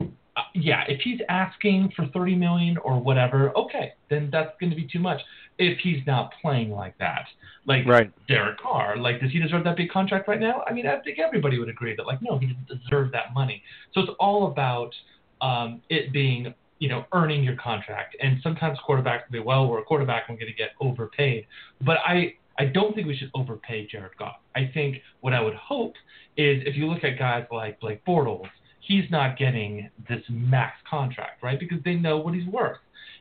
uh, 0.00 0.42
yeah, 0.54 0.84
if 0.88 1.00
he's 1.02 1.20
asking 1.28 1.92
for 1.94 2.06
30 2.06 2.34
million 2.34 2.76
or 2.78 3.00
whatever, 3.00 3.56
okay, 3.56 3.92
then 4.10 4.28
that's 4.32 4.52
going 4.60 4.70
to 4.70 4.76
be 4.76 4.88
too 4.90 4.98
much 4.98 5.20
if 5.58 5.78
he's 5.78 6.00
not 6.06 6.32
playing 6.42 6.70
like 6.70 6.96
that. 6.98 7.26
Like 7.66 7.86
right. 7.86 8.10
Derek 8.28 8.58
Carr, 8.58 8.96
like 8.96 9.20
does 9.20 9.30
he 9.32 9.38
deserve 9.38 9.64
that 9.64 9.76
big 9.76 9.90
contract 9.90 10.28
right 10.28 10.40
now? 10.40 10.62
I 10.66 10.72
mean, 10.72 10.86
I 10.86 10.98
think 11.00 11.18
everybody 11.18 11.58
would 11.58 11.68
agree 11.68 11.94
that 11.96 12.06
like 12.06 12.20
no, 12.22 12.38
he 12.38 12.46
doesn't 12.46 12.68
deserve 12.68 13.12
that 13.12 13.34
money. 13.34 13.62
So 13.92 14.00
it's 14.00 14.10
all 14.20 14.48
about 14.48 14.94
um, 15.40 15.82
it 15.88 16.12
being 16.12 16.54
you 16.78 16.88
know 16.88 17.04
earning 17.12 17.42
your 17.42 17.56
contract. 17.56 18.16
And 18.22 18.38
sometimes 18.42 18.78
quarterbacks 18.88 19.22
will 19.28 19.32
be 19.32 19.40
well, 19.40 19.68
we're 19.68 19.80
a 19.80 19.84
quarterback, 19.84 20.24
I'm 20.28 20.36
going 20.36 20.46
to 20.46 20.52
get 20.52 20.70
overpaid. 20.80 21.46
But 21.84 21.98
I 22.06 22.34
I 22.58 22.66
don't 22.66 22.94
think 22.94 23.06
we 23.06 23.16
should 23.16 23.30
overpay 23.34 23.86
Jared 23.86 24.16
Goff. 24.18 24.36
I 24.54 24.70
think 24.72 24.98
what 25.20 25.32
I 25.32 25.40
would 25.40 25.54
hope 25.54 25.94
is 26.36 26.62
if 26.66 26.76
you 26.76 26.86
look 26.86 27.04
at 27.04 27.18
guys 27.18 27.44
like 27.50 27.80
Blake 27.80 28.04
Bortles, 28.04 28.48
he's 28.80 29.10
not 29.10 29.36
getting 29.36 29.90
this 30.08 30.22
max 30.30 30.76
contract, 30.88 31.42
right? 31.42 31.58
Because 31.58 31.78
they 31.84 31.94
know 31.94 32.18
what 32.18 32.34
he's 32.34 32.46
worth. 32.46 32.78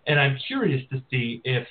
And 0.08 0.20
I'm 0.20 0.38
curious 0.48 0.82
to 0.92 1.02
see 1.10 1.42
if 1.44 1.68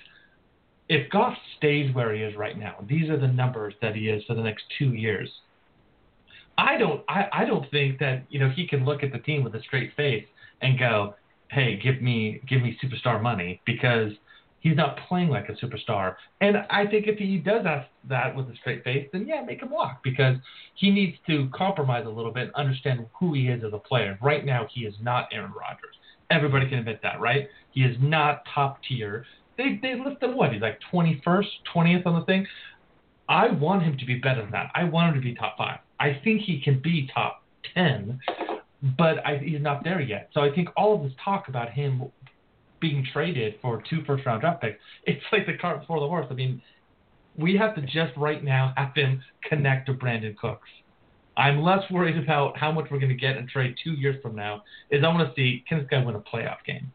if 0.89 1.11
Goff 1.11 1.35
stays 1.57 1.95
where 1.95 2.15
he 2.15 2.23
is 2.23 2.37
right 2.37 2.59
now, 2.59 2.77
these 2.87 3.09
are 3.09 3.19
the 3.19 3.29
numbers 3.29 3.73
that 3.81 3.95
he 3.95 4.11
is 4.11 4.23
for 4.27 4.35
the 4.35 4.43
next 4.43 4.65
two 4.79 4.93
years. 4.93 5.31
I 6.59 6.77
don't 6.77 7.03
I, 7.09 7.29
I 7.33 7.45
don't 7.45 7.69
think 7.71 7.99
that 8.01 8.25
you 8.29 8.39
know 8.39 8.51
he 8.51 8.67
can 8.67 8.85
look 8.85 9.03
at 9.03 9.13
the 9.13 9.19
team 9.19 9.45
with 9.45 9.55
a 9.55 9.63
straight 9.63 9.93
face 9.97 10.27
and 10.61 10.79
go, 10.79 11.15
hey, 11.55 11.79
give 11.83 12.03
me 12.03 12.41
give 12.49 12.61
me 12.61 12.77
superstar 12.83 13.23
money 13.23 13.61
because 13.65 14.11
he's 14.61 14.77
not 14.77 14.99
playing 15.09 15.29
like 15.29 15.49
a 15.49 15.53
superstar. 15.53 16.17
And 16.41 16.57
I 16.71 16.87
think 16.87 17.07
if 17.07 17.19
he 17.19 17.37
does 17.39 17.65
ask 17.67 17.87
that 18.09 18.35
with 18.35 18.47
a 18.47 18.57
straight 18.57 18.83
face, 18.83 19.09
then 19.13 19.27
yeah, 19.27 19.43
make 19.43 19.63
him 19.63 19.71
walk 19.71 20.03
because 20.03 20.37
he 20.75 20.91
needs 20.91 21.17
to 21.29 21.49
compromise 21.55 22.07
a 22.07 22.11
little 22.11 22.33
bit 22.33 22.45
and 22.45 22.55
understand 22.55 23.07
who 23.19 23.35
he 23.35 23.49
is 23.49 23.63
as 23.63 23.73
a 23.73 23.79
player. 23.79 24.19
Right 24.21 24.45
now, 24.45 24.67
he 24.73 24.81
is 24.83 24.95
not 25.01 25.29
Aaron 25.33 25.53
Rodgers. 25.53 25.95
Everybody 26.31 26.69
can 26.69 26.79
admit 26.81 27.01
that, 27.03 27.21
right? 27.21 27.49
He 27.71 27.83
is 27.83 27.97
not 28.01 28.43
top 28.53 28.81
tier. 28.89 29.25
They 29.57 29.79
they 29.81 29.95
lift 29.95 30.23
him 30.23 30.37
what? 30.37 30.53
He's 30.53 30.63
like 30.63 30.81
21st, 30.93 31.47
20th 31.73 32.07
on 32.07 32.19
the 32.19 32.27
thing. 32.27 32.47
I 33.29 33.49
want 33.49 33.83
him 33.83 33.97
to 33.97 34.05
be 34.05 34.17
better 34.17 34.43
than 34.43 34.51
that. 34.51 34.71
I 34.75 34.85
want 34.85 35.15
him 35.15 35.23
to 35.23 35.27
be 35.27 35.35
top 35.35 35.57
five. 35.57 35.79
I 36.01 36.21
think 36.25 36.43
he 36.43 36.61
can 36.61 36.81
be 36.83 37.09
top 37.15 37.43
10, 37.75 38.21
but 38.99 39.25
I, 39.27 39.39
he's 39.39 39.63
not 39.63 39.83
there 39.83 40.01
yet. 40.01 40.31
So 40.35 40.41
I 40.41 40.55
think 40.55 40.69
all 40.77 40.95
of 40.95 41.03
this 41.03 41.13
talk 41.25 41.49
about 41.49 41.71
him 41.71 42.11
being 42.81 43.07
traded 43.13 43.55
for 43.63 43.83
two 43.89 44.05
first 44.07 44.27
round 44.27 44.43
draft 44.43 44.61
picks, 44.61 44.79
it's 45.05 45.23
like 45.33 45.47
the 45.47 45.57
cart 45.57 45.81
before 45.81 46.01
the 46.01 46.07
horse. 46.07 46.27
I 46.31 46.35
mean, 46.35 46.61
we 47.37 47.57
have 47.57 47.75
to 47.77 47.81
just 47.81 48.17
right 48.17 48.45
now 48.45 48.73
have 48.77 48.95
him 48.95 49.23
connect 49.49 49.87
to 49.87 49.95
Brandin 49.95 50.37
Cooks. 50.37 50.69
I'm 51.37 51.63
less 51.63 51.83
worried 51.91 52.17
about 52.17 52.57
how 52.57 52.71
much 52.71 52.87
we're 52.91 53.01
going 53.01 53.11
to 53.11 53.17
get 53.17 53.37
in 53.37 53.49
trade 53.49 53.75
two 53.83 53.93
years 53.93 54.17
from 54.23 54.37
now. 54.37 54.63
Is 54.91 55.03
I 55.03 55.09
want 55.09 55.29
to 55.29 55.35
see 55.35 55.65
can 55.69 55.79
this 55.79 55.89
guy 55.91 56.05
win 56.05 56.15
a 56.15 56.21
playoff 56.21 56.59
game? 56.67 56.93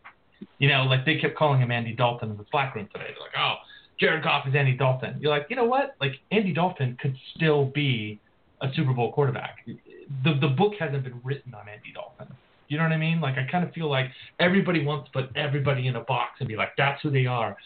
You 0.60 0.70
know, 0.70 0.84
like 0.84 1.06
they 1.06 1.18
kept 1.18 1.36
calling 1.36 1.60
him 1.60 1.72
Andy 1.72 1.94
Dalton 1.94 2.32
in 2.32 2.38
the 2.38 2.46
Slack 2.52 2.76
room 2.76 2.88
today. 2.94 3.08
They're 3.08 3.20
like, 3.20 3.38
oh, 3.38 3.56
Jared 4.00 4.24
Goff 4.24 4.48
is 4.48 4.56
Andy 4.56 4.78
Dalton. 4.78 5.18
You're 5.20 5.32
like, 5.32 5.48
you 5.50 5.56
know 5.56 5.66
what? 5.66 5.96
Like 6.00 6.14
Andy 6.32 6.54
Dalton 6.54 6.98
could 7.02 7.16
still 7.36 7.66
be 7.66 8.22
a 8.62 8.68
Super 8.76 8.94
Bowl 8.94 9.12
quarterback. 9.12 9.66
The 10.24 10.34
the 10.40 10.48
book 10.48 10.74
hasn't 10.80 11.04
been 11.04 11.20
written 11.24 11.54
on 11.54 11.70
Andy 11.70 11.94
Dalton. 11.94 12.36
You 12.68 12.78
know 12.78 12.84
what 12.84 12.94
I 12.94 12.98
mean? 12.98 13.20
Like 13.20 13.36
I 13.38 13.50
kind 13.52 13.64
of 13.64 13.74
feel 13.74 13.90
like 13.90 14.08
everybody 14.40 14.84
wants 14.84 15.10
to 15.12 15.24
put 15.24 15.36
everybody 15.36 15.88
in 15.88 15.96
a 15.96 16.02
box 16.02 16.34
and 16.40 16.48
be 16.48 16.56
like, 16.56 16.70
that's 16.78 17.02
who 17.02 17.10
they 17.10 17.26
are. 17.26 17.58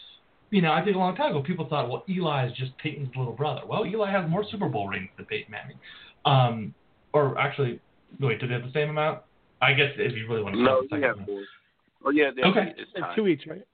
You 0.50 0.62
know, 0.62 0.72
I 0.72 0.84
think 0.84 0.96
a 0.96 0.98
long 0.98 1.16
time 1.16 1.30
ago 1.30 1.42
people 1.42 1.68
thought, 1.68 1.90
well, 1.90 2.04
Eli 2.08 2.46
is 2.46 2.52
just 2.56 2.76
Peyton's 2.78 3.10
little 3.16 3.32
brother. 3.32 3.62
Well, 3.66 3.84
Eli 3.86 4.10
has 4.10 4.28
more 4.30 4.44
Super 4.50 4.68
Bowl 4.68 4.88
rings 4.88 5.10
than 5.16 5.26
Peyton 5.26 5.50
Manning. 5.50 5.78
Um, 6.24 6.74
or 7.12 7.38
actually, 7.38 7.80
Wait, 8.20 8.40
do 8.40 8.46
they 8.46 8.54
have 8.54 8.62
the 8.62 8.72
same 8.72 8.90
amount? 8.90 9.20
I 9.60 9.72
guess 9.72 9.90
if 9.96 10.16
you 10.16 10.28
really 10.28 10.42
want 10.42 10.56
to. 10.56 10.62
No, 10.62 10.78
count 10.78 10.90
the 10.90 10.96
you 10.96 11.02
have 11.04 11.26
four. 11.26 11.42
Oh 12.06 12.10
yeah, 12.10 12.30
Okay. 12.44 12.74
It's 12.76 13.16
two 13.16 13.26
each, 13.26 13.42
right? 13.46 13.64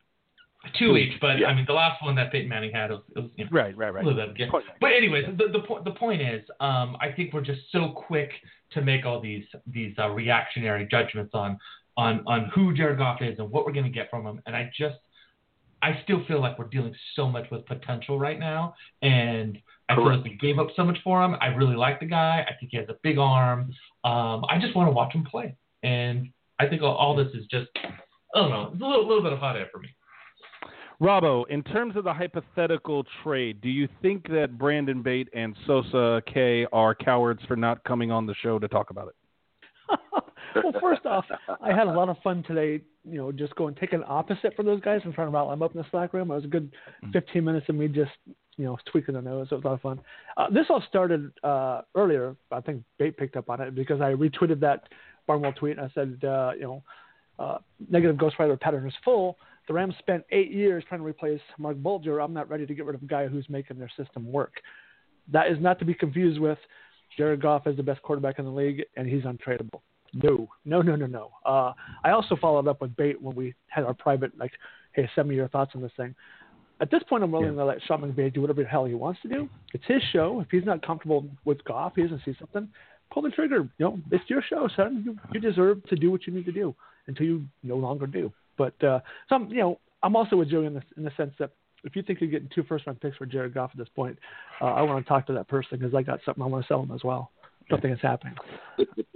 Two 0.79 0.97
each, 0.97 1.19
but 1.21 1.39
Yeah. 1.39 1.49
I 1.49 1.55
mean 1.55 1.65
the 1.67 1.73
last 1.73 2.03
one 2.03 2.15
that 2.17 2.31
Peyton 2.33 2.49
Manning 2.49 2.73
had 2.73 2.91
was, 2.91 3.01
was 3.17 3.31
you 3.37 3.45
know, 3.45 3.51
Right, 3.53 3.77
right, 3.77 3.89
a 3.89 3.93
right. 3.93 4.05
yeah. 4.37 4.47
But 4.81 4.93
anyways, 4.93 5.27
the 5.39 5.49
the 5.53 5.61
point 5.67 5.85
the 5.85 5.93
point 5.93 6.23
is, 6.23 6.43
um, 6.61 6.97
I 7.01 7.13
think 7.15 7.33
we're 7.33 7.41
just 7.41 7.63
so 7.73 7.91
quick 7.91 8.31
to 8.73 8.83
make 8.83 9.05
all 9.07 9.21
these 9.21 9.45
these 9.67 9.95
uh, 9.99 10.09
reactionary 10.11 10.87
judgments 10.91 11.33
on 11.35 11.59
on 11.97 12.23
on 12.27 12.51
who 12.55 12.75
Jared 12.75 12.99
Goff 12.99 13.23
is 13.23 13.39
and 13.39 13.51
what 13.51 13.65
we're 13.65 13.73
going 13.73 13.85
to 13.85 13.91
get 13.91 14.11
from 14.11 14.27
him, 14.27 14.41
and 14.47 14.55
I 14.55 14.71
just 14.77 14.97
I 15.83 16.01
still 16.05 16.25
feel 16.27 16.41
like 16.41 16.59
we're 16.59 16.69
dealing 16.69 16.95
so 17.17 17.27
much 17.29 17.51
with 17.51 17.65
potential 17.67 18.19
right 18.19 18.39
now, 18.39 18.75
and 19.03 19.59
I 19.89 19.97
feel 19.97 20.15
like 20.15 20.25
we 20.25 20.37
gave 20.37 20.59
up 20.59 20.69
so 20.77 20.85
much 20.85 20.99
for 21.03 21.23
him. 21.25 21.37
I 21.41 21.47
really 21.49 21.75
like 21.75 22.01
the 22.01 22.07
guy. 22.07 22.45
I 22.47 22.53
think 22.61 22.71
he 22.71 22.77
has 22.77 22.89
a 22.89 22.97
big 23.03 23.19
arm. 23.19 23.73
Um, 24.05 24.45
I 24.49 24.59
just 24.61 24.77
want 24.77 24.89
to 24.89 24.93
watch 24.93 25.15
him 25.15 25.25
play, 25.25 25.57
and 25.83 26.29
I 26.59 26.69
think 26.69 26.83
all, 26.83 26.95
all 26.95 27.17
this 27.17 27.33
is 27.35 27.47
just 27.51 27.69
I 28.35 28.41
don't 28.41 28.51
know, 28.51 28.71
it's 28.73 28.83
a 28.83 28.85
little 28.85 29.09
little 29.09 29.23
bit 29.23 29.33
of 29.33 29.39
hot 29.39 29.57
air 29.57 29.69
for 29.73 29.79
me. 29.79 29.89
Robbo, 31.01 31.49
in 31.49 31.63
terms 31.63 31.97
of 31.97 32.05
the 32.05 32.13
hypothetical 32.13 33.05
trade, 33.23 33.61
do 33.63 33.71
you 33.71 33.89
think 34.03 34.29
that 34.29 34.59
Brandon 34.59 35.03
Bate 35.03 35.29
and 35.33 35.57
Sosa 35.67 36.23
K 36.33 36.67
are 36.73 36.95
cowards 36.95 37.41
for 37.49 37.57
not 37.57 37.83
coming 37.85 38.11
on 38.11 38.27
the 38.27 38.35
show 38.43 38.59
to 38.59 38.69
talk 38.69 38.91
about 38.91 39.09
it? 39.09 39.15
well, 40.63 40.75
first 40.79 41.07
off, 41.07 41.25
I 41.63 41.73
had 41.75 41.87
a 41.87 41.93
lot 41.93 42.11
of 42.11 42.19
fun 42.23 42.45
today. 42.47 42.85
You 43.09 43.17
know, 43.17 43.33
just 43.33 43.55
going 43.57 43.75
taking 43.77 44.03
opposite 44.05 44.55
from 44.55 44.67
those 44.67 44.81
guys 44.83 45.01
and 45.05 45.15
trying 45.15 45.29
to 45.29 45.33
rile 45.33 45.49
them 45.49 45.63
up 45.63 45.75
in 45.75 45.79
the 45.81 45.87
Slack 45.91 46.13
room. 46.13 46.31
It 46.31 46.35
was 46.35 46.45
a 46.45 46.49
good 46.49 46.71
15 47.13 47.43
minutes 47.43 47.67
of 47.71 47.77
me 47.77 47.89
just 47.89 48.11
you 48.59 48.67
know 48.67 48.77
tweaking 48.93 49.15
the 49.15 49.23
nose. 49.23 49.49
It 49.51 49.55
was 49.55 49.65
a 49.65 49.69
lot 49.69 49.75
of 49.75 49.81
fun. 49.81 50.01
Uh, 50.37 50.51
this 50.51 50.67
all 50.69 50.85
started 50.87 51.33
uh, 51.43 51.81
earlier. 51.95 52.37
I 52.53 52.61
think 52.61 52.85
Bate 52.99 53.17
picked 53.17 53.37
up 53.37 53.49
on 53.49 53.63
it 53.63 53.75
because 53.75 54.03
I 54.03 54.13
retweeted 54.13 54.61
that 54.61 54.85
Barnwell 55.27 55.55
tweet. 55.55 55.79
And 55.79 55.87
I 55.87 55.91
said, 55.95 56.23
uh, 56.29 56.51
you 56.55 56.63
know, 56.63 56.83
uh, 57.39 57.59
negative 57.89 58.19
Ghost 58.19 58.37
Rider 58.39 58.57
pattern 58.59 58.87
is 58.87 58.95
full. 59.03 59.39
The 59.69 59.75
Rams 59.75 59.95
spent 59.99 60.25
eight 60.33 60.51
years 60.51 60.85
trying 60.89 61.01
to 61.01 61.07
replace 61.07 61.41
Marc 61.59 61.77
Bulger. 61.77 62.21
I'm 62.21 62.35
not 62.35 62.49
ready 62.49 62.67
to 62.67 62.75
get 62.75 62.85
rid 62.85 62.97
of 62.97 63.03
a 63.03 63.07
guy 63.07 63.29
who's 63.29 63.49
making 63.49 63.79
their 63.79 63.91
system 63.97 64.31
work. 64.31 64.55
That 65.33 65.51
is 65.51 65.59
not 65.61 65.79
to 65.79 65.85
be 65.85 65.95
confused 65.95 66.41
with 66.41 66.59
Jared 67.17 67.43
Goff 67.43 67.67
is 67.67 67.77
the 67.77 67.83
best 67.83 68.03
quarterback 68.03 68.39
in 68.39 68.45
the 68.45 68.51
league 68.51 68.83
and 68.97 69.07
he's 69.07 69.23
untradeable. 69.23 69.81
No, 70.13 70.49
no, 70.65 70.83
no, 70.83 70.97
no, 70.97 71.07
no. 71.07 71.31
Uh, 71.45 71.73
I 72.05 72.11
also 72.11 72.37
followed 72.37 72.67
up 72.67 72.81
with 72.81 72.97
Bate 72.97 73.21
when 73.21 73.37
we 73.37 73.55
had 73.69 73.85
our 73.85 73.95
private, 73.95 74.37
like, 74.39 74.53
hey, 74.93 75.09
send 75.15 75.29
me 75.29 75.37
your 75.37 75.49
thoughts 75.49 75.73
on 75.75 75.83
this 75.83 75.93
thing. 75.97 76.15
At 76.81 76.91
this 76.91 77.03
point, 77.09 77.23
I'm 77.23 77.31
willing 77.31 77.55
to 77.55 77.65
let 77.65 77.79
Sean 77.87 78.01
McVay 78.01 78.33
do 78.33 78.41
whatever 78.41 78.63
the 78.63 78.69
hell 78.69 78.87
he 78.87 78.95
wants 78.95 79.21
to 79.23 79.29
do. 79.29 79.49
It's 79.75 79.85
his 79.87 80.03
show. 80.13 80.41
If 80.41 80.49
he's 80.51 80.65
not 80.65 80.85
comfortable 80.85 81.27
with 81.45 81.63
Goff, 81.65 81.93
he 81.95 82.03
doesn't 82.03 82.23
see 82.25 82.35
something, 82.39 82.69
pull 83.13 83.23
the 83.23 83.31
trigger. 83.31 83.69
You 83.79 83.85
know, 83.85 83.99
it's 84.11 84.29
your 84.29 84.43
show, 84.43 84.69
son. 84.75 85.03
You, 85.05 85.19
you 85.33 85.41
deserve 85.41 85.85
to 85.89 85.97
do 85.97 86.11
what 86.11 86.27
you 86.27 86.33
need 86.33 86.47
to 86.47 86.53
do 86.53 86.75
until 87.07 87.27
you 87.27 87.45
no 87.63 87.77
longer 87.77 88.07
do. 88.07 88.33
But 88.61 88.85
uh, 88.87 89.01
so 89.27 89.37
I'm, 89.37 89.49
you 89.49 89.61
know, 89.61 89.81
I'm 90.03 90.15
also 90.15 90.37
with 90.37 90.51
Joey 90.51 90.67
in 90.67 90.75
the 90.75 90.83
in 90.99 91.03
the 91.03 91.13
sense 91.17 91.33
that 91.39 91.53
if 91.83 91.97
you 91.97 92.03
think 92.03 92.21
you're 92.21 92.29
getting 92.29 92.51
two 92.55 92.63
first 92.65 92.87
round 92.87 93.01
picks 93.01 93.17
for 93.17 93.25
Jared 93.25 93.55
Goff 93.55 93.71
at 93.73 93.79
this 93.79 93.89
point, 93.97 94.19
uh, 94.61 94.67
I 94.67 94.83
want 94.83 95.03
to 95.03 95.09
talk 95.09 95.27
to 95.29 95.33
that 95.33 95.49
person 95.49 95.79
because 95.79 95.95
I 95.95 96.03
got 96.03 96.21
something 96.27 96.43
I 96.43 96.47
want 96.47 96.63
to 96.63 96.69
sell 96.69 96.83
him 96.83 96.91
as 96.91 97.03
well. 97.03 97.31
Something 97.71 97.91
is 97.91 97.99
happening. 98.03 98.35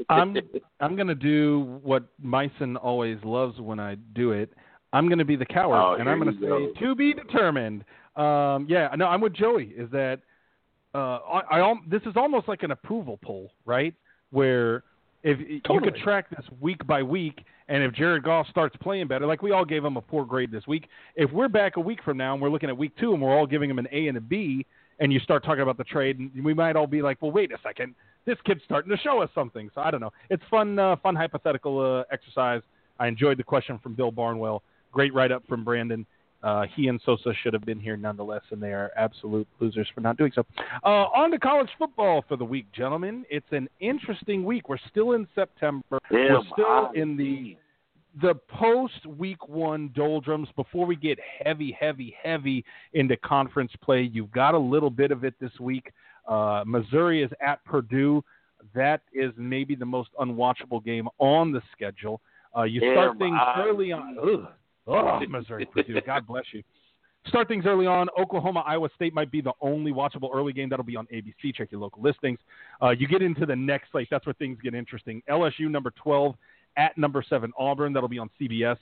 I'm 0.09 0.39
I'm 0.81 0.97
gonna 0.97 1.15
do 1.15 1.79
what 1.83 2.05
Misone 2.25 2.77
always 2.83 3.19
loves 3.23 3.61
when 3.61 3.79
I 3.79 3.97
do 4.15 4.33
it. 4.33 4.51
I'm 4.95 5.11
gonna 5.11 5.27
be 5.27 5.37
the 5.37 5.45
coward, 5.45 5.77
Oh, 5.77 6.01
and 6.01 6.09
I'm 6.09 6.19
gonna 6.19 6.33
you 6.33 6.73
say 6.75 6.81
to 6.81 6.95
be 6.95 7.13
determined. 7.13 7.85
Um, 8.17 8.65
yeah, 8.67 8.89
no, 8.97 9.09
I'm 9.09 9.21
with 9.21 9.35
Joey. 9.35 9.75
Is 9.77 9.91
that 9.91 10.21
uh, 10.95 11.19
I, 11.19 11.41
I 11.51 11.59
al- 11.59 11.83
this 11.87 12.01
is 12.07 12.15
almost 12.17 12.49
like 12.49 12.63
an 12.63 12.71
approval 12.71 13.19
poll, 13.23 13.53
right? 13.67 13.93
Where 14.31 14.85
if 15.25 15.41
you 15.41 15.81
could 15.81 15.97
track 15.97 16.31
this 16.31 16.47
week 16.61 16.87
by 16.87 17.03
week, 17.03 17.45
and 17.69 17.83
if 17.83 17.93
Jared 17.95 18.23
Goff 18.23 18.47
starts 18.49 18.77
playing 18.81 19.09
better, 19.09 19.27
like 19.27 19.43
we 19.43 19.51
all 19.51 19.65
gave 19.65 19.85
him 19.85 19.97
a 19.97 20.01
poor 20.03 20.25
grade 20.25 20.51
this 20.53 20.67
week, 20.67 20.87
if 21.17 21.33
we're 21.33 21.49
back 21.49 21.77
a 21.77 21.81
week 21.81 22.01
from 22.05 22.19
now 22.19 22.35
and 22.35 22.43
we're 22.43 22.51
looking 22.51 22.69
at 22.69 22.77
week 22.77 22.93
two 23.01 23.15
and 23.15 23.23
we're 23.23 23.37
all 23.37 23.47
giving 23.47 23.71
him 23.71 23.79
an 23.79 23.89
A 23.91 24.07
and 24.09 24.19
a 24.19 24.21
B, 24.21 24.67
and 25.01 25.13
you 25.13 25.19
start 25.21 25.43
talking 25.43 25.63
about 25.63 25.79
the 25.79 25.85
trade, 25.85 26.19
and 26.19 26.45
we 26.45 26.55
might 26.55 26.77
all 26.77 26.87
be 26.87 27.03
like, 27.03 27.21
well, 27.21 27.33
wait 27.33 27.51
a 27.53 27.59
second, 27.63 27.95
this 28.27 28.37
kid's 28.45 28.61
starting 28.65 28.95
to 28.95 29.03
show 29.03 29.23
us 29.23 29.31
something. 29.35 29.71
So 29.75 29.81
I 29.81 29.91
don't 29.91 30.01
know. 30.01 30.13
It's 30.31 30.43
fun, 30.51 30.79
uh, 30.79 30.97
fun 30.97 31.17
hypothetical 31.17 31.81
uh, 31.81 32.05
exercise. 32.13 32.63
I 33.01 33.09
enjoyed 33.09 33.39
the 33.39 33.45
question 33.45 33.79
from 33.83 33.95
Bill 33.95 34.11
Barnwell. 34.11 34.63
Great 34.93 35.13
write 35.13 35.33
up 35.33 35.43
from 35.49 35.65
Brandon. 35.65 36.07
Uh, 36.45 36.67
he 36.77 36.89
and 36.89 37.01
Sosa 37.07 37.33
should 37.43 37.55
have 37.55 37.65
been 37.65 37.81
here 37.81 37.97
nonetheless, 37.97 38.43
and 38.51 38.63
they 38.63 38.73
are 38.73 38.91
absolute 38.99 39.49
losers 39.61 39.89
for 39.95 40.03
not 40.03 40.19
doing 40.19 40.31
so. 40.35 40.45
Uh, 40.85 41.07
on 41.17 41.31
to 41.31 41.39
college 41.39 41.71
football 41.79 42.23
for 42.29 42.37
the 42.37 42.45
week, 42.45 42.67
gentlemen. 42.73 43.25
It's 43.31 43.47
an 43.51 43.67
interesting 43.81 44.45
week. 44.45 44.69
We're 44.69 44.77
still 44.91 45.13
in 45.13 45.27
September. 45.35 45.99
We're 46.11 46.43
still 46.53 46.91
in 46.95 47.17
the 47.17 47.57
the 48.23 48.35
post 48.49 49.05
week 49.19 49.49
one 49.49 49.91
doldrums 49.97 50.49
before 50.55 50.87
we 50.87 50.95
get 50.95 51.19
heavy, 51.45 51.77
heavy, 51.79 52.15
heavy 52.23 52.65
into 52.93 53.17
conference 53.17 53.73
play. 53.83 54.03
You've 54.03 54.31
got 54.31 54.55
a 54.55 54.59
little 54.59 54.91
bit 54.91 55.11
of 55.11 55.25
it 55.25 55.35
this 55.41 55.51
week. 55.59 55.93
Uh, 56.29 56.63
Missouri 56.67 57.23
is 57.23 57.31
at 57.45 57.65
Purdue. 57.65 58.23
That 58.75 59.01
is 59.13 59.33
maybe 59.37 59.75
the 59.75 59.87
most 59.87 60.11
unwatchable 60.21 60.85
game 60.85 61.09
on 61.19 61.53
the 61.53 61.63
schedule. 61.73 62.21
Uh, 62.57 62.63
you 62.63 62.81
start 62.93 63.19
Damn, 63.19 63.31
things 63.31 63.39
early 63.59 63.93
on. 63.93 64.17
Ugh. 64.23 64.49
Oh, 64.87 65.21
Missouri, 65.29 65.67
Purdue. 65.67 66.01
God 66.07 66.27
bless 66.27 66.45
you. 66.53 66.63
Start 67.29 67.49
things 67.49 67.65
early 67.67 67.87
on. 67.87 68.09
Oklahoma, 68.19 68.63
Iowa 68.67 68.91
State 68.95 69.15
might 69.15 69.31
be 69.31 69.41
the 69.41 69.53
only 69.63 69.93
watchable 69.93 70.29
early 70.35 70.53
game. 70.53 70.69
That'll 70.69 70.85
be 70.85 70.97
on 70.97 71.07
ABC. 71.07 71.55
Check 71.55 71.73
your 71.73 71.81
local 71.81 72.03
listings. 72.03 72.39
Uh, 72.83 72.91
you 72.91 73.09
get 73.09 73.23
into 73.23 73.47
the 73.47 73.57
next 73.57 73.93
slate. 73.93 74.09
That's 74.11 74.27
where 74.27 74.35
things 74.35 74.59
get 74.63 74.75
interesting. 74.75 75.23
LSU 75.31 75.71
number 75.71 75.91
12 76.03 76.35
at 76.77 76.99
number 76.99 77.25
7 77.27 77.51
Auburn. 77.59 77.95
That'll 77.95 78.11
be 78.11 78.19
on 78.19 78.29
CBS. 78.41 78.77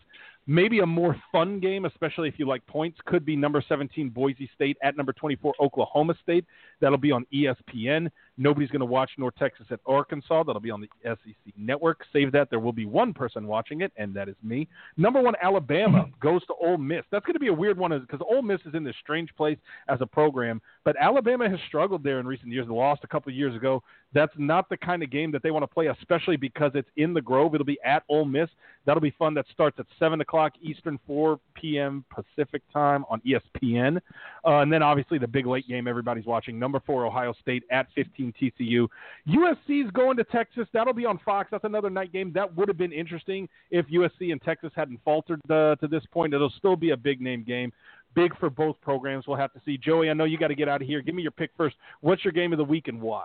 Maybe 0.46 0.80
a 0.80 0.86
more 0.86 1.16
fun 1.30 1.60
game, 1.60 1.84
especially 1.84 2.28
if 2.28 2.34
you 2.36 2.48
like 2.48 2.66
points, 2.66 2.98
could 3.06 3.24
be 3.24 3.36
number 3.36 3.62
17 3.68 4.10
Boise 4.10 4.50
State 4.54 4.76
at 4.82 4.96
number 4.96 5.12
24 5.12 5.54
Oklahoma 5.60 6.14
State. 6.20 6.44
That'll 6.80 6.98
be 6.98 7.12
on 7.12 7.24
ESPN. 7.32 8.10
Nobody's 8.38 8.70
going 8.70 8.80
to 8.80 8.86
watch 8.86 9.10
North 9.18 9.34
Texas 9.38 9.66
at 9.70 9.78
Arkansas. 9.86 10.42
That'll 10.42 10.60
be 10.60 10.70
on 10.70 10.80
the 10.80 10.88
SEC 11.04 11.54
network. 11.56 12.00
Save 12.12 12.32
that. 12.32 12.50
There 12.50 12.58
will 12.58 12.72
be 12.72 12.86
one 12.86 13.12
person 13.12 13.46
watching 13.46 13.82
it, 13.82 13.92
and 13.96 14.12
that 14.14 14.28
is 14.28 14.34
me. 14.42 14.66
Number 14.96 15.20
one, 15.20 15.34
Alabama 15.40 16.02
hmm. 16.02 16.10
goes 16.20 16.44
to 16.46 16.54
Ole 16.54 16.78
Miss. 16.78 17.04
That's 17.12 17.24
going 17.24 17.34
to 17.34 17.40
be 17.40 17.48
a 17.48 17.52
weird 17.52 17.78
one 17.78 17.96
because 18.00 18.24
Ole 18.28 18.42
Miss 18.42 18.60
is 18.66 18.74
in 18.74 18.82
this 18.82 18.96
strange 19.00 19.34
place 19.36 19.58
as 19.88 20.00
a 20.00 20.06
program, 20.06 20.60
but 20.84 20.96
Alabama 20.98 21.48
has 21.48 21.58
struggled 21.68 22.02
there 22.02 22.18
in 22.18 22.26
recent 22.26 22.50
years. 22.50 22.66
They 22.66 22.74
lost 22.74 23.04
a 23.04 23.06
couple 23.06 23.30
of 23.30 23.36
years 23.36 23.54
ago. 23.54 23.82
That's 24.12 24.32
not 24.36 24.68
the 24.68 24.76
kind 24.76 25.02
of 25.02 25.10
game 25.10 25.30
that 25.32 25.42
they 25.42 25.50
want 25.50 25.62
to 25.62 25.66
play, 25.68 25.86
especially 25.86 26.36
because 26.36 26.72
it's 26.74 26.88
in 26.96 27.14
the 27.14 27.20
Grove. 27.20 27.54
It'll 27.54 27.64
be 27.64 27.78
at 27.84 28.02
Ole 28.08 28.24
Miss. 28.24 28.48
That'll 28.84 29.00
be 29.00 29.14
fun. 29.18 29.34
That 29.34 29.46
starts 29.52 29.78
at 29.78 29.86
7 29.98 30.20
o'clock 30.20 30.52
Eastern, 30.60 30.98
4 31.06 31.38
p.m. 31.54 32.04
Pacific 32.10 32.62
time 32.72 33.04
on 33.08 33.20
ESPN. 33.20 33.98
Uh, 34.44 34.58
and 34.58 34.72
then 34.72 34.82
obviously 34.82 35.18
the 35.18 35.28
big 35.28 35.46
late 35.46 35.68
game 35.68 35.86
everybody's 35.86 36.26
watching. 36.26 36.58
Number 36.58 36.80
4, 36.84 37.06
Ohio 37.06 37.32
State 37.40 37.62
at 37.70 37.86
15 37.94 38.32
TCU. 38.40 38.88
USC's 39.28 39.90
going 39.92 40.16
to 40.16 40.24
Texas. 40.24 40.66
That'll 40.72 40.92
be 40.92 41.06
on 41.06 41.18
Fox. 41.24 41.48
That's 41.50 41.64
another 41.64 41.90
night 41.90 42.12
game. 42.12 42.32
That 42.32 42.54
would 42.56 42.68
have 42.68 42.78
been 42.78 42.92
interesting 42.92 43.48
if 43.70 43.86
USC 43.86 44.32
and 44.32 44.42
Texas 44.42 44.72
hadn't 44.74 45.00
faltered 45.04 45.40
uh, 45.50 45.76
to 45.76 45.88
this 45.88 46.04
point. 46.10 46.34
It'll 46.34 46.52
still 46.58 46.76
be 46.76 46.90
a 46.90 46.96
big 46.96 47.20
name 47.20 47.44
game. 47.44 47.72
Big 48.14 48.36
for 48.38 48.50
both 48.50 48.76
programs. 48.82 49.26
We'll 49.26 49.38
have 49.38 49.52
to 49.54 49.60
see. 49.64 49.78
Joey, 49.78 50.10
I 50.10 50.12
know 50.12 50.24
you 50.24 50.36
got 50.36 50.48
to 50.48 50.54
get 50.54 50.68
out 50.68 50.82
of 50.82 50.88
here. 50.88 51.00
Give 51.00 51.14
me 51.14 51.22
your 51.22 51.30
pick 51.30 51.50
first. 51.56 51.76
What's 52.00 52.24
your 52.24 52.32
game 52.32 52.52
of 52.52 52.58
the 52.58 52.64
week 52.64 52.88
and 52.88 53.00
why? 53.00 53.24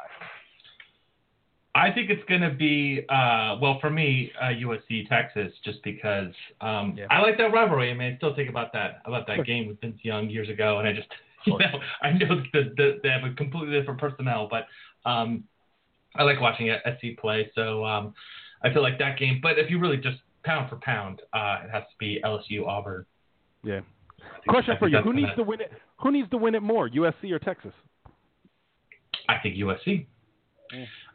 I 1.78 1.92
think 1.92 2.10
it's 2.10 2.24
going 2.28 2.42
to 2.42 2.50
be, 2.50 3.06
uh, 3.08 3.58
well, 3.62 3.78
for 3.80 3.92
me, 3.92 4.32
uh, 4.42 4.46
USC 4.46 5.08
Texas, 5.08 5.54
just 5.64 5.84
because 5.84 6.34
um, 6.60 6.96
Yeah. 6.98 7.06
I 7.12 7.22
like 7.22 7.38
that 7.38 7.54
rivalry. 7.54 7.92
I 7.92 7.94
mean, 7.94 8.14
I 8.14 8.18
still 8.18 8.36
think 8.36 8.50
about 8.50 8.74
that 8.74 9.02
about 9.06 9.28
that 9.28 9.46
game 9.46 9.68
with 9.68 9.80
Vince 9.80 10.00
Young 10.02 10.28
years 10.28 10.50
ago, 10.50 10.80
and 10.80 10.88
I 10.88 10.94
just, 10.94 11.08
you 11.46 11.58
know, 11.60 11.80
I 12.02 12.14
know 12.14 12.42
that 12.54 12.76
the, 12.76 13.00
they 13.04 13.10
have 13.10 13.24
a 13.24 13.34
completely 13.36 13.80
different 13.80 14.00
personnel, 14.00 14.50
but 14.50 14.66
um, 15.08 15.44
I 16.16 16.24
like 16.24 16.42
watching 16.42 16.76
SC 16.84 17.20
play. 17.20 17.52
So 17.54 17.86
um, 17.86 18.16
I 18.64 18.74
feel 18.74 18.82
like 18.82 18.98
that 18.98 19.20
game. 19.20 19.40
But 19.44 19.60
if 19.60 19.70
you 19.70 19.80
really 19.80 19.98
just 19.98 20.18
pound 20.44 20.72
for 20.72 20.78
pound, 20.78 21.22
uh, 21.32 21.60
it 21.64 21.70
has 21.70 21.84
to 21.84 21.98
be 22.00 22.20
LSU 22.26 22.66
Auburn. 22.66 23.06
Yeah. 23.64 23.82
Think- 24.18 24.48
Question 24.48 24.78
for 24.80 24.88
you: 24.88 24.98
Who 24.98 25.14
needs 25.14 25.36
to 25.36 25.44
win 25.44 25.62
it? 25.62 25.72
Who 26.02 26.12
needs 26.12 26.30
to 26.32 26.38
win 26.38 26.56
it 26.56 26.64
more, 26.64 26.90
USC 26.90 27.32
or 27.32 27.38
Texas? 27.38 27.74
I 29.30 29.38
think 29.44 29.58
USC. 29.58 30.08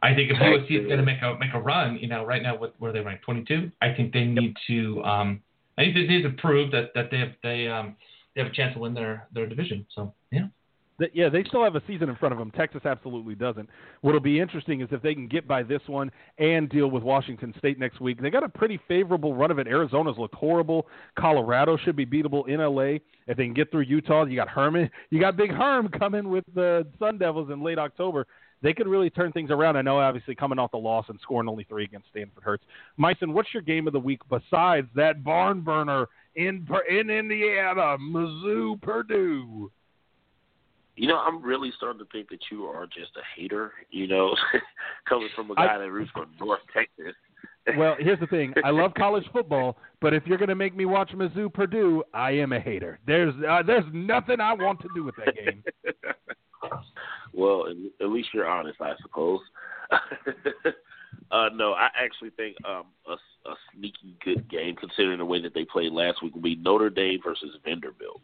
I 0.03 0.15
think 0.15 0.31
if 0.31 0.37
USC 0.37 0.81
is 0.81 0.87
going 0.87 0.99
to 0.99 1.05
make 1.05 1.23
a 1.23 1.37
make 1.39 1.55
a 1.55 1.61
run, 1.61 1.99
you 1.99 2.09
know, 2.09 2.25
right 2.25 2.43
now 2.43 2.57
what 2.57 2.75
where 2.79 2.93
they 2.93 3.01
ranked 3.01 3.25
22, 3.25 3.71
I 3.81 3.93
think 3.95 4.13
they 4.13 4.25
need 4.25 4.57
to 4.67 5.03
um, 5.05 5.43
I 5.79 5.83
think 5.83 5.95
they 5.95 6.07
need 6.07 6.23
to 6.23 6.31
prove 6.31 6.71
that 6.73 6.93
that 6.95 7.11
they 7.11 7.19
have 7.19 7.33
they 7.43 7.69
um 7.69 7.97
they 8.35 8.43
have 8.43 8.51
a 8.51 8.55
chance 8.55 8.75
to 8.75 8.81
win 8.81 8.95
their 8.95 9.29
their 9.33 9.47
division. 9.47 9.87
So 9.95 10.15
yeah, 10.31 10.47
Yeah, 11.15 11.29
they 11.29 11.43
still 11.45 11.65
have 11.65 11.75
a 11.75 11.83
season 11.87 12.09
in 12.09 12.17
front 12.17 12.33
of 12.33 12.39
them. 12.39 12.51
Texas 12.51 12.83
absolutely 12.85 13.35
doesn't. 13.35 13.69
What'll 14.03 14.21
be 14.21 14.39
interesting 14.39 14.81
is 14.81 14.89
if 14.93 15.03
they 15.03 15.15
can 15.15 15.27
get 15.27 15.49
by 15.49 15.63
this 15.63 15.81
one 15.87 16.11
and 16.39 16.69
deal 16.69 16.91
with 16.91 17.03
Washington 17.03 17.55
State 17.59 17.79
next 17.79 18.01
week. 18.01 18.21
They 18.21 18.31
got 18.31 18.45
a 18.45 18.49
pretty 18.49 18.79
favorable 18.89 19.35
run 19.35 19.51
of 19.51 19.59
it. 19.59 19.67
Arizona's 19.67 20.19
looked 20.19 20.35
horrible. 20.35 20.87
Colorado 21.19 21.77
should 21.77 21.97
be 21.97 22.07
beatable 22.07 22.49
in 22.49 22.61
LA. 22.61 22.99
If 23.27 23.37
they 23.37 23.45
can 23.45 23.55
get 23.55 23.71
through 23.71 23.83
Utah, 23.83 24.25
you 24.25 24.37
got 24.37 24.49
Herman. 24.49 24.91
You 25.11 25.21
got 25.21 25.37
Big 25.37 25.51
Herm 25.51 25.89
coming 25.89 26.29
with 26.29 26.45
the 26.55 26.87
Sun 26.99 27.19
Devils 27.19 27.51
in 27.51 27.63
late 27.63 27.79
October. 27.79 28.27
They 28.63 28.73
could 28.73 28.87
really 28.87 29.11
turn 29.11 29.33
things 29.33 29.51
around. 29.51 29.77
I 29.77 29.83
know, 29.83 29.99
obviously, 29.99 30.35
coming 30.35 30.59
off 30.59 30.71
the 30.71 30.77
loss 30.79 31.07
and 31.09 31.19
scoring 31.23 31.49
only 31.49 31.65
three 31.65 31.85
against 31.85 32.09
Stanford 32.11 32.43
hurts. 32.43 32.65
Misone, 32.99 33.33
what's 33.33 33.53
your 33.53 33.63
game 33.63 33.87
of 33.87 33.93
the 33.93 34.01
week 34.01 34.21
besides 34.31 34.89
that 34.95 35.25
barn 35.25 35.61
burner 35.63 36.09
in 36.37 36.67
in 36.89 37.11
Indiana, 37.11 37.97
Mizzou, 37.99 38.81
Purdue? 38.81 39.71
You 40.95 41.09
know, 41.09 41.19
I'm 41.19 41.43
really 41.43 41.73
starting 41.77 41.99
to 42.01 42.07
think 42.13 42.29
that 42.29 42.41
you 42.51 42.65
are 42.67 42.87
just 42.87 43.17
a 43.17 43.41
hater. 43.41 43.73
You 43.91 44.07
know, 44.07 44.37
coming 45.09 45.29
from 45.35 45.51
a 45.51 45.55
guy 45.55 45.75
I- 45.75 45.79
that 45.79 45.91
roots 45.91 46.11
for 46.15 46.27
North 46.41 46.61
Texas. 46.73 47.15
Well, 47.77 47.95
here's 47.97 48.19
the 48.19 48.27
thing. 48.27 48.53
I 48.65 48.71
love 48.71 48.93
college 48.99 49.25
football, 49.33 49.77
but 50.01 50.13
if 50.13 50.27
you're 50.27 50.37
going 50.37 50.49
to 50.49 50.57
make 50.57 50.75
me 50.75 50.85
watch 50.85 51.13
Mizzou 51.13 51.53
Purdue, 51.53 52.03
I 52.13 52.33
am 52.33 52.53
a 52.53 52.59
hater. 52.59 52.99
There's 53.07 53.33
uh, 53.49 53.63
there's 53.65 53.85
nothing 53.93 54.41
I 54.41 54.53
want 54.53 54.81
to 54.81 54.89
do 54.97 55.05
with 55.05 55.15
that 55.25 55.37
game. 55.37 55.63
Well, 57.43 57.67
at- 58.01 58.09
least 58.09 58.29
you're 58.33 58.49
honest, 58.49 58.81
I 58.81 58.93
suppose. 59.03 59.41
uh, 61.31 61.49
no, 61.55 61.73
I 61.73 61.89
actually 61.99 62.31
think 62.31 62.57
um, 62.65 62.85
a, 63.09 63.15
a 63.49 63.55
sneaky 63.75 64.17
good 64.25 64.49
game, 64.49 64.77
considering 64.77 65.19
the 65.19 65.25
way 65.25 65.43
that 65.43 65.55
they 65.55 65.65
played 65.65 65.93
last 65.93 66.23
week, 66.23 66.35
will 66.35 66.43
be 66.43 66.57
Notre 66.57 66.91
Dame 66.91 67.19
versus 67.25 67.51
Vanderbilt. 67.65 68.21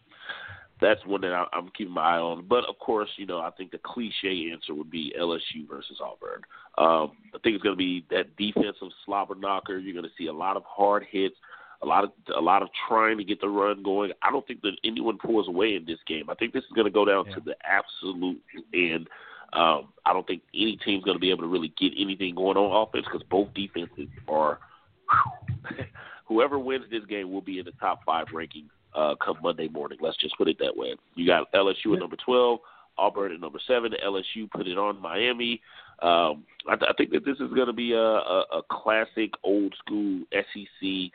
That's 0.80 1.04
one 1.06 1.22
that 1.22 1.32
I, 1.32 1.46
I'm 1.52 1.70
keeping 1.76 1.94
my 1.94 2.16
eye 2.16 2.20
on. 2.20 2.46
But 2.48 2.64
of 2.66 2.78
course, 2.78 3.08
you 3.16 3.26
know, 3.26 3.40
I 3.40 3.50
think 3.50 3.72
the 3.72 3.80
cliche 3.84 4.50
answer 4.52 4.74
would 4.74 4.90
be 4.90 5.12
LSU 5.18 5.68
versus 5.68 6.00
Auburn. 6.00 6.42
Um, 6.78 7.16
I 7.34 7.38
think 7.42 7.56
it's 7.56 7.64
going 7.64 7.74
to 7.74 7.76
be 7.76 8.04
that 8.10 8.36
defensive 8.36 8.88
slobber 9.04 9.34
knocker. 9.34 9.78
You're 9.78 9.94
going 10.00 10.04
to 10.04 10.16
see 10.16 10.28
a 10.28 10.32
lot 10.32 10.56
of 10.56 10.62
hard 10.64 11.04
hits, 11.10 11.34
a 11.82 11.86
lot 11.86 12.04
of 12.04 12.10
a 12.36 12.40
lot 12.40 12.62
of 12.62 12.68
trying 12.88 13.18
to 13.18 13.24
get 13.24 13.40
the 13.40 13.48
run 13.48 13.82
going. 13.82 14.12
I 14.22 14.30
don't 14.30 14.46
think 14.46 14.62
that 14.62 14.76
anyone 14.84 15.18
pulls 15.18 15.48
away 15.48 15.76
in 15.76 15.84
this 15.86 15.98
game. 16.06 16.28
I 16.28 16.34
think 16.34 16.52
this 16.52 16.64
is 16.64 16.72
going 16.74 16.86
to 16.86 16.90
go 16.90 17.04
down 17.04 17.26
to 17.26 17.40
the 17.40 17.54
absolute 17.64 18.40
end. 18.74 19.08
Um, 19.52 19.92
I 20.04 20.12
don't 20.12 20.26
think 20.26 20.42
any 20.54 20.76
team's 20.84 21.04
going 21.04 21.16
to 21.16 21.20
be 21.20 21.30
able 21.30 21.42
to 21.42 21.48
really 21.48 21.72
get 21.80 21.92
anything 21.98 22.34
going 22.34 22.56
on 22.56 22.86
offense 22.86 23.06
because 23.10 23.26
both 23.30 23.52
defenses 23.54 24.08
are. 24.28 24.58
whoever 26.28 26.58
wins 26.58 26.84
this 26.90 27.04
game 27.06 27.32
will 27.32 27.40
be 27.40 27.58
in 27.58 27.64
the 27.64 27.72
top 27.80 28.04
five 28.04 28.26
rankings 28.28 28.68
uh, 28.94 29.14
come 29.24 29.38
Monday 29.42 29.68
morning. 29.68 29.98
Let's 30.00 30.18
just 30.18 30.36
put 30.36 30.48
it 30.48 30.58
that 30.60 30.76
way. 30.76 30.94
You 31.14 31.26
got 31.26 31.50
LSU 31.52 31.94
at 31.94 32.00
number 32.00 32.16
twelve, 32.16 32.60
Auburn 32.96 33.32
at 33.32 33.40
number 33.40 33.58
seven. 33.66 33.92
LSU 34.04 34.50
put 34.50 34.68
it 34.68 34.78
on 34.78 35.00
Miami. 35.00 35.60
Um, 36.00 36.44
I, 36.68 36.74
I 36.74 36.92
think 36.96 37.10
that 37.10 37.24
this 37.24 37.36
is 37.40 37.52
going 37.54 37.66
to 37.66 37.72
be 37.72 37.92
a, 37.92 37.98
a, 37.98 38.44
a 38.52 38.62
classic 38.70 39.32
old 39.42 39.74
school 39.84 40.22
SEC 40.32 41.10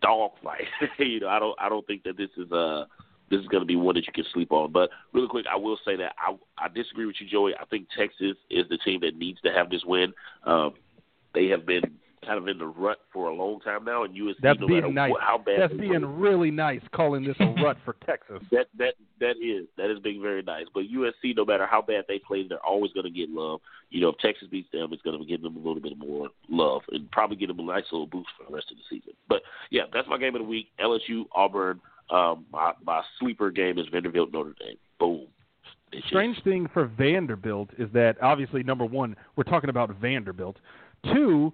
dogfight. 0.00 0.66
you 0.98 1.20
know, 1.20 1.28
I 1.28 1.38
don't 1.38 1.56
I 1.60 1.68
don't 1.68 1.86
think 1.86 2.04
that 2.04 2.16
this 2.16 2.30
is 2.36 2.50
a 2.52 2.86
this 3.30 3.40
is 3.40 3.46
going 3.46 3.62
to 3.62 3.66
be 3.66 3.76
one 3.76 3.94
that 3.94 4.06
you 4.06 4.12
can 4.12 4.24
sleep 4.32 4.52
on. 4.52 4.72
But 4.72 4.90
really 5.12 5.28
quick, 5.28 5.46
I 5.50 5.56
will 5.56 5.78
say 5.84 5.96
that 5.96 6.14
I 6.18 6.36
I 6.58 6.68
disagree 6.68 7.06
with 7.06 7.16
you, 7.20 7.28
Joey. 7.28 7.54
I 7.54 7.64
think 7.66 7.88
Texas 7.96 8.36
is 8.50 8.68
the 8.68 8.78
team 8.78 9.00
that 9.00 9.16
needs 9.16 9.40
to 9.42 9.52
have 9.52 9.70
this 9.70 9.84
win. 9.84 10.12
Um, 10.44 10.74
they 11.34 11.46
have 11.46 11.64
been 11.64 11.82
kind 12.24 12.38
of 12.38 12.48
in 12.48 12.58
the 12.58 12.66
rut 12.66 12.98
for 13.12 13.28
a 13.28 13.34
long 13.34 13.60
time 13.60 13.84
now, 13.84 14.04
and 14.04 14.14
USC 14.14 14.34
That's 14.42 14.60
no 14.60 14.68
matter 14.68 14.82
being 14.82 14.94
nice. 14.94 15.10
what, 15.10 15.22
how 15.22 15.38
bad 15.38 15.60
That's 15.60 15.74
being 15.74 16.04
really 16.04 16.50
nice, 16.50 16.80
calling 16.92 17.24
this 17.24 17.36
a 17.40 17.46
rut 17.62 17.78
for 17.84 17.96
Texas. 18.04 18.42
that 18.50 18.66
that 18.78 18.94
that 19.20 19.36
is 19.42 19.66
that 19.76 19.90
is 19.90 19.98
being 20.00 20.20
very 20.20 20.42
nice. 20.42 20.66
But 20.74 20.84
USC, 20.84 21.36
no 21.36 21.44
matter 21.44 21.66
how 21.66 21.80
bad 21.82 22.04
they 22.08 22.18
play, 22.18 22.46
they're 22.46 22.64
always 22.64 22.92
going 22.92 23.04
to 23.04 23.10
get 23.10 23.30
love. 23.30 23.60
You 23.90 24.02
know, 24.02 24.08
if 24.10 24.18
Texas 24.18 24.48
beats 24.50 24.68
them, 24.72 24.92
it's 24.92 25.02
going 25.02 25.18
to 25.18 25.24
give 25.24 25.42
them 25.42 25.56
a 25.56 25.58
little 25.58 25.80
bit 25.80 25.96
more 25.98 26.28
love 26.48 26.82
and 26.90 27.10
probably 27.10 27.36
give 27.36 27.48
them 27.48 27.58
a 27.60 27.62
nice 27.62 27.84
little 27.90 28.06
boost 28.06 28.28
for 28.38 28.48
the 28.48 28.54
rest 28.54 28.70
of 28.70 28.76
the 28.76 28.82
season. 28.88 29.14
But 29.28 29.42
yeah, 29.70 29.82
that's 29.92 30.08
my 30.08 30.18
game 30.18 30.34
of 30.34 30.42
the 30.42 30.48
week: 30.48 30.68
LSU, 30.80 31.24
Auburn. 31.34 31.80
Um, 32.10 32.44
my 32.52 32.72
my 32.84 33.02
sleeper 33.18 33.50
game 33.50 33.78
is 33.78 33.86
Vanderbilt, 33.90 34.32
Notre 34.32 34.54
Dame. 34.58 34.76
Boom. 34.98 35.26
Bitches. 35.92 36.06
Strange 36.06 36.42
thing 36.44 36.68
for 36.72 36.86
Vanderbilt 36.86 37.70
is 37.78 37.88
that 37.92 38.16
obviously 38.22 38.62
number 38.62 38.84
one, 38.84 39.16
we're 39.36 39.42
talking 39.44 39.70
about 39.70 39.90
Vanderbilt. 39.96 40.56
Two, 41.12 41.52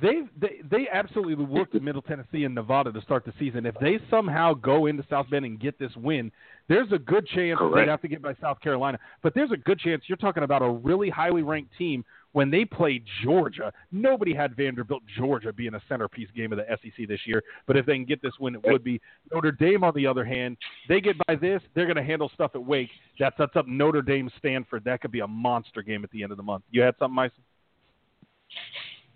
they 0.00 0.22
they 0.40 0.60
they 0.70 0.88
absolutely 0.92 1.34
worked 1.44 1.74
at 1.74 1.82
Middle 1.82 2.02
Tennessee 2.02 2.44
and 2.44 2.54
Nevada 2.54 2.92
to 2.92 3.00
start 3.02 3.24
the 3.24 3.32
season. 3.38 3.66
If 3.66 3.74
they 3.80 3.98
somehow 4.10 4.54
go 4.54 4.86
into 4.86 5.04
South 5.08 5.26
Bend 5.30 5.44
and 5.44 5.58
get 5.58 5.78
this 5.78 5.94
win, 5.96 6.30
there's 6.68 6.90
a 6.92 6.98
good 6.98 7.26
chance 7.26 7.58
Correct. 7.58 7.76
they'd 7.76 7.90
have 7.90 8.02
to 8.02 8.08
get 8.08 8.22
by 8.22 8.34
South 8.40 8.60
Carolina. 8.60 8.98
But 9.22 9.34
there's 9.34 9.52
a 9.52 9.56
good 9.56 9.78
chance 9.78 10.02
you're 10.06 10.16
talking 10.16 10.42
about 10.42 10.62
a 10.62 10.68
really 10.68 11.10
highly 11.10 11.42
ranked 11.42 11.76
team 11.76 12.04
when 12.32 12.50
they 12.50 12.64
played 12.64 13.04
Georgia. 13.22 13.72
Nobody 13.92 14.34
had 14.34 14.56
Vanderbilt 14.56 15.02
Georgia 15.16 15.52
being 15.52 15.74
a 15.74 15.82
centerpiece 15.88 16.28
game 16.36 16.52
of 16.52 16.58
the 16.58 16.66
SEC 16.82 17.08
this 17.08 17.20
year. 17.24 17.42
But 17.66 17.76
if 17.76 17.86
they 17.86 17.94
can 17.94 18.04
get 18.04 18.20
this 18.22 18.34
win, 18.38 18.56
it 18.56 18.62
would 18.64 18.84
be 18.84 19.00
Notre 19.32 19.52
Dame. 19.52 19.84
On 19.84 19.94
the 19.94 20.06
other 20.06 20.24
hand, 20.24 20.56
they 20.88 21.00
get 21.00 21.16
by 21.26 21.36
this, 21.36 21.62
they're 21.74 21.86
going 21.86 21.96
to 21.96 22.02
handle 22.02 22.30
stuff 22.34 22.50
at 22.54 22.62
Wake. 22.62 22.90
That 23.18 23.34
sets 23.36 23.52
up 23.56 23.66
Notre 23.66 24.02
Dame 24.02 24.30
Stanford. 24.38 24.84
That 24.84 25.00
could 25.00 25.12
be 25.12 25.20
a 25.20 25.26
monster 25.26 25.82
game 25.82 26.04
at 26.04 26.10
the 26.10 26.22
end 26.22 26.32
of 26.32 26.36
the 26.36 26.42
month. 26.42 26.64
You 26.70 26.82
had 26.82 26.94
something, 26.98 27.16
Misone? 27.16 27.30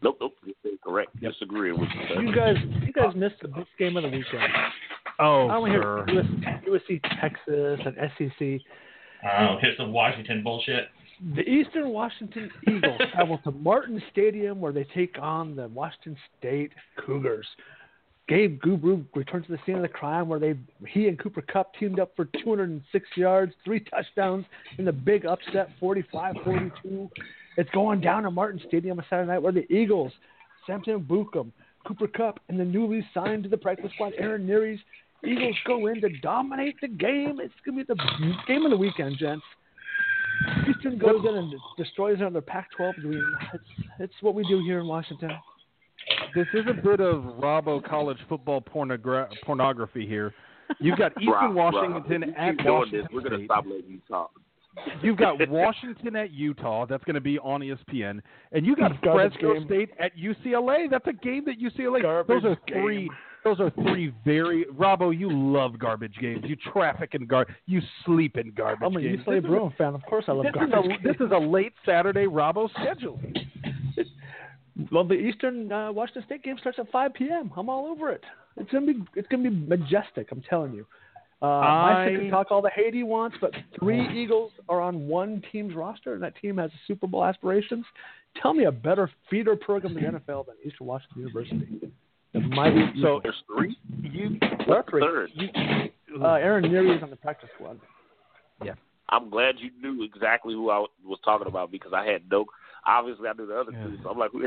Nope, 0.02 0.18
nope. 0.20 0.36
You're 0.44 0.72
correct. 0.82 1.10
Yep. 1.20 1.32
Disagreeing 1.32 1.78
with 1.78 1.88
you. 1.94 2.22
You 2.28 2.34
guys, 2.34 2.56
you 2.82 2.92
guys 2.92 3.14
missed 3.14 3.36
the 3.42 3.48
big 3.48 3.66
game 3.78 3.96
of 3.96 4.02
the 4.02 4.08
weekend. 4.08 4.52
Oh, 5.18 5.48
I 5.48 5.56
only 5.56 5.70
sir. 5.72 6.04
hear 6.06 6.22
USC, 6.22 6.66
USC, 6.66 7.20
Texas, 7.20 7.80
and 7.84 7.96
SEC. 8.16 8.66
Oh, 9.38 9.56
here's 9.60 9.76
some 9.76 9.92
Washington 9.92 10.42
bullshit. 10.42 10.86
The 11.34 11.42
Eastern 11.42 11.90
Washington 11.90 12.50
Eagles 12.66 13.00
travel 13.12 13.38
to 13.44 13.50
Martin 13.50 14.02
Stadium 14.10 14.60
where 14.60 14.72
they 14.72 14.84
take 14.94 15.16
on 15.20 15.54
the 15.54 15.68
Washington 15.68 16.16
State 16.38 16.72
Cougars. 17.04 17.46
Gage 18.26 18.58
Gubrud 18.60 19.04
returned 19.14 19.44
to 19.46 19.52
the 19.52 19.58
scene 19.66 19.74
of 19.74 19.82
the 19.82 19.88
crime 19.88 20.28
where 20.28 20.38
they 20.38 20.54
he 20.86 21.08
and 21.08 21.18
Cooper 21.18 21.42
Kupp 21.42 21.74
teamed 21.74 21.98
up 21.98 22.12
for 22.14 22.26
206 22.42 23.08
yards, 23.16 23.52
three 23.64 23.80
touchdowns 23.80 24.46
in 24.78 24.84
the 24.84 24.92
big 24.92 25.26
upset 25.26 25.68
45-42. 25.82 27.10
It's 27.60 27.68
going 27.70 28.00
down 28.00 28.24
at 28.24 28.32
Martin 28.32 28.58
Stadium 28.66 28.98
on 28.98 29.04
Saturday 29.10 29.28
night 29.28 29.42
where 29.42 29.52
the 29.52 29.70
Eagles, 29.70 30.10
Samson 30.66 30.98
Ebukam, 30.98 31.52
Cooper 31.86 32.06
Kupp, 32.06 32.40
and 32.48 32.58
the 32.58 32.64
newly 32.64 33.06
signed 33.12 33.42
to 33.42 33.50
the 33.50 33.56
practice 33.58 33.90
squad 33.92 34.14
Aaron 34.16 34.46
Neary's 34.46 34.80
Eagles 35.26 35.54
go 35.66 35.86
in 35.88 36.00
to 36.00 36.08
dominate 36.20 36.76
the 36.80 36.88
game. 36.88 37.38
It's 37.38 37.52
gonna 37.66 37.76
be 37.76 37.82
the 37.82 37.96
game 38.48 38.64
of 38.64 38.70
the 38.70 38.78
weekend, 38.78 39.18
gents. 39.18 39.44
Houston 40.64 40.96
goes 40.96 41.20
in 41.28 41.36
and 41.36 41.52
destroys 41.76 42.16
another 42.20 42.40
Pac-12 42.40 42.94
dream. 43.02 43.36
It's 43.52 43.64
it's 43.98 44.14
what 44.22 44.34
we 44.34 44.42
do 44.44 44.62
here 44.64 44.80
in 44.80 44.86
Washington. 44.86 45.32
This 46.34 46.46
is 46.54 46.64
a 46.66 46.72
bit 46.72 47.00
of 47.00 47.22
Robo 47.42 47.78
college 47.78 48.16
football 48.26 48.62
pornogra- 48.62 49.28
pornography 49.44 50.06
here. 50.06 50.32
You've 50.78 50.96
got 50.96 51.12
Eastern 51.20 51.54
Rob, 51.54 51.74
Washington 51.74 52.22
Rob, 52.22 52.34
at 52.38 52.56
keep 52.56 52.64
doing 52.64 52.74
Washington 52.74 53.00
this, 53.02 53.08
we're 53.12 53.20
going 53.20 53.38
to 53.38 53.44
stop 53.44 53.66
letting 53.66 53.90
you 53.90 54.00
talk. 54.08 54.30
You've 55.02 55.16
got 55.16 55.36
Washington 55.48 56.16
at 56.16 56.30
Utah. 56.30 56.86
That's 56.86 57.02
going 57.04 57.14
to 57.14 57.20
be 57.20 57.38
on 57.40 57.60
ESPN, 57.60 58.20
and 58.52 58.64
you 58.64 58.76
got 58.76 59.00
Garbage 59.02 59.32
Fresno 59.32 59.54
game. 59.54 59.64
State 59.66 59.90
at 59.98 60.16
UCLA. 60.16 60.88
That's 60.90 61.06
a 61.06 61.12
game 61.12 61.44
that 61.46 61.60
UCLA. 61.60 62.02
Garbage 62.02 62.42
those 62.42 62.52
are 62.52 62.56
three. 62.68 63.02
game. 63.02 63.10
Those 63.42 63.58
are 63.58 63.70
three 63.70 64.12
very. 64.24 64.66
Robbo, 64.66 65.16
you 65.18 65.30
love 65.32 65.78
garbage 65.78 66.14
games. 66.20 66.44
You 66.46 66.56
traffic 66.72 67.14
in 67.14 67.26
gar. 67.26 67.46
You 67.66 67.80
sleep 68.04 68.36
in 68.36 68.52
garbage 68.52 68.86
I'm 68.86 68.96
a 68.96 69.00
games. 69.00 69.24
UCLA 69.26 69.42
Bruin 69.42 69.72
fan. 69.76 69.94
Of 69.94 70.02
course, 70.02 70.26
I 70.28 70.32
love 70.32 70.44
This 70.44 70.62
is, 70.62 70.70
garbage. 70.70 71.00
a, 71.02 71.08
this 71.08 71.16
is 71.16 71.32
a 71.34 71.38
late 71.38 71.72
Saturday 71.84 72.26
Robbo 72.26 72.68
schedule. 72.80 73.20
Well, 74.90 75.04
the 75.04 75.14
Eastern 75.14 75.70
uh, 75.70 75.92
Washington 75.92 76.22
State 76.24 76.42
game 76.42 76.56
starts 76.58 76.78
at 76.78 76.90
5 76.90 77.12
p.m. 77.12 77.52
I'm 77.54 77.68
all 77.68 77.86
over 77.86 78.10
it. 78.10 78.24
It's 78.56 78.70
gonna 78.70 78.86
be 78.86 79.04
it's 79.14 79.28
gonna 79.28 79.50
be 79.50 79.54
majestic. 79.54 80.28
I'm 80.32 80.42
telling 80.48 80.72
you. 80.72 80.86
Uh, 81.42 81.46
I- 81.46 82.04
Mike 82.10 82.20
can 82.20 82.30
talk 82.30 82.50
all 82.50 82.60
the 82.62 82.70
hate 82.70 82.92
he 82.94 83.02
wants, 83.02 83.36
but 83.40 83.52
three 83.78 84.06
Eagles 84.22 84.52
are 84.68 84.80
on 84.80 85.06
one 85.08 85.42
team's 85.50 85.74
roster, 85.74 86.14
and 86.14 86.22
that 86.22 86.34
team 86.40 86.58
has 86.58 86.70
Super 86.86 87.06
Bowl 87.06 87.24
aspirations. 87.24 87.84
Tell 88.42 88.54
me 88.54 88.64
a 88.64 88.72
better 88.72 89.10
feeder 89.28 89.56
program 89.56 89.96
in 89.96 90.04
the 90.04 90.10
NFL 90.20 90.46
than 90.46 90.56
Eastern 90.64 90.86
Washington 90.86 91.22
University. 91.22 91.66
The 92.32 92.40
mighty 92.40 92.84
So 93.02 93.20
There's 93.22 93.42
three. 93.46 93.76
you 94.02 94.38
There 94.66 94.76
are 94.76 94.84
three. 94.88 95.00
Third. 95.02 95.30
Uh, 96.20 96.34
Aaron 96.34 96.64
Neary 96.64 96.96
is 96.96 97.02
on 97.02 97.10
the 97.10 97.16
practice 97.16 97.48
squad. 97.56 97.80
Yeah. 98.64 98.74
I'm 99.08 99.30
glad 99.30 99.56
you 99.58 99.70
knew 99.82 100.04
exactly 100.04 100.54
who 100.54 100.70
I 100.70 100.84
was 101.04 101.18
talking 101.24 101.48
about 101.48 101.72
because 101.72 101.92
I 101.92 102.04
had 102.06 102.22
no. 102.30 102.44
Obviously, 102.86 103.28
I 103.28 103.32
knew 103.32 103.46
the 103.46 103.56
other 103.58 103.72
two, 103.72 103.98
so 104.02 104.10
I'm 104.10 104.18
like, 104.18 104.30
who 104.30 104.46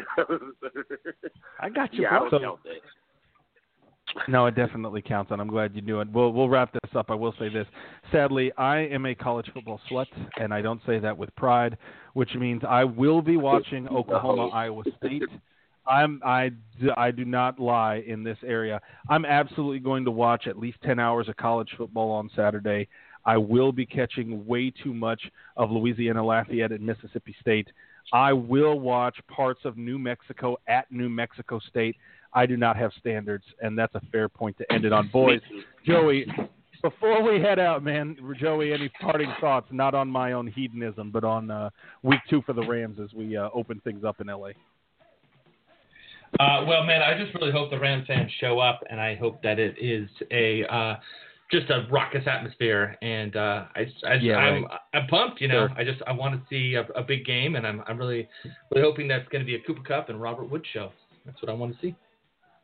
I 1.59 1.69
got 1.69 1.93
you, 1.93 2.03
yeah, 2.03 2.15
I 2.15 2.19
bro. 2.19 2.29
don't 2.29 2.41
count 2.41 2.59
that. 2.63 2.71
No, 4.27 4.45
it 4.45 4.55
definitely 4.55 5.01
counts, 5.01 5.31
and 5.31 5.41
I'm 5.41 5.47
glad 5.47 5.75
you 5.75 5.81
knew 5.81 5.99
it. 5.99 6.09
We'll 6.11 6.31
we'll 6.31 6.49
wrap 6.49 6.71
this 6.73 6.95
up. 6.95 7.09
I 7.09 7.15
will 7.15 7.33
say 7.39 7.49
this: 7.49 7.67
sadly, 8.11 8.51
I 8.57 8.79
am 8.79 9.05
a 9.05 9.15
college 9.15 9.49
football 9.53 9.79
slut, 9.89 10.05
and 10.39 10.53
I 10.53 10.61
don't 10.61 10.81
say 10.85 10.99
that 10.99 11.17
with 11.17 11.35
pride, 11.35 11.77
which 12.13 12.33
means 12.35 12.61
I 12.67 12.83
will 12.83 13.21
be 13.21 13.37
watching 13.37 13.87
Oklahoma 13.87 14.47
Iowa 14.49 14.83
State. 14.97 15.23
I'm 15.87 16.21
I 16.23 16.51
I 16.95 17.11
do 17.11 17.25
not 17.25 17.59
lie 17.59 18.03
in 18.07 18.23
this 18.23 18.37
area. 18.45 18.79
I'm 19.09 19.25
absolutely 19.25 19.79
going 19.79 20.05
to 20.05 20.11
watch 20.11 20.47
at 20.47 20.57
least 20.57 20.77
ten 20.83 20.99
hours 20.99 21.27
of 21.27 21.35
college 21.37 21.69
football 21.77 22.11
on 22.11 22.29
Saturday. 22.35 22.87
I 23.25 23.37
will 23.37 23.71
be 23.71 23.85
catching 23.85 24.45
way 24.45 24.71
too 24.83 24.93
much 24.93 25.21
of 25.57 25.71
Louisiana 25.71 26.25
Lafayette 26.25 26.71
and 26.71 26.85
Mississippi 26.85 27.35
State. 27.39 27.67
I 28.11 28.33
will 28.33 28.79
watch 28.79 29.15
parts 29.27 29.61
of 29.63 29.77
New 29.77 29.97
Mexico 29.97 30.57
at 30.67 30.91
New 30.91 31.09
Mexico 31.09 31.59
State. 31.69 31.95
I 32.33 32.45
do 32.45 32.57
not 32.57 32.75
have 32.77 32.91
standards, 32.99 33.45
and 33.61 33.77
that's 33.77 33.93
a 33.95 34.01
fair 34.11 34.27
point 34.27 34.57
to 34.57 34.71
end 34.73 34.85
it 34.85 34.91
on. 34.91 35.09
Boys, 35.09 35.39
Joey, 35.85 36.25
before 36.81 37.23
we 37.23 37.39
head 37.39 37.59
out, 37.59 37.83
man, 37.83 38.17
Joey, 38.39 38.73
any 38.73 38.89
parting 38.89 39.31
thoughts? 39.39 39.67
Not 39.71 39.93
on 39.93 40.09
my 40.09 40.33
own 40.33 40.47
hedonism, 40.47 41.11
but 41.11 41.23
on 41.23 41.49
uh, 41.49 41.69
week 42.01 42.19
two 42.29 42.41
for 42.41 42.53
the 42.53 42.65
Rams 42.65 42.99
as 43.01 43.13
we 43.13 43.37
uh, 43.37 43.49
open 43.53 43.79
things 43.83 44.03
up 44.03 44.19
in 44.19 44.27
LA. 44.27 44.49
Uh, 46.39 46.65
well, 46.67 46.83
man, 46.83 47.01
I 47.01 47.17
just 47.17 47.33
really 47.35 47.51
hope 47.51 47.69
the 47.69 47.79
Rams 47.79 48.07
fans 48.07 48.31
show 48.39 48.59
up, 48.59 48.81
and 48.89 48.99
I 48.99 49.15
hope 49.15 49.41
that 49.43 49.59
it 49.59 49.75
is 49.79 50.09
a 50.31 50.65
uh, 50.65 50.95
just 51.53 51.69
a 51.69 51.87
raucous 51.89 52.23
atmosphere. 52.27 52.97
And 53.01 53.35
uh, 53.37 53.65
I, 53.75 53.85
I 54.05 54.13
Yeah, 54.15 54.35
I'm, 54.37 54.65
right. 54.65 54.79
I'm 54.93 55.07
pumped. 55.07 55.39
You 55.39 55.47
know, 55.47 55.67
Sure. 55.69 55.77
I 55.77 55.83
just 55.85 56.01
I 56.05 56.11
want 56.11 56.35
to 56.35 56.41
see 56.49 56.75
a, 56.75 56.81
a 56.99 57.03
big 57.03 57.25
game, 57.25 57.55
and 57.55 57.65
I'm 57.65 57.81
I'm 57.87 57.97
really 57.97 58.27
really 58.71 58.83
hoping 58.83 59.07
that's 59.07 59.27
going 59.29 59.41
to 59.41 59.45
be 59.45 59.55
a 59.55 59.59
Cooper 59.61 59.83
Kupp 59.87 60.09
and 60.09 60.21
Robert 60.21 60.49
Wood 60.49 60.65
show. 60.73 60.91
That's 61.25 61.41
what 61.41 61.49
I 61.49 61.53
want 61.53 61.73
to 61.75 61.81
see. 61.81 61.95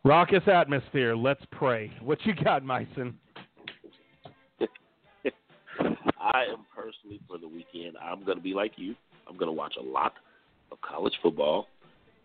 Raucous 0.04 0.44
atmosphere. 0.48 1.16
Let's 1.16 1.44
pray. 1.52 1.92
What 2.02 2.20
you 2.26 2.34
got, 2.44 2.64
Misone? 2.64 3.14
I 6.20 6.44
am 6.52 6.66
personally 6.76 7.20
for 7.28 7.38
the 7.38 7.48
weekend. 7.48 7.96
I'm 8.02 8.24
going 8.26 8.38
to 8.38 8.44
be 8.44 8.54
like 8.54 8.74
you. 8.76 8.96
I'm 9.28 9.38
going 9.38 9.48
to 9.48 9.54
watch 9.54 9.76
a 9.80 9.84
lot 9.84 10.14
of 10.72 10.80
college 10.82 11.14
football. 11.22 11.68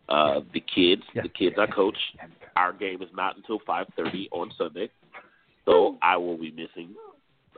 Uh, 0.08 0.40
the 0.52 0.60
kids, 0.60 1.02
Yeah. 1.14 1.22
the 1.22 1.28
kids 1.28 1.56
I 1.58 1.66
coach. 1.66 1.96
Our 2.56 2.72
game 2.72 3.02
is 3.02 3.08
not 3.14 3.36
until 3.36 3.58
5:30 3.60 4.28
on 4.32 4.50
Sunday, 4.58 4.90
so 5.64 5.98
I 6.02 6.16
will 6.16 6.38
be 6.38 6.50
missing. 6.50 6.94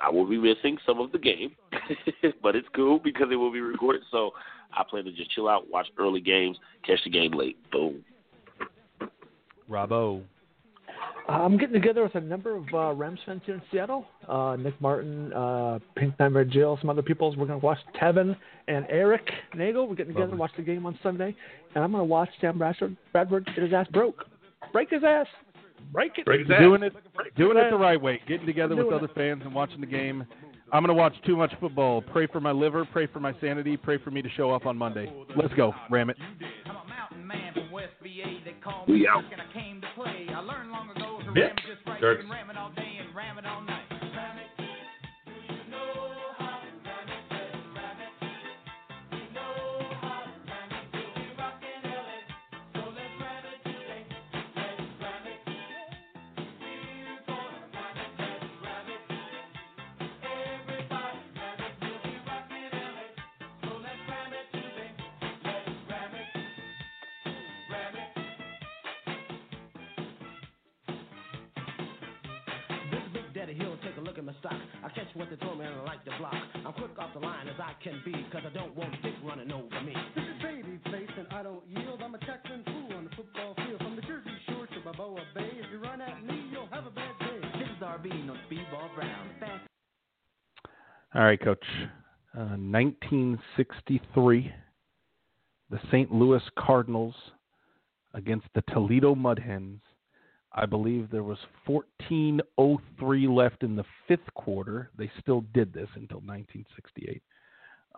I 0.02 0.10
will 0.10 0.28
be 0.28 0.36
missing 0.36 0.76
some 0.86 1.00
of 1.00 1.12
the 1.12 1.18
game, 1.18 1.56
but 2.42 2.54
it's 2.54 2.68
cool 2.74 2.98
because 3.02 3.28
it 3.32 3.36
will 3.36 3.52
be 3.52 3.60
recorded. 3.60 4.02
So 4.10 4.32
I 4.76 4.84
plan 4.88 5.04
to 5.04 5.12
just 5.12 5.30
chill 5.30 5.48
out, 5.48 5.70
watch 5.70 5.86
early 5.98 6.20
games, 6.20 6.58
catch 6.84 7.02
the 7.04 7.10
game 7.10 7.32
late. 7.32 7.56
Boom. 7.70 8.04
Robbo. 9.70 10.22
I'm 11.28 11.56
getting 11.58 11.74
together 11.74 12.04
with 12.04 12.14
a 12.14 12.20
number 12.20 12.54
of 12.54 12.66
uh, 12.72 12.92
Rams 12.92 13.18
fans 13.26 13.42
here 13.44 13.56
in 13.56 13.62
Seattle. 13.72 14.06
Uh, 14.28 14.56
Nick 14.56 14.80
Martin, 14.80 15.32
uh, 15.32 15.80
Pink 15.96 16.14
Nine 16.20 16.32
Red 16.32 16.50
Jill, 16.52 16.78
some 16.80 16.88
other 16.88 17.02
people. 17.02 17.30
We're 17.30 17.46
going 17.46 17.58
to 17.58 17.66
watch 17.66 17.78
Tevin 18.00 18.36
and 18.68 18.86
Eric 18.88 19.28
Nagel. 19.56 19.88
We're 19.88 19.96
getting 19.96 20.14
together 20.14 20.32
to 20.32 20.36
watch 20.36 20.52
the 20.56 20.62
game 20.62 20.86
on 20.86 20.96
Sunday. 21.02 21.34
And 21.74 21.82
I'm 21.82 21.90
going 21.90 22.00
to 22.00 22.04
watch 22.04 22.28
Sam 22.40 22.58
Bradford, 22.58 22.96
Bradford 23.10 23.46
get 23.46 23.64
his 23.64 23.72
ass 23.72 23.88
broke. 23.92 24.24
Break 24.72 24.90
his 24.90 25.02
ass. 25.04 25.26
Break 25.92 26.18
it. 26.18 26.24
Break 26.24 26.46
his. 26.46 26.58
Doing 26.58 26.82
it, 26.82 26.92
doing 27.36 27.56
it 27.56 27.70
the 27.70 27.76
right 27.76 28.00
way. 28.00 28.20
Getting 28.28 28.46
together 28.46 28.76
with 28.76 28.86
Doing 28.86 28.96
other 28.96 29.12
fans 29.14 29.42
and 29.44 29.54
watching 29.54 29.80
the 29.80 29.86
game. 29.86 30.26
I'm 30.72 30.82
going 30.82 30.88
to 30.88 30.94
watch 30.94 31.14
too 31.24 31.36
much 31.36 31.52
football. 31.60 32.02
Pray 32.02 32.26
for 32.26 32.40
my 32.40 32.50
liver. 32.50 32.84
Pray 32.92 33.06
for 33.06 33.20
my 33.20 33.32
sanity. 33.40 33.76
Pray 33.76 33.98
for 33.98 34.10
me 34.10 34.20
to 34.20 34.28
show 34.30 34.50
up 34.50 34.66
on 34.66 34.76
Monday. 34.76 35.12
Let's 35.36 35.54
go. 35.54 35.72
Ram 35.90 36.10
it. 36.10 36.16
I'm 36.66 36.76
a 36.76 36.88
mountain 36.88 37.26
man 37.26 37.46
stock. 74.40 74.58
I 74.84 74.88
catch 74.90 75.08
what 75.14 75.30
they 75.30 75.36
throw 75.36 75.54
me 75.54 75.64
and 75.64 75.74
I 75.74 75.84
like 75.84 76.04
to 76.04 76.12
block. 76.18 76.34
I'm 76.54 76.72
quick 76.72 76.98
off 76.98 77.12
the 77.14 77.20
line 77.20 77.48
as 77.48 77.58
I 77.58 77.72
can 77.82 78.00
be, 78.04 78.12
cause 78.32 78.42
I 78.44 78.52
don't 78.52 78.74
want 78.76 78.92
dick 79.02 79.14
running 79.24 79.50
over 79.52 79.80
me. 79.82 79.94
This 80.14 80.24
is 80.24 80.42
baby 80.42 80.80
face 80.90 81.14
and 81.18 81.26
I 81.30 81.42
don't 81.42 81.62
yield. 81.68 82.02
I'm 82.02 82.14
a 82.14 82.18
tackling 82.18 82.64
fool 82.64 82.96
on 82.96 83.04
the 83.04 83.10
football 83.16 83.54
field. 83.56 83.78
From 83.78 83.96
the 83.96 84.02
Jersey 84.02 84.30
Shore 84.48 84.66
to 84.66 84.80
Balboa 84.84 85.22
Bay. 85.34 85.50
If 85.52 85.66
you 85.72 85.78
run 85.80 86.00
at 86.00 86.24
me, 86.24 86.48
you'll 86.52 86.68
have 86.70 86.86
a 86.86 86.90
bad 86.90 87.14
day. 87.20 87.40
This 87.58 87.68
is 87.68 87.82
RB, 87.82 88.26
no 88.26 88.34
speedball 88.50 88.94
Brown. 88.94 89.28
Fast 89.40 89.66
All 91.14 91.24
right, 91.24 91.40
Coach. 91.40 91.64
Uh, 92.36 92.56
1963, 92.60 94.52
the 95.70 95.80
St. 95.90 96.12
Louis 96.12 96.42
Cardinals 96.58 97.14
against 98.12 98.46
the 98.54 98.62
Toledo 98.72 99.14
Mud 99.14 99.38
Hens. 99.38 99.80
I 100.56 100.64
believe 100.64 101.10
there 101.10 101.22
was 101.22 101.38
14:03 101.68 103.28
left 103.28 103.62
in 103.62 103.76
the 103.76 103.84
fifth 104.08 104.32
quarter. 104.34 104.90
They 104.96 105.10
still 105.20 105.42
did 105.52 105.72
this 105.72 105.88
until 105.94 106.20
1968. 106.20 107.22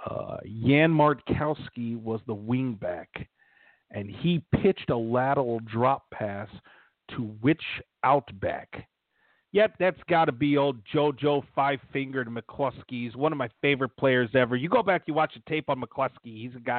Uh, 0.04 0.38
Jan 0.44 0.92
Martkowski 0.92 2.00
was 2.00 2.20
the 2.26 2.34
wingback, 2.34 3.06
and 3.92 4.10
he 4.10 4.42
pitched 4.60 4.90
a 4.90 4.96
lateral 4.96 5.60
drop 5.60 6.10
pass 6.10 6.48
to 7.10 7.22
which 7.40 7.62
outback? 8.04 8.88
Yep, 9.52 9.76
that's 9.78 10.00
got 10.08 10.26
to 10.26 10.32
be 10.32 10.58
old 10.58 10.76
JoJo 10.92 11.42
Five 11.54 11.80
Fingered 11.92 12.28
McCluskey. 12.28 12.82
He's 12.90 13.16
one 13.16 13.32
of 13.32 13.38
my 13.38 13.48
favorite 13.62 13.96
players 13.96 14.28
ever. 14.34 14.56
You 14.56 14.68
go 14.68 14.82
back, 14.82 15.02
you 15.06 15.14
watch 15.14 15.34
a 15.36 15.50
tape 15.50 15.70
on 15.70 15.80
McCluskey. 15.80 16.10
He's 16.24 16.54
a 16.54 16.60
guy. 16.60 16.78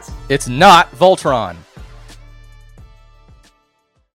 It's 0.29 0.47
not 0.47 0.91
Voltron. 0.91 1.55